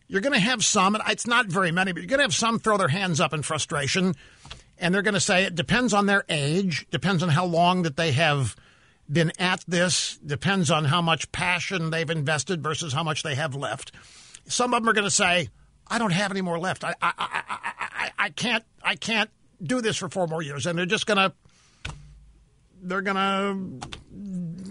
You're 0.08 0.22
going 0.22 0.34
to 0.34 0.40
have 0.40 0.66
some, 0.66 0.96
and 0.96 1.04
it's 1.08 1.28
not 1.28 1.46
very 1.46 1.72
many, 1.72 1.92
but 1.92 2.02
you're 2.02 2.10
going 2.10 2.20
to 2.20 2.24
have 2.24 2.34
some 2.34 2.58
throw 2.60 2.78
their 2.78 2.88
hands 2.88 3.22
up 3.22 3.32
in 3.32 3.44
frustration, 3.44 4.16
and 4.80 4.94
they're 4.94 5.04
going 5.04 5.14
to 5.14 5.20
say 5.20 5.44
it 5.44 5.54
depends 5.54 5.94
on 5.94 6.08
their 6.08 6.26
age, 6.30 6.88
depends 6.90 7.22
on 7.22 7.30
how 7.30 7.46
long 7.46 7.84
that 7.84 7.96
they 7.96 8.12
have 8.14 8.56
been 9.12 9.32
at 9.40 9.64
this, 9.68 10.18
depends 10.26 10.70
on 10.70 10.86
how 10.86 11.02
much 11.02 11.32
passion 11.32 11.90
they've 11.90 12.10
invested 12.10 12.62
versus 12.62 12.94
how 12.94 13.04
much 13.04 13.24
they 13.24 13.36
have 13.36 13.56
left. 13.56 13.92
Some 14.48 14.74
of 14.74 14.82
them 14.82 14.90
are 14.90 14.94
going 14.94 15.06
to 15.06 15.12
say, 15.12 15.50
"I 15.88 15.98
don't 16.00 16.12
have 16.12 16.32
any 16.32 16.42
more 16.42 16.60
left. 16.60 16.84
I 16.84 16.94
I, 17.02 17.14
I, 17.18 17.44
I, 17.50 18.12
I, 18.18 18.30
can't 18.30 18.64
I 18.84 18.96
can't 18.96 19.30
do 19.62 19.82
this 19.82 19.98
for 19.98 20.10
four 20.10 20.28
more 20.28 20.42
years," 20.42 20.66
and 20.66 20.78
they're 20.78 20.86
just 20.86 21.06
going 21.08 21.18
to 21.18 21.34
they're 22.82 23.02
going 23.02 23.82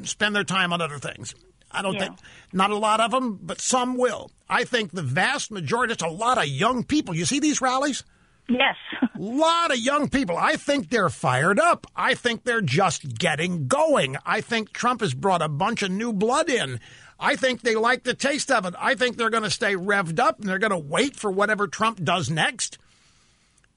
to 0.01 0.07
spend 0.07 0.35
their 0.35 0.45
time 0.45 0.73
on 0.73 0.81
other 0.81 0.99
things. 0.99 1.35
I 1.71 1.83
don't 1.83 1.95
Yeah. 1.95 2.01
think 2.07 2.19
not 2.53 2.71
a 2.71 2.77
lot 2.77 3.01
of 3.01 3.11
them, 3.11 3.39
but 3.43 3.61
some 3.61 3.99
will. 3.99 4.31
I 4.49 4.65
think 4.65 4.93
the 4.93 5.03
vast 5.03 5.51
majority. 5.51 5.93
It's 5.93 6.03
a 6.03 6.09
lot 6.09 6.39
of 6.39 6.47
young 6.47 6.85
people. 6.85 7.15
You 7.15 7.27
see 7.27 7.41
these 7.41 7.61
rallies? 7.61 8.05
Yes. 8.49 8.77
a 9.03 9.09
lot 9.19 9.71
of 9.71 9.79
young 9.79 10.09
people. 10.09 10.37
I 10.37 10.57
think 10.57 10.89
they're 10.89 11.11
fired 11.11 11.61
up. 11.61 11.87
I 11.95 12.15
think 12.15 12.45
they're 12.45 12.63
just 12.63 13.19
getting 13.19 13.69
going. 13.69 14.17
I 14.25 14.41
think 14.41 14.73
Trump 14.73 15.01
has 15.03 15.13
brought 15.13 15.43
a 15.43 15.49
bunch 15.49 15.83
of 15.83 15.91
new 15.91 16.13
blood 16.13 16.49
in. 16.49 16.81
I 17.21 17.37
think 17.37 17.61
they 17.61 17.75
like 17.75 18.05
the 18.05 18.15
taste 18.15 18.51
of 18.51 18.65
it. 18.65 18.75
I 18.79 18.95
think 18.95 19.17
they're 19.17 19.29
going 19.29 19.43
to 19.43 19.51
stay 19.51 19.75
revved 19.75 20.19
up 20.19 20.39
and 20.41 20.49
they're 20.49 20.59
going 20.59 20.71
to 20.71 20.79
wait 20.79 21.17
for 21.17 21.31
whatever 21.31 21.67
Trump 21.67 22.03
does 22.03 22.31
next. 22.31 22.79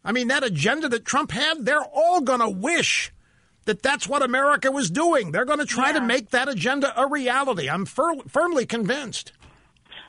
I 0.06 0.11
mean, 0.11 0.30
that 0.30 0.43
agenda 0.43 0.88
that 0.89 1.06
Trump 1.06 1.31
had, 1.31 1.65
they're 1.65 1.84
all 1.84 2.22
going 2.22 2.39
to 2.39 2.49
wish 2.49 3.11
that 3.65 3.84
that's 3.84 4.07
what 4.07 4.23
America 4.23 4.72
was 4.72 4.89
doing. 4.89 5.31
They're 5.31 5.45
going 5.45 5.60
to 5.60 5.65
try 5.65 5.91
to 5.91 6.02
make 6.02 6.30
that 6.31 6.49
agenda 6.49 6.93
a 6.99 7.07
reality. 7.07 7.69
I'm 7.69 7.85
fir- 7.85 8.22
firmly 8.27 8.65
convinced. 8.65 9.31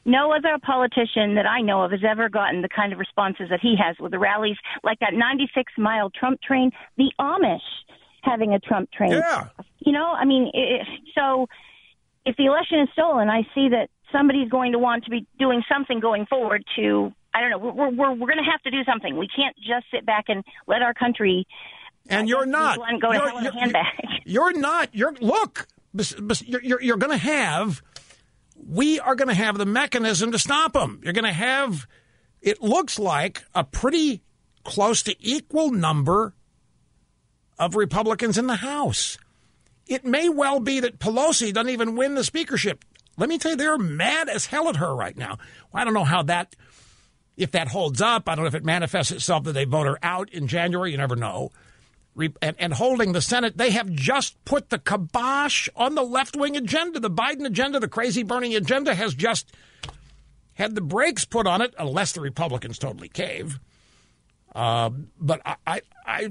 No 0.04 0.32
other 0.32 0.58
politician 0.60 1.36
that 1.36 1.46
I 1.46 1.60
know 1.60 1.82
of 1.82 1.92
has 1.92 2.00
ever 2.08 2.28
gotten 2.28 2.62
the 2.62 2.68
kind 2.68 2.92
of 2.92 2.98
responses 2.98 3.48
that 3.50 3.60
he 3.60 3.76
has 3.84 3.96
with 4.00 4.10
the 4.12 4.18
rallies, 4.18 4.56
like 4.82 4.98
that 5.00 5.14
96 5.14 5.72
mile 5.78 6.10
Trump 6.10 6.40
train, 6.42 6.72
the 6.96 7.12
Amish 7.20 7.60
having 8.22 8.52
a 8.54 8.58
Trump 8.58 8.90
train. 8.90 9.12
Yeah. 9.12 9.48
You 9.80 9.92
know, 9.92 10.10
I 10.10 10.24
mean, 10.24 10.50
i 10.54 10.84
so 11.16 11.46
if 12.24 12.36
the 12.36 12.46
election 12.46 12.80
is 12.80 12.88
stolen, 12.92 13.28
I 13.28 13.42
see 13.54 13.68
that 13.70 13.88
somebody's 14.12 14.48
going 14.48 14.72
to 14.72 14.78
want 14.78 15.04
to 15.04 15.10
be 15.10 15.26
doing 15.38 15.62
something 15.72 16.00
going 16.00 16.26
forward 16.26 16.64
to 16.76 17.12
I 17.34 17.40
don't 17.40 17.50
know. 17.50 17.58
We're 17.58 17.90
we're 17.90 18.12
we're 18.12 18.26
going 18.26 18.44
to 18.44 18.50
have 18.50 18.60
to 18.62 18.70
do 18.70 18.84
something. 18.84 19.16
We 19.16 19.28
can't 19.28 19.56
just 19.56 19.86
sit 19.92 20.04
back 20.04 20.24
and 20.28 20.44
let 20.66 20.82
our 20.82 20.92
country. 20.94 21.46
And 22.08 22.28
you're 22.28 22.46
not. 22.46 22.78
Go 23.00 23.12
to 23.12 23.18
You're- 23.18 23.28
hell 23.30 23.38
in 23.38 23.46
a 23.46 23.52
you're- 23.54 24.20
You're 24.26 24.52
not. 24.58 24.94
You're 24.94 25.14
look. 25.20 25.66
bes- 25.94 26.14
bes- 26.14 26.46
You're 26.46 26.62
you're, 26.62 26.82
you're 26.82 26.96
going 26.96 27.12
to 27.12 27.24
have. 27.24 27.82
We 28.66 29.00
are 29.00 29.14
going 29.14 29.28
to 29.28 29.34
have 29.34 29.58
the 29.58 29.66
mechanism 29.66 30.32
to 30.32 30.38
stop 30.38 30.72
them. 30.72 31.00
You're 31.02 31.12
going 31.12 31.24
to 31.24 31.32
have. 31.32 31.86
It 32.40 32.62
looks 32.62 32.98
like 32.98 33.42
a 33.54 33.64
pretty 33.64 34.22
close 34.64 35.02
to 35.04 35.16
equal 35.20 35.70
number 35.70 36.34
of 37.58 37.76
Republicans 37.76 38.38
in 38.38 38.46
the 38.46 38.56
House. 38.56 39.18
It 39.86 40.04
may 40.04 40.28
well 40.28 40.60
be 40.60 40.80
that 40.80 40.98
Pelosi 40.98 41.52
doesn't 41.52 41.70
even 41.70 41.96
win 41.96 42.14
the 42.14 42.24
speakership. 42.24 42.84
Let 43.16 43.28
me 43.28 43.38
tell 43.38 43.52
you, 43.52 43.56
they're 43.56 43.78
mad 43.78 44.28
as 44.28 44.46
hell 44.46 44.68
at 44.68 44.76
her 44.76 44.94
right 44.94 45.16
now. 45.16 45.38
I 45.74 45.84
don't 45.84 45.94
know 45.94 46.04
how 46.04 46.22
that, 46.24 46.56
if 47.36 47.50
that 47.52 47.68
holds 47.68 48.00
up. 48.00 48.28
I 48.28 48.34
don't 48.34 48.44
know 48.44 48.48
if 48.48 48.54
it 48.54 48.64
manifests 48.64 49.12
itself 49.12 49.44
that 49.44 49.52
they 49.52 49.64
vote 49.64 49.86
her 49.86 49.98
out 50.02 50.30
in 50.30 50.46
January. 50.46 50.92
You 50.92 50.98
never 50.98 51.16
know. 51.16 51.50
And, 52.14 52.56
and 52.58 52.74
holding 52.74 53.12
the 53.12 53.22
Senate, 53.22 53.56
they 53.56 53.70
have 53.70 53.90
just 53.90 54.42
put 54.44 54.68
the 54.68 54.78
kibosh 54.78 55.68
on 55.74 55.94
the 55.94 56.02
left 56.02 56.36
wing 56.36 56.56
agenda. 56.56 57.00
The 57.00 57.10
Biden 57.10 57.46
agenda, 57.46 57.80
the 57.80 57.88
crazy 57.88 58.22
Bernie 58.22 58.54
agenda, 58.54 58.94
has 58.94 59.14
just 59.14 59.50
had 60.54 60.74
the 60.74 60.82
brakes 60.82 61.24
put 61.24 61.46
on 61.46 61.62
it, 61.62 61.74
unless 61.78 62.12
the 62.12 62.20
Republicans 62.20 62.78
totally 62.78 63.08
cave. 63.08 63.58
Uh, 64.54 64.90
but 65.18 65.40
I, 65.46 65.56
I, 65.66 65.80
I, 66.06 66.28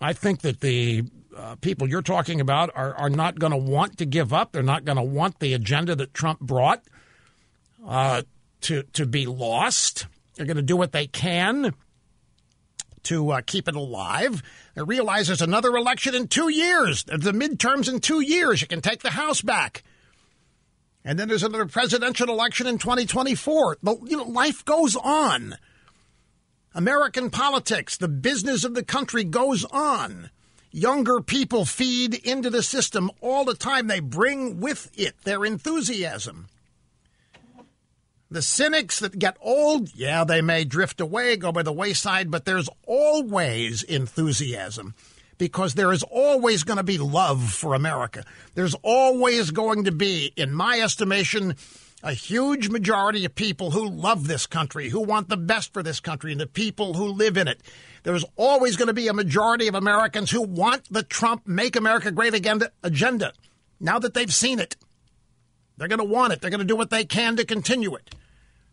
I 0.00 0.12
think 0.12 0.40
that 0.40 0.60
the 0.60 1.04
uh, 1.36 1.54
people 1.56 1.88
you're 1.88 2.02
talking 2.02 2.40
about 2.40 2.70
are, 2.74 2.94
are 2.94 3.10
not 3.10 3.38
going 3.38 3.52
to 3.52 3.56
want 3.58 3.98
to 3.98 4.06
give 4.06 4.32
up. 4.32 4.50
They're 4.50 4.62
not 4.62 4.84
going 4.84 4.96
to 4.96 5.04
want 5.04 5.38
the 5.38 5.54
agenda 5.54 5.94
that 5.94 6.14
Trump 6.14 6.40
brought 6.40 6.82
uh, 7.86 8.22
to 8.62 8.82
to 8.94 9.06
be 9.06 9.26
lost. 9.26 10.06
They're 10.34 10.46
going 10.46 10.56
to 10.56 10.62
do 10.62 10.76
what 10.76 10.92
they 10.92 11.06
can 11.06 11.74
to 13.06 13.30
uh, 13.30 13.40
keep 13.44 13.68
it 13.68 13.76
alive. 13.76 14.42
They 14.74 14.82
realize 14.82 15.26
there's 15.26 15.42
another 15.42 15.76
election 15.76 16.14
in 16.14 16.28
two 16.28 16.48
years. 16.48 17.04
The 17.04 17.32
midterms 17.32 17.88
in 17.92 18.00
two 18.00 18.20
years. 18.20 18.60
You 18.60 18.66
can 18.66 18.80
take 18.80 19.02
the 19.02 19.10
House 19.10 19.40
back. 19.40 19.82
And 21.04 21.18
then 21.18 21.28
there's 21.28 21.44
another 21.44 21.66
presidential 21.66 22.28
election 22.28 22.66
in 22.66 22.78
2024. 22.78 23.78
But, 23.82 23.98
you 24.06 24.16
know, 24.16 24.24
life 24.24 24.64
goes 24.64 24.96
on. 24.96 25.56
American 26.74 27.30
politics, 27.30 27.96
the 27.96 28.08
business 28.08 28.64
of 28.64 28.74
the 28.74 28.84
country 28.84 29.24
goes 29.24 29.64
on. 29.64 30.30
Younger 30.72 31.20
people 31.20 31.64
feed 31.64 32.14
into 32.14 32.50
the 32.50 32.62
system 32.62 33.10
all 33.22 33.44
the 33.44 33.54
time. 33.54 33.86
They 33.86 34.00
bring 34.00 34.60
with 34.60 34.90
it 34.98 35.14
their 35.22 35.44
enthusiasm. 35.44 36.48
The 38.30 38.42
cynics 38.42 38.98
that 39.00 39.18
get 39.18 39.36
old, 39.40 39.94
yeah, 39.94 40.24
they 40.24 40.42
may 40.42 40.64
drift 40.64 41.00
away, 41.00 41.36
go 41.36 41.52
by 41.52 41.62
the 41.62 41.72
wayside, 41.72 42.30
but 42.30 42.44
there's 42.44 42.68
always 42.86 43.84
enthusiasm 43.84 44.94
because 45.38 45.74
there 45.74 45.92
is 45.92 46.02
always 46.02 46.64
going 46.64 46.78
to 46.78 46.82
be 46.82 46.98
love 46.98 47.52
for 47.52 47.74
America. 47.74 48.24
There's 48.54 48.74
always 48.82 49.52
going 49.52 49.84
to 49.84 49.92
be, 49.92 50.32
in 50.36 50.52
my 50.52 50.80
estimation, 50.80 51.54
a 52.02 52.12
huge 52.12 52.68
majority 52.68 53.24
of 53.24 53.34
people 53.34 53.70
who 53.70 53.88
love 53.88 54.26
this 54.26 54.46
country, 54.46 54.88
who 54.88 55.00
want 55.00 55.28
the 55.28 55.36
best 55.36 55.72
for 55.72 55.82
this 55.82 56.00
country, 56.00 56.32
and 56.32 56.40
the 56.40 56.46
people 56.46 56.94
who 56.94 57.06
live 57.06 57.36
in 57.36 57.48
it. 57.48 57.60
There's 58.02 58.24
always 58.36 58.76
going 58.76 58.88
to 58.88 58.94
be 58.94 59.08
a 59.08 59.12
majority 59.12 59.68
of 59.68 59.74
Americans 59.74 60.30
who 60.30 60.42
want 60.42 60.90
the 60.90 61.02
Trump 61.02 61.46
Make 61.46 61.76
America 61.76 62.10
Great 62.10 62.34
Again 62.34 62.60
agenda 62.82 63.32
now 63.80 63.98
that 63.98 64.14
they've 64.14 64.32
seen 64.32 64.58
it. 64.58 64.76
They're 65.76 65.88
going 65.88 65.98
to 65.98 66.04
want 66.04 66.32
it. 66.32 66.40
They're 66.40 66.50
going 66.50 66.60
to 66.60 66.64
do 66.64 66.76
what 66.76 66.90
they 66.90 67.04
can 67.04 67.36
to 67.36 67.44
continue 67.44 67.94
it. 67.94 68.14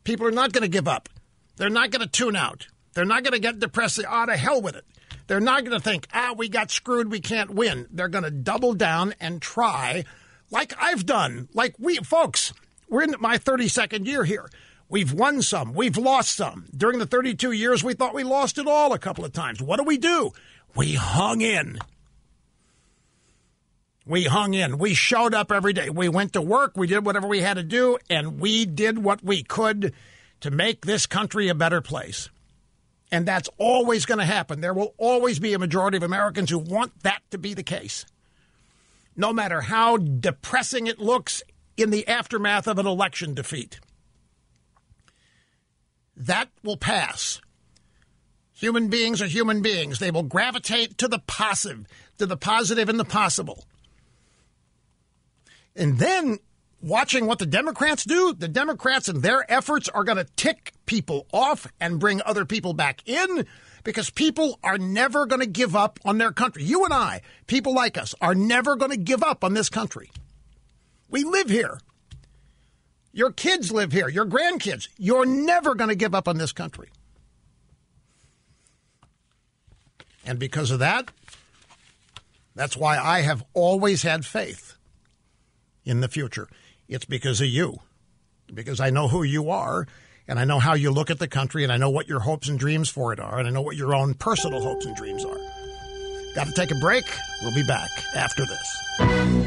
People 0.03 0.27
are 0.27 0.31
not 0.31 0.51
going 0.51 0.63
to 0.63 0.67
give 0.67 0.87
up. 0.87 1.09
They're 1.57 1.69
not 1.69 1.91
going 1.91 2.01
to 2.01 2.09
tune 2.09 2.35
out. 2.35 2.67
They're 2.93 3.05
not 3.05 3.23
going 3.23 3.33
to 3.33 3.39
get 3.39 3.59
depressed. 3.59 4.01
Ah, 4.07 4.25
to 4.25 4.37
hell 4.37 4.61
with 4.61 4.75
it. 4.75 4.85
They're 5.27 5.39
not 5.39 5.63
going 5.63 5.77
to 5.77 5.83
think, 5.83 6.07
ah, 6.13 6.33
we 6.37 6.49
got 6.49 6.71
screwed. 6.71 7.11
We 7.11 7.19
can't 7.19 7.51
win. 7.51 7.87
They're 7.91 8.09
going 8.09 8.23
to 8.23 8.31
double 8.31 8.73
down 8.73 9.13
and 9.19 9.41
try, 9.41 10.03
like 10.51 10.73
I've 10.79 11.05
done. 11.05 11.47
Like 11.53 11.75
we, 11.79 11.97
folks, 11.97 12.53
we're 12.89 13.03
in 13.03 13.15
my 13.19 13.37
32nd 13.37 14.05
year 14.05 14.23
here. 14.23 14.49
We've 14.89 15.13
won 15.13 15.41
some. 15.41 15.73
We've 15.73 15.97
lost 15.97 16.35
some. 16.35 16.65
During 16.75 16.99
the 16.99 17.05
32 17.05 17.51
years, 17.51 17.83
we 17.83 17.93
thought 17.93 18.13
we 18.13 18.23
lost 18.23 18.57
it 18.57 18.67
all 18.67 18.93
a 18.93 18.99
couple 18.99 19.25
of 19.25 19.33
times. 19.33 19.61
What 19.61 19.77
do 19.77 19.83
we 19.83 19.97
do? 19.97 20.31
We 20.75 20.93
hung 20.93 21.41
in. 21.41 21.79
We 24.05 24.23
hung 24.23 24.53
in. 24.53 24.77
We 24.77 24.93
showed 24.93 25.33
up 25.33 25.51
every 25.51 25.73
day. 25.73 25.89
We 25.89 26.09
went 26.09 26.33
to 26.33 26.41
work. 26.41 26.73
We 26.75 26.87
did 26.87 27.05
whatever 27.05 27.27
we 27.27 27.39
had 27.39 27.55
to 27.55 27.63
do, 27.63 27.97
and 28.09 28.39
we 28.39 28.65
did 28.65 29.01
what 29.01 29.23
we 29.23 29.43
could 29.43 29.93
to 30.41 30.51
make 30.51 30.85
this 30.85 31.05
country 31.05 31.47
a 31.47 31.55
better 31.55 31.79
place. 31.79 32.29
And 33.11 33.25
that's 33.25 33.49
always 33.57 34.05
going 34.05 34.17
to 34.17 34.25
happen. 34.25 34.59
There 34.59 34.73
will 34.73 34.93
always 34.97 35.39
be 35.39 35.53
a 35.53 35.59
majority 35.59 35.97
of 35.97 36.03
Americans 36.03 36.49
who 36.49 36.57
want 36.57 37.03
that 37.03 37.21
to 37.31 37.37
be 37.37 37.53
the 37.53 37.63
case. 37.63 38.05
No 39.15 39.31
matter 39.31 39.61
how 39.61 39.97
depressing 39.97 40.87
it 40.87 40.99
looks 40.99 41.43
in 41.77 41.91
the 41.91 42.07
aftermath 42.07 42.67
of 42.67 42.79
an 42.79 42.87
election 42.87 43.33
defeat. 43.33 43.79
That 46.17 46.49
will 46.63 46.77
pass. 46.77 47.39
Human 48.53 48.87
beings 48.87 49.21
are 49.21 49.27
human 49.27 49.61
beings. 49.61 49.99
They 49.99 50.11
will 50.11 50.23
gravitate 50.23 50.97
to 50.99 51.07
the 51.07 51.19
positive, 51.19 51.85
to 52.17 52.25
the 52.25 52.37
positive 52.37 52.89
and 52.89 52.99
the 52.99 53.05
possible. 53.05 53.65
And 55.75 55.97
then 55.97 56.39
watching 56.81 57.25
what 57.25 57.39
the 57.39 57.45
Democrats 57.45 58.03
do, 58.03 58.33
the 58.33 58.47
Democrats 58.47 59.07
and 59.07 59.21
their 59.21 59.49
efforts 59.51 59.89
are 59.89 60.03
going 60.03 60.17
to 60.17 60.27
tick 60.35 60.73
people 60.85 61.25
off 61.31 61.67
and 61.79 61.99
bring 61.99 62.21
other 62.25 62.45
people 62.45 62.73
back 62.73 63.01
in 63.07 63.47
because 63.83 64.09
people 64.09 64.59
are 64.63 64.77
never 64.77 65.25
going 65.25 65.41
to 65.41 65.47
give 65.47 65.75
up 65.75 65.99
on 66.05 66.17
their 66.17 66.31
country. 66.31 66.63
You 66.63 66.83
and 66.85 66.93
I, 66.93 67.21
people 67.47 67.73
like 67.73 67.97
us, 67.97 68.13
are 68.21 68.35
never 68.35 68.75
going 68.75 68.91
to 68.91 68.97
give 68.97 69.23
up 69.23 69.43
on 69.43 69.53
this 69.53 69.69
country. 69.69 70.11
We 71.09 71.23
live 71.23 71.49
here. 71.49 71.79
Your 73.11 73.31
kids 73.31 73.71
live 73.71 73.91
here, 73.91 74.09
your 74.09 74.25
grandkids. 74.25 74.87
You're 74.97 75.25
never 75.25 75.75
going 75.75 75.89
to 75.89 75.95
give 75.95 76.15
up 76.15 76.27
on 76.27 76.37
this 76.37 76.51
country. 76.51 76.89
And 80.25 80.39
because 80.39 80.71
of 80.71 80.79
that, 80.79 81.11
that's 82.55 82.77
why 82.77 82.97
I 82.97 83.21
have 83.21 83.43
always 83.53 84.03
had 84.03 84.25
faith 84.25 84.72
in 85.85 86.01
the 86.01 86.07
future. 86.07 86.47
It's 86.87 87.05
because 87.05 87.41
of 87.41 87.47
you, 87.47 87.79
because 88.53 88.79
I 88.79 88.89
know 88.89 89.07
who 89.07 89.23
you 89.23 89.49
are, 89.49 89.87
and 90.27 90.39
I 90.39 90.45
know 90.45 90.59
how 90.59 90.73
you 90.73 90.91
look 90.91 91.09
at 91.09 91.19
the 91.19 91.27
country, 91.27 91.63
and 91.63 91.71
I 91.71 91.77
know 91.77 91.89
what 91.89 92.07
your 92.07 92.19
hopes 92.19 92.49
and 92.49 92.57
dreams 92.57 92.89
for 92.89 93.13
it 93.13 93.19
are, 93.19 93.39
and 93.39 93.47
I 93.47 93.51
know 93.51 93.61
what 93.61 93.75
your 93.75 93.93
own 93.93 94.13
personal 94.13 94.61
hopes 94.61 94.85
and 94.85 94.95
dreams 94.95 95.25
are. 95.25 95.37
Got 96.35 96.47
to 96.47 96.53
take 96.53 96.71
a 96.71 96.79
break. 96.79 97.05
We'll 97.41 97.53
be 97.53 97.65
back 97.67 97.89
after 98.15 98.43
this. 98.45 99.39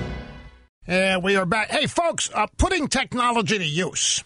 And 0.87 1.23
we 1.23 1.35
are 1.37 1.47
back. 1.47 1.71
Hey, 1.71 1.87
folks, 1.87 2.31
uh, 2.33 2.47
putting 2.59 2.87
technology 2.87 3.59
to 3.59 3.65
use 3.65 4.23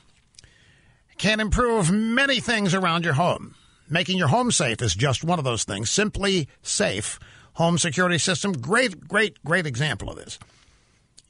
can 1.16 1.40
improve 1.40 1.90
many 1.90 2.40
things 2.40 2.74
around 2.74 3.04
your 3.04 3.14
home. 3.14 3.54
Making 3.88 4.18
your 4.18 4.28
home 4.28 4.50
safe 4.50 4.82
is 4.82 4.94
just 4.94 5.24
one 5.24 5.38
of 5.38 5.44
those 5.44 5.64
things. 5.64 5.90
Simply 5.90 6.48
Safe 6.62 7.18
Home 7.54 7.78
Security 7.78 8.18
System, 8.18 8.52
great, 8.52 9.08
great, 9.08 9.42
great 9.44 9.66
example 9.66 10.10
of 10.10 10.16
this. 10.16 10.38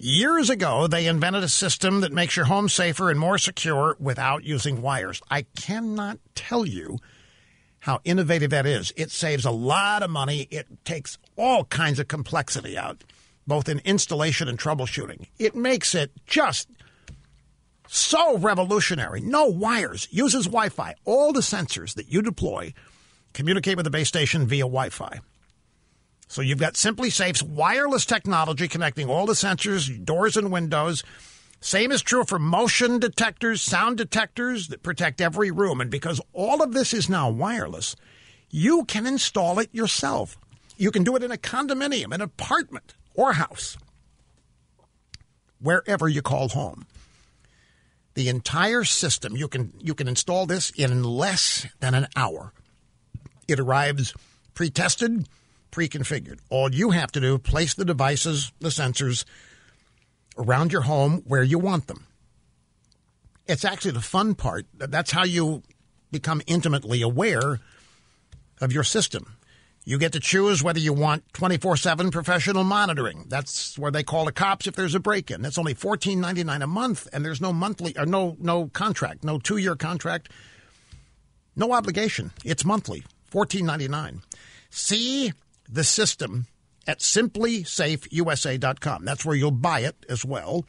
Years 0.03 0.49
ago, 0.49 0.87
they 0.87 1.07
invented 1.07 1.45
a 1.45 1.49
system 1.51 2.01
that 2.01 2.11
makes 2.11 2.35
your 2.35 2.47
home 2.47 2.71
safer 2.71 3.11
and 3.11 3.21
more 3.21 3.37
secure 3.37 3.99
without 4.01 4.45
using 4.45 4.81
wires. 4.81 5.21
I 5.31 5.43
cannot 5.43 6.19
tell 6.35 6.65
you 6.65 7.01
how 7.81 8.01
innovative 8.03 8.49
that 8.49 8.65
is. 8.65 8.95
It 8.97 9.11
saves 9.11 9.45
a 9.45 9.51
lot 9.51 10.03
of 10.03 10.09
money. 10.09 10.49
It 10.51 10.87
takes 10.87 11.19
all 11.37 11.65
kinds 11.65 11.99
of 11.99 12.09
complexity 12.09 12.79
out, 12.79 13.05
both 13.47 13.69
in 13.69 13.81
installation 13.81 14.49
and 14.49 14.59
troubleshooting. 14.59 15.29
It 15.39 15.55
makes 15.55 15.95
it 15.95 16.13
just 16.25 16.71
so 17.87 18.39
revolutionary. 18.39 19.21
No 19.21 19.49
wires, 19.49 20.09
uses 20.11 20.47
Wi 20.47 20.71
Fi. 20.71 20.95
All 21.05 21.35
the 21.35 21.41
sensors 21.41 21.93
that 21.97 22.11
you 22.11 22.23
deploy 22.23 22.73
communicate 23.35 23.77
with 23.77 23.85
the 23.85 23.91
base 23.91 24.09
station 24.09 24.47
via 24.47 24.65
Wi 24.65 24.89
Fi. 24.89 25.21
So 26.31 26.43
you've 26.43 26.61
got 26.61 26.75
SimpliSafe's 26.75 27.43
wireless 27.43 28.07
technology 28.07 28.69
connecting 28.69 29.11
all 29.11 29.27
the 29.27 29.33
sensors, 29.33 30.05
doors, 30.05 30.37
and 30.37 30.53
windows. 30.53 31.03
Same 31.61 31.91
is 31.91 32.03
true 32.03 32.23
for 32.23 32.39
motion 32.39 33.01
detectors, 33.01 33.61
sound 33.61 33.99
detectors 33.99 34.69
that 34.69 34.85
protect 34.85 35.21
every 35.21 35.51
room. 35.51 35.81
And 35.81 35.91
because 35.91 36.21
all 36.33 36.63
of 36.63 36.73
this 36.73 36.95
is 36.95 37.09
now 37.09 37.29
wireless, 37.29 37.97
you 38.49 38.85
can 38.85 39.09
install 39.09 39.59
it 39.59 39.71
yourself. 39.73 40.39
You 40.77 40.93
can 40.93 41.03
do 41.03 41.17
it 41.17 41.25
in 41.25 41.33
a 41.33 41.37
condominium, 41.37 42.15
an 42.15 42.21
apartment, 42.21 42.95
or 43.17 43.33
house, 43.33 43.77
wherever 45.61 46.09
you 46.09 46.23
call 46.23 46.51
home. 46.51 46.87
The 48.15 48.29
entire 48.29 48.85
system, 48.85 49.37
you 49.37 49.49
can, 49.49 49.73
you 49.81 49.97
can 49.97 50.07
install 50.07 50.47
this 50.47 50.71
in 50.77 51.03
less 51.03 51.67
than 51.81 51.95
an 51.95 52.07
hour. 52.15 52.53
It 53.49 53.59
arrives 53.59 54.15
pre 54.55 54.71
tested, 54.71 55.27
pre 55.71 55.89
configured. 55.89 56.39
All 56.49 56.75
you 56.75 56.91
have 56.91 57.13
to 57.13 57.21
do 57.21 57.37
is 57.37 57.41
place 57.41 57.75
the 57.75 57.85
devices, 57.85 58.53
the 58.61 58.69
sensors, 58.69 59.25
around 60.37 60.73
your 60.73 60.83
home 60.83 61.23
where 61.27 61.43
you 61.43 61.59
want 61.59 61.87
them. 61.87 62.07
It's 63.47 63.65
actually 63.65 63.93
the 63.93 64.01
fun 64.01 64.35
part. 64.35 64.67
That's 64.75 65.11
how 65.11 65.25
you 65.25 65.63
become 66.11 66.43
intimately 66.47 67.03
aware 67.03 67.61
of 68.61 68.73
your 68.73 68.85
system. 68.85 69.37
You 69.85 69.99
get 69.99 70.13
to 70.13 70.21
choose 70.21 70.63
whether 70.63 70.79
you 70.79 70.93
want 70.93 71.25
24 71.33 71.77
7 71.77 72.11
professional 72.11 72.65
monitoring. 72.65 73.25
That's 73.29 73.79
where 73.79 73.91
they 73.91 74.03
call 74.03 74.27
the 74.27 74.33
cops 74.33 74.67
if 74.67 74.77
there's 74.77 74.95
a 74.95 75.01
break 75.01 75.31
in. 75.31 75.41
That's 75.43 75.59
only 75.59 75.75
$14.99 75.75 76.63
a 76.63 76.67
month, 76.67 77.09
and 77.13 77.25
there's 77.25 77.41
no 77.41 77.53
monthly 77.53 77.97
or 77.99 78.07
no, 78.07 78.37
no 78.39 78.69
contract, 78.69 79.25
no 79.25 79.39
two 79.39 79.57
year 79.57 79.77
contract, 79.77 80.29
no 81.57 81.73
obligation. 81.73 82.31
It's 82.45 82.65
monthly, 82.65 83.05
$14.99. 83.33 84.21
See 84.69 85.33
the 85.73 85.85
system 85.85 86.47
at 86.87 87.01
simplisafeusa.com. 87.01 89.05
That's 89.05 89.25
where 89.25 89.37
you'll 89.37 89.51
buy 89.51 89.81
it 89.81 89.97
as 90.09 90.25
well. 90.25 90.65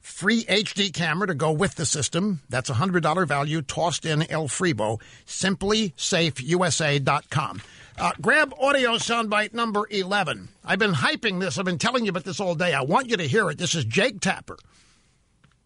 Free 0.00 0.44
HD 0.44 0.92
camera 0.92 1.26
to 1.28 1.34
go 1.34 1.52
with 1.52 1.76
the 1.76 1.86
system. 1.86 2.40
That's 2.48 2.70
a 2.70 2.74
$100 2.74 3.28
value 3.28 3.62
tossed 3.62 4.04
in 4.04 4.28
El 4.30 4.48
Fribo. 4.48 5.00
SimpliSafeUSA.com. 5.26 7.62
Uh, 7.98 8.10
grab 8.20 8.52
audio 8.58 8.96
soundbite 8.96 9.54
number 9.54 9.86
11. 9.90 10.48
I've 10.64 10.80
been 10.80 10.94
hyping 10.94 11.38
this. 11.40 11.58
I've 11.58 11.64
been 11.64 11.78
telling 11.78 12.04
you 12.04 12.10
about 12.10 12.24
this 12.24 12.40
all 12.40 12.56
day. 12.56 12.74
I 12.74 12.82
want 12.82 13.08
you 13.10 13.16
to 13.18 13.28
hear 13.28 13.48
it. 13.50 13.58
This 13.58 13.76
is 13.76 13.84
Jake 13.84 14.20
Tapper. 14.20 14.56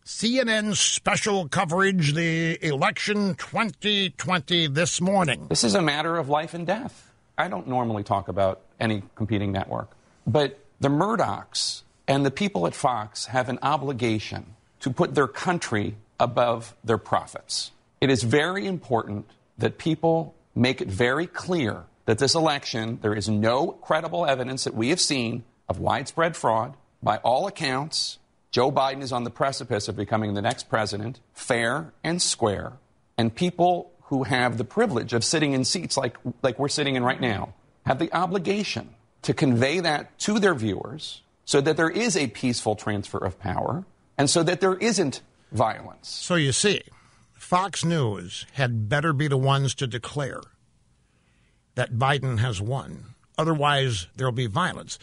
CNN's 0.05 0.79
special 0.79 1.49
coverage, 1.49 2.13
the 2.15 2.59
election 2.65 3.35
2020 3.37 4.69
this 4.69 5.01
morning. 5.01 5.47
This 5.49 5.65
is 5.65 5.75
a 5.75 5.83
matter 5.83 6.17
of 6.17 6.29
life 6.29 6.55
and 6.55 6.65
death. 6.67 7.06
I 7.39 7.49
don't 7.49 7.69
normally 7.69 8.03
talk 8.03 8.29
about 8.29 8.61
any 8.81 9.03
competing 9.15 9.53
network, 9.53 9.91
but 10.27 10.59
the 10.81 10.89
Murdochs 10.89 11.83
and 12.09 12.25
the 12.25 12.31
people 12.31 12.67
at 12.67 12.75
Fox 12.75 13.27
have 13.27 13.49
an 13.49 13.59
obligation 13.63 14.55
to 14.81 14.91
put 14.91 15.15
their 15.15 15.27
country 15.29 15.97
above 16.19 16.75
their 16.85 16.99
profits. 16.99 17.73
It 18.01 18.11
is 18.11 18.23
very 18.23 18.67
important 18.67 19.27
that 19.59 19.79
people 19.79 20.35
make 20.55 20.81
it 20.81 20.89
very 20.89 21.27
clear 21.27 21.85
that 22.07 22.19
this 22.19 22.35
election, 22.35 22.99
there 23.03 23.15
is 23.15 23.29
no 23.29 23.73
credible 23.73 24.27
evidence 24.27 24.65
that 24.65 24.75
we 24.75 24.91
have 24.91 25.01
seen 25.01 25.45
of 25.69 25.79
widespread 25.79 26.37
fraud. 26.37 26.75
By 27.03 27.19
all 27.19 27.47
accounts, 27.47 28.19
Joe 28.51 28.71
Biden 28.71 29.03
is 29.03 29.13
on 29.13 29.25
the 29.25 29.31
precipice 29.31 29.89
of 29.89 29.97
becoming 29.97 30.35
the 30.35 30.43
next 30.43 30.69
president, 30.69 31.21
fair 31.35 31.93
and 32.05 32.23
square. 32.23 32.75
And 33.19 33.35
people 33.35 33.91
who 34.07 34.25
have 34.25 34.59
the 34.59 34.65
privilege 34.65 35.13
of 35.13 35.25
sitting 35.25 35.53
in 35.53 35.65
seats 35.65 35.97
like, 35.97 36.17
like 36.43 36.59
we're 36.59 36.69
sitting 36.69 36.95
in 36.97 37.05
right 37.05 37.21
now 37.21 37.55
have 37.85 37.99
the 37.99 38.13
obligation 38.13 38.95
to 39.23 39.33
convey 39.35 39.81
that 39.81 40.19
to 40.19 40.39
their 40.39 40.55
viewers 40.55 41.23
so 41.45 41.61
that 41.61 41.77
there 41.77 41.91
is 41.91 42.17
a 42.17 42.27
peaceful 42.29 42.75
transfer 42.75 43.19
of 43.19 43.39
power 43.39 43.85
and 44.19 44.29
so 44.29 44.43
that 44.43 44.61
there 44.61 44.75
isn't 44.75 45.21
violence. 45.53 46.09
So 46.09 46.35
you 46.35 46.53
see, 46.53 46.83
Fox 47.33 47.85
News 47.85 48.47
had 48.53 48.89
better 48.89 49.13
be 49.13 49.29
the 49.29 49.37
ones 49.37 49.75
to 49.77 49.87
declare 49.87 50.43
that 51.75 51.95
Biden 51.95 52.39
has 52.39 52.61
won. 52.61 53.15
Otherwise, 53.39 54.09
there'll 54.17 54.33
be 54.33 54.47
violence. 54.47 54.99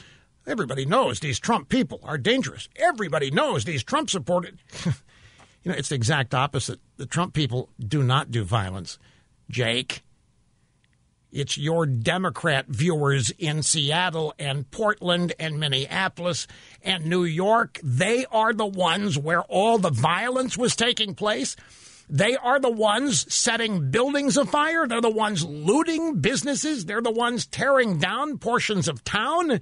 Everybody 0.45 0.85
knows 0.85 1.19
these 1.19 1.39
Trump 1.39 1.69
people 1.69 2.01
are 2.03 2.17
dangerous. 2.17 2.67
Everybody 2.75 3.31
knows 3.31 3.63
these 3.63 3.83
Trump 3.83 4.09
supported. 4.09 4.59
you 5.63 5.71
know, 5.71 5.77
it's 5.77 5.89
the 5.89 5.95
exact 5.95 6.33
opposite. 6.33 6.79
The 6.97 7.05
Trump 7.05 7.33
people 7.33 7.69
do 7.79 8.03
not 8.03 8.31
do 8.31 8.43
violence. 8.43 8.99
Jake, 9.49 10.03
it's 11.31 11.57
your 11.57 11.85
Democrat 11.85 12.67
viewers 12.67 13.31
in 13.31 13.63
Seattle 13.63 14.33
and 14.37 14.69
Portland 14.69 15.33
and 15.39 15.59
Minneapolis 15.59 16.47
and 16.83 17.05
New 17.05 17.23
York. 17.23 17.79
They 17.81 18.25
are 18.31 18.53
the 18.53 18.65
ones 18.65 19.17
where 19.17 19.41
all 19.43 19.79
the 19.79 19.89
violence 19.89 20.57
was 20.57 20.75
taking 20.75 21.15
place. 21.15 21.55
They 22.09 22.35
are 22.35 22.59
the 22.59 22.69
ones 22.69 23.33
setting 23.33 23.89
buildings 23.89 24.37
afire. 24.37 24.87
They're 24.87 25.01
the 25.01 25.09
ones 25.09 25.43
looting 25.43 26.19
businesses. 26.19 26.85
They're 26.85 27.01
the 27.01 27.09
ones 27.09 27.47
tearing 27.47 27.97
down 27.97 28.37
portions 28.37 28.87
of 28.87 29.03
town. 29.03 29.61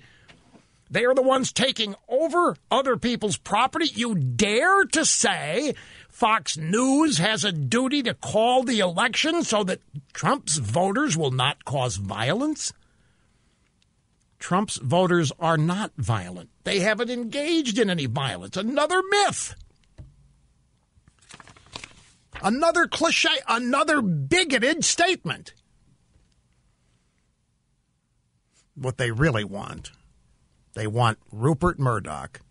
They 0.91 1.05
are 1.05 1.15
the 1.15 1.21
ones 1.21 1.53
taking 1.53 1.95
over 2.09 2.57
other 2.69 2.97
people's 2.97 3.37
property. 3.37 3.89
You 3.95 4.13
dare 4.13 4.83
to 4.83 5.05
say 5.05 5.73
Fox 6.09 6.57
News 6.57 7.17
has 7.17 7.45
a 7.45 7.53
duty 7.53 8.03
to 8.03 8.13
call 8.13 8.63
the 8.63 8.79
election 8.79 9.43
so 9.43 9.63
that 9.63 9.79
Trump's 10.11 10.57
voters 10.57 11.15
will 11.15 11.31
not 11.31 11.63
cause 11.63 11.95
violence? 11.95 12.73
Trump's 14.37 14.77
voters 14.77 15.31
are 15.39 15.57
not 15.57 15.93
violent. 15.97 16.49
They 16.65 16.79
haven't 16.79 17.09
engaged 17.09 17.79
in 17.79 17.89
any 17.89 18.07
violence. 18.07 18.57
Another 18.57 19.01
myth. 19.09 19.55
Another 22.43 22.87
cliche, 22.87 23.29
another 23.47 24.01
bigoted 24.01 24.83
statement. 24.83 25.53
What 28.75 28.97
they 28.97 29.11
really 29.11 29.43
want, 29.43 29.91
they 30.73 30.87
want 30.87 31.19
Rupert 31.31 31.79
Murdoch 31.79 32.41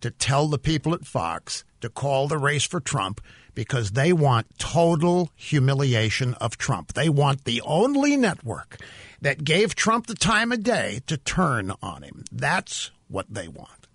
to 0.00 0.10
tell 0.10 0.48
the 0.48 0.58
people 0.58 0.94
at 0.94 1.06
Fox 1.06 1.64
to 1.80 1.88
call 1.88 2.28
the 2.28 2.38
race 2.38 2.64
for 2.64 2.80
Trump 2.80 3.20
because 3.54 3.92
they 3.92 4.12
want 4.12 4.58
total 4.58 5.30
humiliation 5.34 6.34
of 6.34 6.58
Trump. 6.58 6.92
They 6.92 7.08
want 7.08 7.44
the 7.44 7.62
only 7.62 8.16
network 8.16 8.78
that 9.20 9.44
gave 9.44 9.74
Trump 9.74 10.06
the 10.06 10.14
time 10.14 10.52
of 10.52 10.62
day 10.62 11.00
to 11.06 11.16
turn 11.16 11.72
on 11.82 12.02
him. 12.02 12.24
That's 12.30 12.90
what 13.08 13.26
they 13.32 13.48
want. 13.48 13.86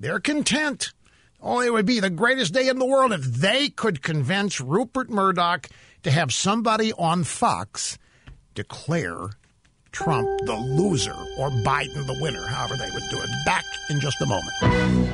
They're 0.00 0.20
content. 0.20 0.92
Oh, 1.40 1.60
it 1.60 1.72
would 1.72 1.86
be 1.86 2.00
the 2.00 2.10
greatest 2.10 2.52
day 2.52 2.68
in 2.68 2.78
the 2.78 2.86
world 2.86 3.12
if 3.12 3.22
they 3.22 3.68
could 3.68 4.02
convince 4.02 4.60
Rupert 4.60 5.08
Murdoch 5.08 5.68
to 6.02 6.10
have 6.10 6.32
somebody 6.32 6.92
on 6.94 7.24
Fox 7.24 7.98
declare 8.54 9.30
Trump 9.94 10.28
the 10.44 10.54
loser 10.54 11.16
or 11.38 11.50
Biden 11.50 12.06
the 12.06 12.18
winner, 12.20 12.46
however 12.46 12.76
they 12.76 12.90
would 12.90 13.08
do 13.10 13.18
it. 13.18 13.30
Back 13.46 13.64
in 13.88 14.00
just 14.00 14.20
a 14.20 14.26
moment. 14.26 15.12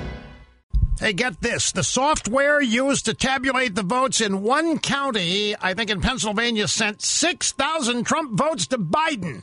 Hey, 0.98 1.12
get 1.12 1.40
this. 1.40 1.72
The 1.72 1.84
software 1.84 2.60
used 2.60 3.06
to 3.06 3.14
tabulate 3.14 3.74
the 3.74 3.82
votes 3.82 4.20
in 4.20 4.42
one 4.42 4.78
county, 4.78 5.54
I 5.58 5.72
think 5.72 5.88
in 5.88 6.00
Pennsylvania, 6.00 6.68
sent 6.68 7.00
6,000 7.00 8.04
Trump 8.04 8.38
votes 8.38 8.66
to 8.66 8.78
Biden. 8.78 9.42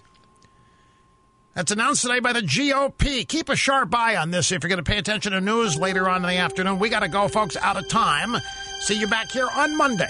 That's 1.55 1.71
announced 1.71 2.03
today 2.03 2.19
by 2.19 2.33
the 2.33 2.41
GOP. 2.41 3.27
Keep 3.27 3.49
a 3.49 3.55
sharp 3.55 3.95
eye 3.95 4.15
on 4.15 4.29
this 4.29 4.51
if 4.51 4.61
you're 4.61 4.69
going 4.69 4.77
to 4.77 4.83
pay 4.83 4.99
attention 4.99 5.31
to 5.31 5.41
news 5.41 5.75
later 5.75 6.07
on 6.07 6.17
in 6.17 6.29
the 6.29 6.37
afternoon. 6.37 6.77
We 6.77 6.89
got 6.89 6.99
to 6.99 7.07
go, 7.07 7.27
folks, 7.27 7.57
out 7.57 7.77
of 7.77 7.87
time. 7.87 8.37
See 8.81 8.99
you 8.99 9.07
back 9.07 9.31
here 9.31 9.47
on 9.55 9.75
Monday. 9.75 10.09